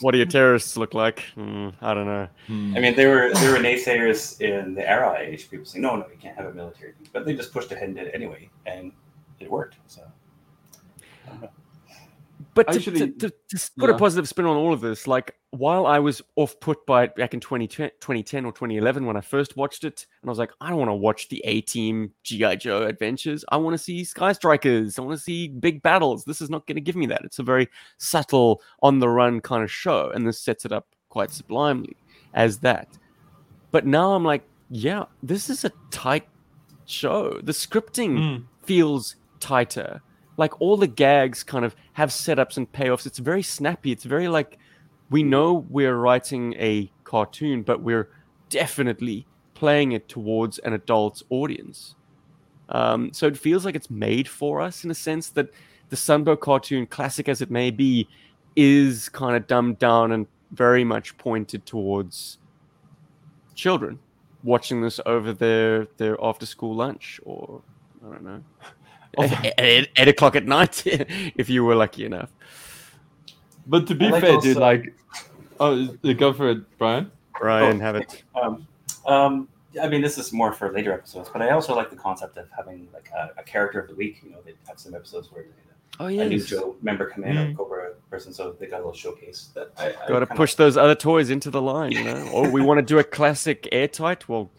What 0.00 0.10
do 0.10 0.18
your 0.18 0.26
terrorists 0.26 0.76
look 0.76 0.94
like? 0.94 1.20
Hmm, 1.36 1.68
I 1.80 1.94
don't 1.94 2.06
know. 2.06 2.26
Hmm. 2.48 2.76
I 2.76 2.80
mean, 2.80 2.96
there 2.96 3.08
were 3.08 3.32
there 3.34 3.52
were 3.52 3.58
naysayers 3.58 4.40
in 4.40 4.74
the 4.74 4.88
era 4.88 5.16
age. 5.20 5.48
People 5.48 5.64
saying, 5.64 5.82
"No, 5.82 5.94
no, 5.94 6.06
you 6.08 6.16
can't 6.20 6.36
have 6.36 6.46
a 6.46 6.52
military," 6.52 6.94
but 7.12 7.24
they 7.24 7.34
just 7.36 7.52
pushed 7.52 7.70
ahead 7.70 7.84
and 7.84 7.94
did 7.96 8.08
it 8.08 8.14
anyway, 8.14 8.50
and 8.66 8.90
it 9.38 9.48
worked. 9.48 9.76
So, 9.86 10.02
But 12.54 12.68
to, 12.68 12.74
Actually, 12.74 12.98
to, 13.12 13.30
to, 13.30 13.32
to 13.56 13.70
put 13.78 13.88
a 13.88 13.96
positive 13.96 14.28
spin 14.28 14.44
on 14.44 14.56
all 14.58 14.74
of 14.74 14.82
this, 14.82 15.06
like 15.06 15.34
while 15.52 15.86
I 15.86 15.98
was 15.98 16.20
off 16.36 16.58
put 16.60 16.84
by 16.84 17.04
it 17.04 17.14
back 17.16 17.32
in 17.32 17.40
2010, 17.40 17.90
2010 18.00 18.44
or 18.44 18.52
2011 18.52 19.06
when 19.06 19.16
I 19.16 19.22
first 19.22 19.56
watched 19.56 19.84
it, 19.84 20.06
and 20.20 20.28
I 20.28 20.30
was 20.30 20.38
like, 20.38 20.50
I 20.60 20.68
don't 20.68 20.78
want 20.78 20.90
to 20.90 20.94
watch 20.94 21.28
the 21.30 21.40
A 21.46 21.62
Team 21.62 22.12
G.I. 22.24 22.56
Joe 22.56 22.82
adventures. 22.82 23.42
I 23.50 23.56
want 23.56 23.72
to 23.72 23.78
see 23.78 24.04
Sky 24.04 24.32
Strikers. 24.32 24.98
I 24.98 25.02
want 25.02 25.16
to 25.16 25.22
see 25.22 25.48
big 25.48 25.82
battles. 25.82 26.24
This 26.24 26.42
is 26.42 26.50
not 26.50 26.66
going 26.66 26.74
to 26.76 26.82
give 26.82 26.94
me 26.96 27.06
that. 27.06 27.22
It's 27.24 27.38
a 27.38 27.42
very 27.42 27.68
subtle, 27.96 28.60
on 28.82 28.98
the 28.98 29.08
run 29.08 29.40
kind 29.40 29.62
of 29.62 29.70
show, 29.70 30.10
and 30.10 30.26
this 30.26 30.38
sets 30.38 30.66
it 30.66 30.72
up 30.72 30.88
quite 31.08 31.30
sublimely 31.30 31.96
as 32.34 32.58
that. 32.58 32.98
But 33.70 33.86
now 33.86 34.12
I'm 34.12 34.24
like, 34.24 34.44
yeah, 34.68 35.04
this 35.22 35.48
is 35.48 35.64
a 35.64 35.72
tight 35.90 36.28
show. 36.84 37.40
The 37.42 37.52
scripting 37.52 38.18
Mm. 38.18 38.44
feels 38.62 39.16
tighter. 39.40 40.02
Like 40.36 40.60
all 40.60 40.76
the 40.76 40.86
gags 40.86 41.42
kind 41.42 41.64
of 41.64 41.76
have 41.94 42.10
setups 42.10 42.56
and 42.56 42.70
payoffs. 42.70 43.06
It's 43.06 43.18
very 43.18 43.42
snappy. 43.42 43.92
It's 43.92 44.04
very 44.04 44.28
like 44.28 44.58
we 45.10 45.22
know 45.22 45.66
we're 45.68 45.96
writing 45.96 46.54
a 46.54 46.90
cartoon, 47.04 47.62
but 47.62 47.82
we're 47.82 48.08
definitely 48.48 49.26
playing 49.54 49.92
it 49.92 50.08
towards 50.08 50.58
an 50.60 50.72
adult 50.72 51.22
audience. 51.30 51.94
Um, 52.70 53.12
so 53.12 53.26
it 53.26 53.36
feels 53.36 53.64
like 53.64 53.74
it's 53.74 53.90
made 53.90 54.26
for 54.26 54.60
us 54.60 54.84
in 54.84 54.90
a 54.90 54.94
sense 54.94 55.28
that 55.30 55.50
the 55.90 55.96
Sunbow 55.96 56.40
cartoon, 56.40 56.86
classic 56.86 57.28
as 57.28 57.42
it 57.42 57.50
may 57.50 57.70
be, 57.70 58.08
is 58.56 59.10
kind 59.10 59.36
of 59.36 59.46
dumbed 59.46 59.78
down 59.78 60.12
and 60.12 60.26
very 60.52 60.84
much 60.84 61.16
pointed 61.18 61.66
towards 61.66 62.38
children 63.54 63.98
watching 64.42 64.80
this 64.80 64.98
over 65.06 65.32
their 65.32 65.86
their 65.96 66.16
after 66.22 66.46
school 66.46 66.74
lunch 66.74 67.20
or 67.24 67.62
I 68.04 68.10
don't 68.10 68.24
know 68.24 68.42
at, 69.18 69.44
at 69.58 69.88
eight 69.96 70.08
o'clock 70.08 70.36
at 70.36 70.46
night 70.46 70.82
if 70.86 71.48
you 71.50 71.64
were 71.64 71.74
lucky 71.74 72.04
enough. 72.04 72.30
But 73.66 73.86
to 73.88 73.94
be 73.94 74.08
like 74.08 74.22
fair, 74.22 74.40
dude, 74.40 74.56
like, 74.56 74.92
oh, 75.60 75.96
you 76.02 76.14
go 76.14 76.32
for 76.32 76.50
it, 76.50 76.78
Brian. 76.78 77.10
Brian, 77.38 77.76
Oh. 77.76 77.80
have 77.80 77.96
it. 77.96 78.22
Um, 78.40 78.66
um, 79.06 79.48
I 79.80 79.88
mean, 79.88 80.02
this 80.02 80.18
is 80.18 80.32
more 80.32 80.52
for 80.52 80.70
later 80.72 80.92
episodes, 80.92 81.30
but 81.32 81.40
I 81.42 81.50
also 81.50 81.74
like 81.74 81.90
the 81.90 81.96
concept 81.96 82.36
of 82.36 82.48
having 82.56 82.88
like 82.92 83.08
a, 83.16 83.40
a 83.40 83.42
character 83.42 83.80
of 83.80 83.88
the 83.88 83.94
week. 83.94 84.20
You 84.24 84.30
know, 84.30 84.38
they 84.44 84.54
have 84.68 84.78
some 84.78 84.94
episodes 84.94 85.30
where 85.32 85.44
Oh 86.00 86.06
a 86.06 86.10
new 86.10 86.36
yes, 86.36 86.46
Joe 86.46 86.74
member 86.82 87.08
come 87.08 87.22
in, 87.24 87.36
Mm. 87.36 87.52
or 87.52 87.56
Cobra 87.56 87.90
person, 88.10 88.32
so 88.32 88.52
they 88.58 88.66
got 88.66 88.76
a 88.76 88.78
little 88.78 88.92
showcase. 88.94 89.50
That 89.54 89.70
I, 89.78 89.88
I 89.88 89.90
got 89.92 90.20
to 90.20 90.26
kinda 90.26 90.34
push 90.34 90.54
those 90.54 90.76
other 90.76 90.94
toys 90.94 91.30
into 91.30 91.50
the 91.50 91.60
line, 91.62 91.92
you 91.92 92.04
know. 92.04 92.28
or 92.32 92.50
we 92.50 92.62
want 92.62 92.78
to 92.78 92.82
do 92.82 92.98
a 92.98 93.04
classic 93.04 93.68
airtight. 93.72 94.28
Well, 94.28 94.50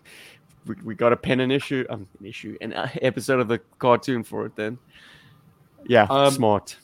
we, 0.66 0.76
we 0.84 0.96
got 0.96 1.10
to 1.10 1.18
pen 1.18 1.40
an 1.40 1.52
issue, 1.52 1.86
um, 1.90 2.08
an 2.20 2.26
issue, 2.26 2.58
an 2.62 2.74
uh, 2.74 2.90
episode 3.02 3.40
of 3.40 3.48
the 3.48 3.60
cartoon 3.80 4.24
for 4.24 4.46
it. 4.46 4.56
Then, 4.56 4.78
yeah, 5.86 6.08
Um, 6.10 6.32
smart. 6.32 6.78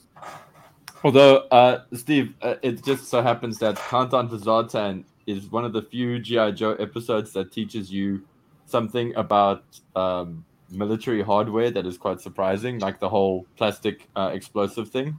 Although, 1.02 1.36
uh, 1.50 1.84
Steve, 1.94 2.34
uh, 2.42 2.56
it 2.62 2.84
just 2.84 3.04
so 3.08 3.22
happens 3.22 3.58
that 3.58 3.76
Countdown 3.76 4.28
for 4.28 4.36
Zartan 4.36 5.04
is 5.26 5.50
one 5.50 5.64
of 5.64 5.72
the 5.72 5.80
few 5.82 6.18
GI 6.18 6.52
Joe 6.52 6.74
episodes 6.74 7.32
that 7.32 7.52
teaches 7.52 7.90
you 7.90 8.22
something 8.66 9.14
about 9.16 9.64
um, 9.96 10.44
military 10.70 11.22
hardware 11.22 11.70
that 11.70 11.86
is 11.86 11.96
quite 11.96 12.20
surprising, 12.20 12.78
like 12.80 13.00
the 13.00 13.08
whole 13.08 13.46
plastic 13.56 14.08
uh, 14.14 14.30
explosive 14.34 14.90
thing. 14.90 15.16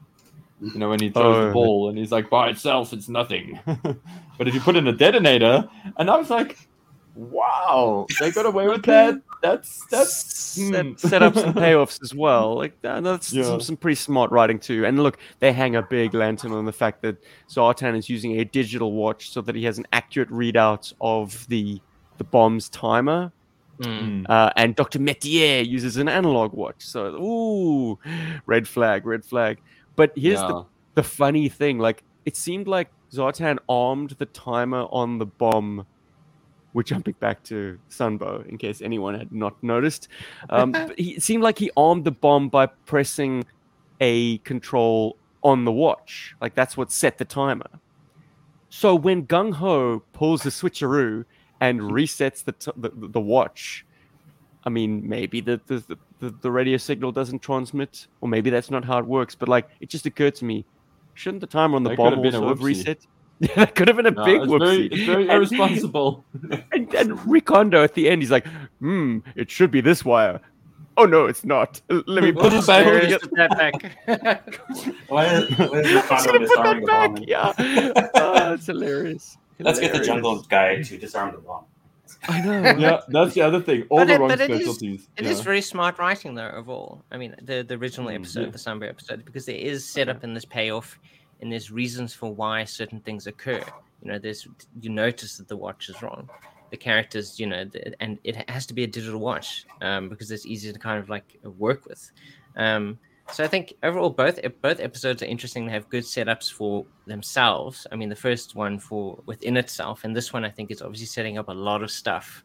You 0.61 0.77
know, 0.77 0.89
when 0.89 0.99
he 0.99 1.09
throws 1.09 1.35
Oh. 1.37 1.47
the 1.47 1.51
ball 1.51 1.89
and 1.89 1.97
he's 1.97 2.11
like, 2.11 2.29
by 2.29 2.49
itself, 2.49 2.93
it's 2.93 3.09
nothing. 3.09 3.59
but 3.65 4.47
if 4.47 4.53
you 4.53 4.59
put 4.59 4.75
in 4.75 4.85
a 4.87 4.91
detonator, 4.93 5.67
and 5.97 6.11
I 6.11 6.15
was 6.17 6.29
like, 6.29 6.69
wow, 7.15 8.05
they 8.19 8.31
got 8.31 8.45
away 8.45 8.67
with 8.67 8.83
that. 8.83 9.21
That's 9.41 9.85
that's 9.87 10.15
set, 10.15 10.85
hmm. 10.85 10.91
setups 10.93 11.43
and 11.43 11.55
payoffs 11.55 12.01
as 12.03 12.13
well. 12.13 12.55
Like 12.55 12.79
that's 12.81 13.33
Yeah. 13.33 13.43
some, 13.43 13.61
some 13.61 13.77
pretty 13.77 13.95
smart 13.95 14.31
writing 14.31 14.59
too. 14.59 14.85
And 14.85 15.01
look, 15.01 15.17
they 15.39 15.51
hang 15.51 15.75
a 15.75 15.81
big 15.81 16.13
lantern 16.13 16.51
on 16.51 16.65
the 16.65 16.71
fact 16.71 17.01
that 17.01 17.17
Zartan 17.49 17.97
is 17.97 18.09
using 18.09 18.39
a 18.39 18.45
digital 18.45 18.93
watch 18.93 19.31
so 19.31 19.41
that 19.41 19.55
he 19.55 19.63
has 19.65 19.77
an 19.77 19.87
accurate 19.93 20.29
readout 20.29 20.93
of 21.01 21.47
the 21.47 21.81
the 22.17 22.23
bomb's 22.23 22.69
timer. 22.69 23.31
Mm. 23.79 24.21
Mm. 24.21 24.25
Uh, 24.29 24.51
and 24.55 24.75
Dr. 24.75 24.99
Metier 24.99 25.61
uses 25.61 25.97
an 25.97 26.07
analog 26.07 26.53
watch. 26.53 26.85
So, 26.85 27.15
ooh, 27.15 27.99
red 28.45 28.67
flag, 28.67 29.05
red 29.05 29.25
flag. 29.25 29.59
But 29.95 30.11
here's 30.15 30.39
the, 30.39 30.65
the 30.93 31.03
funny 31.03 31.49
thing 31.49 31.79
like, 31.79 32.03
it 32.25 32.35
seemed 32.35 32.67
like 32.67 32.89
Zartan 33.11 33.57
armed 33.67 34.11
the 34.11 34.27
timer 34.27 34.83
on 34.91 35.17
the 35.17 35.25
bomb. 35.25 35.85
We're 36.73 36.83
jumping 36.83 37.15
back 37.19 37.43
to 37.43 37.77
Sunbow 37.89 38.47
in 38.47 38.57
case 38.57 38.81
anyone 38.81 39.13
had 39.15 39.31
not 39.31 39.61
noticed. 39.61 40.07
Um, 40.49 40.73
he, 40.97 41.11
it 41.15 41.23
seemed 41.23 41.43
like 41.43 41.57
he 41.59 41.69
armed 41.75 42.05
the 42.05 42.11
bomb 42.11 42.49
by 42.49 42.65
pressing 42.65 43.45
a 43.99 44.37
control 44.39 45.17
on 45.43 45.65
the 45.65 45.71
watch. 45.71 46.35
Like, 46.41 46.55
that's 46.55 46.77
what 46.77 46.91
set 46.91 47.17
the 47.17 47.25
timer. 47.25 47.69
So 48.69 48.95
when 48.95 49.27
Gung 49.27 49.53
Ho 49.53 50.01
pulls 50.13 50.43
the 50.43 50.49
switcheroo 50.49 51.25
and 51.59 51.81
resets 51.81 52.43
the, 52.43 52.53
t- 52.53 52.71
the 52.77 52.89
the 52.95 53.19
watch, 53.19 53.85
I 54.63 54.69
mean, 54.69 55.07
maybe 55.07 55.41
the 55.41 55.59
the, 55.67 55.83
the 56.19 56.29
the 56.41 56.51
radio 56.51 56.77
signal 56.77 57.11
doesn't 57.11 57.41
transmit, 57.41 58.07
or 58.21 58.29
maybe 58.29 58.49
that's 58.49 58.71
not 58.71 58.85
how 58.85 58.97
it 58.99 59.05
works. 59.05 59.35
But 59.35 59.49
like, 59.49 59.69
it 59.81 59.89
just 59.89 60.05
occurred 60.05 60.35
to 60.35 60.45
me, 60.45 60.65
shouldn't 61.15 61.41
the 61.41 61.47
timer 61.47 61.75
on 61.75 61.83
the 61.83 61.89
That 61.89 61.97
bomb 61.97 62.13
have 62.13 62.23
been 62.23 62.33
a 62.33 62.37
also 62.37 62.49
have 62.49 62.59
whoopsie. 62.59 62.63
reset? 62.63 63.05
Yeah, 63.41 63.47
that 63.55 63.75
could 63.75 63.87
have 63.87 63.97
been 63.97 64.05
a 64.05 64.11
No, 64.11 64.23
big 64.23 64.41
it's 64.43 64.47
very, 64.51 64.59
whoopsie. 64.59 64.91
it's 64.93 65.03
very 65.03 65.23
And- 65.23 65.31
irresponsible. 65.31 66.23
And, 66.71 66.93
and 66.95 67.11
Recondo 67.19 67.83
at 67.83 67.93
the 67.95 68.07
end, 68.09 68.21
he's 68.21 68.31
like, 68.31 68.45
"Hmm, 68.79 69.19
it 69.35 69.49
should 69.51 69.71
be 69.71 69.81
this 69.81 70.05
wire." 70.05 70.39
Oh 70.97 71.05
no, 71.05 71.25
it's 71.25 71.43
not. 71.43 71.81
Let 71.89 72.23
me 72.23 72.31
Put 72.31 72.43
put 72.43 72.53
it 72.53 72.57
it 72.63 72.67
back. 72.67 72.85
back. 72.85 72.85
Where 72.85 73.01
together. 73.01 73.15
is 73.15 73.21
the 73.21 73.35
pet 74.07 74.23
back? 74.23 74.61
Why 75.09 75.25
is, 75.25 75.49
why 75.57 75.65
is 75.79 75.95
I 75.95 76.01
Recondo 76.01 76.23
should 76.23 76.41
have 76.41 76.41
put 76.41 76.41
disarming 76.41 76.85
that 76.85 76.85
the 76.85 76.85
back. 76.85 77.15
bomb? 77.15 77.23
Yeah, 77.27 78.09
oh, 78.15 78.33
that's 78.51 78.65
hilarious. 78.67 79.37
Let's 79.59 79.79
get 79.79 79.93
the 79.93 79.99
jungle 79.99 80.41
guy 80.43 80.81
to 80.83 80.97
disarm 80.97 81.31
the 81.33 81.37
bomb. 81.39 81.65
I 82.27 82.41
know. 82.41 82.61
yeah, 82.77 82.99
that's 83.07 83.33
the 83.33 83.41
other 83.41 83.61
thing. 83.61 83.85
All 83.89 83.99
But 83.99 84.07
the 84.07 84.13
it- 84.15 84.19
wrong 84.19 84.31
specialties. 84.31 84.81
it 84.81 84.93
is- 84.95 85.07
It 85.17 85.23
yeah. 85.25 85.29
is 85.31 85.41
very 85.41 85.61
smart 85.61 85.97
writing, 85.97 86.35
though, 86.35 86.49
of 86.49 86.69
all. 86.69 87.03
I 87.11 87.17
mean, 87.17 87.35
the, 87.41 87.63
the 87.63 87.75
original 87.75 88.09
Mm, 88.11 88.15
episode, 88.15 88.45
yeah. 88.45 88.49
the 88.51 88.57
Sunbow 88.59 88.87
episode, 88.89 89.23
because 89.25 89.45
there 89.45 89.55
is 89.55 89.85
setup 89.87 90.23
in 90.23 90.33
this 90.33 90.45
payoff, 90.45 90.99
and 91.41 91.51
there's 91.51 91.71
reasons 91.71 92.13
for 92.13 92.33
why 92.33 92.63
certain 92.63 92.99
things 92.99 93.27
occur. 93.27 93.63
You 94.01 94.11
know, 94.11 94.19
there's 94.19 94.47
you 94.79 94.89
notice 94.89 95.37
that 95.37 95.47
the 95.47 95.57
watch 95.57 95.89
is 95.89 96.01
wrong. 96.01 96.29
The 96.69 96.77
characters, 96.77 97.39
you 97.39 97.47
know, 97.47 97.69
and 97.99 98.17
it 98.23 98.49
has 98.49 98.65
to 98.67 98.73
be 98.73 98.83
a 98.83 98.87
digital 98.87 99.19
watch 99.19 99.65
um, 99.81 100.07
because 100.07 100.31
it's 100.31 100.45
easier 100.45 100.71
to 100.71 100.79
kind 100.79 100.99
of 100.99 101.09
like 101.09 101.37
work 101.43 101.85
with. 101.85 102.11
Um, 102.55 102.97
so 103.31 103.43
I 103.43 103.47
think 103.47 103.73
overall, 103.83 104.09
both 104.09 104.39
both 104.61 104.79
episodes 104.79 105.21
are 105.21 105.25
interesting. 105.25 105.65
They 105.65 105.71
have 105.71 105.89
good 105.89 106.03
setups 106.03 106.51
for 106.51 106.85
themselves. 107.05 107.87
I 107.91 107.95
mean, 107.95 108.09
the 108.09 108.15
first 108.15 108.55
one 108.55 108.79
for 108.79 109.21
within 109.25 109.57
itself, 109.57 110.03
and 110.03 110.15
this 110.15 110.33
one 110.33 110.43
I 110.43 110.49
think 110.49 110.71
is 110.71 110.81
obviously 110.81 111.07
setting 111.07 111.37
up 111.37 111.47
a 111.47 111.53
lot 111.53 111.83
of 111.83 111.91
stuff 111.91 112.43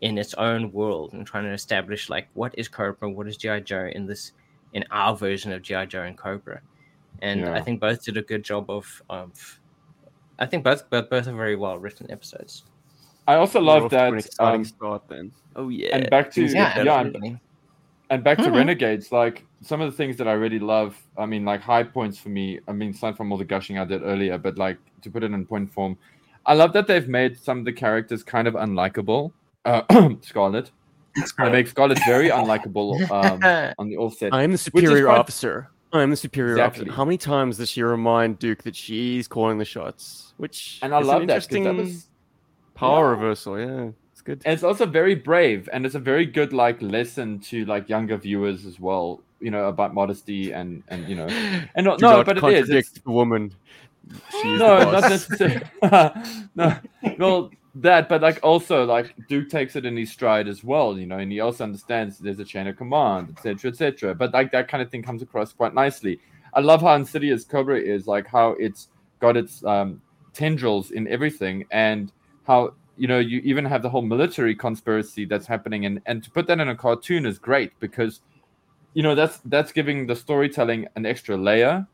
in 0.00 0.18
its 0.18 0.34
own 0.34 0.72
world 0.72 1.12
and 1.12 1.26
trying 1.26 1.44
to 1.44 1.52
establish 1.52 2.10
like 2.10 2.28
what 2.34 2.54
is 2.58 2.68
Cobra, 2.68 3.08
what 3.08 3.28
is 3.28 3.36
GI 3.36 3.60
Joe 3.62 3.88
in 3.92 4.06
this 4.06 4.32
in 4.72 4.84
our 4.90 5.16
version 5.16 5.52
of 5.52 5.62
GI 5.62 5.86
Joe 5.86 6.02
and 6.02 6.18
Cobra, 6.18 6.60
and 7.22 7.46
I 7.48 7.60
think 7.60 7.80
both 7.80 8.04
did 8.04 8.16
a 8.16 8.22
good 8.22 8.42
job 8.44 8.70
of 8.70 9.02
of. 9.10 9.60
I 10.38 10.46
think 10.46 10.64
both 10.64 10.88
both 10.90 11.08
both 11.10 11.26
are 11.28 11.32
very 11.36 11.56
well 11.56 11.78
written 11.78 12.10
episodes. 12.10 12.64
I 13.26 13.34
also 13.36 13.60
love 13.60 13.84
off 13.84 13.90
to 13.90 14.04
an 14.04 14.12
that. 14.14 14.24
exciting 14.26 14.60
Um, 14.60 14.64
start 14.64 15.02
then. 15.08 15.32
Oh 15.56 15.68
yeah. 15.68 15.96
and 15.96 16.10
back 16.10 16.30
to 16.32 16.44
yeah, 16.44 16.82
yeah, 16.82 17.00
and, 17.00 17.40
and 18.10 18.22
back 18.22 18.38
to 18.38 18.44
Mhm. 18.44 18.54
Renegades. 18.56 19.10
Like 19.10 19.44
some 19.62 19.80
of 19.80 19.90
the 19.90 19.96
things 19.96 20.16
that 20.18 20.28
I 20.28 20.32
really 20.32 20.58
love. 20.60 20.96
I 21.16 21.26
mean, 21.26 21.44
like 21.44 21.60
high 21.60 21.82
points 21.82 22.18
for 22.18 22.28
me. 22.28 22.60
I 22.68 22.72
mean, 22.72 22.90
aside 22.90 23.16
from 23.16 23.32
all 23.32 23.38
the 23.38 23.44
gushing 23.44 23.78
I 23.78 23.84
did 23.84 24.02
earlier, 24.02 24.38
but 24.38 24.58
like 24.58 24.78
to 25.02 25.10
put 25.10 25.24
it 25.24 25.32
in 25.32 25.44
point 25.46 25.72
form, 25.72 25.96
I 26.44 26.54
love 26.54 26.72
that 26.74 26.86
they've 26.86 27.08
made 27.08 27.38
some 27.38 27.58
of 27.60 27.64
the 27.64 27.72
characters 27.72 28.22
kind 28.22 28.46
of 28.46 28.54
unlikable. 28.54 29.32
Uh, 29.64 29.82
Scarlett. 30.20 30.70
They 31.38 31.50
make 31.50 31.66
Scarlett 31.66 31.98
very 32.06 32.28
unlikable 32.28 33.00
um, 33.10 33.74
on 33.78 33.88
the 33.88 33.96
offset. 33.96 34.34
I 34.34 34.42
am 34.42 34.50
the 34.50 34.54
is 34.54 34.60
superior 34.60 35.06
quite- 35.06 35.18
officer. 35.18 35.70
I 35.98 36.02
am 36.02 36.10
the 36.10 36.16
superior 36.16 36.52
Exactly. 36.52 36.82
officer. 36.82 36.96
How 36.96 37.04
many 37.04 37.18
times 37.18 37.58
does 37.58 37.70
she 37.70 37.82
remind 37.82 38.38
Duke 38.38 38.62
that 38.64 38.76
she's 38.76 39.26
calling 39.28 39.58
the 39.58 39.64
shots? 39.64 40.34
Which 40.36 40.78
and 40.82 40.94
I 40.94 41.00
love 41.00 41.22
an 41.22 41.28
that 41.28 41.34
interesting 41.34 41.64
that 41.64 41.74
was 41.76 42.08
power 42.74 43.06
Yeah. 43.06 43.10
reversal. 43.20 43.58
Yeah, 43.58 43.90
it's 44.12 44.22
good. 44.22 44.42
And 44.44 44.52
it's 44.54 44.62
also 44.62 44.86
very 44.86 45.14
brave 45.14 45.68
and 45.72 45.84
it's 45.86 45.94
a 45.94 46.00
very 46.00 46.26
good 46.26 46.52
like 46.52 46.80
lesson 46.82 47.38
to 47.40 47.64
like 47.64 47.88
younger 47.88 48.16
viewers 48.16 48.66
as 48.66 48.78
well 48.80 49.22
you 49.40 49.50
know 49.50 49.68
about 49.68 49.92
modesty 49.92 50.52
and 50.52 50.82
and 50.88 51.06
you 51.08 51.14
know 51.14 51.26
and 51.26 51.84
no, 51.86 51.96
no 51.96 52.24
but 52.24 52.38
it 52.38 52.44
is 52.54 52.70
it's, 52.70 53.04
woman. 53.04 53.52
No 54.42 54.90
not 54.92 55.02
necessarily 55.02 55.60
no 56.54 56.78
well 57.18 57.50
that 57.80 58.08
but 58.08 58.22
like 58.22 58.38
also 58.42 58.84
like 58.86 59.14
duke 59.28 59.50
takes 59.50 59.76
it 59.76 59.84
in 59.84 59.96
his 59.96 60.10
stride 60.10 60.48
as 60.48 60.64
well 60.64 60.98
you 60.98 61.04
know 61.04 61.18
and 61.18 61.30
he 61.30 61.40
also 61.40 61.62
understands 61.62 62.18
there's 62.18 62.38
a 62.38 62.44
chain 62.44 62.66
of 62.66 62.76
command 62.76 63.28
etc 63.36 63.70
etc 63.70 64.14
but 64.14 64.32
like 64.32 64.50
that 64.50 64.66
kind 64.66 64.82
of 64.82 64.90
thing 64.90 65.02
comes 65.02 65.22
across 65.22 65.52
quite 65.52 65.74
nicely. 65.74 66.18
I 66.54 66.60
love 66.60 66.80
how 66.80 66.94
insidious 66.94 67.44
cobra 67.44 67.78
is 67.78 68.06
like 68.06 68.26
how 68.26 68.52
it's 68.58 68.88
got 69.20 69.36
its 69.36 69.62
um 69.64 70.00
tendrils 70.32 70.90
in 70.90 71.06
everything 71.08 71.66
and 71.70 72.12
how 72.46 72.72
you 72.96 73.08
know 73.08 73.18
you 73.18 73.40
even 73.44 73.64
have 73.64 73.82
the 73.82 73.90
whole 73.90 74.02
military 74.02 74.54
conspiracy 74.54 75.26
that's 75.26 75.46
happening 75.46 75.84
and 75.84 76.00
and 76.06 76.24
to 76.24 76.30
put 76.30 76.46
that 76.46 76.60
in 76.60 76.68
a 76.70 76.76
cartoon 76.76 77.26
is 77.26 77.38
great 77.38 77.72
because 77.78 78.20
you 78.94 79.02
know 79.02 79.14
that's 79.14 79.38
that's 79.46 79.70
giving 79.70 80.06
the 80.06 80.16
storytelling 80.16 80.86
an 80.96 81.04
extra 81.04 81.36
layer 81.36 81.86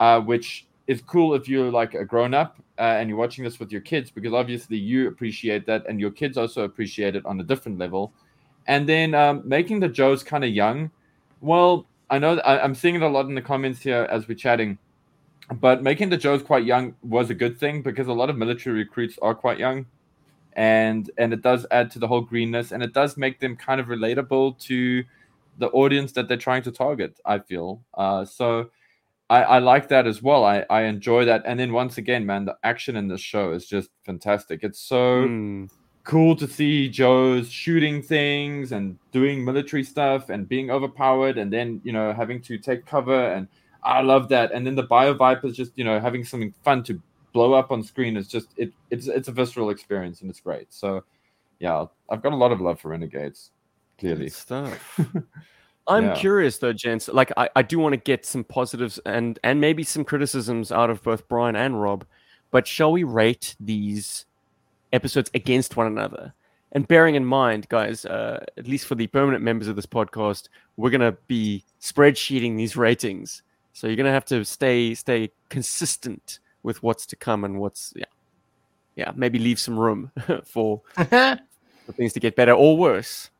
uh, 0.00 0.20
which 0.20 0.67
is 0.88 1.02
cool 1.02 1.34
if 1.34 1.48
you're 1.48 1.70
like 1.70 1.94
a 1.94 2.04
grown 2.04 2.32
up 2.32 2.56
uh, 2.78 2.96
and 2.98 3.08
you're 3.10 3.18
watching 3.18 3.44
this 3.44 3.60
with 3.60 3.70
your 3.70 3.82
kids 3.82 4.10
because 4.10 4.32
obviously 4.32 4.78
you 4.78 5.06
appreciate 5.06 5.66
that 5.66 5.86
and 5.86 6.00
your 6.00 6.10
kids 6.10 6.38
also 6.38 6.64
appreciate 6.64 7.14
it 7.14 7.24
on 7.26 7.38
a 7.38 7.44
different 7.44 7.78
level. 7.78 8.12
And 8.66 8.88
then 8.88 9.14
um, 9.14 9.42
making 9.44 9.80
the 9.80 9.88
Joes 9.88 10.22
kind 10.22 10.44
of 10.44 10.50
young. 10.50 10.90
Well, 11.42 11.86
I 12.08 12.18
know 12.18 12.38
I, 12.38 12.60
I'm 12.60 12.74
seeing 12.74 12.94
it 12.94 13.02
a 13.02 13.08
lot 13.08 13.26
in 13.26 13.34
the 13.34 13.42
comments 13.42 13.82
here 13.82 14.08
as 14.10 14.26
we're 14.26 14.34
chatting, 14.34 14.78
but 15.60 15.82
making 15.82 16.08
the 16.08 16.16
Joes 16.16 16.42
quite 16.42 16.64
young 16.64 16.94
was 17.02 17.28
a 17.28 17.34
good 17.34 17.58
thing 17.58 17.82
because 17.82 18.08
a 18.08 18.12
lot 18.12 18.30
of 18.30 18.36
military 18.36 18.78
recruits 18.78 19.18
are 19.20 19.34
quite 19.34 19.58
young. 19.58 19.84
And 20.54 21.10
and 21.18 21.34
it 21.34 21.42
does 21.42 21.66
add 21.70 21.90
to 21.92 21.98
the 21.98 22.08
whole 22.08 22.22
greenness 22.22 22.72
and 22.72 22.82
it 22.82 22.94
does 22.94 23.16
make 23.16 23.40
them 23.40 23.56
kind 23.56 23.80
of 23.80 23.86
relatable 23.88 24.58
to 24.60 25.04
the 25.58 25.68
audience 25.68 26.12
that 26.12 26.28
they're 26.28 26.36
trying 26.36 26.62
to 26.62 26.72
target, 26.72 27.20
I 27.26 27.40
feel. 27.40 27.82
Uh, 27.94 28.24
so 28.24 28.70
I, 29.30 29.42
I 29.42 29.58
like 29.58 29.88
that 29.88 30.06
as 30.06 30.22
well. 30.22 30.44
I, 30.44 30.64
I 30.70 30.82
enjoy 30.84 31.26
that. 31.26 31.42
And 31.44 31.60
then 31.60 31.72
once 31.72 31.98
again, 31.98 32.24
man, 32.24 32.46
the 32.46 32.56
action 32.64 32.96
in 32.96 33.08
this 33.08 33.20
show 33.20 33.52
is 33.52 33.66
just 33.66 33.90
fantastic. 34.04 34.60
It's 34.62 34.80
so 34.80 35.26
Mm. 35.26 35.70
cool 36.04 36.34
to 36.36 36.46
see 36.48 36.88
Joe's 36.88 37.50
shooting 37.50 38.00
things 38.02 38.72
and 38.72 38.98
doing 39.12 39.44
military 39.44 39.84
stuff 39.84 40.30
and 40.30 40.48
being 40.48 40.70
overpowered 40.70 41.36
and 41.36 41.52
then, 41.52 41.80
you 41.84 41.92
know, 41.92 42.12
having 42.14 42.40
to 42.42 42.56
take 42.56 42.86
cover. 42.86 43.32
And 43.32 43.48
I 43.82 44.00
love 44.00 44.30
that. 44.30 44.52
And 44.52 44.66
then 44.66 44.74
the 44.74 44.82
Bio 44.84 45.12
Vipers 45.12 45.54
just, 45.54 45.72
you 45.76 45.84
know, 45.84 46.00
having 46.00 46.24
something 46.24 46.54
fun 46.64 46.82
to 46.84 47.00
blow 47.34 47.52
up 47.52 47.70
on 47.70 47.82
screen 47.82 48.16
is 48.16 48.28
just, 48.28 48.48
it, 48.56 48.72
it's, 48.90 49.06
it's 49.08 49.28
a 49.28 49.32
visceral 49.32 49.68
experience 49.68 50.22
and 50.22 50.30
it's 50.30 50.40
great. 50.40 50.72
So, 50.72 51.04
yeah, 51.58 51.84
I've 52.08 52.22
got 52.22 52.32
a 52.32 52.36
lot 52.36 52.52
of 52.52 52.62
love 52.62 52.80
for 52.80 52.88
Renegades, 52.88 53.50
clearly. 53.98 54.26
Good 54.26 54.32
stuff. 54.32 55.00
I'm 55.88 56.04
Yeah. 56.06 56.14
curious 56.14 56.58
though, 56.58 56.72
gents. 56.72 57.08
Like, 57.08 57.32
I, 57.36 57.48
I 57.56 57.62
do 57.62 57.78
want 57.78 57.94
to 57.94 57.96
get 57.96 58.24
some 58.26 58.44
positives 58.44 58.98
and 59.06 59.38
and 59.42 59.60
maybe 59.60 59.82
some 59.82 60.04
criticisms 60.04 60.70
out 60.70 60.90
of 60.90 61.02
both 61.02 61.26
Brian 61.28 61.56
and 61.56 61.80
Rob. 61.80 62.04
But 62.50 62.66
shall 62.66 62.92
we 62.92 63.04
rate 63.04 63.56
these 63.60 64.26
episodes 64.92 65.30
against 65.34 65.76
one 65.76 65.86
another? 65.86 66.32
And 66.72 66.86
bearing 66.86 67.14
in 67.14 67.24
mind, 67.24 67.68
guys, 67.70 68.04
uh, 68.04 68.44
at 68.58 68.68
least 68.68 68.86
for 68.86 68.94
the 68.94 69.06
permanent 69.06 69.42
members 69.42 69.68
of 69.68 69.76
this 69.76 69.86
podcast, 69.86 70.48
we're 70.76 70.90
gonna 70.90 71.12
be 71.26 71.64
spreadsheeting 71.80 72.56
these 72.56 72.76
ratings. 72.76 73.42
So 73.72 73.86
you're 73.86 73.96
gonna 73.96 74.12
have 74.12 74.26
to 74.26 74.44
stay 74.44 74.94
stay 74.94 75.30
consistent 75.48 76.40
with 76.62 76.82
what's 76.82 77.06
to 77.06 77.16
come 77.16 77.44
and 77.44 77.58
what's 77.58 77.92
yeah, 77.96 78.04
yeah. 78.96 79.12
Maybe 79.16 79.38
leave 79.38 79.58
some 79.58 79.78
room 79.78 80.10
for 80.44 80.82
for 80.96 81.92
things 81.96 82.12
to 82.12 82.20
get 82.20 82.36
better 82.36 82.52
or 82.52 82.76
worse. 82.76 83.30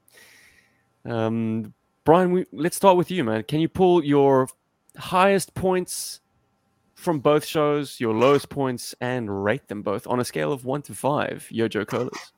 Um, 1.05 1.75
Brian, 2.09 2.32
we, 2.32 2.47
let's 2.52 2.74
start 2.74 2.97
with 2.97 3.10
you, 3.10 3.22
man. 3.22 3.43
Can 3.43 3.60
you 3.60 3.68
pull 3.68 4.02
your 4.02 4.48
highest 4.97 5.52
points 5.52 6.20
from 6.94 7.18
both 7.18 7.44
shows, 7.44 8.01
your 8.01 8.14
lowest 8.14 8.48
points, 8.48 8.94
and 9.02 9.44
rate 9.44 9.68
them 9.68 9.82
both 9.82 10.06
on 10.06 10.18
a 10.18 10.24
scale 10.24 10.51
of 10.51 10.64
one 10.64 10.80
to 10.80 10.94
five? 10.94 11.47
Yojo 11.52 11.86
Colas. 11.86 12.32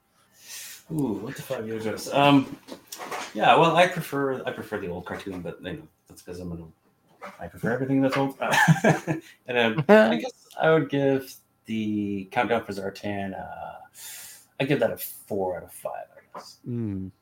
Ooh, 0.91 1.21
what 1.23 1.37
the 1.37 1.43
fuck, 1.43 1.61
Yojos? 1.61 2.13
Um, 2.13 2.59
yeah, 3.33 3.55
well, 3.55 3.77
I 3.77 3.87
prefer 3.87 4.43
I 4.45 4.51
prefer 4.51 4.81
the 4.81 4.89
old 4.89 5.07
cartoon, 5.07 5.41
but 5.41 5.63
you 5.63 5.75
know 5.75 5.89
that's 6.09 6.23
because 6.23 6.41
I'm 6.41 6.51
an 6.51 6.63
old. 6.63 6.73
I 7.39 7.47
prefer 7.47 7.71
everything 7.71 8.01
that's 8.01 8.17
old. 8.17 8.37
And 9.47 9.57
um, 9.57 9.85
I 9.89 10.17
guess 10.17 10.49
I 10.61 10.73
would 10.73 10.89
give 10.89 11.33
the 11.67 12.25
Countdown 12.33 12.65
for 12.65 12.73
Zartan. 12.73 13.41
Uh, 13.41 13.77
I 14.59 14.65
give 14.65 14.81
that 14.81 14.91
a 14.91 14.97
four 14.97 15.59
out 15.59 15.63
of 15.63 15.73
five. 15.73 16.07
I 16.13 16.39
guess. 16.39 16.57
Mm. 16.69 17.13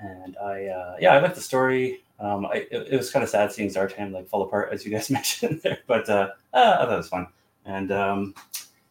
And 0.00 0.36
I, 0.38 0.66
uh, 0.66 0.96
yeah, 1.00 1.14
I 1.14 1.20
like 1.20 1.34
the 1.34 1.40
story. 1.40 2.04
Um, 2.18 2.46
I, 2.46 2.66
it, 2.70 2.88
it 2.92 2.96
was 2.96 3.10
kind 3.10 3.22
of 3.22 3.28
sad 3.28 3.52
seeing 3.52 3.68
Zartan 3.68 4.12
like 4.12 4.28
fall 4.28 4.42
apart, 4.42 4.72
as 4.72 4.84
you 4.84 4.90
guys 4.90 5.10
mentioned 5.18 5.60
there, 5.62 5.78
but 5.86 6.08
uh, 6.08 6.30
uh, 6.54 6.76
I 6.80 6.84
thought 6.84 6.92
it 6.92 6.96
was 6.96 7.08
fun. 7.08 7.26
And 7.64 7.92
um, 7.92 8.34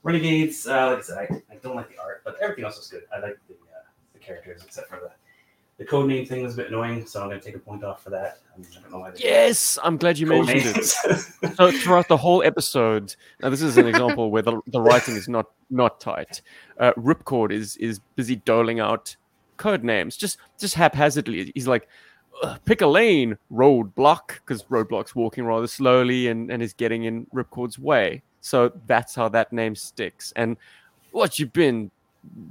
Renegades, 0.04 0.68
uh, 0.68 0.88
like 0.88 1.00
I 1.00 1.02
said, 1.02 1.18
I, 1.18 1.54
I 1.54 1.58
don't 1.62 1.76
like 1.76 1.90
the 1.90 2.00
art, 2.00 2.22
but 2.24 2.36
everything 2.42 2.66
else 2.66 2.78
was 2.78 2.88
good. 2.88 3.04
I 3.16 3.20
like 3.20 3.38
the 3.48 3.54
uh, 3.54 3.82
the 4.14 4.20
characters, 4.20 4.64
except 4.64 4.90
for 4.90 4.98
the 4.98 5.12
the 5.78 5.84
code 5.84 6.08
name 6.08 6.26
thing 6.26 6.44
was 6.44 6.54
a 6.54 6.58
bit 6.58 6.68
annoying, 6.68 7.06
so 7.06 7.22
I'm 7.22 7.28
gonna 7.28 7.42
take 7.42 7.56
a 7.56 7.60
point 7.60 7.84
off 7.84 8.02
for 8.02 8.10
that. 8.12 8.40
I, 8.54 8.58
mean, 8.58 8.68
I 8.78 8.82
don't 8.82 8.92
know 8.92 9.00
why. 9.00 9.12
Yes, 9.18 9.78
I'm 9.84 9.98
glad 9.98 10.18
you 10.18 10.26
mentioned 10.26 10.78
it. 10.78 11.56
So 11.56 11.72
throughout 11.72 12.08
the 12.08 12.18
whole 12.18 12.44
episode, 12.44 13.16
now 13.42 13.50
this 13.50 13.62
is 13.62 13.78
an 13.78 13.88
example 13.88 14.32
where 14.32 14.42
the, 14.42 14.62
the 14.68 14.82
writing 14.82 15.16
is 15.16 15.28
not 15.28 15.48
not 15.70 16.00
tight. 16.00 16.42
Uh, 16.80 16.94
Ripcord 16.94 17.52
is 17.52 17.76
is 17.78 18.00
busy 18.16 18.38
doling 18.38 18.80
out 18.80 19.16
code 19.58 19.84
names 19.84 20.18
just 20.18 20.38
just 20.60 20.76
haphazardly. 20.76 21.52
He's 21.54 21.68
like, 21.68 21.88
pick 22.66 22.82
a 22.82 22.88
lane, 22.88 23.38
roadblock, 23.52 24.28
because 24.36 24.64
roadblock's 24.64 25.16
walking 25.16 25.46
rather 25.46 25.68
slowly 25.68 26.28
and 26.28 26.52
and 26.52 26.62
is 26.62 26.74
getting 26.74 27.04
in 27.06 27.26
Ripcord's 27.34 27.80
way. 27.80 28.22
So 28.42 28.72
that's 28.88 29.16
how 29.16 29.30
that 29.30 29.52
name 29.52 29.76
sticks. 29.76 30.32
And 30.36 30.58
what 31.12 31.40
you've 31.40 31.54
been 31.54 31.90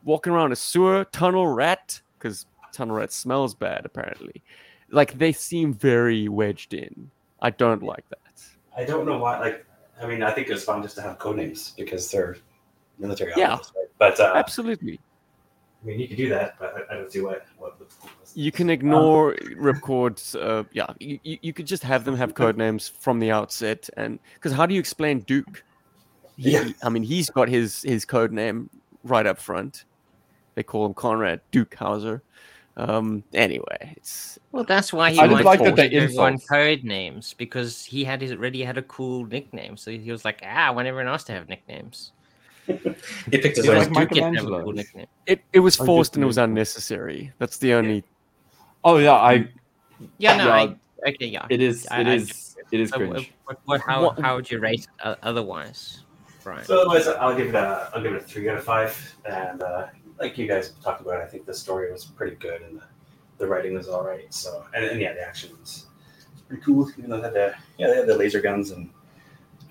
walking 0.05 0.33
around 0.33 0.53
a 0.53 0.57
sewer 0.57 1.05
tunnel 1.13 1.47
rat? 1.47 2.01
Because 2.19 2.47
tunnel 2.73 2.97
rat 2.97 3.13
smells 3.13 3.55
bad 3.55 3.85
apparently. 3.85 4.43
Like 4.91 5.17
they 5.19 5.33
seem 5.33 5.73
very 5.75 6.29
wedged 6.29 6.75
in. 6.75 7.11
I 7.43 7.51
don't 7.51 7.83
like 7.83 8.09
that. 8.11 8.19
I 8.77 8.85
don't 8.85 9.07
know 9.07 9.19
why. 9.19 9.39
Like, 9.39 9.67
I 10.01 10.07
mean, 10.07 10.23
I 10.23 10.31
think 10.33 10.49
it's 10.49 10.65
fun 10.65 10.83
just 10.83 10.97
to 10.97 11.03
have 11.03 11.19
code 11.19 11.37
names 11.37 11.73
because 11.77 12.11
they're 12.11 12.37
military 12.99 13.33
Yeah. 13.37 13.51
right? 13.57 13.61
But 13.99 14.19
uh, 14.19 14.33
Absolutely. 14.35 14.99
I 15.85 15.87
mean, 15.87 16.01
you 16.01 16.09
could 16.09 16.17
do 16.17 16.29
that, 16.31 16.57
but 16.59 16.75
I, 16.91 16.95
I 16.95 16.97
don't 16.97 17.13
see 17.13 17.21
what 17.21 17.47
what 17.59 17.79
the 17.79 17.85
point 17.85 18.13
was. 18.21 18.33
You 18.35 18.51
can 18.51 18.71
ignore 18.71 19.35
Ripcord's. 19.57 20.35
Uh, 20.35 20.65
yeah, 20.73 20.87
you, 20.99 21.19
you 21.23 21.39
you 21.43 21.53
could 21.53 21.67
just 21.67 21.83
have 21.83 22.05
them 22.05 22.17
have 22.17 22.35
code 22.43 22.57
names 22.57 22.89
from 22.89 23.21
the 23.21 23.31
outset, 23.31 23.89
and 23.97 24.19
because 24.35 24.53
how 24.53 24.65
do 24.65 24.75
you 24.75 24.81
explain 24.81 25.21
Duke? 25.21 25.63
He, 26.37 26.53
Yeah. 26.53 26.69
I 26.83 26.89
mean, 26.89 27.03
he's 27.03 27.29
got 27.31 27.49
his 27.49 27.83
his 27.83 28.05
code 28.05 28.33
name 28.33 28.71
right 29.05 29.27
up 29.27 29.39
front. 29.39 29.85
They 30.55 30.63
call 30.63 30.87
him 30.87 30.95
Conrad 30.95 31.41
Duke 31.51 31.75
Hauser. 31.75 32.23
Um, 32.77 33.23
anyway, 33.33 33.95
it's 33.97 34.39
Well, 34.51 34.65
that's 34.65 34.93
why 34.93 35.13
he 35.13 35.21
I 35.21 35.27
wanted 35.27 35.45
like 35.45 35.63
that 35.63 35.77
they 35.77 35.89
give 35.89 36.05
everyone 36.05 36.35
insult. 36.35 36.49
code 36.49 36.85
names 36.85 37.35
because 37.35 37.85
he 37.85 38.03
had 38.05 38.21
his 38.21 38.33
already 38.33 38.63
had 38.63 38.79
a 38.79 38.83
cool 38.83 39.27
nickname. 39.27 39.77
So 39.77 39.91
he 39.93 40.11
was 40.11 40.25
like, 40.25 40.41
ah, 40.43 40.69
I 40.69 40.71
want 40.71 40.89
everyone 40.89 41.09
else 41.13 41.25
to 41.25 41.33
have 41.33 41.49
nicknames. 41.49 42.13
He 42.67 43.39
picked 43.39 43.57
his 43.57 43.69
own. 43.69 43.77
like 43.77 43.93
Duke 43.93 44.11
get 44.11 44.15
to 44.15 44.23
have 44.25 44.47
a 44.47 44.51
Michelangelo. 44.51 44.65
cool 44.65 45.05
it 45.27 45.41
it 45.53 45.61
was 45.61 45.77
forced 45.77 46.15
and 46.15 46.25
it 46.25 46.27
was 46.27 46.39
unnecessary. 46.39 47.33
That's 47.39 47.59
the 47.59 47.75
only. 47.75 48.05
Oh, 48.85 48.99
yeah, 48.99 49.13
I, 49.13 49.49
Yeah, 50.19 50.37
no, 50.37 50.47
Yeah, 50.47 50.55
I, 50.55 51.09
okay, 51.11 51.27
yeah. 51.27 51.47
it 51.51 51.61
is, 51.63 51.87
I- 51.91 52.01
it 52.03 52.07
I 52.07 52.15
is, 52.15 52.57
it 52.71 52.81
is 52.81 52.91
So, 52.91 52.97
uh, 52.97 52.99
cringe. 52.99 53.33
what, 53.45 53.59
what, 53.65 53.81
how, 53.81 54.05
What- 54.05 54.21
how 54.21 54.37
would 54.37 54.51
you 54.51 54.59
rate 54.61 54.81
it 54.81 54.87
uh, 55.03 55.15
otherwise, 55.23 56.03
Brian? 56.43 56.65
So 56.65 56.81
otherwise, 56.81 57.07
I'll 57.09 57.35
give 57.37 57.49
it 57.49 57.55
a 57.55 57.91
I'll 57.95 58.03
give 58.03 58.13
it 58.13 58.23
a 58.23 58.25
three 58.25 58.49
out 58.49 58.57
of 58.59 58.65
five. 58.65 58.93
And 59.25 59.63
uh, 59.63 59.87
like 60.21 60.37
you 60.39 60.47
guys 60.47 60.73
talked 60.83 61.01
about, 61.01 61.21
I 61.21 61.27
think 61.27 61.47
the 61.47 61.55
story 61.55 61.91
was 61.93 62.05
pretty 62.05 62.37
good 62.37 62.63
and 62.63 62.79
the, 62.79 62.83
the 63.39 63.47
writing 63.47 63.75
was 63.75 63.89
all 63.89 64.05
right. 64.05 64.33
So 64.33 64.65
and, 64.75 64.85
and 64.85 65.01
yeah, 65.01 65.13
the 65.15 65.23
action 65.27 65.51
was 65.61 65.87
pretty 66.49 66.63
cool. 66.63 66.91
Even 66.99 67.11
though 67.11 67.17
they 67.19 67.23
had 67.25 67.35
the 67.35 67.55
yeah 67.79 67.87
they 67.89 67.97
had 67.97 68.07
the 68.07 68.17
laser 68.17 68.41
guns 68.41 68.71
and 68.71 68.91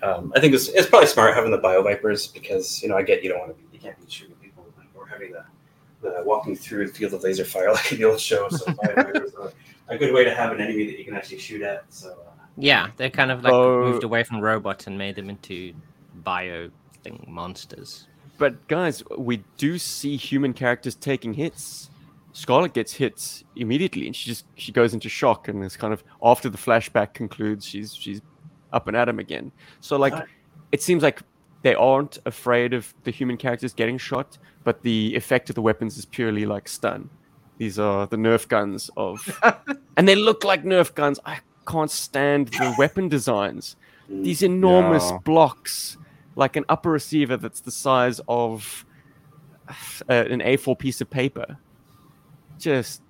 um, 0.04 0.32
I 0.36 0.40
think 0.40 0.54
it's 0.54 0.68
it's 0.68 0.86
probably 0.88 1.06
smart 1.08 1.34
having 1.34 1.50
the 1.50 1.58
bio 1.58 1.82
vipers 1.82 2.26
because 2.28 2.82
you 2.82 2.88
know 2.88 2.96
I 2.96 3.02
get 3.02 3.22
you 3.22 3.30
don't 3.30 3.38
want 3.38 3.56
to 3.56 3.62
be 3.62 3.68
you 3.72 3.78
can't 3.78 3.98
be 3.98 4.10
shooting 4.10 4.36
people 4.36 4.66
or 4.94 5.06
having 5.06 5.32
the 5.32 5.44
the 6.02 6.22
walking 6.24 6.54
through 6.54 6.88
the 6.88 6.92
field 6.92 7.14
of 7.14 7.22
laser 7.22 7.44
fire 7.44 7.72
like 7.78 7.90
in 7.92 7.98
the 7.98 8.04
old 8.04 8.20
show. 8.20 8.48
So 8.50 8.72
bio 8.72 8.94
vipers 8.94 9.34
are 9.34 9.52
a 9.88 9.96
good 9.98 10.12
way 10.14 10.24
to 10.24 10.34
have 10.34 10.52
an 10.52 10.60
enemy 10.60 10.86
that 10.86 10.98
you 10.98 11.04
can 11.04 11.14
actually 11.14 11.38
shoot 11.38 11.62
at. 11.62 11.84
So. 11.88 12.10
Uh, 12.10 12.30
yeah, 12.56 12.90
they 12.96 13.10
kind 13.10 13.30
of 13.30 13.42
like 13.42 13.50
So- 13.50 13.80
moved 13.80 14.04
away 14.04 14.22
from 14.22 14.40
robots 14.40 14.86
and 14.86 14.96
made 14.96 15.16
them 15.16 15.28
into 15.30 15.74
bio 16.16 16.70
thing 17.02 17.24
monsters. 17.28 18.06
But 18.36 18.66
guys, 18.68 19.02
we 19.16 19.42
do 19.56 19.78
see 19.78 20.16
human 20.16 20.52
characters 20.52 20.94
taking 20.96 21.34
hits. 21.34 21.90
Scarlett 22.32 22.72
gets 22.74 22.92
hits 22.92 23.44
immediately, 23.54 24.06
and 24.06 24.14
she 24.16 24.28
just 24.28 24.44
she 24.56 24.72
goes 24.72 24.92
into 24.92 25.08
shock, 25.08 25.46
and 25.46 25.64
is 25.64 25.76
kind 25.76 25.92
of 25.92 26.02
after 26.22 26.48
the 26.48 26.58
flashback 26.58 27.14
concludes, 27.14 27.64
she's 27.64 27.94
she's 27.94 28.20
up 28.74 28.86
and 28.88 28.96
at 28.96 29.08
him 29.08 29.18
again. 29.18 29.50
So 29.80 29.96
like, 29.96 30.14
it 30.72 30.82
seems 30.82 31.02
like 31.02 31.22
they 31.62 31.74
aren't 31.74 32.18
afraid 32.26 32.74
of 32.74 32.92
the 33.04 33.10
human 33.10 33.36
characters 33.38 33.72
getting 33.72 33.96
shot, 33.96 34.36
but 34.64 34.82
the 34.82 35.14
effect 35.16 35.48
of 35.48 35.54
the 35.54 35.62
weapons 35.62 35.96
is 35.96 36.04
purely 36.04 36.44
like 36.44 36.68
stun. 36.68 37.08
These 37.56 37.78
are 37.78 38.06
the 38.06 38.16
Nerf 38.16 38.48
guns 38.48 38.90
of, 38.96 39.18
and 39.96 40.06
they 40.08 40.16
look 40.16 40.44
like 40.44 40.64
Nerf 40.64 40.94
guns. 40.94 41.18
I 41.24 41.38
can't 41.66 41.90
stand 41.90 42.48
the 42.48 42.74
weapon 42.76 43.08
designs. 43.08 43.76
These 44.08 44.42
enormous 44.42 45.08
Yeah. 45.10 45.18
blocks, 45.24 45.96
like 46.36 46.56
an 46.56 46.64
upper 46.68 46.90
receiver 46.90 47.36
that's 47.38 47.60
the 47.60 47.70
size 47.70 48.20
of 48.28 48.84
uh, 49.68 50.12
an 50.12 50.40
A4 50.40 50.78
piece 50.78 51.00
of 51.00 51.08
paper. 51.08 51.56
Just 52.58 53.00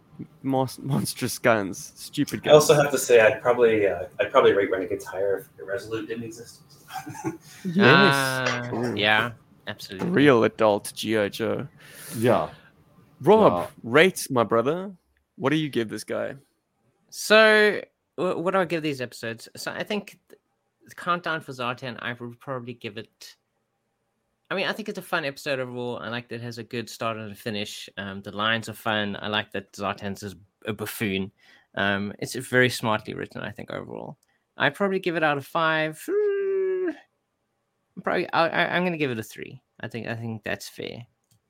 mon- 0.42 0.68
monstrous 0.82 1.38
guns, 1.38 1.92
stupid 1.96 2.42
guns. 2.42 2.52
I 2.52 2.54
also 2.54 2.74
have 2.74 2.90
to 2.90 2.98
say 2.98 3.20
I'd 3.20 3.40
probably 3.42 3.86
uh, 3.86 4.04
I'd 4.20 4.30
probably 4.30 4.52
rate 4.52 4.70
Renegades 4.70 5.04
higher 5.04 5.38
if 5.38 5.60
Irresolute 5.60 6.08
didn't 6.08 6.24
exist. 6.24 6.62
yes, 7.64 8.72
Ooh. 8.72 8.94
yeah, 8.96 9.32
absolutely. 9.66 10.08
real 10.10 10.44
adult 10.44 10.92
GI 10.94 11.30
Joe. 11.30 11.66
Yeah. 12.16 12.50
Rob, 13.20 13.52
Yeah. 13.52 13.70
rate 13.82 14.26
my 14.30 14.42
brother. 14.44 14.92
What 15.36 15.50
do 15.50 15.56
you 15.56 15.68
give 15.68 15.88
this 15.88 16.04
guy? 16.04 16.34
So, 17.10 17.80
what 18.16 18.52
do 18.52 18.58
I 18.58 18.64
give 18.64 18.82
these 18.82 19.00
episodes? 19.00 19.48
So, 19.56 19.72
I 19.72 19.82
think 19.82 20.18
the 20.86 20.94
countdown 20.94 21.40
for 21.40 21.52
Zartan, 21.52 21.96
I 22.00 22.12
would 22.12 22.38
probably 22.40 22.74
give 22.74 22.98
it. 22.98 23.36
I 24.54 24.56
mean, 24.56 24.66
I 24.68 24.72
think 24.72 24.88
it's 24.88 25.00
a 25.00 25.02
fun 25.02 25.24
episode 25.24 25.58
overall. 25.58 25.98
I 25.98 26.08
like 26.10 26.28
that 26.28 26.36
it 26.36 26.42
has 26.42 26.58
a 26.58 26.62
good 26.62 26.88
start 26.88 27.16
and 27.16 27.32
a 27.32 27.34
finish. 27.34 27.88
Um, 27.96 28.22
the 28.22 28.30
lines 28.30 28.68
are 28.68 28.74
fun. 28.74 29.18
I 29.20 29.26
like 29.26 29.50
that 29.50 29.72
Zartan's 29.72 30.22
is 30.22 30.36
a 30.64 30.72
buffoon. 30.72 31.32
Um, 31.74 32.12
it's 32.20 32.36
very 32.36 32.70
smartly 32.70 33.14
written, 33.14 33.40
I 33.40 33.50
think, 33.50 33.72
overall. 33.72 34.16
I'd 34.56 34.76
probably 34.76 35.00
give 35.00 35.16
it 35.16 35.24
out 35.24 35.38
of 35.38 35.44
five. 35.44 36.00
Probably, 38.00 38.32
I, 38.32 38.46
I, 38.46 38.76
I'm 38.76 38.82
going 38.82 38.92
to 38.92 38.98
give 38.98 39.10
it 39.10 39.18
a 39.18 39.24
three. 39.24 39.60
I 39.80 39.88
think, 39.88 40.06
I 40.06 40.14
think 40.14 40.44
that's 40.44 40.68
fair. 40.68 41.04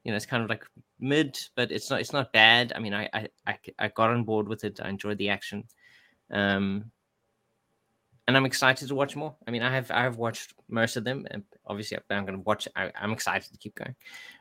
You 0.05 0.10
know, 0.10 0.16
it's 0.16 0.24
kind 0.24 0.43
of 0.43 0.48
like 0.48 0.64
mid, 0.98 1.39
but 1.56 1.70
it's 1.70 1.90
not, 1.90 2.01
it's 2.01 2.14
not 2.14 2.32
bad. 2.32 2.72
I 2.74 2.78
mean, 2.78 2.94
I, 2.94 3.10
I, 3.12 3.28
I, 3.47 3.59
I 3.81 3.89
got 3.89 4.12
on 4.12 4.24
board 4.24 4.48
with 4.48 4.64
it. 4.64 4.81
I 4.82 4.89
enjoyed 4.89 5.18
the 5.18 5.28
action. 5.28 5.64
Um, 6.31 6.90
and 8.26 8.36
I'm 8.36 8.46
excited 8.46 8.88
to 8.88 8.94
watch 8.94 9.16
more. 9.16 9.34
I 9.46 9.51
mean, 9.51 9.62
I 9.62 9.70
have 9.70 9.90
I 9.90 10.02
have 10.02 10.16
watched 10.16 10.55
most 10.68 10.96
of 10.96 11.05
them, 11.05 11.26
and 11.30 11.42
obviously 11.66 11.98
I'm 12.10 12.24
going 12.24 12.38
to 12.38 12.44
watch. 12.44 12.66
I, 12.74 12.90
am 12.96 13.12
excited 13.12 13.52
to 13.52 13.59
keep 13.59 13.74
going. 13.74 13.94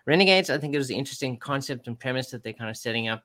Renegades, 0.05 0.49
I 0.49 0.57
think 0.57 0.73
it 0.73 0.77
was 0.77 0.89
an 0.89 0.95
interesting 0.95 1.37
concept 1.37 1.87
and 1.87 1.99
premise 1.99 2.31
that 2.31 2.43
they're 2.43 2.53
kind 2.53 2.69
of 2.69 2.77
setting 2.77 3.09
up, 3.09 3.23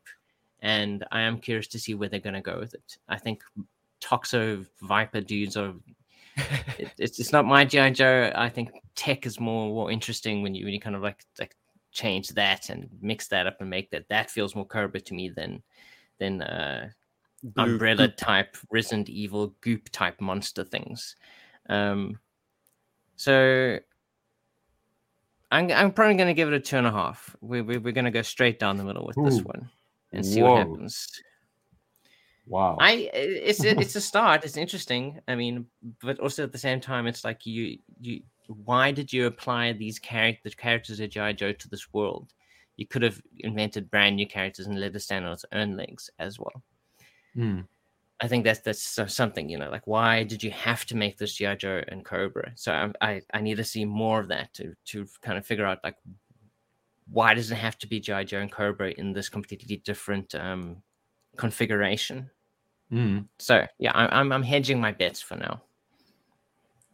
and 0.60 1.04
I 1.12 1.20
am 1.20 1.38
curious 1.38 1.68
to 1.68 1.78
see 1.78 1.94
where 1.94 2.08
they're 2.08 2.20
going 2.20 2.34
to 2.34 2.40
go 2.40 2.58
with 2.58 2.74
it. 2.74 2.98
I 3.08 3.18
think 3.18 3.42
Toxo 4.00 4.66
Viper 4.82 5.20
dudes 5.20 5.56
are. 5.56 5.74
it, 6.78 6.92
it's 6.98 7.18
it's 7.18 7.32
not 7.32 7.46
my 7.46 7.64
GI 7.64 7.92
Joe. 7.92 8.32
I 8.34 8.48
think 8.48 8.70
tech 8.94 9.26
is 9.26 9.38
more 9.38 9.68
more 9.68 9.90
interesting 9.90 10.42
when 10.42 10.54
you 10.54 10.64
when 10.64 10.74
you 10.74 10.80
kind 10.80 10.96
of 10.96 11.02
like 11.02 11.24
like 11.38 11.54
change 11.92 12.28
that 12.30 12.68
and 12.68 12.88
mix 13.00 13.28
that 13.28 13.46
up 13.46 13.60
and 13.60 13.70
make 13.70 13.90
that 13.90 14.08
that 14.08 14.30
feels 14.30 14.54
more 14.54 14.66
Cobra 14.66 15.00
to 15.00 15.14
me 15.14 15.28
than 15.28 15.62
than 16.18 16.42
uh 16.42 16.90
umbrella 17.56 18.08
goop. 18.08 18.16
type 18.16 18.56
Resident 18.70 19.08
Evil 19.08 19.54
goop 19.60 19.88
type 19.90 20.20
monster 20.20 20.64
things. 20.64 21.16
Um, 21.68 22.18
so 23.16 23.78
I'm 25.50 25.70
I'm 25.72 25.92
probably 25.92 26.16
going 26.16 26.28
to 26.28 26.34
give 26.34 26.48
it 26.48 26.54
a 26.54 26.60
two 26.60 26.76
and 26.76 26.86
a 26.86 26.92
half. 26.92 27.34
We, 27.40 27.62
we 27.62 27.78
we're 27.78 27.92
going 27.92 28.04
to 28.04 28.10
go 28.10 28.22
straight 28.22 28.58
down 28.58 28.76
the 28.76 28.84
middle 28.84 29.06
with 29.06 29.18
Ooh. 29.18 29.24
this 29.24 29.40
one 29.40 29.68
and 30.12 30.24
see 30.24 30.42
Whoa. 30.42 30.52
what 30.52 30.58
happens. 30.58 31.22
Wow. 32.46 32.78
I 32.80 33.10
it's 33.12 33.62
it's 33.62 33.96
a 33.96 34.00
start. 34.00 34.44
It's 34.44 34.56
interesting. 34.56 35.20
I 35.28 35.34
mean, 35.34 35.66
but 36.02 36.18
also 36.20 36.44
at 36.44 36.52
the 36.52 36.58
same 36.58 36.80
time, 36.80 37.06
it's 37.06 37.24
like 37.24 37.44
you 37.46 37.78
you 38.00 38.22
why 38.64 38.90
did 38.90 39.12
you 39.12 39.26
apply 39.26 39.72
these 39.72 39.98
characters 39.98 40.54
characters 40.54 41.00
of 41.00 41.10
GI 41.10 41.34
Joe 41.34 41.52
to 41.52 41.68
this 41.68 41.92
world? 41.92 42.32
You 42.76 42.86
could 42.86 43.02
have 43.02 43.20
invented 43.40 43.90
brand 43.90 44.16
new 44.16 44.26
characters 44.26 44.66
and 44.66 44.80
let 44.80 44.94
it 44.94 45.00
stand 45.00 45.26
on 45.26 45.32
its 45.32 45.44
own 45.52 45.76
legs 45.76 46.10
as 46.18 46.38
well. 46.38 46.62
Mm. 47.36 47.66
I 48.20 48.26
think 48.26 48.44
that's 48.44 48.60
that's 48.60 49.14
something 49.14 49.48
you 49.48 49.58
know, 49.58 49.70
like 49.70 49.86
why 49.86 50.24
did 50.24 50.42
you 50.42 50.50
have 50.50 50.84
to 50.86 50.96
make 50.96 51.18
this 51.18 51.34
GI 51.34 51.56
Joe 51.56 51.82
and 51.86 52.04
Cobra? 52.04 52.52
So 52.56 52.72
I, 52.72 52.90
I 53.00 53.22
I 53.32 53.40
need 53.40 53.58
to 53.58 53.64
see 53.64 53.84
more 53.84 54.20
of 54.20 54.28
that 54.28 54.52
to 54.54 54.74
to 54.86 55.06
kind 55.22 55.38
of 55.38 55.46
figure 55.46 55.66
out 55.66 55.78
like 55.84 55.96
why 57.10 57.34
does 57.34 57.50
it 57.50 57.56
have 57.56 57.78
to 57.78 57.86
be 57.86 58.00
GI 58.00 58.24
Joe 58.24 58.40
and 58.40 58.50
Cobra 58.50 58.90
in 58.90 59.12
this 59.12 59.28
completely 59.28 59.76
different 59.76 60.34
um, 60.34 60.82
configuration? 61.36 62.28
Mm. 62.92 63.26
So 63.38 63.64
yeah, 63.78 63.92
I, 63.94 64.18
I'm 64.18 64.32
I'm 64.32 64.42
hedging 64.42 64.80
my 64.80 64.92
bets 64.92 65.20
for 65.20 65.36
now. 65.36 65.62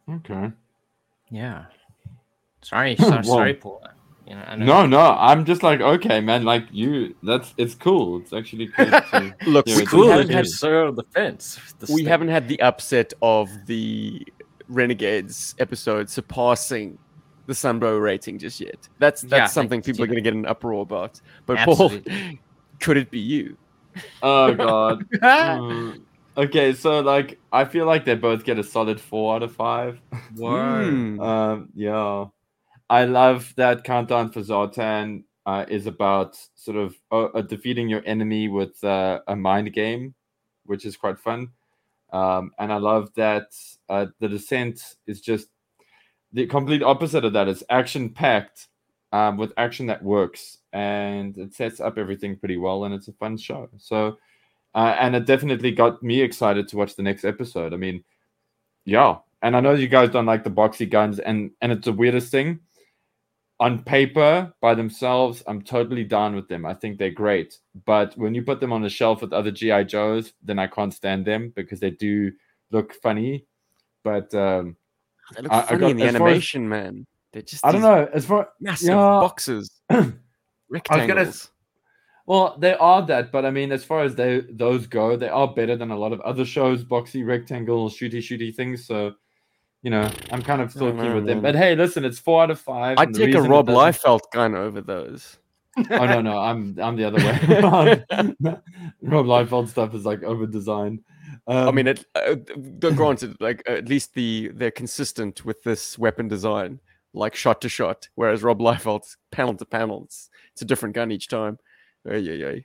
Okay. 0.09 0.51
Yeah. 1.31 1.65
Sorry, 2.61 2.95
sorry, 2.97 3.23
sorry, 3.23 3.53
Paul. 3.55 3.83
You 4.27 4.33
know, 4.33 4.55
no, 4.57 4.85
no, 4.87 4.99
I'm 5.19 5.45
just 5.45 5.61
like, 5.61 5.81
okay, 5.81 6.19
man, 6.19 6.45
like 6.45 6.65
you, 6.71 7.15
that's 7.21 7.53
it's 7.57 7.75
cool. 7.75 8.19
It's 8.21 8.33
actually 8.33 8.67
cool. 8.69 8.87
To, 8.87 9.35
Look, 9.45 9.67
it's 9.67 9.87
cool. 9.87 10.09
It 10.11 10.29
has 10.29 10.57
so 10.57 10.91
the 10.91 11.03
fence. 11.13 11.59
The 11.77 11.93
we 11.93 12.03
haven't 12.05 12.29
had 12.29 12.47
the 12.47 12.59
upset 12.59 13.13
of 13.21 13.49
the 13.67 14.25
Renegades 14.67 15.53
episode 15.59 16.09
surpassing 16.09 16.97
the 17.45 17.53
Sunbow 17.53 18.01
rating 18.01 18.39
just 18.39 18.59
yet. 18.59 18.89
That's 18.97 19.21
that's 19.21 19.31
yeah, 19.31 19.45
something 19.45 19.83
people 19.83 20.03
are 20.03 20.07
going 20.07 20.17
to 20.17 20.21
get 20.21 20.33
an 20.33 20.47
uproar 20.47 20.81
about. 20.81 21.21
But 21.45 21.57
Absolutely. 21.57 22.11
Paul, 22.11 22.39
could 22.79 22.97
it 22.97 23.11
be 23.11 23.19
you? 23.19 23.57
Oh 24.23 24.55
God. 24.55 25.07
mm. 25.13 26.01
Okay, 26.37 26.73
so 26.73 26.99
like 26.99 27.39
I 27.53 27.65
feel 27.65 27.85
like 27.85 28.05
they 28.05 28.15
both 28.15 28.43
get 28.43 28.57
a 28.57 28.63
solid 28.63 28.99
four 28.99 29.35
out 29.35 29.43
of 29.43 29.55
five. 29.55 30.01
Wow. 30.35 30.81
um, 30.81 31.69
yeah. 31.75 32.25
I 32.89 33.05
love 33.05 33.53
that 33.57 33.83
countdown 33.83 34.31
for 34.31 34.41
Zartan 34.41 35.23
uh, 35.45 35.65
is 35.67 35.87
about 35.87 36.37
sort 36.55 36.77
of 36.77 36.95
uh, 37.11 37.25
uh, 37.25 37.41
defeating 37.41 37.89
your 37.89 38.03
enemy 38.05 38.47
with 38.47 38.83
uh, 38.83 39.21
a 39.27 39.35
mind 39.35 39.73
game, 39.73 40.13
which 40.65 40.85
is 40.85 40.95
quite 40.95 41.19
fun. 41.19 41.49
Um, 42.13 42.51
and 42.59 42.71
I 42.71 42.77
love 42.77 43.11
that 43.15 43.55
uh, 43.89 44.07
the 44.19 44.29
descent 44.29 44.95
is 45.07 45.21
just 45.21 45.47
the 46.31 46.45
complete 46.45 46.83
opposite 46.83 47.25
of 47.25 47.33
that. 47.33 47.47
It's 47.47 47.63
action 47.69 48.09
packed 48.09 48.67
um, 49.11 49.37
with 49.37 49.53
action 49.57 49.87
that 49.87 50.03
works, 50.03 50.59
and 50.71 51.37
it 51.37 51.53
sets 51.53 51.79
up 51.79 51.97
everything 51.97 52.37
pretty 52.37 52.57
well, 52.57 52.83
and 52.85 52.93
it's 52.93 53.07
a 53.07 53.13
fun 53.13 53.37
show. 53.37 53.69
So, 53.77 54.17
uh, 54.75 54.95
and 54.99 55.15
it 55.15 55.25
definitely 55.25 55.71
got 55.71 56.03
me 56.03 56.21
excited 56.21 56.67
to 56.67 56.77
watch 56.77 56.95
the 56.95 57.03
next 57.03 57.25
episode. 57.25 57.73
I 57.73 57.77
mean, 57.77 58.03
yeah, 58.83 59.17
and 59.41 59.55
I 59.55 59.59
know 59.59 59.73
you 59.73 59.87
guys 59.87 60.11
don't 60.11 60.25
like 60.25 60.43
the 60.43 60.51
boxy 60.51 60.89
guns, 60.89 61.17
and 61.19 61.51
and 61.61 61.71
it's 61.71 61.85
the 61.85 61.93
weirdest 61.93 62.29
thing 62.29 62.59
on 63.59 63.83
paper 63.83 64.53
by 64.61 64.75
themselves, 64.75 65.43
I'm 65.47 65.61
totally 65.61 66.03
down 66.03 66.35
with 66.35 66.47
them. 66.47 66.65
I 66.65 66.73
think 66.73 66.97
they're 66.97 67.11
great. 67.11 67.57
But 67.85 68.13
when 68.17 68.35
you 68.35 68.43
put 68.43 68.59
them 68.59 68.73
on 68.73 68.81
the 68.81 68.89
shelf 68.89 69.21
with 69.21 69.33
other 69.33 69.51
GI 69.51 69.85
Joes, 69.85 70.33
then 70.43 70.59
I 70.59 70.67
can't 70.67 70.93
stand 70.93 71.25
them 71.25 71.53
because 71.55 71.79
they 71.79 71.91
do 71.91 72.31
look 72.71 72.93
funny. 73.01 73.45
But 74.03 74.33
um, 74.33 74.75
they 75.35 75.41
look 75.43 75.51
I, 75.51 75.61
funny 75.61 75.77
I 75.77 75.79
got, 75.79 75.91
in 75.91 75.97
the 75.97 76.07
animation, 76.07 76.65
as, 76.65 76.69
man. 76.69 77.07
They're 77.31 77.41
just 77.41 77.65
I 77.65 77.71
don't 77.71 77.81
know 77.81 78.07
as 78.13 78.25
far 78.25 78.49
massive 78.59 78.89
yeah, 78.89 78.95
boxes, 78.95 79.69
rectangles. 80.69 81.51
Well, 82.27 82.57
they 82.57 82.73
are 82.73 83.05
that, 83.05 83.31
but 83.31 83.45
I 83.45 83.51
mean, 83.51 83.71
as 83.71 83.83
far 83.83 84.03
as 84.03 84.15
they 84.15 84.41
those 84.49 84.87
go, 84.87 85.15
they 85.15 85.29
are 85.29 85.53
better 85.53 85.75
than 85.75 85.91
a 85.91 85.97
lot 85.97 86.11
of 86.11 86.21
other 86.21 86.45
shows, 86.45 86.83
boxy 86.83 87.25
rectangle, 87.25 87.89
shooty 87.89 88.17
shooty 88.17 88.53
things. 88.53 88.87
So 88.87 89.13
you 89.85 89.91
know, 89.91 90.11
I'm 90.31 90.41
kind 90.41 90.63
of 90.63 90.71
still 90.71 90.91
keen 90.93 91.13
with 91.13 91.27
them. 91.27 91.41
But 91.41 91.53
hey, 91.53 91.75
listen, 91.75 92.03
it's 92.05 92.17
four 92.17 92.41
out 92.41 92.49
of 92.49 92.59
five. 92.59 92.97
I'd 92.97 93.13
take 93.13 93.35
a 93.35 93.41
Rob 93.43 93.67
Liefeld 93.67 94.21
gun 94.33 94.55
over 94.55 94.81
those. 94.81 95.37
oh 95.77 95.83
no, 96.07 96.21
no, 96.21 96.39
I'm 96.39 96.75
I'm 96.81 96.95
the 96.95 97.03
other 97.03 97.17
way. 97.17 98.03
Rob 99.03 99.27
Liefeld 99.27 99.69
stuff 99.69 99.93
is 99.93 100.03
like 100.03 100.23
over 100.23 100.47
designed. 100.47 101.03
Um, 101.45 101.67
I 101.67 101.71
mean, 101.71 101.85
it, 101.85 102.03
uh, 102.15 102.33
granted, 102.95 103.37
like 103.39 103.61
at 103.67 103.87
least 103.87 104.15
the 104.15 104.49
they're 104.55 104.71
consistent 104.71 105.45
with 105.45 105.61
this 105.61 105.99
weapon 105.99 106.27
design, 106.27 106.79
like 107.13 107.35
shot 107.35 107.61
to 107.61 107.69
shot. 107.69 108.09
Whereas 108.15 108.41
Rob 108.41 108.57
Liefeld's 108.57 109.17
panel 109.29 109.53
to 109.53 109.65
panel, 109.65 110.05
it's, 110.05 110.31
it's 110.53 110.63
a 110.63 110.65
different 110.65 110.95
gun 110.95 111.11
each 111.11 111.27
time. 111.27 111.59
Yeah, 112.05 112.15
yeah, 112.15 112.33
yeah. 112.33 112.55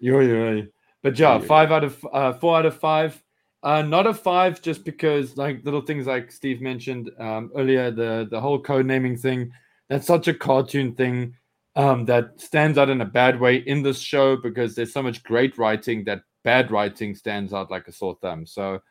Yeah, 0.00 0.20
yeah. 0.20 0.62
But 1.00 1.16
yeah, 1.16 1.38
five 1.38 1.70
out 1.70 1.84
of 1.84 2.04
uh, 2.12 2.32
four 2.32 2.58
out 2.58 2.66
of 2.66 2.76
five. 2.76 3.22
Uh, 3.66 3.82
not 3.82 4.06
a 4.06 4.14
five, 4.14 4.62
just 4.62 4.84
because 4.84 5.36
like 5.36 5.64
little 5.64 5.80
things 5.80 6.06
like 6.06 6.30
Steve 6.30 6.60
mentioned 6.60 7.10
um, 7.18 7.50
earlier, 7.56 7.90
the 7.90 8.28
the 8.30 8.40
whole 8.40 8.60
code 8.60 8.86
naming 8.86 9.16
thing. 9.16 9.50
That's 9.88 10.06
such 10.06 10.28
a 10.28 10.34
cartoon 10.34 10.94
thing 10.94 11.34
um, 11.74 12.04
that 12.04 12.40
stands 12.40 12.78
out 12.78 12.90
in 12.90 13.00
a 13.00 13.04
bad 13.04 13.40
way 13.40 13.56
in 13.56 13.82
this 13.82 13.98
show 13.98 14.36
because 14.36 14.76
there's 14.76 14.92
so 14.92 15.02
much 15.02 15.24
great 15.24 15.58
writing 15.58 16.04
that 16.04 16.20
bad 16.44 16.70
writing 16.70 17.16
stands 17.16 17.52
out 17.52 17.68
like 17.68 17.88
a 17.88 17.92
sore 17.92 18.16
thumb. 18.22 18.46
So 18.46 18.82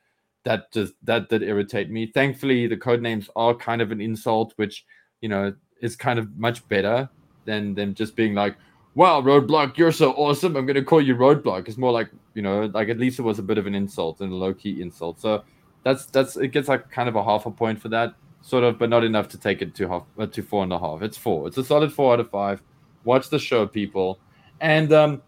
that 0.43 0.73
just 0.73 0.91
that 1.03 1.29
did 1.29 1.41
irritate 1.41 1.89
me. 1.89 2.11
Thankfully, 2.13 2.67
the 2.67 2.75
code 2.75 3.01
names 3.01 3.29
are 3.37 3.55
kind 3.55 3.81
of 3.81 3.93
an 3.93 4.01
insult, 4.01 4.51
which 4.57 4.83
you 5.21 5.29
know 5.29 5.53
is 5.81 5.95
kind 5.95 6.19
of 6.19 6.35
much 6.37 6.67
better 6.67 7.09
than 7.45 7.75
them 7.75 7.93
just 7.93 8.17
being 8.17 8.33
like, 8.33 8.57
wow, 8.95 9.21
Roadblock, 9.21 9.77
you're 9.77 9.91
so 9.91 10.13
awesome. 10.13 10.55
I'm 10.55 10.65
going 10.65 10.75
to 10.75 10.83
call 10.83 11.01
you 11.01 11.15
Roadblock. 11.15 11.67
It's 11.67 11.77
more 11.77 11.91
like, 11.91 12.09
you 12.33 12.41
know, 12.41 12.71
like 12.73 12.89
at 12.89 12.97
least 12.97 13.19
it 13.19 13.23
was 13.23 13.39
a 13.39 13.43
bit 13.43 13.57
of 13.57 13.67
an 13.67 13.75
insult 13.75 14.21
and 14.21 14.31
a 14.31 14.35
low 14.35 14.53
key 14.53 14.81
insult. 14.81 15.19
So 15.19 15.43
that's, 15.83 16.05
that's, 16.07 16.37
it 16.37 16.49
gets 16.49 16.67
like 16.67 16.89
kind 16.89 17.07
of 17.09 17.15
a 17.15 17.23
half 17.23 17.45
a 17.45 17.51
point 17.51 17.81
for 17.81 17.89
that, 17.89 18.15
sort 18.41 18.63
of, 18.63 18.79
but 18.79 18.89
not 18.89 19.03
enough 19.03 19.27
to 19.29 19.37
take 19.37 19.61
it 19.61 19.75
to 19.75 19.87
half, 19.87 20.03
uh, 20.17 20.25
to 20.27 20.41
four 20.41 20.63
and 20.63 20.73
a 20.73 20.79
half. 20.79 21.01
It's 21.01 21.17
four. 21.17 21.47
It's 21.47 21.57
a 21.57 21.63
solid 21.63 21.93
four 21.93 22.13
out 22.13 22.19
of 22.19 22.29
five. 22.29 22.61
Watch 23.03 23.29
the 23.29 23.39
show, 23.39 23.67
people. 23.67 24.19
And, 24.61 24.91
um, 24.93 25.21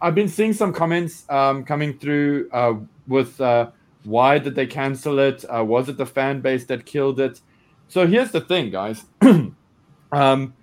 I've 0.00 0.14
been 0.14 0.28
seeing 0.28 0.52
some 0.52 0.72
comments 0.72 1.24
um, 1.30 1.64
coming 1.64 1.98
through 1.98 2.50
uh, 2.52 2.74
with 3.06 3.40
uh, 3.40 3.70
why 4.04 4.38
did 4.38 4.54
they 4.54 4.66
cancel 4.66 5.18
it? 5.18 5.44
Uh, 5.44 5.64
was 5.64 5.88
it 5.88 5.96
the 5.96 6.06
fan 6.06 6.40
base 6.40 6.64
that 6.66 6.84
killed 6.84 7.18
it? 7.18 7.40
So 7.88 8.06
here's 8.06 8.30
the 8.30 8.40
thing, 8.40 8.70
guys. 8.70 9.04
um, 10.12 10.54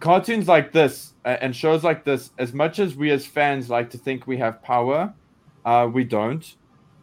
cartoons 0.00 0.48
like 0.48 0.72
this 0.72 1.14
and 1.24 1.54
shows 1.54 1.82
like 1.84 2.04
this, 2.04 2.30
as 2.38 2.52
much 2.52 2.78
as 2.78 2.94
we 2.94 3.10
as 3.10 3.26
fans 3.26 3.70
like 3.70 3.90
to 3.90 3.98
think 3.98 4.26
we 4.26 4.36
have 4.38 4.62
power, 4.62 5.12
uh, 5.64 5.88
we 5.92 6.04
don't. 6.04 6.54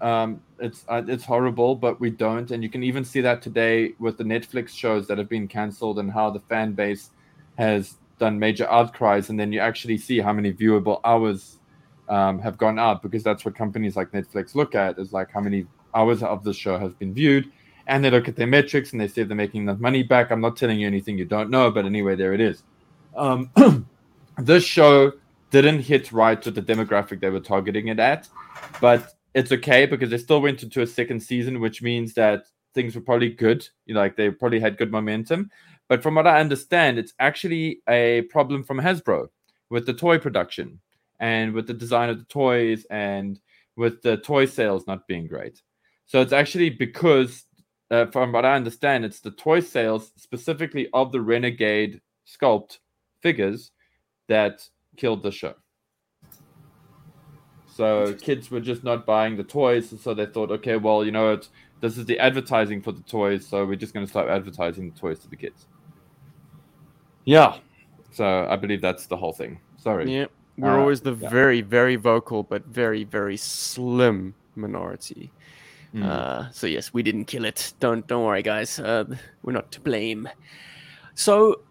Um, 0.01 0.41
it's 0.59 0.85
uh, 0.89 1.01
it's 1.07 1.23
horrible, 1.23 1.75
but 1.75 1.99
we 1.99 2.09
don't. 2.09 2.51
And 2.51 2.61
you 2.61 2.69
can 2.69 2.83
even 2.83 3.05
see 3.05 3.21
that 3.21 3.41
today 3.41 3.93
with 3.99 4.17
the 4.17 4.23
Netflix 4.23 4.69
shows 4.69 5.07
that 5.07 5.17
have 5.17 5.29
been 5.29 5.47
cancelled 5.47 5.99
and 5.99 6.11
how 6.11 6.29
the 6.29 6.41
fan 6.41 6.73
base 6.73 7.11
has 7.57 7.95
done 8.19 8.37
major 8.37 8.69
outcries. 8.69 9.29
And 9.29 9.39
then 9.39 9.51
you 9.51 9.59
actually 9.59 9.97
see 9.97 10.19
how 10.19 10.33
many 10.33 10.51
viewable 10.53 10.99
hours 11.03 11.59
um, 12.09 12.39
have 12.39 12.57
gone 12.57 12.79
up 12.79 13.01
because 13.01 13.23
that's 13.23 13.45
what 13.45 13.55
companies 13.55 13.95
like 13.95 14.11
Netflix 14.11 14.55
look 14.55 14.75
at 14.75 14.99
is 14.99 15.13
like 15.13 15.31
how 15.31 15.39
many 15.39 15.65
hours 15.95 16.21
of 16.21 16.43
the 16.43 16.53
show 16.53 16.77
has 16.77 16.93
been 16.93 17.13
viewed. 17.13 17.49
and 17.87 18.03
they 18.03 18.09
look 18.09 18.27
at 18.27 18.35
their 18.35 18.47
metrics 18.47 18.91
and 18.91 19.01
they 19.01 19.07
see 19.07 19.21
if 19.21 19.27
they're 19.27 19.35
making 19.35 19.63
enough 19.63 19.79
money 19.79 20.03
back. 20.03 20.31
I'm 20.31 20.41
not 20.41 20.55
telling 20.55 20.79
you 20.79 20.87
anything 20.87 21.17
you 21.17 21.25
don't 21.25 21.49
know, 21.49 21.69
but 21.71 21.85
anyway, 21.85 22.15
there 22.15 22.33
it 22.33 22.41
is. 22.41 22.63
Um, 23.15 23.51
this 24.37 24.63
show 24.63 25.13
didn't 25.51 25.81
hit 25.81 26.11
right 26.11 26.43
with 26.43 26.55
the 26.55 26.61
demographic 26.61 27.19
they 27.19 27.29
were 27.29 27.39
targeting 27.39 27.87
it 27.87 27.99
at, 27.99 28.27
but 28.81 29.13
it's 29.33 29.51
okay 29.51 29.85
because 29.85 30.09
they 30.09 30.17
still 30.17 30.41
went 30.41 30.63
into 30.63 30.81
a 30.81 30.87
second 30.87 31.21
season, 31.21 31.59
which 31.59 31.81
means 31.81 32.13
that 32.13 32.45
things 32.73 32.95
were 32.95 33.01
probably 33.01 33.29
good. 33.29 33.67
You 33.85 33.93
know, 33.93 33.99
like 33.99 34.15
they 34.15 34.29
probably 34.31 34.59
had 34.59 34.77
good 34.77 34.91
momentum. 34.91 35.49
But 35.89 36.01
from 36.01 36.15
what 36.15 36.27
I 36.27 36.39
understand, 36.39 36.97
it's 36.97 37.13
actually 37.19 37.81
a 37.87 38.23
problem 38.23 38.63
from 38.63 38.79
Hasbro 38.79 39.27
with 39.69 39.85
the 39.85 39.93
toy 39.93 40.17
production 40.17 40.79
and 41.19 41.53
with 41.53 41.67
the 41.67 41.73
design 41.73 42.09
of 42.09 42.17
the 42.17 42.25
toys 42.25 42.85
and 42.89 43.39
with 43.75 44.01
the 44.01 44.17
toy 44.17 44.45
sales 44.45 44.87
not 44.87 45.07
being 45.07 45.27
great. 45.27 45.61
So 46.05 46.21
it's 46.21 46.33
actually 46.33 46.69
because, 46.69 47.43
uh, 47.91 48.07
from 48.07 48.31
what 48.31 48.45
I 48.45 48.55
understand, 48.55 49.05
it's 49.05 49.19
the 49.19 49.31
toy 49.31 49.59
sales 49.59 50.11
specifically 50.17 50.89
of 50.93 51.11
the 51.11 51.21
Renegade 51.21 52.01
sculpt 52.27 52.79
figures 53.23 53.71
that 54.27 54.69
killed 54.97 55.23
the 55.23 55.31
show. 55.31 55.55
So 57.65 58.13
kids 58.13 58.51
were 58.51 58.59
just 58.59 58.83
not 58.83 59.03
buying 59.07 59.35
the 59.35 59.43
toys, 59.43 59.91
so 59.99 60.13
they 60.13 60.27
thought, 60.27 60.51
okay, 60.51 60.75
well, 60.75 61.03
you 61.03 61.11
know 61.11 61.31
what, 61.31 61.49
this 61.81 61.97
is 61.97 62.05
the 62.05 62.19
advertising 62.19 62.83
for 62.83 62.91
the 62.91 63.01
toys, 63.01 63.47
so 63.47 63.65
we're 63.65 63.75
just 63.75 63.95
going 63.95 64.05
to 64.05 64.09
start 64.09 64.29
advertising 64.29 64.91
the 64.91 64.99
toys 64.99 65.17
to 65.19 65.27
the 65.27 65.35
kids. 65.35 65.65
Yeah, 67.25 67.57
so 68.11 68.45
I 68.47 68.57
believe 68.57 68.81
that's 68.81 69.07
the 69.07 69.17
whole 69.17 69.33
thing. 69.33 69.59
Sorry. 69.77 70.13
Yeah, 70.13 70.27
we're 70.57 70.77
Uh, 70.77 70.81
always 70.81 71.01
the 71.01 71.15
yeah. 71.15 71.29
very, 71.29 71.61
very 71.61 71.95
vocal, 71.95 72.43
but 72.43 72.63
very, 72.67 73.05
very 73.05 73.37
slim 73.37 74.35
minority. 74.55 75.31
Mm. 75.95 76.03
Uh, 76.03 76.51
so 76.51 76.67
yes, 76.67 76.93
we 76.93 77.01
didn't 77.01 77.25
kill 77.25 77.45
it. 77.45 77.73
Don't 77.79 78.05
don't 78.07 78.25
worry, 78.25 78.43
guys. 78.43 78.79
Uh, 78.79 79.05
we're 79.41 79.53
not 79.53 79.71
to 79.71 79.81
blame. 79.81 80.29
So, 81.15 81.61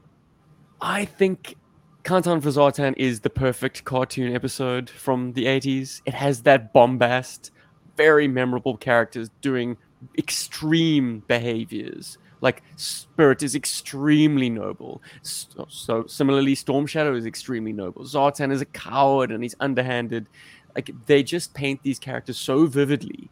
I 0.82 1.04
think 1.04 1.54
Countdown 2.02 2.40
for 2.40 2.48
Zartan 2.48 2.94
is 2.96 3.20
the 3.20 3.30
perfect 3.30 3.84
cartoon 3.84 4.34
episode 4.34 4.90
from 4.90 5.32
the 5.34 5.44
'80s. 5.44 6.02
It 6.04 6.14
has 6.14 6.42
that 6.42 6.72
bombast, 6.74 7.52
very 7.96 8.26
memorable 8.26 8.76
characters 8.76 9.30
doing 9.40 9.76
extreme 10.18 11.22
behaviors. 11.28 12.18
Like 12.40 12.64
Spirit 12.74 13.44
is 13.44 13.54
extremely 13.54 14.50
noble. 14.50 15.00
So, 15.22 15.66
so 15.68 16.06
similarly, 16.06 16.56
Storm 16.56 16.88
Shadow 16.88 17.14
is 17.14 17.26
extremely 17.26 17.72
noble. 17.72 18.02
Zartan 18.02 18.50
is 18.50 18.60
a 18.60 18.66
coward 18.66 19.30
and 19.30 19.44
he's 19.44 19.54
underhanded. 19.60 20.26
Like 20.74 20.90
they 21.06 21.22
just 21.22 21.54
paint 21.54 21.80
these 21.84 22.00
characters 22.00 22.38
so 22.38 22.66
vividly 22.66 23.30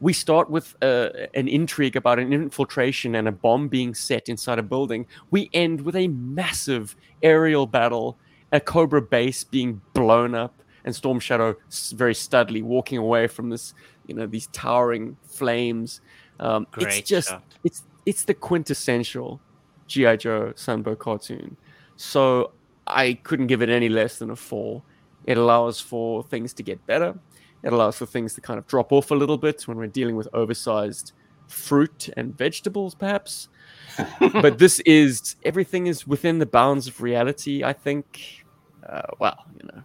we 0.00 0.12
start 0.12 0.50
with 0.50 0.76
uh, 0.82 1.08
an 1.34 1.48
intrigue 1.48 1.96
about 1.96 2.18
an 2.18 2.32
infiltration 2.32 3.14
and 3.14 3.28
a 3.28 3.32
bomb 3.32 3.68
being 3.68 3.94
set 3.94 4.28
inside 4.28 4.58
a 4.58 4.62
building. 4.62 5.06
We 5.30 5.48
end 5.52 5.80
with 5.80 5.96
a 5.96 6.08
massive 6.08 6.96
aerial 7.22 7.66
battle, 7.66 8.18
a 8.52 8.60
Cobra 8.60 9.00
base 9.00 9.44
being 9.44 9.80
blown 9.94 10.34
up, 10.34 10.62
and 10.84 10.94
Storm 10.94 11.18
Shadow 11.18 11.56
very 11.94 12.14
studly 12.14 12.62
walking 12.62 12.98
away 12.98 13.26
from 13.26 13.48
this, 13.48 13.74
you 14.06 14.14
know, 14.14 14.26
these 14.26 14.48
towering 14.48 15.16
flames. 15.24 16.00
Um, 16.38 16.66
Great 16.72 16.98
it's 16.98 17.08
just, 17.08 17.28
shot. 17.28 17.42
it's 17.64 17.82
it's 18.04 18.24
the 18.24 18.34
quintessential 18.34 19.40
GI 19.88 20.18
Joe 20.18 20.52
Sunbow 20.54 20.98
cartoon. 20.98 21.56
So 21.96 22.52
I 22.86 23.14
couldn't 23.14 23.46
give 23.46 23.62
it 23.62 23.68
any 23.68 23.88
less 23.88 24.18
than 24.18 24.30
a 24.30 24.36
four. 24.36 24.82
It 25.24 25.38
allows 25.38 25.80
for 25.80 26.22
things 26.22 26.52
to 26.54 26.62
get 26.62 26.84
better. 26.86 27.18
It 27.66 27.72
allows 27.72 27.98
for 27.98 28.06
things 28.06 28.32
to 28.34 28.40
kind 28.40 28.58
of 28.58 28.66
drop 28.68 28.92
off 28.92 29.10
a 29.10 29.14
little 29.16 29.36
bit 29.36 29.66
when 29.66 29.76
we're 29.76 29.88
dealing 29.88 30.14
with 30.14 30.28
oversized 30.32 31.12
fruit 31.48 32.08
and 32.16 32.32
vegetables, 32.38 32.94
perhaps. 32.94 33.48
but 34.20 34.58
this 34.58 34.78
is 34.80 35.34
everything 35.44 35.88
is 35.88 36.06
within 36.06 36.38
the 36.38 36.46
bounds 36.46 36.86
of 36.86 37.00
reality. 37.00 37.64
I 37.64 37.72
think. 37.72 38.44
Uh, 38.88 39.02
well, 39.18 39.44
you 39.60 39.68
know, 39.68 39.82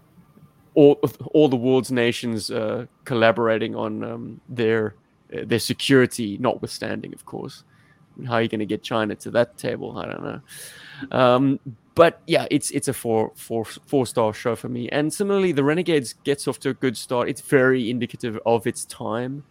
all 0.75 0.99
all 1.33 1.49
the 1.49 1.55
world's 1.55 1.91
nations 1.91 2.51
uh, 2.51 2.85
collaborating 3.03 3.75
on 3.75 4.03
um, 4.03 4.41
their 4.47 4.93
uh, 5.35 5.39
their 5.45 5.59
security, 5.59 6.37
notwithstanding, 6.37 7.15
of 7.15 7.25
course. 7.25 7.63
How 8.27 8.33
are 8.33 8.41
you 8.43 8.49
going 8.49 8.59
to 8.59 8.67
get 8.67 8.83
China 8.83 9.15
to 9.15 9.31
that 9.31 9.57
table? 9.57 9.97
I 9.97 10.05
don't 10.05 10.23
know. 10.23 11.17
Um, 11.17 11.59
but 11.95 12.21
yeah, 12.25 12.47
it's 12.49 12.71
it's 12.71 12.87
a 12.87 12.93
four 12.93 13.31
four 13.35 13.65
four 13.65 14.05
star 14.05 14.33
show 14.33 14.55
for 14.55 14.69
me. 14.69 14.87
And 14.89 15.13
similarly, 15.13 15.51
the 15.51 15.63
Renegades 15.63 16.13
gets 16.23 16.47
off 16.47 16.59
to 16.59 16.69
a 16.69 16.73
good 16.73 16.95
start. 16.95 17.27
It's 17.27 17.41
very 17.41 17.89
indicative 17.89 18.39
of 18.45 18.65
its 18.65 18.85
time, 18.85 19.43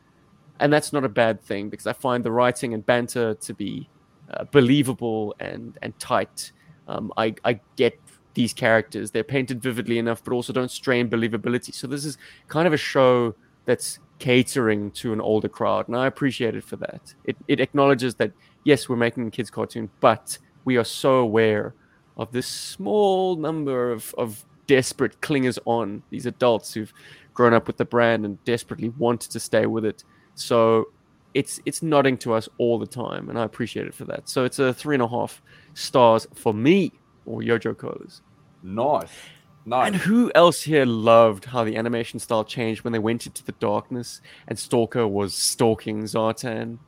and 0.59 0.73
that's 0.73 0.93
not 0.93 1.05
a 1.05 1.09
bad 1.09 1.43
thing 1.43 1.69
because 1.69 1.87
I 1.87 1.93
find 1.93 2.25
the 2.25 2.33
writing 2.33 2.73
and 2.73 2.85
banter 2.85 3.35
to 3.35 3.55
be 3.55 3.89
uh, 4.33 4.45
believable 4.45 5.35
and 5.39 5.77
and 5.83 5.99
tight. 5.99 6.53
Um, 6.89 7.13
I 7.17 7.35
I 7.45 7.61
get 7.77 8.01
these 8.33 8.55
characters; 8.55 9.11
they're 9.11 9.23
painted 9.23 9.63
vividly 9.63 9.99
enough, 9.99 10.25
but 10.25 10.33
also 10.33 10.53
don't 10.53 10.71
strain 10.71 11.11
believability. 11.11 11.75
So 11.75 11.87
this 11.87 12.07
is 12.07 12.17
kind 12.49 12.67
of 12.67 12.73
a 12.73 12.79
show 12.79 13.35
that's 13.67 13.99
catering 14.19 14.91
to 14.93 15.13
an 15.13 15.21
older 15.21 15.49
crowd, 15.49 15.89
and 15.89 15.97
I 15.97 16.07
appreciate 16.07 16.55
it 16.55 16.65
for 16.65 16.77
that. 16.77 17.15
It 17.25 17.37
it 17.49 17.61
acknowledges 17.61 18.15
that 18.15 18.33
yes, 18.65 18.89
we're 18.89 18.97
making 18.97 19.27
a 19.27 19.31
kids 19.31 19.51
cartoon, 19.51 19.91
but 20.01 20.39
we 20.65 20.79
are 20.79 20.85
so 20.85 21.17
aware 21.17 21.75
of 22.17 22.33
this 22.33 22.47
small 22.47 23.37
number 23.37 23.91
of, 23.93 24.15
of 24.19 24.45
desperate 24.67 25.21
clingers 25.21 25.59
on, 25.65 26.03
these 26.11 26.27
adults 26.27 26.75
who've 26.75 26.93
grown 27.35 27.55
up 27.55 27.67
with 27.67 27.77
the 27.77 27.85
brand 27.85 28.25
and 28.25 28.43
desperately 28.45 28.91
want 28.91 29.21
to 29.23 29.41
stay 29.41 29.67
with 29.67 29.85
it. 29.85 30.05
So 30.35 30.89
it's 31.35 31.61
it's 31.65 31.83
nodding 31.83 32.19
to 32.19 32.33
us 32.33 32.49
all 32.59 32.79
the 32.79 32.87
time, 32.87 33.29
and 33.29 33.39
I 33.39 33.45
appreciate 33.45 33.87
it 33.87 33.95
for 33.95 34.05
that. 34.07 34.29
So 34.29 34.45
it's 34.45 34.59
a 34.59 34.75
three 34.75 34.95
and 34.97 35.03
a 35.03 35.09
half 35.09 35.43
stars 35.75 36.27
for 36.35 36.53
me 36.53 36.93
or 37.27 37.41
Yojo 37.41 37.77
Colas. 37.77 38.23
Nice. 38.63 39.11
Nice. 39.67 39.89
And 39.89 39.97
who 39.97 40.33
else 40.35 40.63
here 40.63 40.87
loved 40.87 41.45
how 41.45 41.65
the 41.65 41.77
animation 41.77 42.19
style 42.19 42.45
changed 42.45 42.83
when 42.83 42.93
they 42.93 42.99
went 42.99 43.27
into 43.27 43.45
the 43.45 43.53
darkness 43.53 44.21
and 44.49 44.59
Stalker 44.59 45.07
was 45.07 45.35
stalking 45.35 46.03
Zartan? 46.05 46.79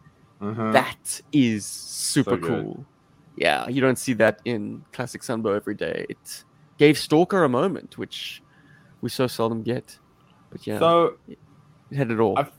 Mhm. 0.40 0.72
That 0.72 1.20
is 1.32 1.66
super 1.66 2.30
So 2.30 2.36
cool. 2.38 2.86
Yeah, 3.36 3.68
you 3.68 3.80
don't 3.80 3.98
see 3.98 4.12
that 4.14 4.40
in 4.44 4.84
classic 4.92 5.22
Sunbow 5.22 5.56
every 5.56 5.74
day. 5.74 6.06
It 6.08 6.44
gave 6.78 6.98
Stalker 6.98 7.44
a 7.44 7.48
moment, 7.48 7.96
which 7.98 8.42
we 9.00 9.08
so 9.08 9.26
seldom 9.26 9.62
get. 9.62 9.98
But 10.50 10.66
yeah, 10.66 10.78
So 10.78 11.16
it 11.28 11.38
had 11.96 12.10
it 12.10 12.20
all. 12.20 12.38
I've, 12.38 12.52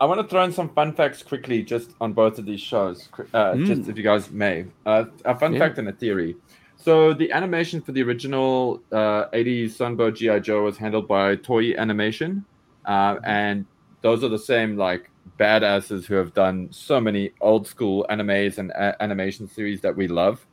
I 0.00 0.06
want 0.06 0.20
to 0.20 0.26
throw 0.26 0.42
in 0.44 0.52
some 0.52 0.70
fun 0.70 0.94
facts 0.94 1.22
quickly, 1.22 1.62
just 1.62 1.94
on 2.00 2.14
both 2.14 2.38
of 2.38 2.46
these 2.46 2.60
shows, 2.60 3.08
qu- 3.12 3.26
uh, 3.34 3.56
just 3.56 3.82
Mm. 3.82 3.88
if 3.90 3.98
you 3.98 4.02
guys 4.02 4.30
may. 4.30 4.64
Uh, 4.86 5.04
a 5.26 5.38
fun 5.38 5.52
Yeah. 5.52 5.58
fact 5.58 5.78
and 5.78 5.88
a 5.88 5.92
theory. 5.92 6.36
So 6.76 7.12
the 7.12 7.30
animation 7.32 7.82
for 7.82 7.92
the 7.92 8.02
original 8.02 8.82
uh, 8.90 9.26
80s 9.34 9.76
Sunbow 9.76 10.14
GI 10.16 10.40
Joe 10.40 10.62
was 10.64 10.78
handled 10.78 11.06
by 11.06 11.36
Toei 11.36 11.76
Animation, 11.76 12.46
uh, 12.86 13.16
and 13.24 13.66
those 14.00 14.24
are 14.24 14.30
the 14.30 14.38
same 14.38 14.78
like 14.78 15.10
badasses 15.38 16.04
who 16.04 16.14
have 16.14 16.34
done 16.34 16.68
so 16.70 17.00
many 17.00 17.32
old 17.40 17.66
school 17.66 18.06
animes 18.10 18.58
and 18.58 18.70
a- 18.70 19.00
animation 19.02 19.48
series 19.48 19.80
that 19.80 19.96
we 19.96 20.08
love. 20.08 20.46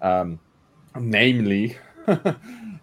Um, 0.00 0.40
namely, 0.98 1.76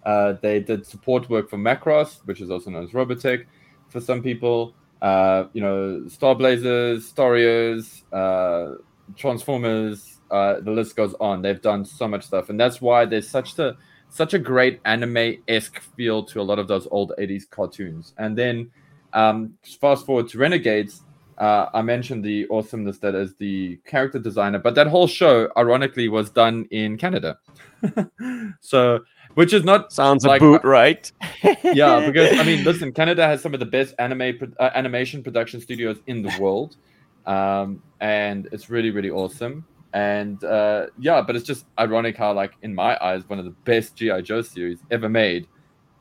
uh, 0.04 0.34
they 0.40 0.60
did 0.60 0.86
support 0.86 1.28
work 1.28 1.50
for 1.50 1.58
Macross, 1.58 2.20
which 2.24 2.40
is 2.40 2.50
also 2.50 2.70
known 2.70 2.84
as 2.84 2.90
Robotech, 2.90 3.44
for 3.88 4.00
some 4.00 4.22
people. 4.22 4.74
Uh, 5.02 5.44
you 5.52 5.60
know, 5.60 6.06
Star 6.08 6.34
Blazers, 6.34 7.10
Storios, 7.10 8.02
uh, 8.12 8.76
Transformers. 9.16 10.18
Uh, 10.30 10.60
the 10.60 10.70
list 10.70 10.94
goes 10.94 11.14
on. 11.20 11.42
They've 11.42 11.60
done 11.60 11.84
so 11.84 12.06
much 12.06 12.24
stuff, 12.24 12.50
and 12.50 12.60
that's 12.60 12.80
why 12.80 13.04
there's 13.04 13.28
such 13.28 13.58
a 13.58 13.76
such 14.08 14.34
a 14.34 14.38
great 14.38 14.80
anime 14.84 15.36
esque 15.48 15.80
feel 15.96 16.24
to 16.24 16.40
a 16.40 16.42
lot 16.42 16.58
of 16.58 16.68
those 16.68 16.86
old 16.90 17.12
'80s 17.18 17.48
cartoons. 17.48 18.14
And 18.18 18.36
then 18.36 18.70
um, 19.12 19.54
fast 19.80 20.06
forward 20.06 20.28
to 20.28 20.38
Renegades. 20.38 21.02
Uh, 21.40 21.70
I 21.72 21.80
mentioned 21.80 22.22
the 22.22 22.46
awesomeness 22.50 22.98
that 22.98 23.14
is 23.14 23.34
the 23.36 23.76
character 23.86 24.18
designer, 24.18 24.58
but 24.58 24.74
that 24.74 24.86
whole 24.86 25.06
show, 25.06 25.48
ironically, 25.56 26.08
was 26.10 26.28
done 26.28 26.66
in 26.70 26.98
Canada. 26.98 27.38
so, 28.60 29.00
which 29.34 29.54
is 29.54 29.64
not 29.64 29.90
Sounds 29.90 30.26
like- 30.26 30.42
a 30.42 30.44
boot, 30.44 30.64
right? 30.64 31.10
yeah, 31.64 32.06
because 32.06 32.38
I 32.38 32.44
mean, 32.44 32.62
listen, 32.62 32.92
Canada 32.92 33.26
has 33.26 33.40
some 33.40 33.54
of 33.54 33.60
the 33.60 33.66
best 33.66 33.94
anime 33.98 34.36
pro- 34.36 34.52
uh, 34.58 34.70
animation 34.74 35.22
production 35.22 35.62
studios 35.62 35.96
in 36.06 36.20
the 36.20 36.30
world, 36.38 36.76
um, 37.24 37.82
and 38.00 38.46
it's 38.52 38.68
really 38.68 38.90
really 38.90 39.10
awesome. 39.10 39.64
And 39.94 40.44
uh, 40.44 40.88
yeah, 40.98 41.22
but 41.22 41.36
it's 41.36 41.46
just 41.46 41.64
ironic 41.78 42.18
how, 42.18 42.34
like, 42.34 42.52
in 42.60 42.74
my 42.74 42.98
eyes, 43.02 43.26
one 43.28 43.38
of 43.38 43.46
the 43.46 43.56
best 43.64 43.96
GI 43.96 44.22
Joe 44.22 44.42
series 44.42 44.78
ever 44.90 45.08
made 45.08 45.48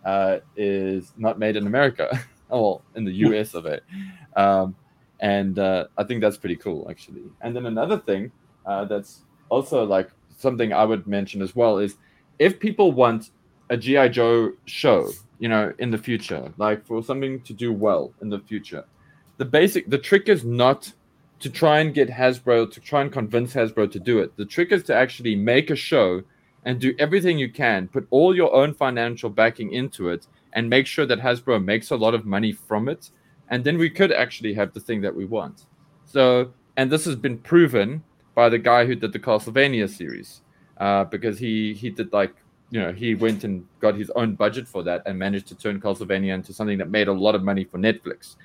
uh, 0.04 0.40
is 0.58 1.14
not 1.18 1.40
made 1.40 1.56
in 1.56 1.66
America, 1.66 2.20
well, 2.50 2.84
in 2.96 3.06
the 3.06 3.14
US 3.14 3.54
of 3.54 3.66
it. 3.66 3.84
Um, 4.36 4.76
and 5.20 5.60
uh, 5.60 5.88
I 5.98 6.04
think 6.04 6.22
that's 6.22 6.38
pretty 6.38 6.56
cool, 6.56 6.88
actually. 6.90 7.24
And 7.42 7.56
then 7.56 7.66
another 7.66 7.98
thing 7.98 8.32
uh, 8.66 8.86
that's 8.86 9.22
also 9.50 9.84
like 9.84 10.10
something 10.38 10.72
I 10.74 10.86
would 10.86 11.08
mention 11.08 11.42
as 11.42 11.56
well 11.56 11.78
is 11.78 11.96
if 12.40 12.60
people 12.60 12.92
want 12.92 13.32
a 13.70 13.78
GI 13.78 14.10
Joe 14.10 14.54
show, 14.66 15.12
you 15.40 15.50
know, 15.50 15.74
in 15.80 15.92
the 15.92 15.98
future, 15.98 16.52
like 16.58 16.86
for 16.86 17.04
something 17.04 17.42
to 17.42 17.54
do 17.54 17.74
well 17.74 18.14
in 18.22 18.30
the 18.30 18.40
future, 18.40 18.86
the 19.38 19.46
basic, 19.46 19.90
the 19.90 19.98
trick 19.98 20.30
is 20.30 20.44
not 20.44 20.92
to 21.40 21.50
try 21.50 21.80
and 21.80 21.94
get 21.94 22.10
Hasbro 22.10 22.72
to 22.72 22.80
try 22.80 23.02
and 23.02 23.12
convince 23.12 23.54
Hasbro 23.54 23.92
to 23.92 24.00
do 24.00 24.20
it. 24.20 24.36
The 24.36 24.46
trick 24.46 24.72
is 24.72 24.84
to 24.84 24.96
actually 24.96 25.36
make 25.36 25.70
a 25.70 25.76
show 25.76 26.24
and 26.66 26.80
do 26.80 26.94
everything 27.00 27.38
you 27.40 27.50
can, 27.50 27.88
put 27.88 28.06
all 28.10 28.36
your 28.36 28.54
own 28.54 28.74
financial 28.74 29.30
backing 29.30 29.72
into 29.72 30.10
it, 30.10 30.28
and 30.54 30.70
make 30.70 30.88
sure 30.88 31.06
that 31.06 31.20
Hasbro 31.20 31.64
makes 31.64 31.92
a 31.92 31.96
lot 31.96 32.14
of 32.14 32.26
money 32.26 32.52
from 32.52 32.90
it. 32.90 33.12
And 33.50 33.64
then 33.64 33.78
we 33.78 33.90
could 33.90 34.12
actually 34.12 34.54
have 34.54 34.74
the 34.74 34.80
thing 34.80 35.02
that 35.02 35.16
we 35.16 35.26
want. 35.26 35.66
So, 36.06 36.54
and 36.78 36.92
this 36.92 37.06
has 37.06 37.16
been 37.16 37.38
proven 37.38 38.04
by 38.36 38.50
the 38.50 38.58
guy 38.58 38.86
who 38.86 38.96
did 38.96 39.12
the 39.12 39.20
Castlevania 39.20 39.90
series, 39.90 40.42
uh, 40.78 41.04
because 41.06 41.38
he 41.38 41.74
he 41.74 41.90
did 41.90 42.14
like 42.14 42.34
you 42.72 42.80
know 42.80 42.92
he 42.92 43.16
went 43.16 43.44
and 43.44 43.66
got 43.80 43.96
his 43.96 44.10
own 44.12 44.36
budget 44.36 44.68
for 44.68 44.84
that 44.84 45.02
and 45.06 45.18
managed 45.18 45.48
to 45.48 45.56
turn 45.56 45.82
Castlevania 45.82 46.34
into 46.34 46.54
something 46.54 46.78
that 46.78 46.90
made 46.90 47.08
a 47.08 47.14
lot 47.14 47.36
of 47.36 47.44
money 47.44 47.64
for 47.64 47.78
Netflix 47.78 48.36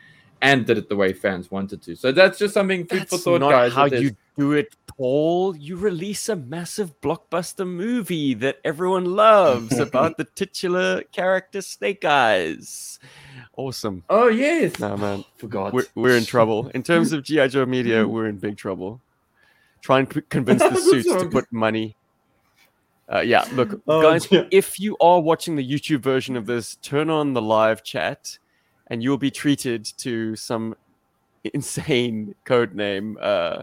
and 0.45 0.67
did 0.67 0.77
it 0.77 0.89
the 0.89 0.97
way 0.97 1.13
fans 1.13 1.51
wanted 1.51 1.83
to. 1.83 1.97
So 1.97 2.13
that's 2.13 2.39
just 2.39 2.55
something 2.55 2.87
food 2.87 3.01
That's 3.01 3.11
for 3.11 3.19
thought, 3.19 3.41
not 3.41 3.51
guys. 3.51 3.73
how 3.73 3.87
you 3.87 4.15
do 4.37 4.53
it, 4.53 4.77
Paul. 4.87 5.57
You 5.57 5.77
release 5.77 6.29
a 6.29 6.37
massive 6.37 7.01
blockbuster 7.01 7.67
movie 7.67 8.35
that 8.35 8.59
everyone 8.65 9.07
loves 9.07 9.79
about 9.79 10.17
the 10.19 10.25
titular 10.25 11.03
character 11.13 11.63
Snake 11.63 12.05
Eyes. 12.05 12.99
Awesome. 13.57 14.03
Oh 14.11 14.29
yes, 14.29 14.79
No 14.81 14.97
man, 14.97 15.25
forgot. 15.37 15.73
we're, 15.73 15.85
we're 15.95 16.17
in 16.17 16.25
trouble. 16.25 16.69
In 16.75 16.83
terms 16.83 17.13
of 17.13 17.23
GI 17.23 17.49
Joe 17.49 17.67
media, 17.67 18.07
we're 18.07 18.27
in 18.27 18.39
big 18.39 18.57
trouble. 18.57 19.01
Try 19.81 20.01
and 20.01 20.13
c- 20.13 20.23
convince 20.29 20.63
the 20.63 20.75
suits 20.81 21.09
to 21.09 21.29
put 21.29 21.53
money. 21.53 21.97
Uh, 23.13 23.21
yeah, 23.21 23.45
look, 23.53 23.81
Oh, 23.87 24.03
guys. 24.03 24.27
dear. 24.27 24.49
If 24.51 24.81
you 24.81 24.97
are 25.01 25.21
watching 25.21 25.57
the 25.57 25.69
YouTube 25.69 26.01
version 26.01 26.37
of 26.37 26.47
this, 26.47 26.77
turn 26.77 27.11
on 27.11 27.35
the 27.35 27.43
live 27.43 27.83
chat, 27.85 28.39
and 28.89 29.03
you'll 29.03 29.19
be 29.19 29.31
treated 29.31 29.85
to 29.99 30.35
some 30.37 30.75
insane 31.55 32.35
code 32.45 32.75
name 32.75 33.19
uh, 33.21 33.63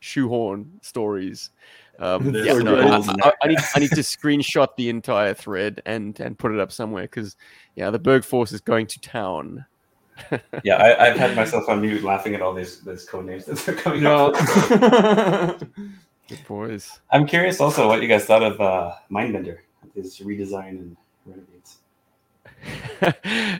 shoehorn 0.00 0.78
stories. 0.82 1.50
Um, 1.98 2.32
yeah, 2.34 2.54
no, 2.58 2.76
I, 2.78 3.28
I- 3.28 3.32
I 3.42 3.48
need 3.48 3.58
I 3.74 3.80
need 3.80 3.90
to 3.90 4.00
screenshot 4.02 4.68
the 4.76 4.88
entire 4.88 5.34
thread 5.34 5.82
and 5.84 6.18
and 6.20 6.38
put 6.38 6.52
it 6.52 6.60
up 6.60 6.70
somewhere 6.70 7.04
because 7.04 7.36
yeah, 7.74 7.90
the 7.90 7.98
Berg 7.98 8.24
Force 8.24 8.52
is 8.52 8.60
going 8.60 8.86
to 8.88 9.00
town. 9.00 9.64
Yeah, 10.64 10.76
I, 10.76 11.06
I've 11.06 11.16
had 11.16 11.36
myself 11.36 11.68
on 11.68 11.80
mute 11.80 12.02
laughing 12.02 12.34
at 12.34 12.42
all 12.42 12.52
these 12.52 12.80
these 12.80 13.04
code 13.04 13.26
names 13.26 13.44
that 13.44 13.68
are 13.68 13.74
coming 13.74 14.02
no. 14.02 14.32
up. 14.32 15.60
Good 16.28 16.46
boys. 16.46 17.00
I'm 17.10 17.24
curious 17.24 17.60
also 17.60 17.86
what 17.86 18.02
you 18.02 18.08
guys 18.08 18.24
thought 18.24 18.42
of 18.42 18.60
uh, 18.60 18.94
Mindbender, 19.10 19.58
his 19.94 20.18
redesign 20.18 20.70
and 20.70 20.96
Renegades. 21.24 21.78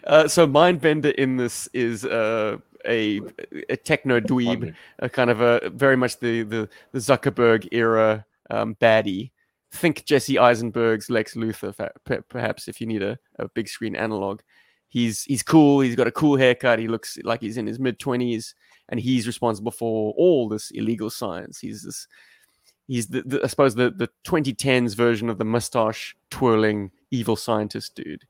uh, 0.05 0.29
so 0.29 0.47
Mindbender 0.47 1.15
in 1.15 1.37
this 1.37 1.69
is 1.73 2.05
uh, 2.05 2.59
a 2.87 3.21
a 3.69 3.77
techno 3.77 4.21
dweeb, 4.21 4.75
a 4.99 5.09
kind 5.09 5.31
of 5.31 5.41
a 5.41 5.71
very 5.71 5.97
much 5.97 6.19
the 6.19 6.43
the, 6.43 6.69
the 6.93 6.99
Zuckerberg 6.99 7.69
era 7.73 8.25
um, 8.51 8.75
baddie. 8.77 9.31
Think 9.71 10.05
Jesse 10.07 10.35
Eisenberg's 10.35 11.11
Lex 11.11 11.35
Luthor, 11.35 11.75
fa- 11.75 12.23
perhaps 12.29 12.69
if 12.69 12.81
you 12.81 12.87
need 12.87 13.03
a, 13.03 13.19
a 13.39 13.49
big 13.49 13.69
screen 13.69 13.97
analog. 13.97 14.41
He's 14.89 15.25
he's 15.25 15.43
cool. 15.43 15.81
He's 15.81 15.97
got 15.97 16.07
a 16.07 16.13
cool 16.13 16.37
haircut. 16.37 16.79
He 16.79 16.89
looks 16.89 17.19
like 17.23 17.43
he's 17.43 17.59
in 17.59 17.67
his 17.67 17.79
mid 17.79 17.99
twenties, 17.99 18.55
and 18.89 18.99
he's 18.99 19.27
responsible 19.27 19.73
for 19.73 20.15
all 20.17 20.49
this 20.49 20.71
illegal 20.71 21.11
science. 21.11 21.59
He's 21.59 21.83
this. 21.83 22.09
He's 22.87 23.09
the, 23.09 23.21
the 23.23 23.41
I 23.45 23.49
suppose 23.49 23.75
the 23.75 23.91
the 23.91 24.09
2010s 24.27 24.97
version 24.97 25.29
of 25.29 25.37
the 25.37 25.45
mustache 25.45 26.17
twirling 26.31 26.91
evil 27.11 27.37
scientist 27.37 27.95
dude. 27.95 28.25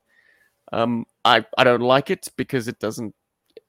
Um, 0.73 1.05
I 1.23 1.45
I 1.57 1.63
don't 1.63 1.81
like 1.81 2.09
it 2.09 2.27
because 2.35 2.67
it 2.67 2.79
doesn't. 2.79 3.15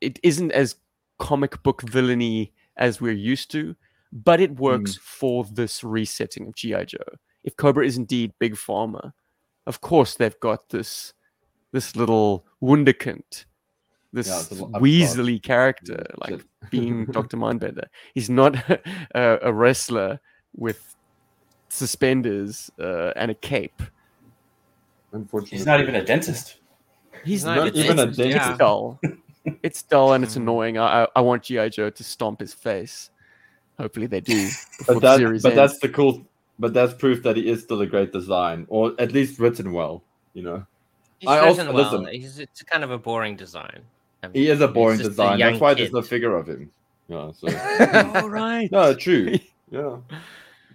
It 0.00 0.18
isn't 0.22 0.52
as 0.52 0.76
comic 1.18 1.62
book 1.62 1.82
villainy 1.82 2.52
as 2.76 3.00
we're 3.00 3.12
used 3.12 3.50
to, 3.52 3.76
but 4.12 4.40
it 4.40 4.56
works 4.58 4.96
for 4.96 5.44
this 5.44 5.84
resetting 5.84 6.48
of 6.48 6.54
GI 6.56 6.86
Joe. 6.86 6.98
If 7.44 7.56
Cobra 7.56 7.86
is 7.86 7.96
indeed 7.96 8.32
big 8.38 8.54
pharma, 8.54 9.12
of 9.66 9.80
course 9.80 10.14
they've 10.14 10.38
got 10.40 10.70
this 10.70 11.12
this 11.72 11.94
little 11.94 12.46
wunderkind, 12.60 13.44
this 14.12 14.26
Yeah, 14.26 14.40
it's 14.40 14.50
a 14.50 14.54
little. 14.54 14.70
Weasley 14.80 15.40
character, 15.40 16.04
Yeah, 16.08 16.28
like 16.30 16.44
being 16.70 17.06
Dr. 17.06 17.36
Mindbender. 17.36 17.84
He's 18.14 18.28
not 18.28 18.56
a, 19.14 19.38
a 19.42 19.52
wrestler 19.52 20.20
with 20.56 20.96
suspenders 21.68 22.70
uh, 22.80 23.12
and 23.14 23.30
a 23.30 23.34
cape. 23.34 23.82
Unfortunately, 25.12 25.58
He's 25.58 25.66
not 25.66 25.80
even 25.80 25.94
a 25.94 26.04
dentist. 26.04 26.56
He's 27.24 27.44
not 27.44 27.56
not 27.56 27.74
even 27.76 27.98
a 27.98 28.06
dentist, 28.06 28.18
dentist. 28.18 29.02
yeah. 29.04 29.10
It's 29.62 29.82
dull. 29.82 30.12
and 30.12 30.22
it's 30.24 30.34
Mm. 30.34 30.42
annoying. 30.42 30.78
I, 30.78 31.02
I 31.04 31.06
I 31.16 31.20
want 31.20 31.42
GI 31.44 31.70
Joe 31.70 31.90
to 31.90 32.04
stomp 32.04 32.40
his 32.40 32.52
face. 32.54 33.10
Hopefully 33.78 34.06
they 34.06 34.20
do. 34.20 34.48
but 34.86 35.00
that, 35.00 35.16
series 35.18 35.42
but 35.42 35.54
that's 35.54 35.78
the 35.78 35.88
cool. 35.88 36.26
But 36.58 36.74
that's 36.74 36.92
proof 36.92 37.22
that 37.22 37.36
he 37.36 37.48
is 37.48 37.62
still 37.62 37.80
a 37.80 37.86
great 37.86 38.12
design, 38.12 38.66
or 38.68 38.92
at 38.98 39.12
least 39.12 39.38
written 39.38 39.72
well. 39.72 40.02
You 40.34 40.42
know, 40.42 40.66
He's 41.18 41.28
I 41.30 41.36
written 41.46 41.68
also- 41.68 41.72
well. 41.72 42.00
listen. 42.02 42.06
He's, 42.20 42.38
it's 42.38 42.62
kind 42.62 42.84
of 42.84 42.90
a 42.90 42.98
boring 42.98 43.36
design. 43.36 43.80
I 44.22 44.26
mean, 44.28 44.34
he 44.34 44.48
is 44.50 44.60
a 44.60 44.68
boring 44.68 44.98
just 44.98 45.06
a 45.06 45.10
design. 45.12 45.38
That's 45.38 45.58
why 45.58 45.72
there's 45.74 45.92
no 45.92 46.02
figure 46.02 46.36
of 46.36 46.46
him. 46.46 46.70
Yeah, 47.08 47.32
so 47.32 47.48
All 48.20 48.28
right. 48.28 48.70
no, 48.70 48.94
true. 48.94 49.36
Yeah, 49.72 49.96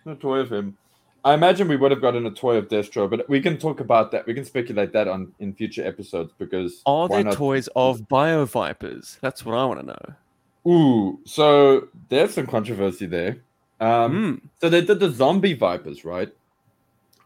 no 0.06 0.16
toy 0.16 0.40
of 0.40 0.50
him. 0.52 0.78
I 1.26 1.34
imagine 1.34 1.68
we 1.68 1.76
would 1.76 1.90
have 1.90 2.02
gotten 2.02 2.26
a 2.28 2.32
toy 2.32 2.56
of 2.56 2.68
Destro, 2.68 3.10
but 3.10 3.28
we 3.28 3.42
can 3.42 3.58
talk 3.58 3.80
about 3.80 4.12
that. 4.12 4.28
We 4.28 4.36
can 4.36 4.46
speculate 4.46 4.94
that 4.94 5.08
on 5.08 5.34
in 5.40 5.54
future 5.56 5.84
episodes 5.86 6.32
because 6.38 6.84
Are 6.86 7.10
there 7.10 7.24
not? 7.24 7.34
toys 7.34 7.68
of 7.76 8.08
Bio 8.08 8.46
Vipers? 8.46 9.18
That's 9.22 9.44
what 9.44 9.56
I 9.56 9.66
want 9.66 9.80
to 9.82 9.86
know. 9.88 10.72
Ooh, 10.72 11.20
so 11.26 11.88
there's 12.10 12.34
some 12.36 12.46
controversy 12.48 13.08
there. 13.08 13.38
Um, 13.82 14.12
Mm, 14.14 14.42
So 14.62 14.70
they 14.70 14.82
did 14.82 15.00
the 15.00 15.10
zombie 15.10 15.54
vipers, 15.54 16.06
right? 16.06 16.30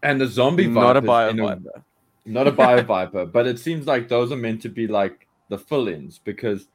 And 0.02 0.20
the 0.22 0.28
zombie 0.28 0.68
not 0.68 0.96
a 0.96 1.02
Bio 1.02 1.30
in 1.30 1.40
a- 1.40 1.44
Viper. 1.48 1.84
not 2.26 2.48
a 2.48 2.52
bio 2.64 2.82
viper, 2.84 3.26
but 3.26 3.48
it 3.48 3.60
seems 3.60 3.86
like 3.86 4.08
those 4.08 4.32
are 4.32 4.38
meant 4.38 4.62
to 4.62 4.70
be 4.70 4.88
like 4.88 5.28
the 5.50 5.58
fill-ins 5.58 6.20
because 6.24 6.68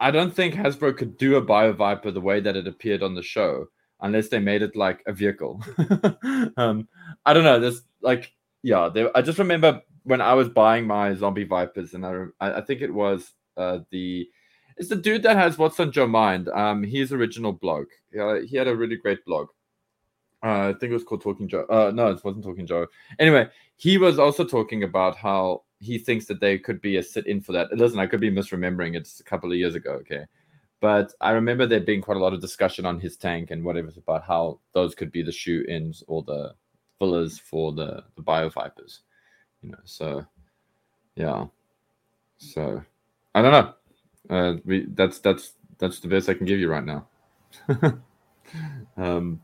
I 0.00 0.10
don't 0.10 0.34
think 0.34 0.54
Hasbro 0.54 0.96
could 0.98 1.16
do 1.16 1.36
a 1.36 1.40
bio 1.40 1.72
viper 1.72 2.10
the 2.10 2.20
way 2.20 2.40
that 2.40 2.56
it 2.56 2.66
appeared 2.66 3.02
on 3.02 3.14
the 3.14 3.22
show 3.22 3.68
unless 4.04 4.28
they 4.28 4.38
made 4.38 4.62
it 4.62 4.76
like 4.76 5.02
a 5.06 5.12
vehicle. 5.12 5.64
um, 6.56 6.86
I 7.24 7.32
don't 7.32 7.42
know. 7.42 7.58
There's 7.58 7.82
like, 8.02 8.32
yeah, 8.62 8.88
they, 8.92 9.08
I 9.14 9.22
just 9.22 9.38
remember 9.38 9.82
when 10.04 10.20
I 10.20 10.34
was 10.34 10.48
buying 10.48 10.86
my 10.86 11.14
zombie 11.14 11.44
vipers, 11.44 11.94
and 11.94 12.06
I, 12.06 12.26
I 12.40 12.60
think 12.60 12.82
it 12.82 12.92
was 12.92 13.32
uh, 13.56 13.78
the 13.90 14.28
it's 14.76 14.90
the 14.90 14.96
dude 14.96 15.22
that 15.22 15.36
has 15.36 15.56
what's 15.56 15.80
on 15.80 15.90
Joe 15.90 16.06
Mind. 16.06 16.48
Um, 16.50 16.82
his 16.82 17.12
original 17.12 17.52
blog. 17.52 17.86
Yeah, 18.12 18.40
he 18.46 18.56
had 18.56 18.68
a 18.68 18.76
really 18.76 18.96
great 18.96 19.24
blog. 19.24 19.48
Uh, 20.44 20.68
I 20.68 20.72
think 20.72 20.90
it 20.90 20.94
was 20.94 21.04
called 21.04 21.22
Talking 21.22 21.48
Joe. 21.48 21.64
Uh, 21.70 21.90
no, 21.94 22.08
it 22.08 22.22
wasn't 22.22 22.44
Talking 22.44 22.66
Joe. 22.66 22.86
Anyway, 23.18 23.48
he 23.76 23.96
was 23.96 24.18
also 24.18 24.44
talking 24.44 24.82
about 24.82 25.16
how 25.16 25.62
he 25.80 25.96
thinks 25.96 26.26
that 26.26 26.40
they 26.40 26.58
could 26.58 26.82
be 26.82 26.98
a 26.98 27.02
sit-in 27.02 27.40
for 27.40 27.52
that. 27.52 27.72
Listen, 27.72 27.98
I 27.98 28.06
could 28.06 28.20
be 28.20 28.30
misremembering. 28.30 28.94
It's 28.94 29.20
a 29.20 29.24
couple 29.24 29.50
of 29.50 29.56
years 29.56 29.74
ago. 29.74 29.92
Okay, 29.92 30.26
but 30.84 31.14
I 31.18 31.30
remember 31.30 31.64
there 31.64 31.80
being 31.80 32.02
quite 32.02 32.18
a 32.18 32.20
lot 32.20 32.34
of 32.34 32.42
discussion 32.42 32.84
on 32.84 33.00
his 33.00 33.16
tank 33.16 33.50
and 33.50 33.64
whatever 33.64 33.88
about 33.96 34.22
how 34.22 34.60
those 34.74 34.94
could 34.94 35.10
be 35.10 35.22
the 35.22 35.32
shoe-ins 35.32 36.04
or 36.08 36.22
the 36.24 36.54
fillers 36.98 37.38
for 37.38 37.72
the 37.72 38.04
the 38.16 38.20
bio 38.20 38.50
vipers. 38.50 39.00
You 39.62 39.70
know, 39.70 39.78
so 39.86 40.26
yeah. 41.16 41.46
So 42.36 42.84
I 43.34 43.40
don't 43.40 43.52
know. 43.52 43.74
Uh, 44.28 44.56
we 44.66 44.84
that's 44.90 45.20
that's 45.20 45.54
that's 45.78 46.00
the 46.00 46.08
best 46.08 46.28
I 46.28 46.34
can 46.34 46.44
give 46.44 46.60
you 46.60 46.68
right 46.68 46.84
now. 46.84 47.06
um, 48.98 49.40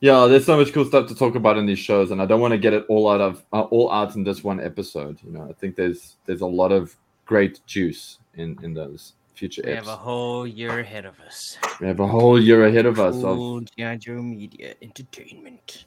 yeah, 0.00 0.24
there's 0.26 0.46
so 0.46 0.56
much 0.56 0.72
cool 0.72 0.86
stuff 0.86 1.06
to 1.08 1.14
talk 1.14 1.34
about 1.34 1.58
in 1.58 1.66
these 1.66 1.78
shows, 1.78 2.12
and 2.12 2.22
I 2.22 2.24
don't 2.24 2.40
want 2.40 2.52
to 2.52 2.58
get 2.58 2.72
it 2.72 2.86
all 2.88 3.10
out 3.10 3.20
of 3.20 3.44
uh, 3.52 3.64
all 3.64 3.92
out 3.92 4.16
in 4.16 4.24
this 4.24 4.42
one 4.42 4.58
episode. 4.58 5.18
You 5.22 5.32
know, 5.32 5.46
I 5.50 5.52
think 5.52 5.76
there's 5.76 6.16
there's 6.24 6.40
a 6.40 6.46
lot 6.46 6.72
of 6.72 6.96
great 7.26 7.60
juice 7.66 8.20
in 8.32 8.56
in 8.62 8.72
those 8.72 9.12
future 9.38 9.62
We 9.64 9.72
have 9.72 9.86
a 9.86 9.96
whole 9.96 10.46
year 10.46 10.80
ahead 10.80 11.06
of 11.06 11.18
us. 11.20 11.56
We 11.80 11.86
have 11.86 12.00
a 12.00 12.06
whole 12.06 12.40
year 12.40 12.66
ahead 12.66 12.86
of 12.86 12.98
us. 12.98 13.14
Of, 13.14 13.22
Full 13.22 13.60
G.I. 13.60 13.96
Joe 13.96 14.20
Media 14.20 14.74
Entertainment. 14.82 15.86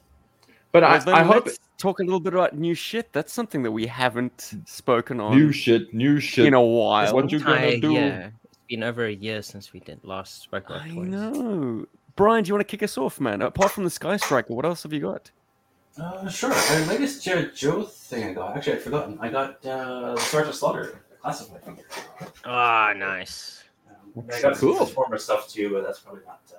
but 0.72 0.82
Well, 0.82 0.92
I, 0.92 0.98
then 0.98 1.14
I 1.14 1.22
hope 1.22 1.46
let's 1.46 1.58
talk 1.76 2.00
a 2.00 2.02
little 2.02 2.20
bit 2.20 2.32
about 2.32 2.56
new 2.56 2.74
shit. 2.74 3.12
That's 3.12 3.32
something 3.32 3.62
that 3.62 3.70
we 3.70 3.86
haven't 3.86 4.54
spoken 4.64 5.20
on 5.20 5.36
new 5.36 5.52
shit, 5.52 5.92
new 5.92 6.18
shit. 6.18 6.46
in 6.46 6.54
a 6.54 6.62
while. 6.62 7.14
what 7.14 7.30
you 7.30 7.40
gonna 7.40 7.78
do? 7.78 7.92
Yeah, 7.92 8.30
It's 8.44 8.58
been 8.68 8.82
over 8.82 9.04
a 9.04 9.12
year 9.12 9.42
since 9.42 9.72
we 9.72 9.80
did 9.80 10.00
last 10.02 10.42
spoke 10.42 10.70
I 10.70 10.88
toys. 10.88 11.08
know. 11.08 11.86
Brian, 12.16 12.44
do 12.44 12.48
you 12.48 12.54
want 12.54 12.66
to 12.66 12.70
kick 12.70 12.82
us 12.82 12.96
off, 12.98 13.20
man? 13.20 13.42
Apart 13.42 13.72
from 13.72 13.84
the 13.84 13.90
Sky 13.90 14.16
Striker, 14.16 14.52
what 14.54 14.64
else 14.64 14.82
have 14.82 14.92
you 14.92 15.00
got? 15.00 15.30
Uh, 15.98 16.26
sure. 16.28 16.50
The 16.50 16.86
latest 16.88 17.22
G.I. 17.22 17.50
Joe 17.54 17.82
thing 17.82 18.24
I 18.24 18.32
got. 18.32 18.56
Actually, 18.56 18.74
I'd 18.74 18.82
forgotten. 18.82 19.18
I 19.20 19.28
got 19.28 19.64
uh, 19.66 20.14
the 20.14 20.20
Sergeant 20.20 20.54
Slaughter 20.54 21.02
classified 21.22 21.64
figure. 21.64 21.84
Ah, 22.44 22.92
nice. 22.96 23.62
Um, 23.88 24.24
I 24.32 24.40
got 24.42 24.56
Cool. 24.56 24.72
some 24.72 24.78
Transformer 24.78 25.18
stuff 25.18 25.48
too, 25.48 25.70
but 25.72 25.84
that's 25.84 26.00
probably 26.00 26.22
not. 26.26 26.40
Uh, 26.52 26.58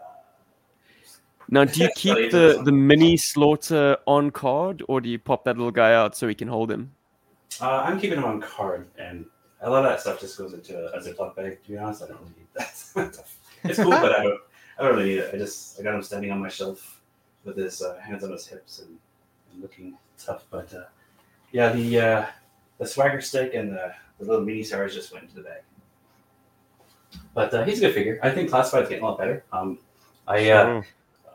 Now, 1.50 1.66
do 1.66 1.84
you 1.84 1.90
keep 1.96 2.32
the, 2.32 2.62
the 2.64 2.72
mini 2.72 3.18
slaughter 3.18 3.98
on 4.08 4.32
card, 4.32 4.82
or 4.88 5.02
do 5.02 5.10
you 5.10 5.20
pop 5.20 5.44
that 5.44 5.58
little 5.58 5.72
guy 5.72 5.94
out 5.94 6.16
so 6.16 6.26
we 6.28 6.36
can 6.36 6.48
hold 6.48 6.72
him? 6.72 6.92
uh, 7.62 7.84
I'm 7.86 8.00
keeping 8.00 8.18
him 8.18 8.24
on 8.26 8.42
card, 8.42 8.88
and 8.98 9.26
a 9.62 9.70
lot 9.70 9.86
of 9.86 9.92
that 9.92 10.02
stuff 10.02 10.20
just 10.20 10.38
goes 10.38 10.54
into 10.54 10.90
as 10.96 11.06
a 11.08 11.14
Ziploc 11.14 11.36
bag. 11.36 11.62
To 11.64 11.70
be 11.70 11.78
honest, 11.78 12.04
I 12.04 12.08
don't 12.08 12.20
really 12.22 12.34
need 12.38 12.48
that. 12.56 13.26
it's 13.64 13.80
cool, 13.80 13.92
but 13.92 14.12
I 14.20 14.24
don't, 14.24 14.42
I 14.80 14.84
don't 14.84 14.96
really 14.96 15.10
need 15.10 15.20
it. 15.20 15.36
I 15.36 15.38
just 15.38 15.80
I 15.80 15.84
got 15.84 15.94
him 15.96 16.02
standing 16.02 16.32
on 16.32 16.40
my 16.40 16.50
shelf 16.50 17.02
with 17.44 17.58
his 17.58 17.82
uh, 17.82 17.98
hands 18.00 18.24
on 18.24 18.32
his 18.32 18.48
hips 18.48 18.80
and, 18.80 18.98
and 19.52 19.62
looking 19.62 19.98
tough. 20.18 20.46
But 20.50 20.74
uh, 20.74 20.86
yeah, 21.52 21.72
the 21.74 22.00
uh, 22.00 22.26
the 22.80 22.88
swagger 22.88 23.22
stick 23.22 23.54
and 23.54 23.74
the, 23.74 23.94
the 24.24 24.32
little 24.32 24.46
mini 24.46 24.64
stars 24.64 24.94
just 24.94 25.12
went 25.12 25.26
into 25.26 25.36
the 25.36 25.44
bag. 25.44 25.62
But 27.34 27.54
uh, 27.54 27.64
he's 27.64 27.80
a 27.80 27.82
good 27.82 27.94
figure. 27.94 28.20
I 28.24 28.30
think 28.30 28.50
classified's 28.50 28.90
getting 28.90 29.04
a 29.04 29.08
lot 29.08 29.18
better. 29.18 29.44
Um, 29.52 29.80
I 30.28 30.50
uh, 30.52 30.82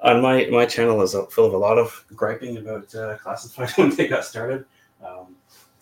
on 0.03 0.23
my 0.23 0.47
my 0.51 0.67
channel 0.67 1.03
is 1.03 1.15
full 1.31 1.47
of 1.47 1.53
a 1.53 1.59
lot 1.59 1.79
of 1.79 2.05
griping 2.15 2.57
about 2.59 2.95
uh, 2.95 3.17
classified 3.19 3.71
when 3.77 3.95
they 3.95 4.09
got 4.09 4.25
started. 4.25 4.65
Um, 5.05 5.37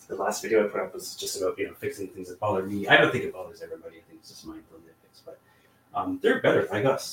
the 0.07 0.15
last 0.15 0.41
video 0.41 0.65
I 0.65 0.69
put 0.69 0.81
up 0.81 0.93
was 0.93 1.15
just 1.15 1.41
about 1.41 1.57
you 1.57 1.67
know 1.67 1.73
fixing 1.73 2.07
things 2.07 2.29
that 2.29 2.39
bother 2.39 2.63
me. 2.63 2.87
I 2.87 2.97
don't 2.97 3.11
think 3.11 3.23
it 3.23 3.33
bothers 3.33 3.61
everybody. 3.61 3.97
I 3.97 4.01
think 4.07 4.19
it's 4.19 4.29
just 4.29 4.45
my 4.45 4.53
little 4.53 4.79
nitpicks, 4.79 5.21
but 5.25 5.39
um, 5.93 6.19
they're 6.21 6.41
better. 6.41 6.67
I 6.73 6.81
got 6.81 7.07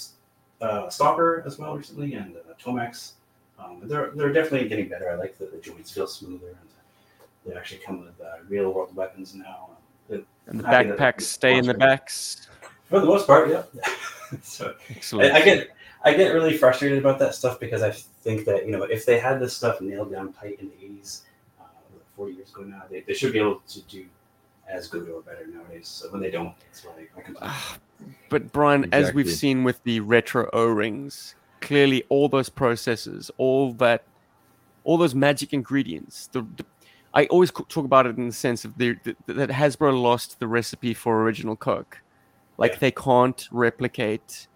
uh, 0.61 0.89
Stalker 0.89 1.43
as 1.47 1.59
well 1.59 1.77
recently 1.77 2.15
and 2.15 2.37
uh, 2.37 2.55
Tomax. 2.63 3.13
Um, 3.59 3.81
they're 3.85 4.11
they're 4.15 4.33
definitely 4.33 4.69
getting 4.69 4.89
better. 4.89 5.11
I 5.11 5.15
like 5.15 5.39
that 5.39 5.53
the 5.53 5.59
joints 5.59 5.91
feel 5.91 6.07
smoother 6.07 6.49
and 6.49 6.69
they 7.45 7.55
actually 7.59 7.81
come 7.81 8.01
with 8.01 8.21
uh, 8.21 8.39
real 8.49 8.73
world 8.73 8.95
weapons 8.97 9.35
now. 9.35 9.71
And 10.47 10.61
the 10.61 10.67
Happy 10.67 10.91
backpacks 10.91 11.23
stay 11.23 11.57
in 11.57 11.67
the 11.67 11.75
backs. 11.75 12.49
for 12.85 13.01
the 13.01 13.07
most 13.07 13.27
part, 13.27 13.49
yeah. 13.51 13.63
so 14.43 14.75
Excellent. 14.91 15.33
I, 15.33 15.39
I 15.39 15.45
get 15.45 15.71
I 16.05 16.13
get 16.15 16.35
really 16.35 16.57
frustrated 16.57 16.99
about 16.99 17.19
that 17.21 17.35
stuff 17.35 17.59
because 17.59 17.83
I 17.83 17.91
think 17.93 18.45
that 18.45 18.67
you 18.67 18.73
know 18.73 18.83
if 18.83 19.07
they 19.07 19.19
had 19.19 19.41
this 19.41 19.57
stuff 19.57 19.81
nailed 19.81 20.13
down 20.13 20.33
tight 20.35 20.61
in 20.61 20.69
the 20.69 20.75
eighties, 20.85 21.23
uh, 21.61 21.65
forty 22.15 22.35
years 22.35 22.51
ago 22.51 22.63
now, 22.63 22.83
they, 22.91 23.01
they 23.01 23.15
should 23.15 23.33
be 23.33 23.39
able 23.39 23.63
to 23.69 23.81
do 23.83 24.05
as 24.69 24.87
good 24.89 25.09
or 25.09 25.23
better 25.23 25.47
nowadays. 25.47 25.89
So 25.89 26.11
when 26.11 26.21
they 26.21 26.31
don't, 26.31 26.55
it's 26.71 26.85
like 26.85 27.11
I 27.17 27.21
can. 27.23 27.37
Ah, 27.41 27.79
But 28.29 28.53
Brian, 28.53 28.89
as 28.93 29.13
we've 29.15 29.31
seen 29.31 29.65
with 29.65 29.83
the 29.85 30.01
retro 30.01 30.49
O 30.53 30.67
rings, 30.67 31.35
clearly 31.61 32.05
all 32.09 32.29
those 32.29 32.49
processes, 32.49 33.31
all 33.39 33.73
that, 33.75 34.05
all 34.85 34.97
those 34.99 35.15
magic 35.15 35.53
ingredients. 35.53 36.29
The, 36.33 36.47
the- 36.57 36.65
I 37.15 37.27
always 37.27 37.51
talk 37.53 37.85
about 37.85 38.07
it 38.07 38.17
in 38.19 38.27
the 38.27 38.33
sense 38.33 38.65
of 38.65 38.77
the, 38.77 38.97
the, 39.05 39.15
that 39.35 39.49
Hasbro 39.51 40.01
lost 40.01 40.41
the 40.41 40.49
recipe 40.49 40.95
for 40.95 41.23
original 41.23 41.55
Coke. 41.57 42.01
Like 42.59 42.73
Yeah. 42.73 42.79
they 42.81 42.91
can't 42.91 43.49
replicate 43.53 44.49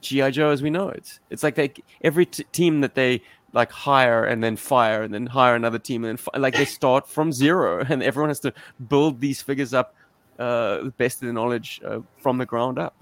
GI 0.00 0.30
Joe 0.30 0.50
as 0.50 0.62
we 0.62 0.70
know 0.70 0.88
it. 0.88 1.18
It's 1.30 1.42
like 1.42 1.56
they 1.56 1.72
every 2.02 2.26
t- 2.26 2.44
team 2.52 2.80
that 2.82 2.94
they 2.94 3.22
like 3.52 3.72
hire 3.72 4.24
and 4.24 4.42
then 4.42 4.56
fire 4.56 5.02
and 5.02 5.12
then 5.12 5.26
hire 5.26 5.56
another 5.56 5.78
team 5.78 6.04
and 6.04 6.10
then 6.10 6.16
fi- 6.16 6.38
like 6.38 6.54
they 6.54 6.64
start 6.80 7.08
from 7.08 7.32
zero 7.32 7.84
and 7.88 8.02
everyone 8.02 8.30
has 8.30 8.40
to 8.40 8.52
build 8.88 9.20
these 9.20 9.42
figures 9.42 9.74
up 9.74 9.94
uh, 10.38 10.84
the 10.84 10.94
best 10.96 11.16
of 11.16 11.22
their 11.26 11.32
knowledge 11.32 11.80
uh, 11.84 11.98
from 12.18 12.38
the 12.38 12.46
ground 12.46 12.78
up. 12.78 12.94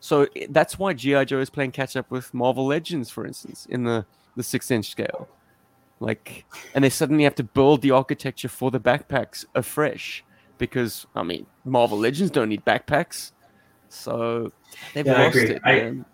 So 0.00 0.26
that's 0.50 0.78
why 0.80 0.94
GI 0.94 1.26
Joe 1.26 1.38
is 1.38 1.48
playing 1.48 1.70
catch 1.70 1.96
up 1.96 2.10
with 2.10 2.34
Marvel 2.34 2.66
Legends, 2.66 3.08
for 3.08 3.24
instance, 3.24 3.66
in 3.70 3.84
the 3.84 4.04
the 4.36 4.42
six 4.42 4.70
inch 4.70 4.90
scale. 4.90 5.28
Like, 6.02 6.44
and 6.74 6.82
they 6.82 6.90
suddenly 6.90 7.24
have 7.24 7.36
to 7.36 7.44
build 7.44 7.80
the 7.82 7.92
architecture 7.92 8.48
for 8.48 8.70
the 8.70 8.80
backpacks 8.80 9.44
afresh 9.54 10.24
because 10.58 11.06
I 11.14 11.22
mean, 11.22 11.46
Marvel 11.64 11.98
Legends 11.98 12.30
don't 12.30 12.48
need 12.48 12.64
backpacks, 12.64 13.32
so 13.88 14.52
they've 14.94 15.06
Yeah, 15.06 15.22
I 15.22 15.24
agree. 15.26 15.42
it. 15.50 15.62
I- 15.64 15.74
man. 15.74 16.04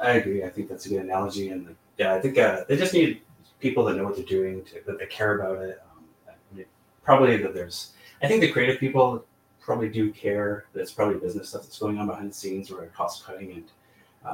I 0.00 0.10
agree. 0.12 0.44
I 0.44 0.50
think 0.50 0.68
that's 0.68 0.86
a 0.86 0.88
good 0.88 1.02
analogy, 1.02 1.48
and 1.50 1.66
like, 1.66 1.76
yeah, 1.96 2.14
I 2.14 2.20
think 2.20 2.36
uh, 2.36 2.64
they 2.68 2.76
just 2.76 2.92
need 2.92 3.22
people 3.60 3.84
that 3.84 3.96
know 3.96 4.04
what 4.04 4.16
they're 4.16 4.24
doing, 4.24 4.62
to, 4.64 4.80
that 4.86 4.98
they 4.98 5.06
care 5.06 5.38
about 5.38 5.58
it. 5.62 5.80
Um, 5.90 6.64
probably 7.02 7.36
that 7.36 7.54
there's. 7.54 7.92
I 8.22 8.26
think 8.28 8.40
the 8.40 8.50
creative 8.50 8.80
people 8.80 9.24
probably 9.60 9.88
do 9.88 10.10
care. 10.12 10.64
There's 10.72 10.92
probably 10.92 11.18
business 11.18 11.50
stuff 11.50 11.62
that's 11.62 11.78
going 11.78 11.98
on 11.98 12.06
behind 12.06 12.30
the 12.30 12.34
scenes, 12.34 12.70
or 12.70 12.84
cost 12.86 13.24
cutting, 13.24 13.52
and 13.52 13.64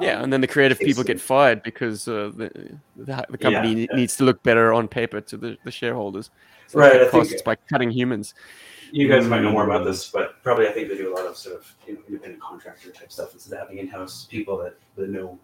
yeah, 0.00 0.22
and 0.22 0.32
then 0.32 0.40
the 0.40 0.46
creative 0.46 0.78
people 0.78 1.02
get 1.02 1.20
fired 1.20 1.62
because 1.62 2.06
uh, 2.06 2.30
the, 2.36 2.50
the 2.96 3.26
the 3.28 3.38
company 3.38 3.72
Yeah, 3.82 3.86
yeah. 3.90 3.96
needs 3.96 4.16
to 4.18 4.24
look 4.24 4.42
better 4.42 4.72
on 4.72 4.86
paper 4.88 5.20
to 5.20 5.36
the, 5.36 5.56
the 5.64 5.70
shareholders. 5.70 6.30
So 6.68 6.78
Right, 6.78 6.92
they 6.92 7.00
I 7.00 7.02
cut 7.04 7.10
think- 7.10 7.24
costs 7.30 7.42
by 7.42 7.56
cutting 7.56 7.90
humans. 7.90 8.34
you 8.92 9.08
guys 9.08 9.26
might 9.26 9.42
know 9.42 9.50
more 9.52 9.64
about 9.64 9.84
this, 9.84 10.08
but 10.10 10.42
probably 10.42 10.68
I 10.68 10.72
think 10.72 10.88
they 10.88 10.96
do 10.96 11.12
a 11.12 11.14
lot 11.16 11.26
of 11.26 11.36
sort 11.36 11.56
of 11.56 11.74
you 11.86 11.94
know 11.94 12.00
independent 12.08 12.40
contractor 12.42 12.90
type 12.90 13.10
stuff 13.10 13.32
instead 13.32 13.54
of 13.54 13.60
having 13.60 13.78
in-house 13.78 14.26
people 14.30 14.56
that, 14.58 14.74
that 14.96 15.08
know, 15.10 15.38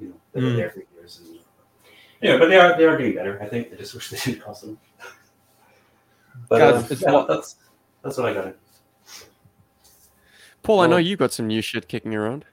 you 0.00 0.08
know, 0.08 0.14
that 0.32 0.44
are 0.44 0.46
Mm. 0.46 0.56
there 0.56 0.70
for 0.70 0.82
years. 0.94 1.20
And 1.24 1.38
anyway, 2.22 2.38
but 2.38 2.48
they 2.48 2.56
are 2.58 2.76
they 2.78 2.84
are 2.84 2.96
getting 2.96 3.14
better. 3.14 3.40
I 3.42 3.46
think 3.46 3.72
I 3.72 3.76
just 3.76 3.94
wish 3.96 4.10
they 4.10 4.18
didn't 4.18 4.42
cost 4.42 4.62
them. 4.62 4.78
But 6.48 6.58
Guys, 6.58 6.92
uh, 6.92 6.94
yeah, 7.00 7.10
not- 7.10 7.26
that's 7.28 7.56
that's 8.02 8.16
what 8.16 8.26
I 8.28 8.34
got. 8.34 8.54
Paul, 10.62 10.80
I 10.80 10.86
know 10.86 10.96
Well- 10.96 11.00
you 11.00 11.16
got 11.16 11.32
some 11.32 11.46
new 11.48 11.62
shit 11.62 11.88
kicking 11.88 12.14
around. 12.14 12.44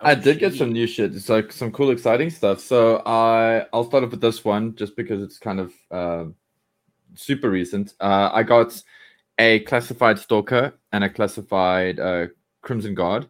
I 0.00 0.14
did 0.14 0.38
get 0.38 0.54
some 0.54 0.72
new 0.72 0.86
shit. 0.86 1.14
It's 1.14 1.28
like 1.28 1.52
some 1.52 1.72
cool, 1.72 1.90
exciting 1.90 2.30
stuff. 2.30 2.60
So 2.60 3.02
I 3.06 3.66
I'll 3.72 3.84
start 3.84 4.04
off 4.04 4.10
with 4.10 4.20
this 4.20 4.44
one 4.44 4.74
just 4.74 4.96
because 4.96 5.22
it's 5.22 5.38
kind 5.38 5.60
of 5.60 5.72
uh, 5.90 6.24
super 7.14 7.50
recent. 7.50 7.94
Uh, 8.00 8.30
I 8.32 8.42
got 8.42 8.80
a 9.38 9.60
classified 9.60 10.18
stalker 10.18 10.74
and 10.92 11.04
a 11.04 11.10
classified 11.10 11.98
uh, 11.98 12.26
crimson 12.62 12.94
guard. 12.94 13.26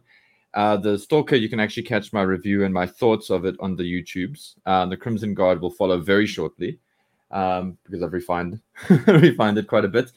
Uh, 0.53 0.77
the 0.77 0.97
stalker 0.97 1.35
you 1.35 1.49
can 1.49 1.59
actually 1.59 1.83
catch 1.83 2.11
my 2.13 2.21
review 2.21 2.63
and 2.63 2.73
my 2.73 2.85
thoughts 2.85 3.29
of 3.29 3.45
it 3.45 3.55
on 3.59 3.75
the 3.75 3.83
YouTubes. 3.83 4.55
Uh, 4.65 4.85
the 4.85 4.97
crimson 4.97 5.33
guard 5.33 5.61
will 5.61 5.71
follow 5.71 5.99
very 5.99 6.25
shortly 6.25 6.79
um, 7.31 7.77
because 7.85 8.01
I've 8.01 8.13
refined 8.13 8.59
refined 9.07 9.57
it 9.57 9.67
quite 9.67 9.85
a 9.85 9.89
bit. 9.89 10.11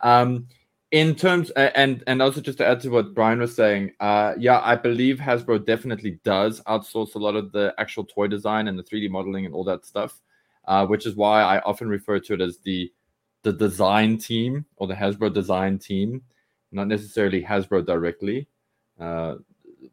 Um, 0.00 0.48
in 0.94 1.12
terms 1.16 1.50
and 1.50 2.04
and 2.06 2.22
also 2.22 2.40
just 2.40 2.58
to 2.58 2.64
add 2.64 2.80
to 2.80 2.88
what 2.88 3.14
Brian 3.14 3.40
was 3.40 3.52
saying, 3.52 3.90
uh, 3.98 4.34
yeah, 4.38 4.60
I 4.62 4.76
believe 4.76 5.18
Hasbro 5.18 5.66
definitely 5.66 6.20
does 6.22 6.60
outsource 6.68 7.16
a 7.16 7.18
lot 7.18 7.34
of 7.34 7.50
the 7.50 7.74
actual 7.78 8.04
toy 8.04 8.28
design 8.28 8.68
and 8.68 8.78
the 8.78 8.84
3D 8.84 9.10
modeling 9.10 9.44
and 9.44 9.56
all 9.56 9.64
that 9.64 9.84
stuff, 9.84 10.22
uh, 10.66 10.86
which 10.86 11.04
is 11.04 11.16
why 11.16 11.42
I 11.42 11.58
often 11.62 11.88
refer 11.88 12.20
to 12.20 12.34
it 12.34 12.40
as 12.40 12.58
the 12.58 12.92
the 13.42 13.52
design 13.52 14.18
team 14.18 14.66
or 14.76 14.86
the 14.86 14.94
Hasbro 14.94 15.34
design 15.34 15.80
team, 15.80 16.22
not 16.70 16.86
necessarily 16.86 17.42
Hasbro 17.42 17.84
directly. 17.84 18.46
Uh, 19.00 19.34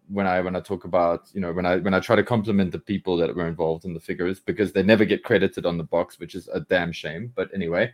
when 0.07 0.27
I 0.27 0.39
when 0.41 0.55
I 0.55 0.59
talk 0.59 0.83
about 0.85 1.29
you 1.33 1.41
know 1.41 1.51
when 1.51 1.65
I 1.65 1.77
when 1.77 1.95
I 1.95 1.99
try 1.99 2.15
to 2.15 2.23
compliment 2.23 2.71
the 2.71 2.77
people 2.77 3.17
that 3.17 3.35
were 3.35 3.47
involved 3.47 3.85
in 3.85 3.95
the 3.95 3.99
figures 3.99 4.39
because 4.39 4.71
they 4.71 4.83
never 4.83 5.05
get 5.05 5.23
credited 5.23 5.65
on 5.65 5.79
the 5.79 5.83
box, 5.83 6.19
which 6.19 6.35
is 6.35 6.47
a 6.49 6.59
damn 6.59 6.91
shame. 6.91 7.33
But 7.35 7.49
anyway, 7.55 7.91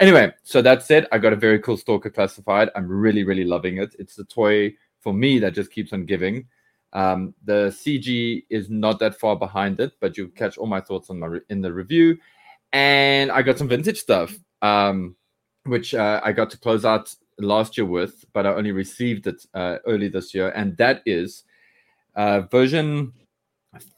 Anyway, 0.00 0.32
so 0.42 0.60
that 0.62 0.82
said, 0.82 1.06
I 1.12 1.18
got 1.18 1.32
a 1.32 1.36
very 1.36 1.60
cool 1.60 1.76
Stalker 1.76 2.10
classified. 2.10 2.70
I'm 2.74 2.88
really, 2.88 3.24
really 3.24 3.44
loving 3.44 3.78
it. 3.78 3.94
It's 3.98 4.16
the 4.16 4.24
toy 4.24 4.74
for 5.00 5.12
me 5.12 5.38
that 5.38 5.54
just 5.54 5.70
keeps 5.70 5.92
on 5.92 6.06
giving. 6.06 6.46
Um, 6.92 7.34
the 7.44 7.68
CG 7.70 8.44
is 8.50 8.68
not 8.68 8.98
that 8.98 9.18
far 9.18 9.36
behind 9.36 9.80
it, 9.80 9.92
but 10.00 10.16
you'll 10.16 10.28
catch 10.28 10.58
all 10.58 10.66
my 10.66 10.80
thoughts 10.80 11.08
on 11.08 11.20
my 11.20 11.26
re- 11.26 11.40
in 11.48 11.60
the 11.60 11.72
review. 11.72 12.18
And 12.72 13.30
I 13.30 13.42
got 13.42 13.58
some 13.58 13.68
vintage 13.68 14.00
stuff, 14.00 14.34
um, 14.60 15.16
which 15.64 15.94
uh, 15.94 16.20
I 16.24 16.32
got 16.32 16.50
to 16.50 16.58
close 16.58 16.84
out 16.84 17.14
last 17.38 17.76
year 17.76 17.86
with, 17.86 18.24
but 18.32 18.46
I 18.46 18.54
only 18.54 18.72
received 18.72 19.26
it 19.26 19.44
uh, 19.54 19.78
early 19.86 20.08
this 20.08 20.34
year, 20.34 20.50
and 20.50 20.76
that 20.78 21.02
is 21.06 21.44
uh, 22.14 22.42
version 22.42 23.12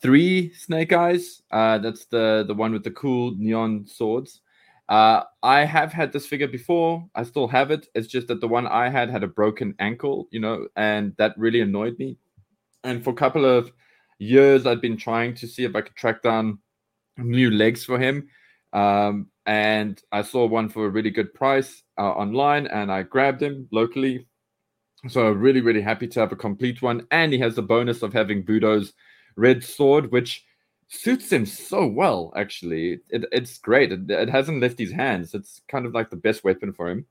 three 0.03 0.53
Snake 0.55 0.93
Eyes. 0.93 1.43
Uh, 1.51 1.79
that's 1.79 2.07
the 2.07 2.45
the 2.47 2.55
one 2.55 2.73
with 2.73 2.85
the 2.85 2.91
cool 2.91 3.35
neon 3.37 3.87
swords. 3.87 4.41
Uh, 4.89 5.23
I 5.43 5.65
have 5.65 5.93
had 5.93 6.13
this 6.13 6.27
figure 6.27 6.49
before. 6.49 7.07
I 7.15 7.23
still 7.23 7.49
have 7.49 7.71
it. 7.71 7.89
It's 7.95 8.09
just 8.09 8.29
that 8.29 8.41
the 8.41 8.49
one 8.49 8.67
I 8.67 8.91
had 8.91 9.11
had 9.11 9.23
a 9.23 9.29
broken 9.29 9.75
ankle, 9.79 10.29
you 10.31 10.41
know, 10.41 10.69
and 10.77 11.15
that 11.17 11.37
really 11.39 11.61
annoyed 11.61 11.99
me. 11.99 12.19
And 12.83 13.03
for 13.03 13.11
a 13.11 13.15
couple 13.15 13.47
of 13.47 13.73
years, 14.19 14.67
I'd 14.67 14.83
been 14.83 14.97
trying 14.97 15.35
to 15.37 15.47
see 15.49 15.65
if 15.65 15.75
I 15.75 15.81
could 15.81 15.97
track 15.97 16.23
down 16.23 16.59
new 17.17 17.51
legs 17.51 17.85
for 17.85 17.99
him. 17.99 18.29
Um, 18.73 19.29
and 19.47 20.01
I 20.13 20.23
saw 20.23 20.47
one 20.47 20.69
for 20.69 20.87
a 20.87 20.91
really 20.91 21.11
good 21.11 21.33
price 21.33 21.83
uh, 21.99 22.11
online, 22.11 22.67
and 22.67 22.91
I 22.91 23.03
grabbed 23.03 23.43
him 23.43 23.69
locally. 23.73 24.27
So 25.09 25.31
really, 25.31 25.61
really 25.61 25.83
happy 25.83 26.09
to 26.09 26.21
have 26.21 26.33
a 26.33 26.37
complete 26.37 26.83
one. 26.83 27.07
And 27.11 27.33
he 27.33 27.39
has 27.39 27.55
the 27.55 27.63
bonus 27.63 28.03
of 28.03 28.13
having 28.13 28.45
Budo's 28.45 28.93
red 29.37 29.63
sword, 29.63 30.11
which 30.13 30.45
suits 30.95 31.33
him 31.33 31.47
so 31.47 31.87
well 31.87 32.33
actually. 32.37 33.01
It, 33.11 33.25
it's 33.33 33.59
great. 33.59 33.93
It, 33.93 34.11
it 34.11 34.29
hasn't 34.29 34.61
left 34.61 34.79
his 34.79 34.93
hands. 34.93 35.35
It's 35.35 35.61
kind 35.69 35.87
of 35.87 35.95
like 35.95 36.11
the 36.11 36.17
best 36.17 36.45
weapon 36.45 36.73
for 36.73 36.89
him. 36.89 37.07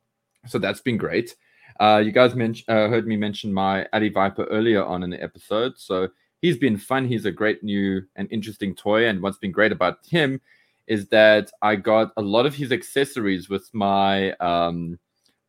So 0.47 0.59
that's 0.59 0.81
been 0.81 0.97
great. 0.97 1.35
Uh 1.79 2.01
you 2.03 2.11
guys 2.11 2.35
mentioned 2.35 2.69
uh, 2.69 2.89
heard 2.89 3.07
me 3.07 3.17
mention 3.17 3.53
my 3.53 3.87
Alley 3.93 4.09
Viper 4.09 4.45
earlier 4.45 4.83
on 4.83 5.03
in 5.03 5.09
the 5.09 5.21
episode. 5.21 5.77
So 5.77 6.09
he's 6.41 6.57
been 6.57 6.77
fun. 6.77 7.07
He's 7.07 7.25
a 7.25 7.31
great 7.31 7.63
new 7.63 8.01
and 8.15 8.27
interesting 8.31 8.75
toy. 8.75 9.07
And 9.07 9.21
what's 9.21 9.37
been 9.37 9.51
great 9.51 9.71
about 9.71 9.97
him 10.05 10.41
is 10.87 11.07
that 11.07 11.51
i 11.61 11.75
got 11.75 12.11
a 12.17 12.21
lot 12.21 12.45
of 12.45 12.55
his 12.55 12.71
accessories 12.71 13.49
with 13.49 13.69
my 13.73 14.31
um 14.33 14.99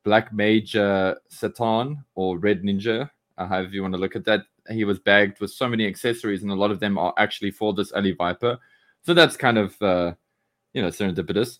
black 0.04 0.32
major 0.32 1.18
satan 1.28 2.04
or 2.14 2.38
red 2.38 2.62
ninja 2.62 3.10
uh, 3.38 3.46
however 3.46 3.70
you 3.70 3.82
want 3.82 3.94
to 3.94 4.00
look 4.00 4.16
at 4.16 4.24
that 4.24 4.42
he 4.70 4.84
was 4.84 4.98
bagged 4.98 5.40
with 5.40 5.50
so 5.50 5.68
many 5.68 5.86
accessories, 5.86 6.42
and 6.42 6.50
a 6.50 6.54
lot 6.54 6.70
of 6.70 6.80
them 6.80 6.98
are 6.98 7.14
actually 7.18 7.50
for 7.50 7.72
this 7.72 7.92
Alley 7.92 8.12
Viper. 8.12 8.58
So 9.02 9.14
that's 9.14 9.36
kind 9.36 9.58
of 9.58 9.80
uh, 9.82 10.14
you 10.72 10.82
know 10.82 10.88
serendipitous. 10.88 11.58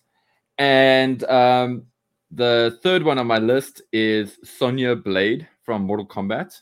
And 0.57 1.23
um, 1.25 1.85
the 2.31 2.79
third 2.81 3.03
one 3.03 3.19
on 3.19 3.27
my 3.27 3.39
list 3.39 3.81
is 3.91 4.37
Sonya 4.43 4.95
Blade 4.95 5.47
from 5.63 5.83
Mortal 5.83 6.07
Kombat, 6.07 6.61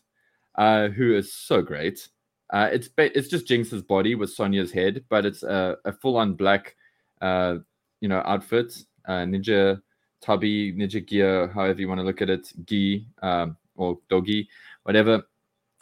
uh, 0.55 0.89
who 0.89 1.15
is 1.15 1.33
so 1.33 1.61
great. 1.61 2.07
Uh, 2.51 2.69
it's 2.71 2.87
ba- 2.87 3.17
it's 3.17 3.27
just 3.27 3.47
Jinx's 3.47 3.81
body 3.81 4.15
with 4.15 4.29
Sonya's 4.29 4.71
head, 4.71 5.03
but 5.09 5.25
it's 5.25 5.43
a, 5.43 5.77
a 5.85 5.91
full 5.91 6.17
on 6.17 6.35
black, 6.35 6.75
uh, 7.21 7.55
you 8.01 8.07
know, 8.07 8.21
outfit, 8.25 8.77
uh, 9.07 9.23
ninja 9.25 9.81
tabi, 10.21 10.73
ninja 10.73 11.05
gear, 11.05 11.47
however 11.47 11.81
you 11.81 11.87
want 11.87 11.99
to 11.99 12.05
look 12.05 12.21
at 12.21 12.29
it, 12.29 12.51
gi 12.65 13.07
um, 13.21 13.57
or 13.75 13.97
dogi, 14.09 14.47
whatever. 14.83 15.23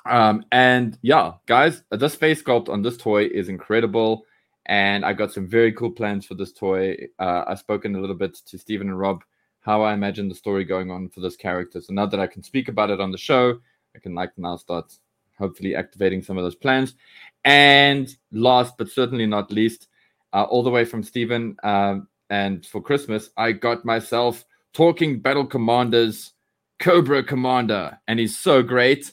Um, 0.09 0.45
and 0.51 0.97
yeah, 1.01 1.33
guys, 1.45 1.83
this 1.91 2.15
face 2.15 2.41
sculpt 2.41 2.69
on 2.69 2.81
this 2.81 2.97
toy 2.97 3.25
is 3.25 3.49
incredible. 3.49 4.25
And 4.65 5.03
I 5.03 5.13
got 5.13 5.31
some 5.31 5.47
very 5.47 5.71
cool 5.73 5.91
plans 5.91 6.25
for 6.25 6.35
this 6.35 6.53
toy. 6.53 6.95
Uh, 7.19 7.43
I've 7.47 7.59
spoken 7.59 7.95
a 7.95 7.99
little 7.99 8.15
bit 8.15 8.35
to 8.47 8.57
Stephen 8.57 8.89
and 8.89 8.99
Rob 8.99 9.23
how 9.61 9.83
I 9.83 9.93
imagine 9.93 10.27
the 10.27 10.35
story 10.35 10.63
going 10.63 10.89
on 10.89 11.09
for 11.09 11.19
this 11.19 11.35
character. 11.35 11.81
So 11.81 11.93
now 11.93 12.07
that 12.07 12.19
I 12.19 12.27
can 12.27 12.43
speak 12.43 12.67
about 12.67 12.89
it 12.89 12.99
on 12.99 13.11
the 13.11 13.17
show, 13.17 13.59
I 13.95 13.99
can 13.99 14.15
like 14.15 14.31
now 14.37 14.57
start 14.57 14.93
hopefully 15.37 15.75
activating 15.75 16.21
some 16.21 16.37
of 16.37 16.43
those 16.43 16.55
plans. 16.55 16.95
And 17.43 18.15
last 18.31 18.77
but 18.77 18.89
certainly 18.89 19.25
not 19.25 19.51
least, 19.51 19.87
uh, 20.33 20.43
all 20.43 20.63
the 20.63 20.69
way 20.69 20.85
from 20.85 21.03
Stephen, 21.03 21.57
um, 21.63 22.07
and 22.29 22.65
for 22.65 22.81
Christmas, 22.81 23.29
I 23.35 23.51
got 23.51 23.83
myself 23.83 24.45
Talking 24.73 25.19
Battle 25.19 25.45
Commanders 25.45 26.31
Cobra 26.79 27.23
Commander, 27.23 27.99
and 28.07 28.19
he's 28.19 28.37
so 28.37 28.63
great. 28.63 29.11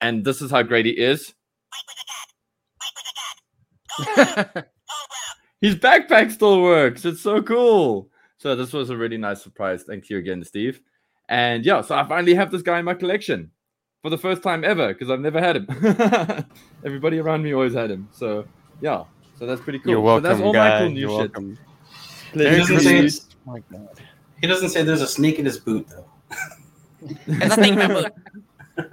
And 0.00 0.24
this 0.24 0.40
is 0.42 0.50
how 0.50 0.62
great 0.62 0.86
he 0.86 0.92
is. 0.92 1.34
His 5.60 5.76
backpack 5.76 6.30
still 6.30 6.62
works. 6.62 7.04
It's 7.04 7.20
so 7.20 7.42
cool. 7.42 8.08
So 8.38 8.56
this 8.56 8.72
was 8.72 8.88
a 8.88 8.96
really 8.96 9.18
nice 9.18 9.42
surprise. 9.42 9.82
Thank 9.86 10.08
you 10.08 10.16
again, 10.18 10.42
Steve. 10.42 10.80
And 11.28 11.64
yeah, 11.66 11.82
so 11.82 11.94
I 11.94 12.04
finally 12.08 12.34
have 12.34 12.50
this 12.50 12.62
guy 12.62 12.78
in 12.78 12.84
my 12.86 12.94
collection 12.94 13.50
for 14.02 14.08
the 14.10 14.16
first 14.16 14.42
time 14.42 14.64
ever 14.64 14.88
because 14.88 15.10
I've 15.10 15.20
never 15.20 15.38
had 15.38 15.56
him. 15.56 15.66
Everybody 16.84 17.18
around 17.18 17.42
me 17.42 17.52
always 17.52 17.74
had 17.74 17.90
him. 17.90 18.08
So 18.12 18.46
yeah, 18.80 19.04
so 19.38 19.44
that's 19.46 19.60
pretty 19.60 19.78
cool. 19.80 19.90
You're 19.90 20.00
welcome, 20.00 20.24
so 20.24 20.28
that's 20.30 20.40
all 20.40 20.52
guy. 20.54 20.70
my 20.70 20.78
cool 20.78 20.88
new 20.90 21.00
You're 21.00 21.10
shit. 21.10 21.18
welcome. 21.36 21.58
He 22.32 22.38
Merry 22.38 22.58
doesn't, 22.58 22.80
say, 22.80 23.20
Oh 23.46 23.52
my 23.52 23.60
God. 23.70 24.00
he 24.40 24.46
doesn't 24.46 24.70
say 24.70 24.82
there's 24.82 25.02
a 25.02 25.06
snake 25.06 25.38
in 25.38 25.44
his 25.44 25.58
boot 25.58 25.86
though. 25.88 26.06
There's 27.26 27.48
nothing 27.50 27.72
in 27.74 27.78
my 27.78 27.86
book. 27.88 28.12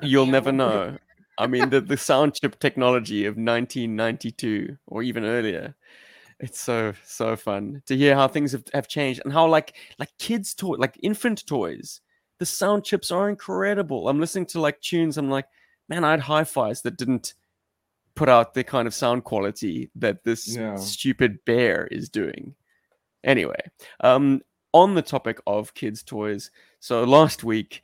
You'll 0.01 0.25
never 0.25 0.51
know. 0.51 0.97
I 1.37 1.47
mean, 1.47 1.69
the, 1.69 1.81
the 1.81 1.97
sound 1.97 2.35
chip 2.35 2.59
technology 2.59 3.25
of 3.25 3.35
1992 3.35 4.77
or 4.87 5.03
even 5.03 5.23
earlier. 5.23 5.75
It's 6.39 6.59
so 6.59 6.93
so 7.03 7.35
fun 7.35 7.81
to 7.87 7.97
hear 7.97 8.13
how 8.13 8.27
things 8.27 8.51
have, 8.51 8.63
have 8.73 8.87
changed 8.87 9.21
and 9.23 9.33
how 9.33 9.47
like 9.47 9.75
like 9.97 10.09
kids 10.19 10.53
toy 10.53 10.75
like 10.77 10.95
infant 11.01 11.45
toys, 11.47 12.01
the 12.37 12.45
sound 12.45 12.83
chips 12.83 13.09
are 13.09 13.27
incredible. 13.29 14.07
I'm 14.07 14.19
listening 14.19 14.45
to 14.47 14.61
like 14.61 14.79
tunes. 14.81 15.17
I'm 15.17 15.31
like, 15.31 15.47
man, 15.89 16.03
I 16.03 16.11
had 16.11 16.19
hi-fis 16.21 16.81
that 16.83 16.97
didn't 16.97 17.33
put 18.15 18.29
out 18.29 18.53
the 18.53 18.63
kind 18.63 18.87
of 18.87 18.93
sound 18.93 19.23
quality 19.23 19.89
that 19.95 20.23
this 20.23 20.55
Yeah. 20.55 20.75
stupid 20.75 21.43
bear 21.45 21.87
is 21.87 22.09
doing. 22.09 22.55
Anyway, 23.23 23.59
um, 24.01 24.41
on 24.73 24.95
the 24.95 25.01
topic 25.01 25.39
of 25.47 25.73
kids' 25.73 26.03
toys, 26.03 26.51
so 26.79 27.03
last 27.03 27.43
week 27.43 27.83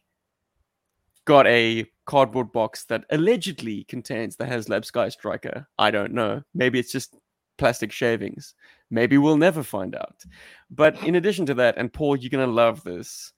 got 1.25 1.47
a 1.47 1.85
cardboard 2.05 2.51
box 2.51 2.85
that 2.85 3.05
allegedly 3.11 3.85
contains 3.85 4.35
the 4.35 4.45
HasLab 4.45 4.85
Sky 4.85 5.09
Striker. 5.09 5.67
I 5.79 5.91
don't 5.91 6.13
know. 6.13 6.43
Maybe 6.53 6.79
it's 6.79 6.91
just 6.91 7.15
plastic 7.57 7.91
shavings. 7.91 8.53
Maybe 8.89 9.17
we'll 9.17 9.37
never 9.37 9.63
find 9.63 9.95
out. 9.95 10.23
But 10.69 11.01
in 11.03 11.15
addition 11.15 11.45
to 11.47 11.53
that, 11.55 11.77
and 11.77 11.91
Paul, 11.91 12.15
you're 12.15 12.29
gonna 12.29 12.47
love 12.47 12.83
this. 12.83 13.31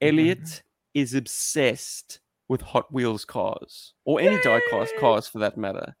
Elliot 0.00 0.42
mm-hmm. 0.42 0.60
is 0.94 1.14
obsessed 1.14 2.20
with 2.48 2.60
Hot 2.60 2.92
Wheels 2.92 3.24
cars 3.24 3.94
or 4.04 4.20
any 4.20 4.36
diecast 4.38 4.98
cars 5.00 5.26
for 5.26 5.38
that 5.40 5.56
matter. 5.56 5.96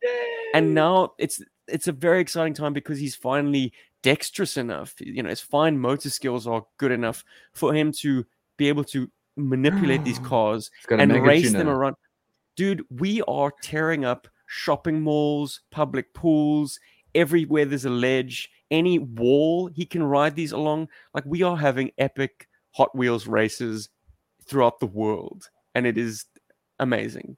And 0.54 0.74
now 0.74 1.14
it's 1.18 1.42
it's 1.66 1.88
a 1.88 1.92
very 1.92 2.20
exciting 2.20 2.54
time 2.54 2.72
because 2.72 2.98
he's 2.98 3.16
finally 3.16 3.72
dexterous 4.02 4.56
enough. 4.56 4.94
You 5.00 5.22
know, 5.22 5.30
his 5.30 5.40
fine 5.40 5.78
motor 5.78 6.10
skills 6.10 6.46
are 6.46 6.64
good 6.78 6.92
enough 6.92 7.24
for 7.54 7.74
him 7.74 7.90
to 8.00 8.24
be 8.56 8.68
able 8.68 8.84
to 8.84 9.10
manipulate 9.36 10.04
these 10.04 10.18
cars 10.20 10.70
got 10.86 10.98
a 10.98 11.02
and 11.02 11.22
race 11.22 11.52
them 11.52 11.68
around. 11.68 11.96
Dude, 12.56 12.84
we 12.90 13.22
are 13.22 13.52
tearing 13.62 14.04
up 14.04 14.28
shopping 14.46 15.00
malls, 15.00 15.60
public 15.70 16.14
pools, 16.14 16.78
everywhere 17.14 17.64
there's 17.64 17.84
a 17.84 17.90
ledge, 17.90 18.50
any 18.70 18.98
wall 18.98 19.68
he 19.68 19.84
can 19.84 20.02
ride 20.02 20.36
these 20.36 20.52
along. 20.52 20.88
Like 21.14 21.24
we 21.26 21.42
are 21.42 21.56
having 21.56 21.90
epic 21.98 22.48
Hot 22.72 22.94
Wheels 22.94 23.26
races 23.26 23.88
throughout 24.46 24.80
the 24.80 24.86
world, 24.86 25.48
and 25.74 25.86
it 25.86 25.98
is 25.98 26.26
amazing. 26.78 27.36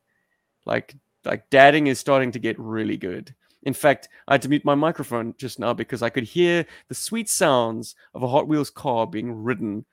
Like 0.67 0.95
like 1.25 1.49
dadding 1.51 1.87
is 1.87 1.99
starting 1.99 2.33
to 2.33 2.39
get 2.39 2.59
really 2.59 2.97
good. 2.97 3.35
In 3.65 3.75
fact, 3.75 4.09
I 4.29 4.35
had 4.35 4.43
to 4.43 4.49
mute 4.49 4.65
my 4.65 4.75
microphone 4.75 5.35
just 5.37 5.59
now 5.59 5.75
because 5.75 6.01
I 6.03 6.11
could 6.11 6.25
hear 6.25 6.65
the 6.89 6.95
sweet 6.95 7.29
sounds 7.29 7.97
of 8.15 8.23
a 8.23 8.29
Hot 8.29 8.47
Wheels 8.47 8.71
car 8.71 9.07
being 9.07 9.33
ridden 9.33 9.85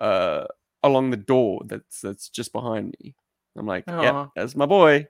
uh, 0.00 0.46
along 0.82 1.10
the 1.10 1.16
door 1.16 1.62
that's 1.66 2.00
that's 2.00 2.28
just 2.28 2.52
behind 2.52 2.94
me. 3.00 3.14
I'm 3.56 3.66
like, 3.66 3.84
yeah, 3.86 4.26
that's 4.34 4.56
my 4.56 4.66
boy. 4.66 5.06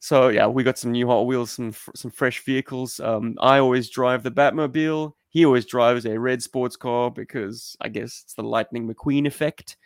So 0.00 0.28
yeah, 0.28 0.46
we 0.46 0.62
got 0.64 0.78
some 0.78 0.92
new 0.92 1.06
Hot 1.06 1.26
Wheels, 1.26 1.52
some 1.52 1.72
some 1.94 2.10
fresh 2.10 2.42
vehicles. 2.44 3.00
Um, 3.00 3.36
I 3.40 3.58
always 3.58 3.90
drive 3.90 4.22
the 4.22 4.30
Batmobile. 4.30 5.12
He 5.28 5.44
always 5.44 5.66
drives 5.66 6.06
a 6.06 6.18
red 6.18 6.42
sports 6.42 6.74
car 6.76 7.10
because 7.10 7.76
I 7.80 7.88
guess 7.88 8.22
it's 8.24 8.34
the 8.34 8.42
Lightning 8.42 8.88
McQueen 8.92 9.26
effect. 9.26 9.76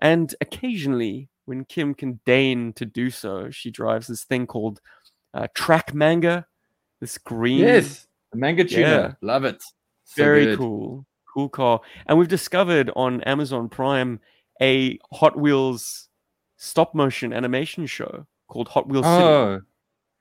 And 0.00 0.34
occasionally, 0.40 1.28
when 1.44 1.64
Kim 1.66 1.94
can 1.94 2.20
deign 2.24 2.72
to 2.74 2.86
do 2.86 3.10
so, 3.10 3.50
she 3.50 3.70
drives 3.70 4.06
this 4.06 4.24
thing 4.24 4.46
called 4.46 4.80
uh, 5.34 5.48
Track 5.54 5.92
Manga. 5.92 6.46
This 7.00 7.18
green, 7.18 7.58
Yes, 7.58 8.06
manga 8.32 8.64
tuner. 8.64 8.80
Yeah. 8.80 9.12
Love 9.20 9.44
it. 9.44 9.60
So 10.04 10.22
very 10.22 10.44
good. 10.46 10.58
cool, 10.58 11.04
cool 11.34 11.48
car. 11.48 11.80
And 12.06 12.18
we've 12.18 12.28
discovered 12.28 12.90
on 12.96 13.20
Amazon 13.22 13.68
Prime 13.68 14.20
a 14.60 14.98
Hot 15.12 15.36
Wheels 15.38 16.08
stop 16.56 16.94
motion 16.94 17.32
animation 17.32 17.86
show 17.86 18.26
called 18.48 18.68
Hot 18.68 18.88
Wheels 18.88 19.04
City. 19.06 19.24
Oh, 19.24 19.60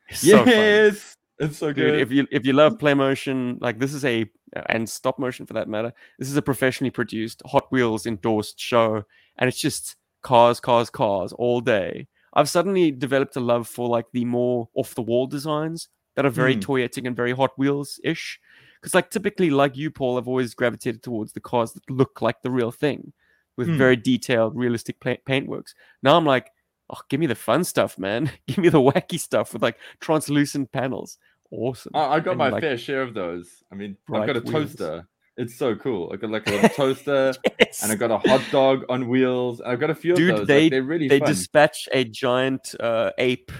It's 0.10 0.20
so 0.20 0.46
yes. 0.46 1.16
It's 1.40 1.58
so 1.58 1.68
Dude, 1.68 1.76
good. 1.94 2.00
if 2.00 2.12
you 2.12 2.28
if 2.32 2.46
you 2.46 2.54
love 2.54 2.78
play 2.80 2.94
motion, 2.94 3.58
like 3.62 3.80
this 3.80 3.94
is 3.94 4.06
a 4.06 4.26
and 4.68 4.88
stop 4.88 5.18
motion 5.18 5.46
for 5.48 5.54
that 5.54 5.68
matter, 5.68 5.92
this 6.20 6.30
is 6.30 6.38
a 6.38 6.42
professionally 6.42 6.92
produced 6.92 7.42
Hot 7.46 7.66
Wheels 7.72 8.06
endorsed 8.06 8.60
show, 8.60 9.04
and 9.38 9.48
it's 9.48 9.60
just 9.60 9.96
cars, 10.22 10.60
cars, 10.60 10.90
cars 10.90 11.34
all 11.34 11.60
day. 11.60 12.08
I've 12.36 12.50
suddenly 12.50 12.92
developed 12.92 13.36
a 13.36 13.40
love 13.40 13.68
for 13.68 13.88
like 13.90 14.06
the 14.14 14.26
more 14.26 14.70
off 14.76 14.96
the 14.96 15.02
wall 15.02 15.28
designs 15.28 15.90
that 16.16 16.26
are 16.26 16.30
very 16.30 16.54
Hmm. 16.54 16.60
toyetic 16.62 17.06
and 17.08 17.16
very 17.16 17.32
Hot 17.32 17.52
Wheels 17.58 18.00
ish. 18.04 18.40
Because 18.80 18.94
like 18.94 19.10
typically, 19.10 19.50
like 19.50 19.76
you, 19.76 19.90
Paul, 19.90 20.18
I've 20.18 20.28
always 20.28 20.54
gravitated 20.54 21.02
towards 21.02 21.34
the 21.34 21.40
cars 21.40 21.74
that 21.74 21.90
look 21.90 22.22
like 22.22 22.42
the 22.44 22.52
real 22.52 22.72
thing, 22.72 23.14
with 23.58 23.68
Hmm. 23.68 23.78
very 23.78 23.96
detailed, 23.96 24.56
realistic 24.56 25.00
pa- 25.00 25.18
paintworks. 25.28 25.74
Now 26.02 26.18
I'm 26.18 26.26
like, 26.26 26.50
oh, 26.90 27.00
give 27.10 27.20
me 27.20 27.28
the 27.28 27.36
fun 27.36 27.64
stuff, 27.64 27.98
man. 28.00 28.32
give 28.48 28.58
me 28.58 28.70
the 28.70 28.82
wacky 28.82 29.20
stuff 29.20 29.54
with 29.54 29.62
like 29.62 29.78
translucent 30.00 30.72
panels. 30.72 31.18
Awesome. 31.52 31.92
I, 31.96 32.16
I 32.16 32.20
got 32.20 32.32
and, 32.32 32.38
my 32.40 32.50
like, 32.50 32.62
fair 32.62 32.78
share 32.78 33.02
of 33.04 33.14
those. 33.14 33.48
I 33.72 33.76
mean, 33.76 33.96
I've 34.12 34.26
got 34.28 34.38
a 34.38 34.40
wheels. 34.40 34.52
toaster. 34.76 35.08
It's 35.38 35.56
so 35.58 35.76
cool. 35.76 36.12
I 36.14 36.18
got 36.18 36.30
like 36.30 36.48
a 36.48 36.52
little 36.52 36.70
toaster, 36.76 37.34
Yes. 37.60 37.82
and 37.84 37.92
I 37.92 37.96
got 37.96 38.12
a 38.12 38.18
hot 38.28 38.42
dog 38.52 38.84
on 38.90 39.08
wheels. 39.08 39.62
I've 39.62 39.80
got 39.80 39.90
a 39.90 39.96
few 39.96 40.14
Dude, 40.16 40.30
of 40.32 40.38
those. 40.40 40.48
they- 40.48 40.64
like, 40.64 40.72
they're 40.72 40.84
really 40.84 41.08
they 41.08 41.20
fun. 41.20 41.28
dispatch 41.28 41.88
a 41.92 42.04
giant 42.04 42.76
uh, 42.80 43.12
ape 43.18 43.52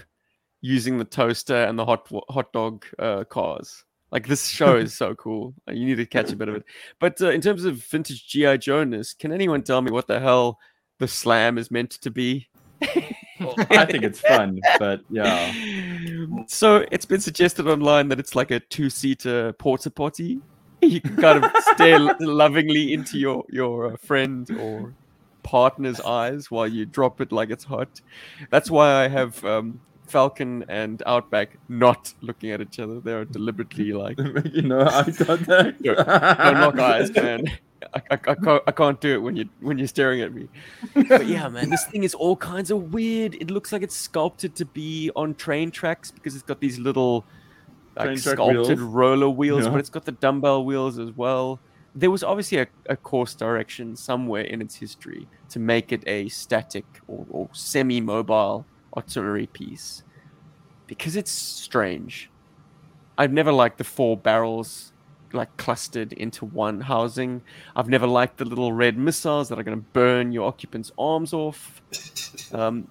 using 0.62 0.98
the 0.98 1.04
toaster 1.06 1.56
and 1.56 1.78
the 1.78 1.86
hot 1.86 2.08
hot 2.30 2.52
dog 2.54 2.86
uh, 3.00 3.24
cars. 3.26 3.84
Like 4.14 4.28
this 4.28 4.48
show 4.48 4.76
is 4.76 4.94
so 4.94 5.16
cool. 5.16 5.56
You 5.68 5.88
need 5.88 5.96
to 5.96 6.06
catch 6.06 6.32
a 6.32 6.36
bit 6.36 6.48
of 6.48 6.54
it. 6.54 6.66
But 7.00 7.20
uh, 7.20 7.32
in 7.32 7.42
terms 7.42 7.66
of 7.66 7.78
vintage 7.78 8.28
GI 8.28 8.60
Joe-ness, 8.60 9.12
can 9.16 9.32
anyone 9.32 9.64
tell 9.64 9.82
me 9.82 9.90
what 9.90 10.06
the 10.06 10.20
hell 10.20 10.60
the 11.00 11.08
slam 11.08 11.58
is 11.58 11.72
meant 11.72 11.90
to 11.94 12.12
be? 12.12 12.48
I 12.80 13.86
think 13.90 14.04
it's 14.04 14.20
fun, 14.20 14.60
but 14.78 15.02
yeah. 15.10 15.52
So 16.48 16.86
it's 16.92 17.06
been 17.06 17.22
suggested 17.22 17.68
online 17.68 18.10
that 18.10 18.20
it's 18.20 18.36
like 18.36 18.52
a 18.52 18.60
two-seater 18.60 19.54
porta 19.54 19.90
potty. 19.90 20.40
You 20.82 21.02
can 21.02 21.16
kind 21.16 21.44
of 21.44 21.52
stare 21.74 22.00
lovingly 22.20 22.94
into 22.94 23.18
your 23.18 23.44
your 23.50 23.94
uh, 23.94 23.98
friend 23.98 24.50
or 24.60 24.94
partner's 25.42 26.00
eyes 26.02 26.52
while 26.52 26.68
you 26.68 26.86
drop 26.86 27.20
it 27.20 27.32
like 27.32 27.50
it's 27.50 27.64
hot. 27.64 28.02
That's 28.52 28.70
why 28.70 29.04
I 29.04 29.08
have 29.08 29.44
um, 29.44 29.80
Falcon 30.08 30.66
and 30.68 31.02
Outback 31.06 31.58
not 31.70 32.14
looking 32.22 32.52
at 32.52 32.62
each 32.62 32.80
other. 32.80 33.00
They're 33.00 33.26
deliberately 33.26 33.94
like, 33.94 34.18
you 34.52 34.62
know, 34.64 34.82
I 34.82 35.04
got 35.12 35.40
that. 35.48 35.76
don't 35.82 36.62
lock 36.62 36.80
eyes, 36.80 37.12
man. 37.14 37.48
I, 37.94 38.02
I, 38.12 38.14
I, 38.14 38.36
can't, 38.36 38.64
I 38.68 38.72
can't 38.72 39.02
do 39.02 39.14
it 39.14 39.18
when 39.22 39.36
you 39.36 39.50
when 39.60 39.78
you're 39.78 39.88
staring 39.88 40.22
at 40.22 40.34
me. 40.34 40.48
But 41.08 41.28
yeah, 41.28 41.50
man, 41.50 41.70
this 41.70 41.86
thing 41.86 42.04
is 42.04 42.14
all 42.14 42.36
kinds 42.36 42.72
of 42.72 42.94
weird. 42.94 43.36
It 43.36 43.52
looks 43.52 43.72
like 43.72 43.82
it's 43.82 43.96
sculpted 43.96 44.56
to 44.56 44.66
be 44.66 45.12
on 45.16 45.36
train 45.36 45.70
tracks 45.70 46.10
because 46.12 46.34
it's 46.34 46.44
got 46.44 46.60
these 46.62 46.80
little 46.80 47.26
like 47.98 48.18
sculpted 48.18 48.80
wheels. 48.80 48.80
roller 48.80 49.30
wheels, 49.30 49.66
Yeah. 49.66 49.72
but 49.72 49.80
it's 49.80 49.90
got 49.90 50.06
the 50.06 50.14
dumbbell 50.14 50.64
wheels 50.66 50.98
as 50.98 51.12
well. 51.12 51.60
There 51.96 52.10
was 52.10 52.24
obviously 52.24 52.58
a, 52.58 52.68
a 52.88 52.96
course 52.96 53.36
direction 53.36 53.96
somewhere 53.96 54.42
in 54.44 54.62
its 54.62 54.76
history 54.76 55.28
to 55.50 55.60
make 55.60 55.92
it 55.92 56.04
a 56.08 56.28
static 56.30 56.86
or, 57.08 57.26
or 57.30 57.50
semi-mobile 57.54 58.66
artillery 58.96 59.48
piece 59.48 60.04
because 60.88 61.16
it's 61.16 61.32
strange. 61.32 62.30
I've 63.18 63.32
never 63.32 63.52
liked 63.52 63.78
the 63.78 63.84
four 63.84 64.18
barrels 64.18 64.92
like 65.34 65.56
clustered 65.58 66.14
into 66.14 66.46
one 66.46 66.82
housing. 66.82 67.42
I've 67.76 67.90
never 67.90 68.06
liked 68.08 68.38
the 68.38 68.46
little 68.46 68.72
red 68.72 68.98
missiles 68.98 69.50
that 69.50 69.60
are 69.60 69.64
going 69.64 69.78
to 69.78 69.86
burn 69.94 70.32
your 70.32 70.48
occupant's 70.48 70.92
arms 70.98 71.34
off. 71.34 71.82
Um, 72.52 72.88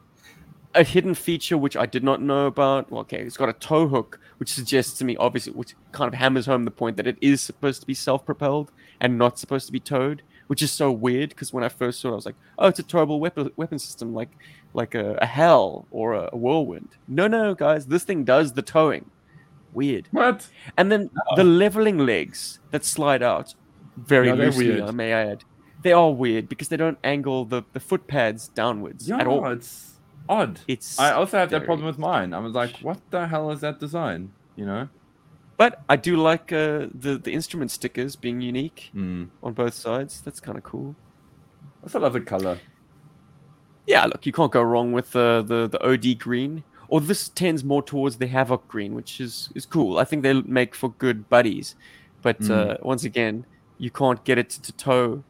a 0.75 0.83
hidden 0.83 1.15
feature 1.15 1.57
which 1.59 1.77
I 1.77 1.87
did 1.87 2.03
not 2.03 2.23
know 2.23 2.47
about. 2.47 2.91
Well, 2.91 3.03
okay, 3.03 3.19
it's 3.19 3.37
got 3.37 3.49
a 3.49 3.53
tow 3.53 3.89
hook, 3.89 4.19
which 4.39 4.53
suggests 4.53 4.99
to 4.99 5.05
me, 5.05 5.17
obviously, 5.17 5.53
which 5.53 5.75
kind 5.93 6.13
of 6.13 6.19
hammers 6.19 6.47
home 6.47 6.65
the 6.65 6.71
point 6.71 6.97
that 6.97 7.07
it 7.07 7.17
is 7.21 7.41
supposed 7.41 7.81
to 7.81 7.87
be 7.87 7.95
self-propelled 7.95 8.73
and 9.01 9.19
not 9.19 9.39
supposed 9.39 9.67
to 9.67 9.73
be 9.73 9.81
towed, 9.81 10.23
which 10.47 10.63
is 10.63 10.73
so 10.73 10.91
weird. 10.91 11.31
Because 11.31 11.53
when 11.53 11.65
I 11.65 11.69
first 11.69 12.01
saw 12.01 12.09
it, 12.09 12.13
I 12.13 12.15
was 12.15 12.27
like, 12.27 12.35
"Oh, 12.59 12.69
it's 12.69 12.79
a 12.79 12.83
towable 12.83 13.21
weapon 13.21 13.51
weapon 13.57 13.79
system, 13.79 14.15
like 14.15 14.31
like 14.75 14.95
a, 14.95 15.15
a 15.21 15.27
hell 15.27 15.87
or 15.91 16.15
a, 16.15 16.31
a 16.33 16.37
whirlwind." 16.37 16.91
No, 17.09 17.27
no, 17.29 17.55
guys, 17.55 17.87
this 17.87 18.05
thing 18.05 18.25
does 18.25 18.53
the 18.53 18.63
towing. 18.63 19.11
Weird. 19.73 20.09
What? 20.11 20.49
And 20.77 20.93
then 20.93 21.11
the 21.37 21.45
leveling 21.45 21.99
legs 21.99 22.59
that 22.73 22.85
slide 22.85 23.23
out 23.23 23.55
very 23.97 24.27
they're 24.27 24.37
loosely, 24.37 24.69
weird. 24.69 24.83
I 24.83 24.91
may 24.91 25.13
add. 25.13 25.45
They 25.83 25.93
are 25.93 26.13
weird 26.13 26.49
because 26.49 26.69
they 26.69 26.77
don't 26.77 26.99
angle 27.03 27.45
the, 27.45 27.63
the 27.73 27.81
foot 27.81 28.07
pads 28.07 28.49
downwards 28.49 29.09
Yeah, 29.09 29.19
at 29.19 29.27
all. 29.27 29.47
it's 29.51 29.95
odd. 30.29 30.61
It's 30.69 30.99
I 30.99 31.13
also 31.13 31.39
have 31.39 31.51
that 31.51 31.65
problem 31.65 31.87
with 31.87 31.99
mine. 31.99 32.35
I 32.35 32.39
was 32.39 32.53
like, 32.53 32.77
what 32.83 32.99
the 33.11 33.27
hell 33.27 33.51
is 33.51 33.61
that 33.63 33.81
design? 33.81 34.31
You 34.57 34.67
know? 34.67 34.89
But 35.57 35.83
I 35.89 35.97
do 35.97 36.17
like 36.17 36.53
uh, 36.53 36.87
the 36.95 37.19
the 37.23 37.33
instrument 37.33 37.71
stickers 37.71 38.15
being 38.17 38.41
unique 38.41 38.91
Mm. 38.95 39.29
on 39.43 39.53
both 39.55 39.75
sides. 39.75 40.21
That's 40.21 40.39
kind 40.41 40.57
of 40.59 40.65
cool. 40.65 40.95
I 41.81 41.85
also 41.85 41.99
love 42.01 42.13
the 42.13 42.21
color. 42.21 42.59
Yeah, 43.87 44.05
look, 44.07 44.25
you 44.27 44.33
can't 44.33 44.53
go 44.53 44.63
wrong 44.63 44.93
with 44.93 45.15
uh, 45.17 45.43
the 45.43 45.69
the 45.69 45.81
OD 45.85 46.19
green. 46.19 46.65
Or 46.89 47.01
this 47.01 47.31
tends 47.31 47.65
more 47.65 47.83
towards 47.83 48.19
the 48.19 48.27
Havoc 48.27 48.69
green, 48.69 48.95
which 48.95 49.21
is 49.21 49.49
is 49.55 49.65
cool. 49.67 49.99
I 49.99 50.05
think 50.05 50.23
they 50.23 50.35
make 50.43 50.75
for 50.75 50.91
good 50.99 51.29
buddies. 51.29 51.75
But 52.21 52.39
Mm. 52.41 52.51
uh, 52.51 52.77
once 52.83 53.03
again, 53.05 53.47
you 53.79 53.91
can't 53.91 54.23
get 54.25 54.39
it 54.39 54.51
to 54.51 54.73
tow. 54.73 55.25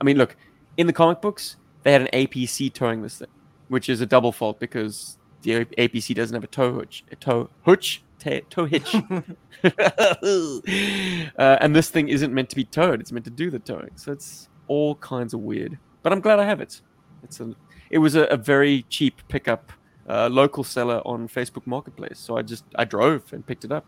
I 0.00 0.04
mean, 0.04 0.16
look, 0.16 0.36
in 0.76 0.86
the 0.86 0.92
comic 0.92 1.20
books, 1.20 1.56
they 1.82 1.92
had 1.92 2.02
an 2.02 2.08
APC 2.12 2.72
towing 2.72 3.02
this 3.02 3.18
thing, 3.18 3.28
which 3.68 3.88
is 3.88 4.00
a 4.00 4.06
double 4.06 4.32
fault 4.32 4.58
because 4.60 5.18
the 5.42 5.64
APC 5.76 6.14
doesn't 6.14 6.34
have 6.34 6.44
a 6.44 6.46
tow 6.46 6.78
hitch, 6.78 7.04
a 7.10 7.16
tow 7.16 7.50
hitch, 7.66 8.02
tow 8.48 8.64
hitch. 8.64 8.94
uh, 9.64 11.56
and 11.60 11.74
this 11.76 11.90
thing 11.90 12.08
isn't 12.08 12.32
meant 12.32 12.48
to 12.50 12.56
be 12.56 12.64
towed; 12.64 13.00
it's 13.00 13.12
meant 13.12 13.24
to 13.24 13.30
do 13.30 13.50
the 13.50 13.58
towing. 13.58 13.90
So 13.96 14.12
it's 14.12 14.48
all 14.68 14.94
kinds 14.96 15.34
of 15.34 15.40
weird. 15.40 15.78
But 16.02 16.12
I'm 16.12 16.20
glad 16.20 16.38
I 16.38 16.44
have 16.44 16.60
it. 16.60 16.80
It's 17.22 17.40
a, 17.40 17.54
it 17.92 17.98
was 17.98 18.16
a, 18.16 18.22
a 18.24 18.36
very 18.36 18.84
cheap 18.88 19.22
pickup, 19.28 19.72
uh, 20.08 20.28
local 20.28 20.64
seller 20.64 21.00
on 21.06 21.28
Facebook 21.28 21.66
Marketplace. 21.66 22.18
So 22.18 22.36
I 22.36 22.42
just 22.42 22.64
I 22.74 22.84
drove 22.84 23.32
and 23.32 23.46
picked 23.46 23.64
it 23.64 23.70
up, 23.70 23.86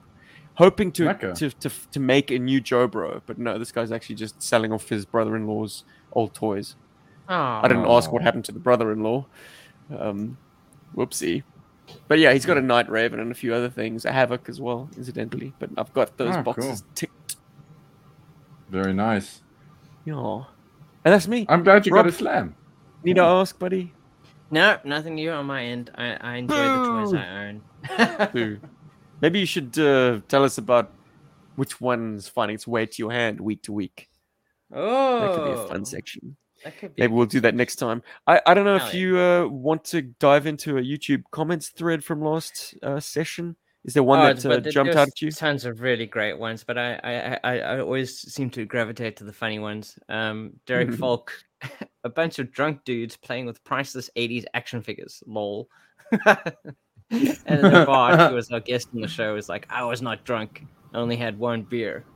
hoping 0.55 0.93
to 0.93 1.12
to, 1.35 1.51
to 1.51 1.70
to 1.90 1.98
make 2.01 2.31
a 2.31 2.39
new 2.39 2.60
Joe 2.60 2.86
Bro. 2.86 3.22
But 3.26 3.39
no, 3.39 3.59
this 3.59 3.72
guy's 3.72 3.90
actually 3.90 4.14
just 4.16 4.40
selling 4.40 4.72
off 4.72 4.89
his 4.89 5.05
brother-in-law's 5.05 5.85
old 6.12 6.35
toys. 6.35 6.76
Oh, 7.28 7.35
I 7.35 7.66
didn't 7.68 7.86
ask 7.86 8.12
what 8.12 8.22
happened 8.22 8.44
to 8.44 8.52
the 8.52 8.60
brother-in-law. 8.60 9.24
Um, 9.98 10.36
whoopsie. 10.94 11.43
But 12.09 12.18
yeah, 12.18 12.32
he's 12.32 12.47
got 12.47 12.56
a 12.56 12.62
Night 12.62 12.89
Raven 12.90 13.18
and 13.20 13.31
a 13.32 13.35
few 13.35 13.52
other 13.55 13.68
things, 13.68 14.05
a 14.06 14.12
Havoc 14.12 14.48
as 14.48 14.59
well, 14.60 14.89
incidentally. 14.97 15.52
But 15.59 15.70
I've 15.76 15.93
got 15.93 16.16
those 16.16 16.35
Ah, 16.36 16.43
boxes 16.43 16.81
cool. 16.81 16.90
ticked. 16.94 17.36
Very 18.70 18.93
nice. 18.94 19.43
Yeah. 20.05 20.44
And 21.05 21.12
that's 21.14 21.28
me. 21.28 21.44
I'm 21.48 21.62
glad 21.62 21.86
you 21.86 21.93
Rob- 21.93 22.06
got 22.06 22.14
a 22.14 22.16
slam. 22.16 22.56
Need 23.05 23.16
to 23.16 23.22
ask, 23.22 23.59
buddy? 23.59 23.93
no, 24.51 24.78
nothing 24.85 25.16
new 25.16 25.31
on 25.31 25.47
my 25.47 25.64
end. 25.64 25.90
I, 25.94 26.14
I 26.14 26.36
enjoy 26.36 26.56
the 26.56 26.85
toys 26.85 27.14
I 27.14 27.48
own. 28.39 28.60
Maybe 29.20 29.40
you 29.40 29.47
should 29.47 29.78
uh, 29.78 30.20
tell 30.28 30.44
us 30.44 30.59
about 30.59 30.93
which 31.56 31.81
one's 31.81 32.28
finding 32.28 32.55
its 32.55 32.66
way 32.66 32.86
to 32.86 33.02
your 33.02 33.12
hand 33.12 33.40
week 33.40 33.62
to 33.64 33.72
week. 33.72 34.09
oh, 34.72 35.20
That 35.20 35.35
could 35.35 35.44
be 35.44 35.60
a 35.60 35.66
fun 35.66 35.85
section. 35.85 36.36
Could 36.78 36.94
be 36.94 37.02
Maybe 37.02 37.12
we'll 37.12 37.26
do 37.26 37.40
that 37.40 37.55
next 37.55 37.76
time. 37.76 38.02
I, 38.26 38.40
I 38.47 38.55
don't 38.55 38.64
know 38.64 38.76
if 38.76 38.94
you 38.94 39.18
uh, 39.18 39.47
want 39.47 39.85
to 39.86 40.02
dive 40.02 40.47
into 40.47 40.78
a 40.78 40.82
YouTube 40.82 41.24
comments 41.31 41.68
thread 41.68 42.02
from 42.02 42.22
last 42.22 42.74
uh, 42.82 43.01
session. 43.01 43.56
Is 43.85 43.93
there 43.93 44.02
one 44.02 44.20
Oh, 44.20 44.32
that 44.32 44.66
uh, 44.66 44.70
jumped 44.70 44.97
out 44.97 45.09
at 45.09 45.20
you? 45.20 45.31
Tons 45.31 45.66
of 45.66 45.82
really 45.82 46.06
great 46.06 46.39
ones, 46.39 46.65
but 46.65 46.78
I, 46.78 46.94
I, 47.05 47.39
I, 47.44 47.59
I 47.59 47.81
always 47.81 48.19
seem 48.32 48.48
to 48.51 48.65
gravitate 48.65 49.16
to 49.19 49.24
the 49.24 49.32
funny 49.32 49.59
ones. 49.59 49.98
Um, 50.09 50.55
Derek 50.66 50.94
Falk, 50.94 51.32
a 52.05 52.09
bunch 52.09 52.39
of 52.39 52.51
drunk 52.51 52.85
dudes 52.85 53.16
playing 53.16 53.44
with 53.44 53.62
priceless 53.62 54.09
'80s 54.16 54.44
action 54.55 54.81
figures. 54.81 55.23
Lol. 55.27 55.69
and 56.27 56.47
then 57.47 57.85
bar, 57.85 58.16
who 58.16 58.35
was 58.35 58.51
our 58.51 58.61
guest 58.61 58.89
on 58.94 59.02
the 59.02 59.09
show, 59.09 59.35
was 59.35 59.51
like, 59.51 59.66
"I 59.69 59.85
was 59.85 60.01
not 60.01 60.24
drunk. 60.24 60.65
I 60.94 60.98
only 60.98 61.16
had 61.16 61.39
one 61.39 61.62
beer." 61.62 62.06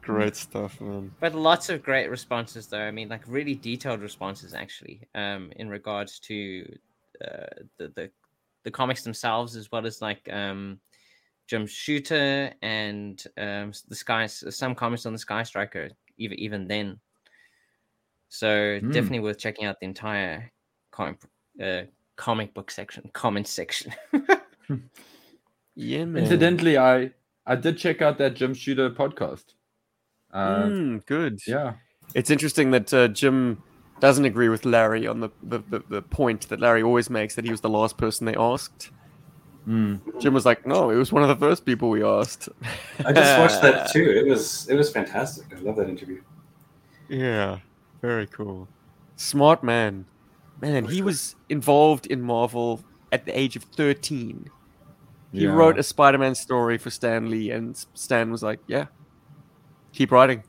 Great 0.00 0.36
stuff, 0.36 0.80
man. 0.80 1.10
But 1.18 1.34
lots 1.34 1.70
of 1.70 1.82
great 1.82 2.08
responses, 2.08 2.68
though. 2.68 2.78
I 2.78 2.92
mean, 2.92 3.08
like 3.08 3.22
really 3.26 3.56
detailed 3.56 4.00
responses, 4.00 4.54
actually, 4.54 5.08
um, 5.16 5.50
in 5.56 5.68
regards 5.68 6.20
to 6.20 6.72
uh, 7.24 7.46
the, 7.78 7.88
the 7.96 8.10
the 8.64 8.70
comics 8.70 9.02
themselves, 9.02 9.56
as 9.56 9.70
well 9.72 9.86
as 9.86 10.00
like 10.02 10.28
um, 10.32 10.80
Jim 11.46 11.66
Shooter 11.66 12.52
and 12.62 13.22
um, 13.36 13.72
the 13.88 13.94
Sky. 13.94 14.26
Some 14.26 14.74
comments 14.74 15.06
on 15.06 15.12
the 15.12 15.18
Sky 15.18 15.42
Striker, 15.42 15.90
even 16.18 16.38
even 16.38 16.68
then. 16.68 17.00
So 18.28 18.78
Hmm. 18.80 18.92
definitely 18.92 19.20
worth 19.20 19.38
checking 19.38 19.64
out 19.64 19.80
the 19.80 19.86
entire 19.86 20.52
comic 20.92 21.18
uh, 21.62 21.82
comic 22.16 22.54
book 22.54 22.70
section, 22.70 23.10
comment 23.12 23.48
section. 23.48 23.92
Yeah, 25.76 26.04
man. 26.04 26.24
Incidentally, 26.24 26.76
I 26.76 27.12
I 27.46 27.56
did 27.56 27.78
check 27.78 28.02
out 28.02 28.18
that 28.18 28.34
Jim 28.34 28.54
Shooter 28.54 28.90
podcast. 28.90 29.54
Uh, 30.32 30.66
Mm, 30.66 31.06
good. 31.06 31.38
Yeah. 31.46 31.74
It's 32.14 32.30
interesting 32.30 32.70
that 32.72 32.92
uh, 32.92 33.08
Jim 33.08 33.62
doesn't 34.00 34.24
agree 34.24 34.48
with 34.48 34.64
Larry 34.64 35.06
on 35.06 35.20
the, 35.20 35.30
the, 35.42 35.58
the, 35.68 35.82
the 35.88 36.02
point 36.02 36.48
that 36.48 36.60
Larry 36.60 36.82
always 36.82 37.10
makes 37.10 37.34
that 37.34 37.44
he 37.44 37.50
was 37.50 37.60
the 37.60 37.68
last 37.68 37.96
person 37.96 38.26
they 38.26 38.34
asked. 38.36 38.90
Mm. 39.68 40.20
Jim 40.20 40.32
was 40.34 40.46
like, 40.46 40.66
no, 40.66 40.90
it 40.90 40.96
was 40.96 41.12
one 41.12 41.22
of 41.22 41.28
the 41.28 41.36
first 41.36 41.66
people 41.66 41.90
we 41.90 42.02
asked. 42.02 42.48
I 43.04 43.12
just 43.12 43.38
watched 43.38 43.62
that 43.62 43.90
too. 43.92 44.02
It 44.10 44.26
was 44.28 44.66
it 44.68 44.74
was 44.74 44.90
fantastic. 44.90 45.46
I 45.54 45.60
love 45.60 45.76
that 45.76 45.88
interview. 45.88 46.22
Yeah, 47.08 47.58
very 48.00 48.26
cool. 48.26 48.68
Smart 49.16 49.62
man. 49.62 50.06
Man, 50.62 50.84
he 50.86 51.02
was 51.02 51.36
involved 51.48 52.06
in 52.06 52.20
Marvel 52.20 52.82
at 53.12 53.24
the 53.26 53.38
age 53.38 53.56
of 53.56 53.64
13. 53.64 54.50
He 55.32 55.38
Yeah. 55.44 55.50
wrote 55.50 55.78
a 55.78 55.82
Spider 55.82 56.18
Man 56.18 56.34
story 56.34 56.76
for 56.78 56.90
Stan 56.90 57.30
Lee, 57.30 57.50
and 57.50 57.76
Stan 57.94 58.30
was 58.30 58.42
like, 58.42 58.60
yeah, 58.66 58.86
keep 59.92 60.10
writing. 60.10 60.42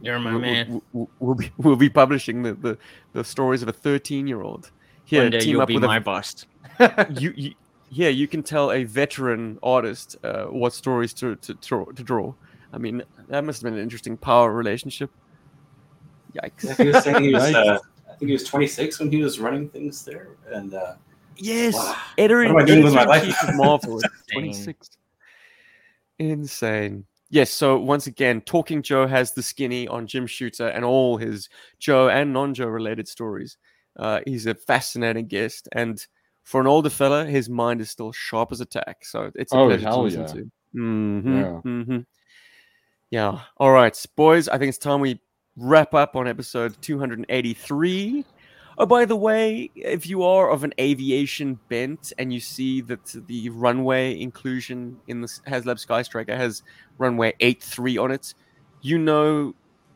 You're 0.00 0.18
my 0.18 0.32
We'll, 0.32 0.40
man. 0.40 0.82
we'll, 0.92 1.10
we'll 1.18 1.34
be, 1.34 1.52
we'll 1.58 1.76
be 1.76 1.90
publishing 1.90 2.42
the, 2.42 2.54
the, 2.54 2.78
the 3.12 3.24
stories 3.24 3.62
of 3.62 3.68
a 3.68 3.72
13 3.72 4.26
year 4.26 4.42
old. 4.42 4.70
Here, 5.04 5.22
One 5.22 5.30
day 5.30 5.40
team 5.40 5.50
you'll 5.52 5.62
up 5.62 5.68
be 5.68 5.74
with 5.74 5.84
my 5.84 5.96
a, 5.96 6.00
boss. 6.00 6.44
you, 7.10 7.32
you, 7.36 7.52
yeah, 7.90 8.08
you 8.08 8.28
can 8.28 8.42
tell 8.42 8.70
a 8.70 8.84
veteran 8.84 9.58
artist 9.62 10.16
uh, 10.22 10.44
what 10.44 10.74
stories 10.74 11.14
to, 11.14 11.36
to, 11.36 11.54
draw, 11.54 11.86
to 11.86 12.02
draw. 12.02 12.34
I 12.72 12.78
mean, 12.78 13.02
that 13.28 13.44
must 13.44 13.62
have 13.62 13.70
been 13.70 13.78
an 13.78 13.82
interesting 13.82 14.16
power 14.16 14.52
relationship. 14.52 15.10
Yikes. 16.34 16.64
Yeah, 16.64 16.74
he 16.74 16.86
was 16.88 17.02
saying 17.02 17.24
he 17.24 17.34
was. 17.34 17.54
Uh, 17.54 17.78
I 18.06 18.12
think 18.18 18.28
he 18.28 18.32
was 18.32 18.44
26 18.44 18.98
when 18.98 19.10
he 19.10 19.22
was 19.22 19.38
running 19.40 19.68
things 19.70 20.04
there, 20.04 20.28
and 20.52 20.74
uh, 20.74 20.94
Yes, 21.36 21.74
Wow. 21.74 21.96
editor, 22.18 22.38
What 22.40 22.48
am 22.50 22.56
I 22.56 22.64
doing 22.64 22.84
with 22.84 22.94
my 22.94 23.04
life? 23.04 23.36
Marvel 23.54 24.02
26. 24.32 24.90
Insane. 26.18 27.06
Yes, 27.30 27.50
so 27.50 27.78
once 27.78 28.06
again, 28.06 28.40
Talking 28.42 28.82
Joe 28.82 29.06
has 29.06 29.32
the 29.32 29.42
skinny 29.42 29.86
on 29.86 30.06
Jim 30.06 30.26
Shooter 30.26 30.68
and 30.68 30.84
all 30.84 31.18
his 31.18 31.48
Joe 31.78 32.08
and 32.08 32.32
non-Joe 32.32 32.66
related 32.66 33.06
stories. 33.06 33.58
Uh, 33.98 34.20
he's 34.26 34.46
a 34.46 34.54
fascinating 34.54 35.26
guest, 35.26 35.68
and 35.72 36.04
for 36.44 36.60
an 36.60 36.66
older 36.66 36.88
fella, 36.88 37.26
his 37.26 37.50
mind 37.50 37.80
is 37.82 37.90
still 37.90 38.12
sharp 38.12 38.52
as 38.52 38.60
a 38.62 38.64
tack. 38.64 39.04
So 39.04 39.30
it's 39.34 39.52
a 39.52 39.58
Oh, 39.58 39.66
pleasure 39.66 39.86
to 39.86 40.00
listen 40.00 40.22
yeah. 40.22 40.32
to. 40.32 40.50
hmm 40.72 41.40
Yeah. 41.40 41.60
hmm 41.60 41.98
Yeah. 43.10 43.40
All 43.56 43.72
right, 43.72 44.06
boys. 44.16 44.48
I 44.48 44.58
think 44.58 44.68
it's 44.70 44.78
time 44.78 45.00
we 45.00 45.20
wrap 45.56 45.94
up 45.94 46.16
on 46.16 46.28
episode 46.28 46.74
283. 46.82 48.24
Oh, 48.80 48.86
by 48.86 49.04
the 49.06 49.16
way, 49.16 49.72
if 49.74 50.06
you 50.06 50.22
are 50.22 50.50
of 50.50 50.62
an 50.62 50.72
aviation 50.80 51.58
bent 51.68 52.12
and 52.16 52.32
you 52.32 52.38
see 52.38 52.80
that 52.82 53.12
the 53.26 53.48
runway 53.50 54.18
inclusion 54.20 55.00
in 55.08 55.20
the 55.20 55.26
HasLab 55.48 55.80
Sky 55.80 56.02
Striker 56.02 56.36
has 56.36 56.62
runway 56.96 57.32
83 57.40 57.98
on 57.98 58.12
it, 58.12 58.34
you 58.80 58.96
know 58.96 59.54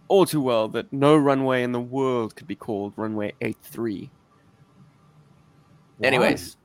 all 0.09 0.27
too 0.27 0.41
well 0.41 0.69
that 0.69 0.93
no 0.93 1.17
runway 1.17 1.63
in 1.63 1.71
the 1.71 1.81
world 1.81 2.35
could 2.35 2.49
be 2.49 2.57
called 2.57 2.95
runway 2.97 3.33
83. 3.41 4.11
Anyways, 6.03 6.57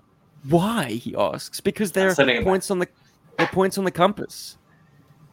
why 0.50 0.90
he 0.94 1.16
asks? 1.16 1.60
Because 1.60 1.92
there 1.92 2.10
are 2.10 2.44
points 2.44 2.72
on 2.72 2.80
the 2.80 2.88
there 3.38 3.44
are 3.44 3.48
points 3.48 3.78
on 3.78 3.84
the 3.84 3.92
compass. 3.92 4.58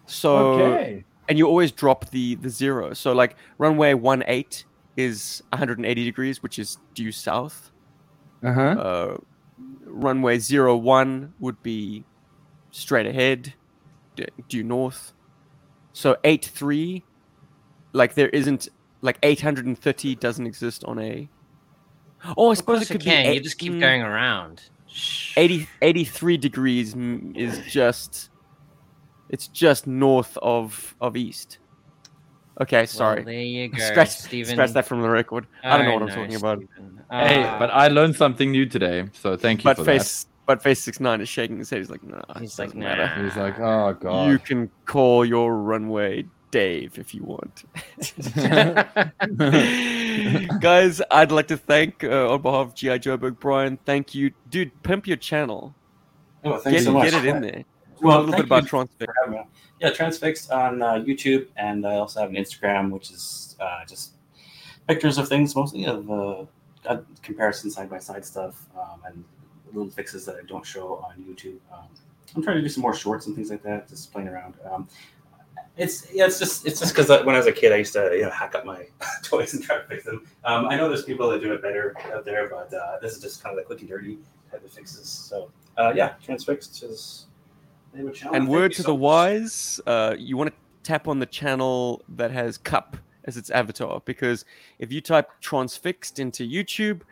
So 0.07 0.79
Okay. 0.79 1.05
and 1.29 1.39
you 1.39 1.47
always 1.47 1.73
drop 1.73 2.11
the 2.11 2.35
the 2.35 2.51
zero. 2.51 2.93
So 2.93 3.15
like 3.15 3.37
runway 3.59 3.95
18 3.95 4.65
is 4.97 5.43
180 5.51 6.05
degrees, 6.05 6.43
which 6.43 6.59
is 6.59 6.79
due 6.95 7.13
south. 7.13 7.71
Uh 8.43 8.53
huh. 8.53 8.61
Uh, 8.63 9.17
runway 9.87 10.39
01 10.39 11.35
would 11.41 11.63
be 11.63 12.05
straight 12.71 13.07
ahead, 13.07 13.55
d- 14.17 14.27
due 14.49 14.63
north. 14.63 15.13
So 15.93 16.17
eight 16.25 16.45
three, 16.45 17.05
like 17.93 18.15
there 18.15 18.29
isn't 18.31 18.69
like 19.01 19.19
eight 19.23 19.41
hundred 19.41 19.67
and 19.67 19.79
thirty 19.79 20.17
doesn't 20.17 20.47
exist 20.47 20.85
on 20.85 20.99
a. 20.99 21.29
Oh, 22.37 22.49
I 22.49 22.53
Of 22.53 22.59
suppose 22.59 22.83
it 22.83 22.89
you 22.91 22.95
could 22.95 23.03
can. 23.05 23.27
be. 23.31 23.35
You 23.35 23.41
just 23.41 23.59
keep 23.59 23.79
going 23.79 24.03
around. 24.03 24.63
Shh. 24.89 25.35
80, 25.37 25.69
83 25.83 26.37
degrees 26.37 26.95
is 27.35 27.59
just 27.71 28.31
it's 29.29 29.49
just 29.49 29.87
north 29.87 30.37
of 30.43 30.95
of 31.01 31.17
east 31.17 31.59
okay 32.61 32.79
Well, 32.79 32.87
sorry 32.87 33.25
there 33.25 33.35
you 33.41 33.69
go, 33.79 33.79
scratch, 33.79 34.11
Stephen. 34.11 34.55
scratch 34.55 34.73
that 34.73 34.87
from 34.87 35.03
the 35.03 35.11
record 35.11 35.47
i 35.63 35.77
don't 35.77 35.87
know 35.87 35.93
what 35.95 36.03
i'm 36.03 36.09
know, 36.09 36.15
talking 36.15 36.37
about 36.37 36.59
Stephen. 36.59 37.01
Hey, 37.11 37.43
but 37.61 37.71
I 37.71 37.89
learned 37.89 38.17
something 38.17 38.51
new 38.51 38.65
today, 38.67 39.09
so 39.13 39.37
thank 39.37 39.61
you 39.61 39.65
but 39.65 39.77
for 39.77 39.85
face 39.85 40.27
but 40.47 40.63
face 40.63 40.81
six 40.81 40.99
nine 41.01 41.21
is 41.21 41.29
shaking 41.29 41.59
his 41.59 41.69
head 41.71 41.79
he's 41.81 41.91
like 41.91 42.03
no 42.03 42.21
He's 42.35 42.41
he's 42.41 42.59
like, 42.59 42.69
like 42.71 42.77
matter. 42.79 43.23
He's 43.23 43.37
like, 43.37 43.59
oh 43.61 43.95
god. 44.01 44.31
you 44.31 44.39
can 44.39 44.71
call 44.87 45.25
your 45.25 45.55
runway 45.57 46.25
dave 46.51 46.99
if 46.99 47.15
you 47.15 47.23
want 47.25 47.65
guys 50.61 51.03
i'd 51.11 51.33
like 51.33 51.49
to 51.49 51.57
thank 51.57 52.05
uh, 52.05 52.31
on 52.33 52.41
behalf 52.43 52.69
of 52.69 52.75
gi 52.75 52.89
joburg 53.01 53.39
brian 53.41 53.77
thank 53.85 54.15
you 54.15 54.31
dude 54.51 54.71
pimp 54.83 55.07
your 55.07 55.17
channel 55.17 55.75
Oh, 56.47 56.59
thanks 56.59 56.81
get, 56.81 56.85
so 56.85 56.93
much. 56.93 57.11
get 57.11 57.25
it 57.25 57.29
in 57.29 57.41
there 57.41 57.65
Well, 58.05 58.19
a 58.19 58.21
little 58.21 58.37
bit 58.37 58.45
about 58.45 58.67
transfix 58.67 59.07
for 59.07 59.15
having 59.25 59.41
me. 59.41 59.47
Yeah, 59.81 59.91
Transfixed 59.91 60.51
on 60.51 60.83
uh, 60.83 60.95
YouTube, 60.95 61.47
and 61.57 61.87
I 61.87 61.97
also 61.97 62.21
have 62.21 62.31
an 62.31 62.37
Instagram, 62.37 62.91
which 62.91 63.11
is 63.11 63.57
uh, 63.61 63.85
just 63.87 64.13
pictures 64.87 65.17
of 65.17 65.27
things, 65.27 65.57
mostly 65.57 65.87
of 65.87 66.11
uh, 66.11 66.45
uh, 66.87 66.99
comparison 67.23 67.71
side 67.71 67.89
by 67.89 67.99
side 67.99 68.25
stuff, 68.25 68.67
um, 68.79 69.01
and 69.07 69.25
little 69.73 69.91
fixes 69.91 70.27
that 70.27 70.37
I 70.37 70.43
don't 70.47 70.65
show 70.67 70.97
on 70.99 71.25
YouTube. 71.25 71.57
Um, 71.73 71.89
I'm 72.37 72.43
trying 72.43 72.57
to 72.57 72.63
do 72.63 72.69
some 72.69 72.83
more 72.83 72.95
shorts 72.95 73.27
and 73.27 73.35
things 73.35 73.51
like 73.51 73.63
that, 73.63 73.89
just 73.89 74.13
playing 74.13 74.29
around. 74.29 74.55
Um, 74.71 74.87
it's 75.77 76.07
yeah, 76.13 76.27
it's 76.27 76.39
just 76.39 76.67
it's 76.67 76.81
just 76.81 76.95
because 76.95 77.09
when 77.25 77.35
I 77.35 77.39
was 77.39 77.47
a 77.47 77.53
kid, 77.53 77.73
I 77.73 77.77
used 77.77 77.95
to 77.95 78.11
you 78.15 78.23
know 78.23 78.31
hack 78.31 78.55
up 78.55 78.67
my 78.67 78.87
toys 79.23 79.55
and 79.55 79.63
try 79.63 79.79
to 79.79 79.85
fix 79.85 80.05
them. 80.05 80.27
Um, 80.45 80.67
I 80.67 80.77
know 80.77 80.89
there's 80.89 81.05
people 81.05 81.29
that 81.31 81.41
do 81.41 81.53
it 81.55 81.63
better 81.63 81.97
out 82.13 82.27
there, 82.27 82.49
but 82.51 82.73
uh, 82.73 82.99
this 83.01 83.15
is 83.15 83.23
just 83.23 83.43
kind 83.43 83.59
of 83.59 83.63
the 83.63 83.67
quick 83.67 83.81
and 83.81 83.89
dirty 83.89 84.19
type 84.51 84.63
of 84.63 84.71
fixes. 84.71 85.09
So 85.09 85.51
uh, 85.79 85.93
yeah, 85.97 86.15
Transfixed 86.23 86.83
is. 86.83 87.27
And 88.33 88.49
word 88.49 88.73
to 88.75 88.83
so 88.83 88.89
the 88.89 88.95
wise, 88.95 89.81
uh, 89.87 90.15
you 90.19 90.37
want 90.37 90.51
to 90.51 90.57
tap 90.83 91.09
on 91.09 91.19
the 91.19 91.27
channel 91.27 92.03
that 92.09 92.31
has 92.31 92.59
Cup 92.59 92.97
as 93.25 93.37
its 93.37 93.51
avatar 93.51 94.03
because 94.05 94.45
if 94.79 94.93
you 94.93 95.01
type 95.01 95.31
transfixed 95.41 96.19
into 96.19 96.47
YouTube, 96.47 97.03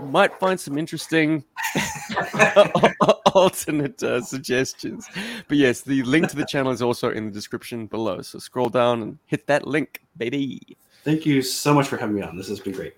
you 0.00 0.06
might 0.06 0.38
find 0.38 0.58
some 0.58 0.76
interesting 0.76 1.44
alternate 3.34 4.02
uh, 4.02 4.20
suggestions. 4.20 5.06
But 5.48 5.56
yes, 5.56 5.82
the 5.82 6.02
link 6.02 6.28
to 6.30 6.36
the 6.36 6.44
channel 6.44 6.72
is 6.72 6.82
also 6.82 7.10
in 7.10 7.26
the 7.26 7.30
description 7.30 7.86
below. 7.86 8.22
So 8.22 8.38
scroll 8.38 8.68
down 8.68 9.02
and 9.02 9.18
hit 9.26 9.46
that 9.46 9.66
link, 9.66 10.02
baby. 10.16 10.60
Thank 11.04 11.24
you 11.24 11.42
so 11.42 11.72
much 11.72 11.86
for 11.86 11.96
having 11.96 12.16
me 12.16 12.22
on. 12.22 12.36
This 12.36 12.48
has 12.48 12.58
been 12.58 12.72
great. 12.72 12.94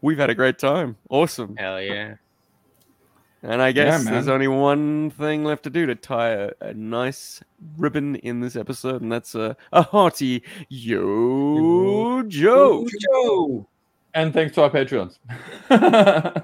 We've 0.00 0.18
had 0.18 0.30
a 0.30 0.34
great 0.34 0.58
time. 0.58 0.96
Awesome. 1.10 1.56
Hell 1.56 1.80
yeah. 1.80 2.14
And 3.42 3.62
I 3.62 3.72
guess 3.72 4.04
man. 4.04 4.14
there's 4.14 4.28
only 4.28 4.48
one 4.48 5.10
thing 5.10 5.44
left 5.44 5.62
to 5.64 5.70
do 5.70 5.86
to 5.86 5.94
tie 5.94 6.30
a, 6.30 6.50
a 6.60 6.74
nice 6.74 7.42
ribbon 7.76 8.16
in 8.16 8.40
this 8.40 8.56
episode, 8.56 9.02
and 9.02 9.12
that's 9.12 9.34
a, 9.34 9.56
a 9.72 9.82
hearty 9.82 10.42
Yo 10.68 12.22
Joe. 12.26 12.86
Joe. 13.12 13.66
and 14.14 14.32
thanks 14.32 14.54
to 14.54 14.62
our 14.62 14.70
patrons. 14.70 15.18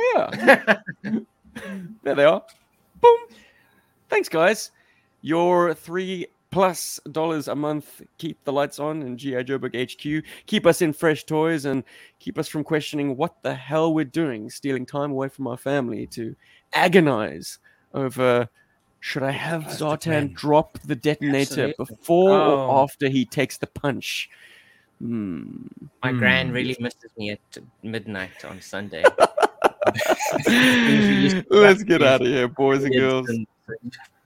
Oh, 0.00 0.28
yeah. 0.44 0.78
there 2.02 2.14
they 2.14 2.24
are. 2.24 2.42
Boom. 3.00 3.18
Thanks, 4.08 4.28
guys. 4.28 4.70
Your 5.22 5.74
three 5.74 6.26
plus 6.50 6.98
dollars 7.12 7.46
a 7.48 7.54
month 7.54 8.00
keep 8.16 8.42
the 8.44 8.52
lights 8.52 8.78
on 8.78 9.02
in 9.02 9.16
GI 9.18 9.44
Joburg 9.44 9.74
HQ. 9.76 10.24
Keep 10.46 10.66
us 10.66 10.80
in 10.82 10.92
fresh 10.92 11.24
toys 11.24 11.64
and 11.66 11.84
keep 12.18 12.38
us 12.38 12.48
from 12.48 12.64
questioning 12.64 13.16
what 13.16 13.42
the 13.42 13.54
hell 13.54 13.92
we're 13.92 14.04
doing, 14.04 14.48
stealing 14.50 14.86
time 14.86 15.10
away 15.10 15.28
from 15.28 15.46
our 15.46 15.56
family 15.58 16.06
to 16.08 16.34
agonize 16.72 17.58
over 17.94 18.48
should 19.00 19.22
I 19.22 19.30
have 19.30 19.64
That's 19.64 19.80
Zartan 19.80 20.02
plan. 20.02 20.32
drop 20.34 20.78
the 20.84 20.96
detonator 20.96 21.68
Absolutely. 21.68 21.84
before 21.84 22.32
Oh. 22.32 22.66
or 22.66 22.82
after 22.82 23.08
he 23.08 23.24
takes 23.24 23.56
the 23.58 23.66
punch? 23.68 24.28
Hmm. 25.00 25.66
My 26.02 26.10
Hmm. 26.10 26.18
gran 26.18 26.50
really 26.52 26.76
misses 26.80 27.10
me 27.16 27.30
at 27.30 27.38
midnight 27.82 28.44
on 28.44 28.60
Sunday. 28.60 29.04
we 30.46 30.52
used 30.52 31.36
to 31.36 31.44
Let's 31.50 31.82
get 31.84 32.02
out 32.02 32.20
of 32.20 32.26
here, 32.26 32.48
boys 32.48 32.82
and 32.84 32.92
girls. 32.94 33.28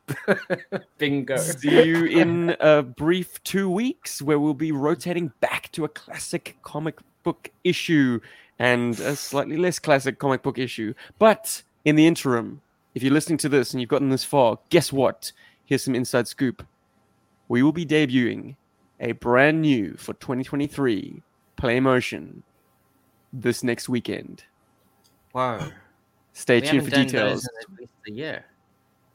Bingo. 0.99 1.37
See 1.37 1.85
you 1.85 2.05
in 2.05 2.57
a 2.61 2.83
brief 2.83 3.43
two 3.45 3.71
weeks 3.71 4.21
where 4.21 4.39
we'll 4.39 4.55
be 4.55 4.73
rotating 4.73 5.33
back 5.41 5.71
to 5.73 5.85
a 5.85 5.89
classic 5.89 6.57
comic 6.63 6.99
book 7.23 7.51
issue 7.65 8.21
and 8.59 8.99
a 9.01 9.17
slightly 9.17 9.57
less 9.57 9.79
classic 9.79 10.19
comic 10.19 10.43
book 10.43 10.59
issue. 10.59 10.95
But 11.19 11.63
in 11.85 11.97
the 11.97 12.07
interim, 12.07 12.61
if 12.95 13.03
you're 13.03 13.13
listening 13.13 13.39
to 13.39 13.49
this 13.49 13.73
and 13.73 13.81
you've 13.81 13.91
gotten 13.91 14.11
this 14.11 14.25
far, 14.25 14.59
guess 14.71 14.93
what? 14.93 15.33
Here's 15.65 15.83
some 15.83 15.95
inside 15.95 16.29
scoop. 16.29 16.65
We 17.49 17.63
will 17.63 17.73
be 17.73 17.87
debuting 17.87 18.57
a 19.01 19.13
brand 19.13 19.63
new 19.63 19.95
for 19.97 20.15
2023 20.15 21.23
Play 21.57 21.81
Motion 21.81 22.43
this 23.33 23.63
next 23.63 23.89
weekend. 23.89 24.45
Wow. 25.33 25.71
Stay 26.35 26.61
we 26.61 26.67
tuned 26.67 26.85
for 26.85 26.91
details. 26.91 27.43
those 27.43 27.49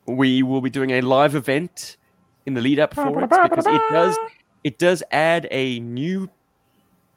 we 0.08 0.42
will 0.44 0.62
be 0.62 0.70
doing 0.70 0.92
a 0.92 1.02
live 1.02 1.36
event 1.36 1.98
in 2.46 2.54
the 2.54 2.62
lead 2.62 2.80
up 2.80 2.94
for 2.94 3.22
it 3.24 3.30
because 3.30 3.66
it 3.68 3.82
does 3.92 4.18
it 4.64 4.78
does 4.80 5.04
add 5.12 5.48
a 5.52 5.80
new 5.82 6.30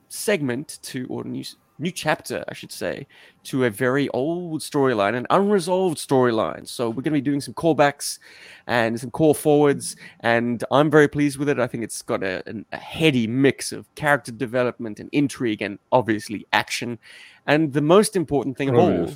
segment 0.08 0.78
to 0.82 1.06
or 1.08 1.24
new 1.24 1.44
new 1.78 1.90
chapter 1.90 2.44
I 2.48 2.52
should 2.54 2.72
say 2.72 3.06
to 3.44 3.64
a 3.64 3.70
very 3.70 4.08
old 4.10 4.60
storyline 4.60 5.14
an 5.16 5.26
unresolved 5.30 5.96
storyline. 5.98 6.68
So 6.68 6.88
we're 6.90 6.96
going 6.96 7.04
to 7.04 7.10
be 7.12 7.20
doing 7.22 7.40
some 7.40 7.54
callbacks 7.54 8.18
and 8.66 9.00
some 9.00 9.10
call 9.10 9.32
forwards 9.34 9.96
and 10.20 10.62
I'm 10.70 10.90
very 10.90 11.08
pleased 11.08 11.38
with 11.38 11.48
it. 11.48 11.58
I 11.58 11.66
think 11.66 11.84
it's 11.84 12.02
got 12.02 12.22
a, 12.22 12.42
a 12.72 12.76
heady 12.76 13.26
mix 13.26 13.72
of 13.72 13.92
character 13.94 14.32
development 14.32 15.00
and 15.00 15.08
intrigue 15.12 15.62
and 15.62 15.78
obviously 15.92 16.44
action. 16.52 16.98
And 17.46 17.72
the 17.72 17.80
most 17.80 18.14
important 18.16 18.58
thing 18.58 18.68
of 18.70 18.74
all 18.76 19.06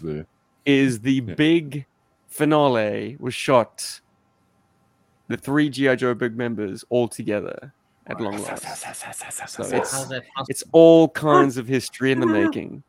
is 0.64 1.00
the 1.00 1.22
Yeah. 1.26 1.34
big 1.34 1.86
finale 2.34 3.16
was 3.20 3.32
shot 3.32 4.00
the 5.28 5.36
three 5.36 5.70
GI 5.70 5.94
Joe 5.96 6.14
big 6.14 6.36
members 6.36 6.84
all 6.90 7.06
together 7.06 7.72
at 8.08 8.20
long 8.20 8.42
last. 8.42 8.62
So 8.62 8.68
it's 9.62 9.92
How's 9.92 10.08
that 10.08 10.24
possible? 10.34 10.46
it's 10.48 10.64
all 10.72 11.08
kinds 11.10 11.56
of 11.56 11.68
history 11.68 12.10
in 12.10 12.18
the 12.18 12.26
making. 12.40 12.82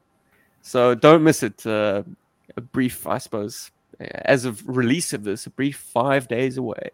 So 0.63 0.95
don't 0.95 1.23
miss 1.23 1.43
it. 1.43 1.63
Uh, 1.65 2.01
a 2.57 2.61
brief, 2.61 3.05
I 3.05 3.19
suppose, 3.19 3.69
as 3.99 4.45
of 4.45 4.67
release 4.67 5.13
of 5.13 5.23
this, 5.23 5.45
a 5.45 5.51
brief 5.51 5.77
five 5.77 6.27
days 6.27 6.57
away. 6.57 6.89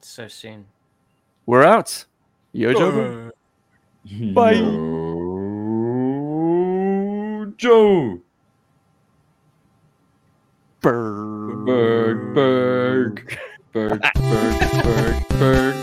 so 0.00 0.28
soon. 0.28 0.66
We're 1.46 1.64
out. 1.64 2.04
Yo, 2.52 2.74
Joe. 2.74 3.30
Bye. 4.34 4.52
Yo, 4.52 4.62
Joe. 7.56 8.20
Berg. 10.82 11.64
Berg, 11.64 12.34
Berg, 12.34 13.38
Berg, 13.72 14.00
Berg, 14.02 14.82
Berg, 14.82 15.38
Berg. 15.38 15.81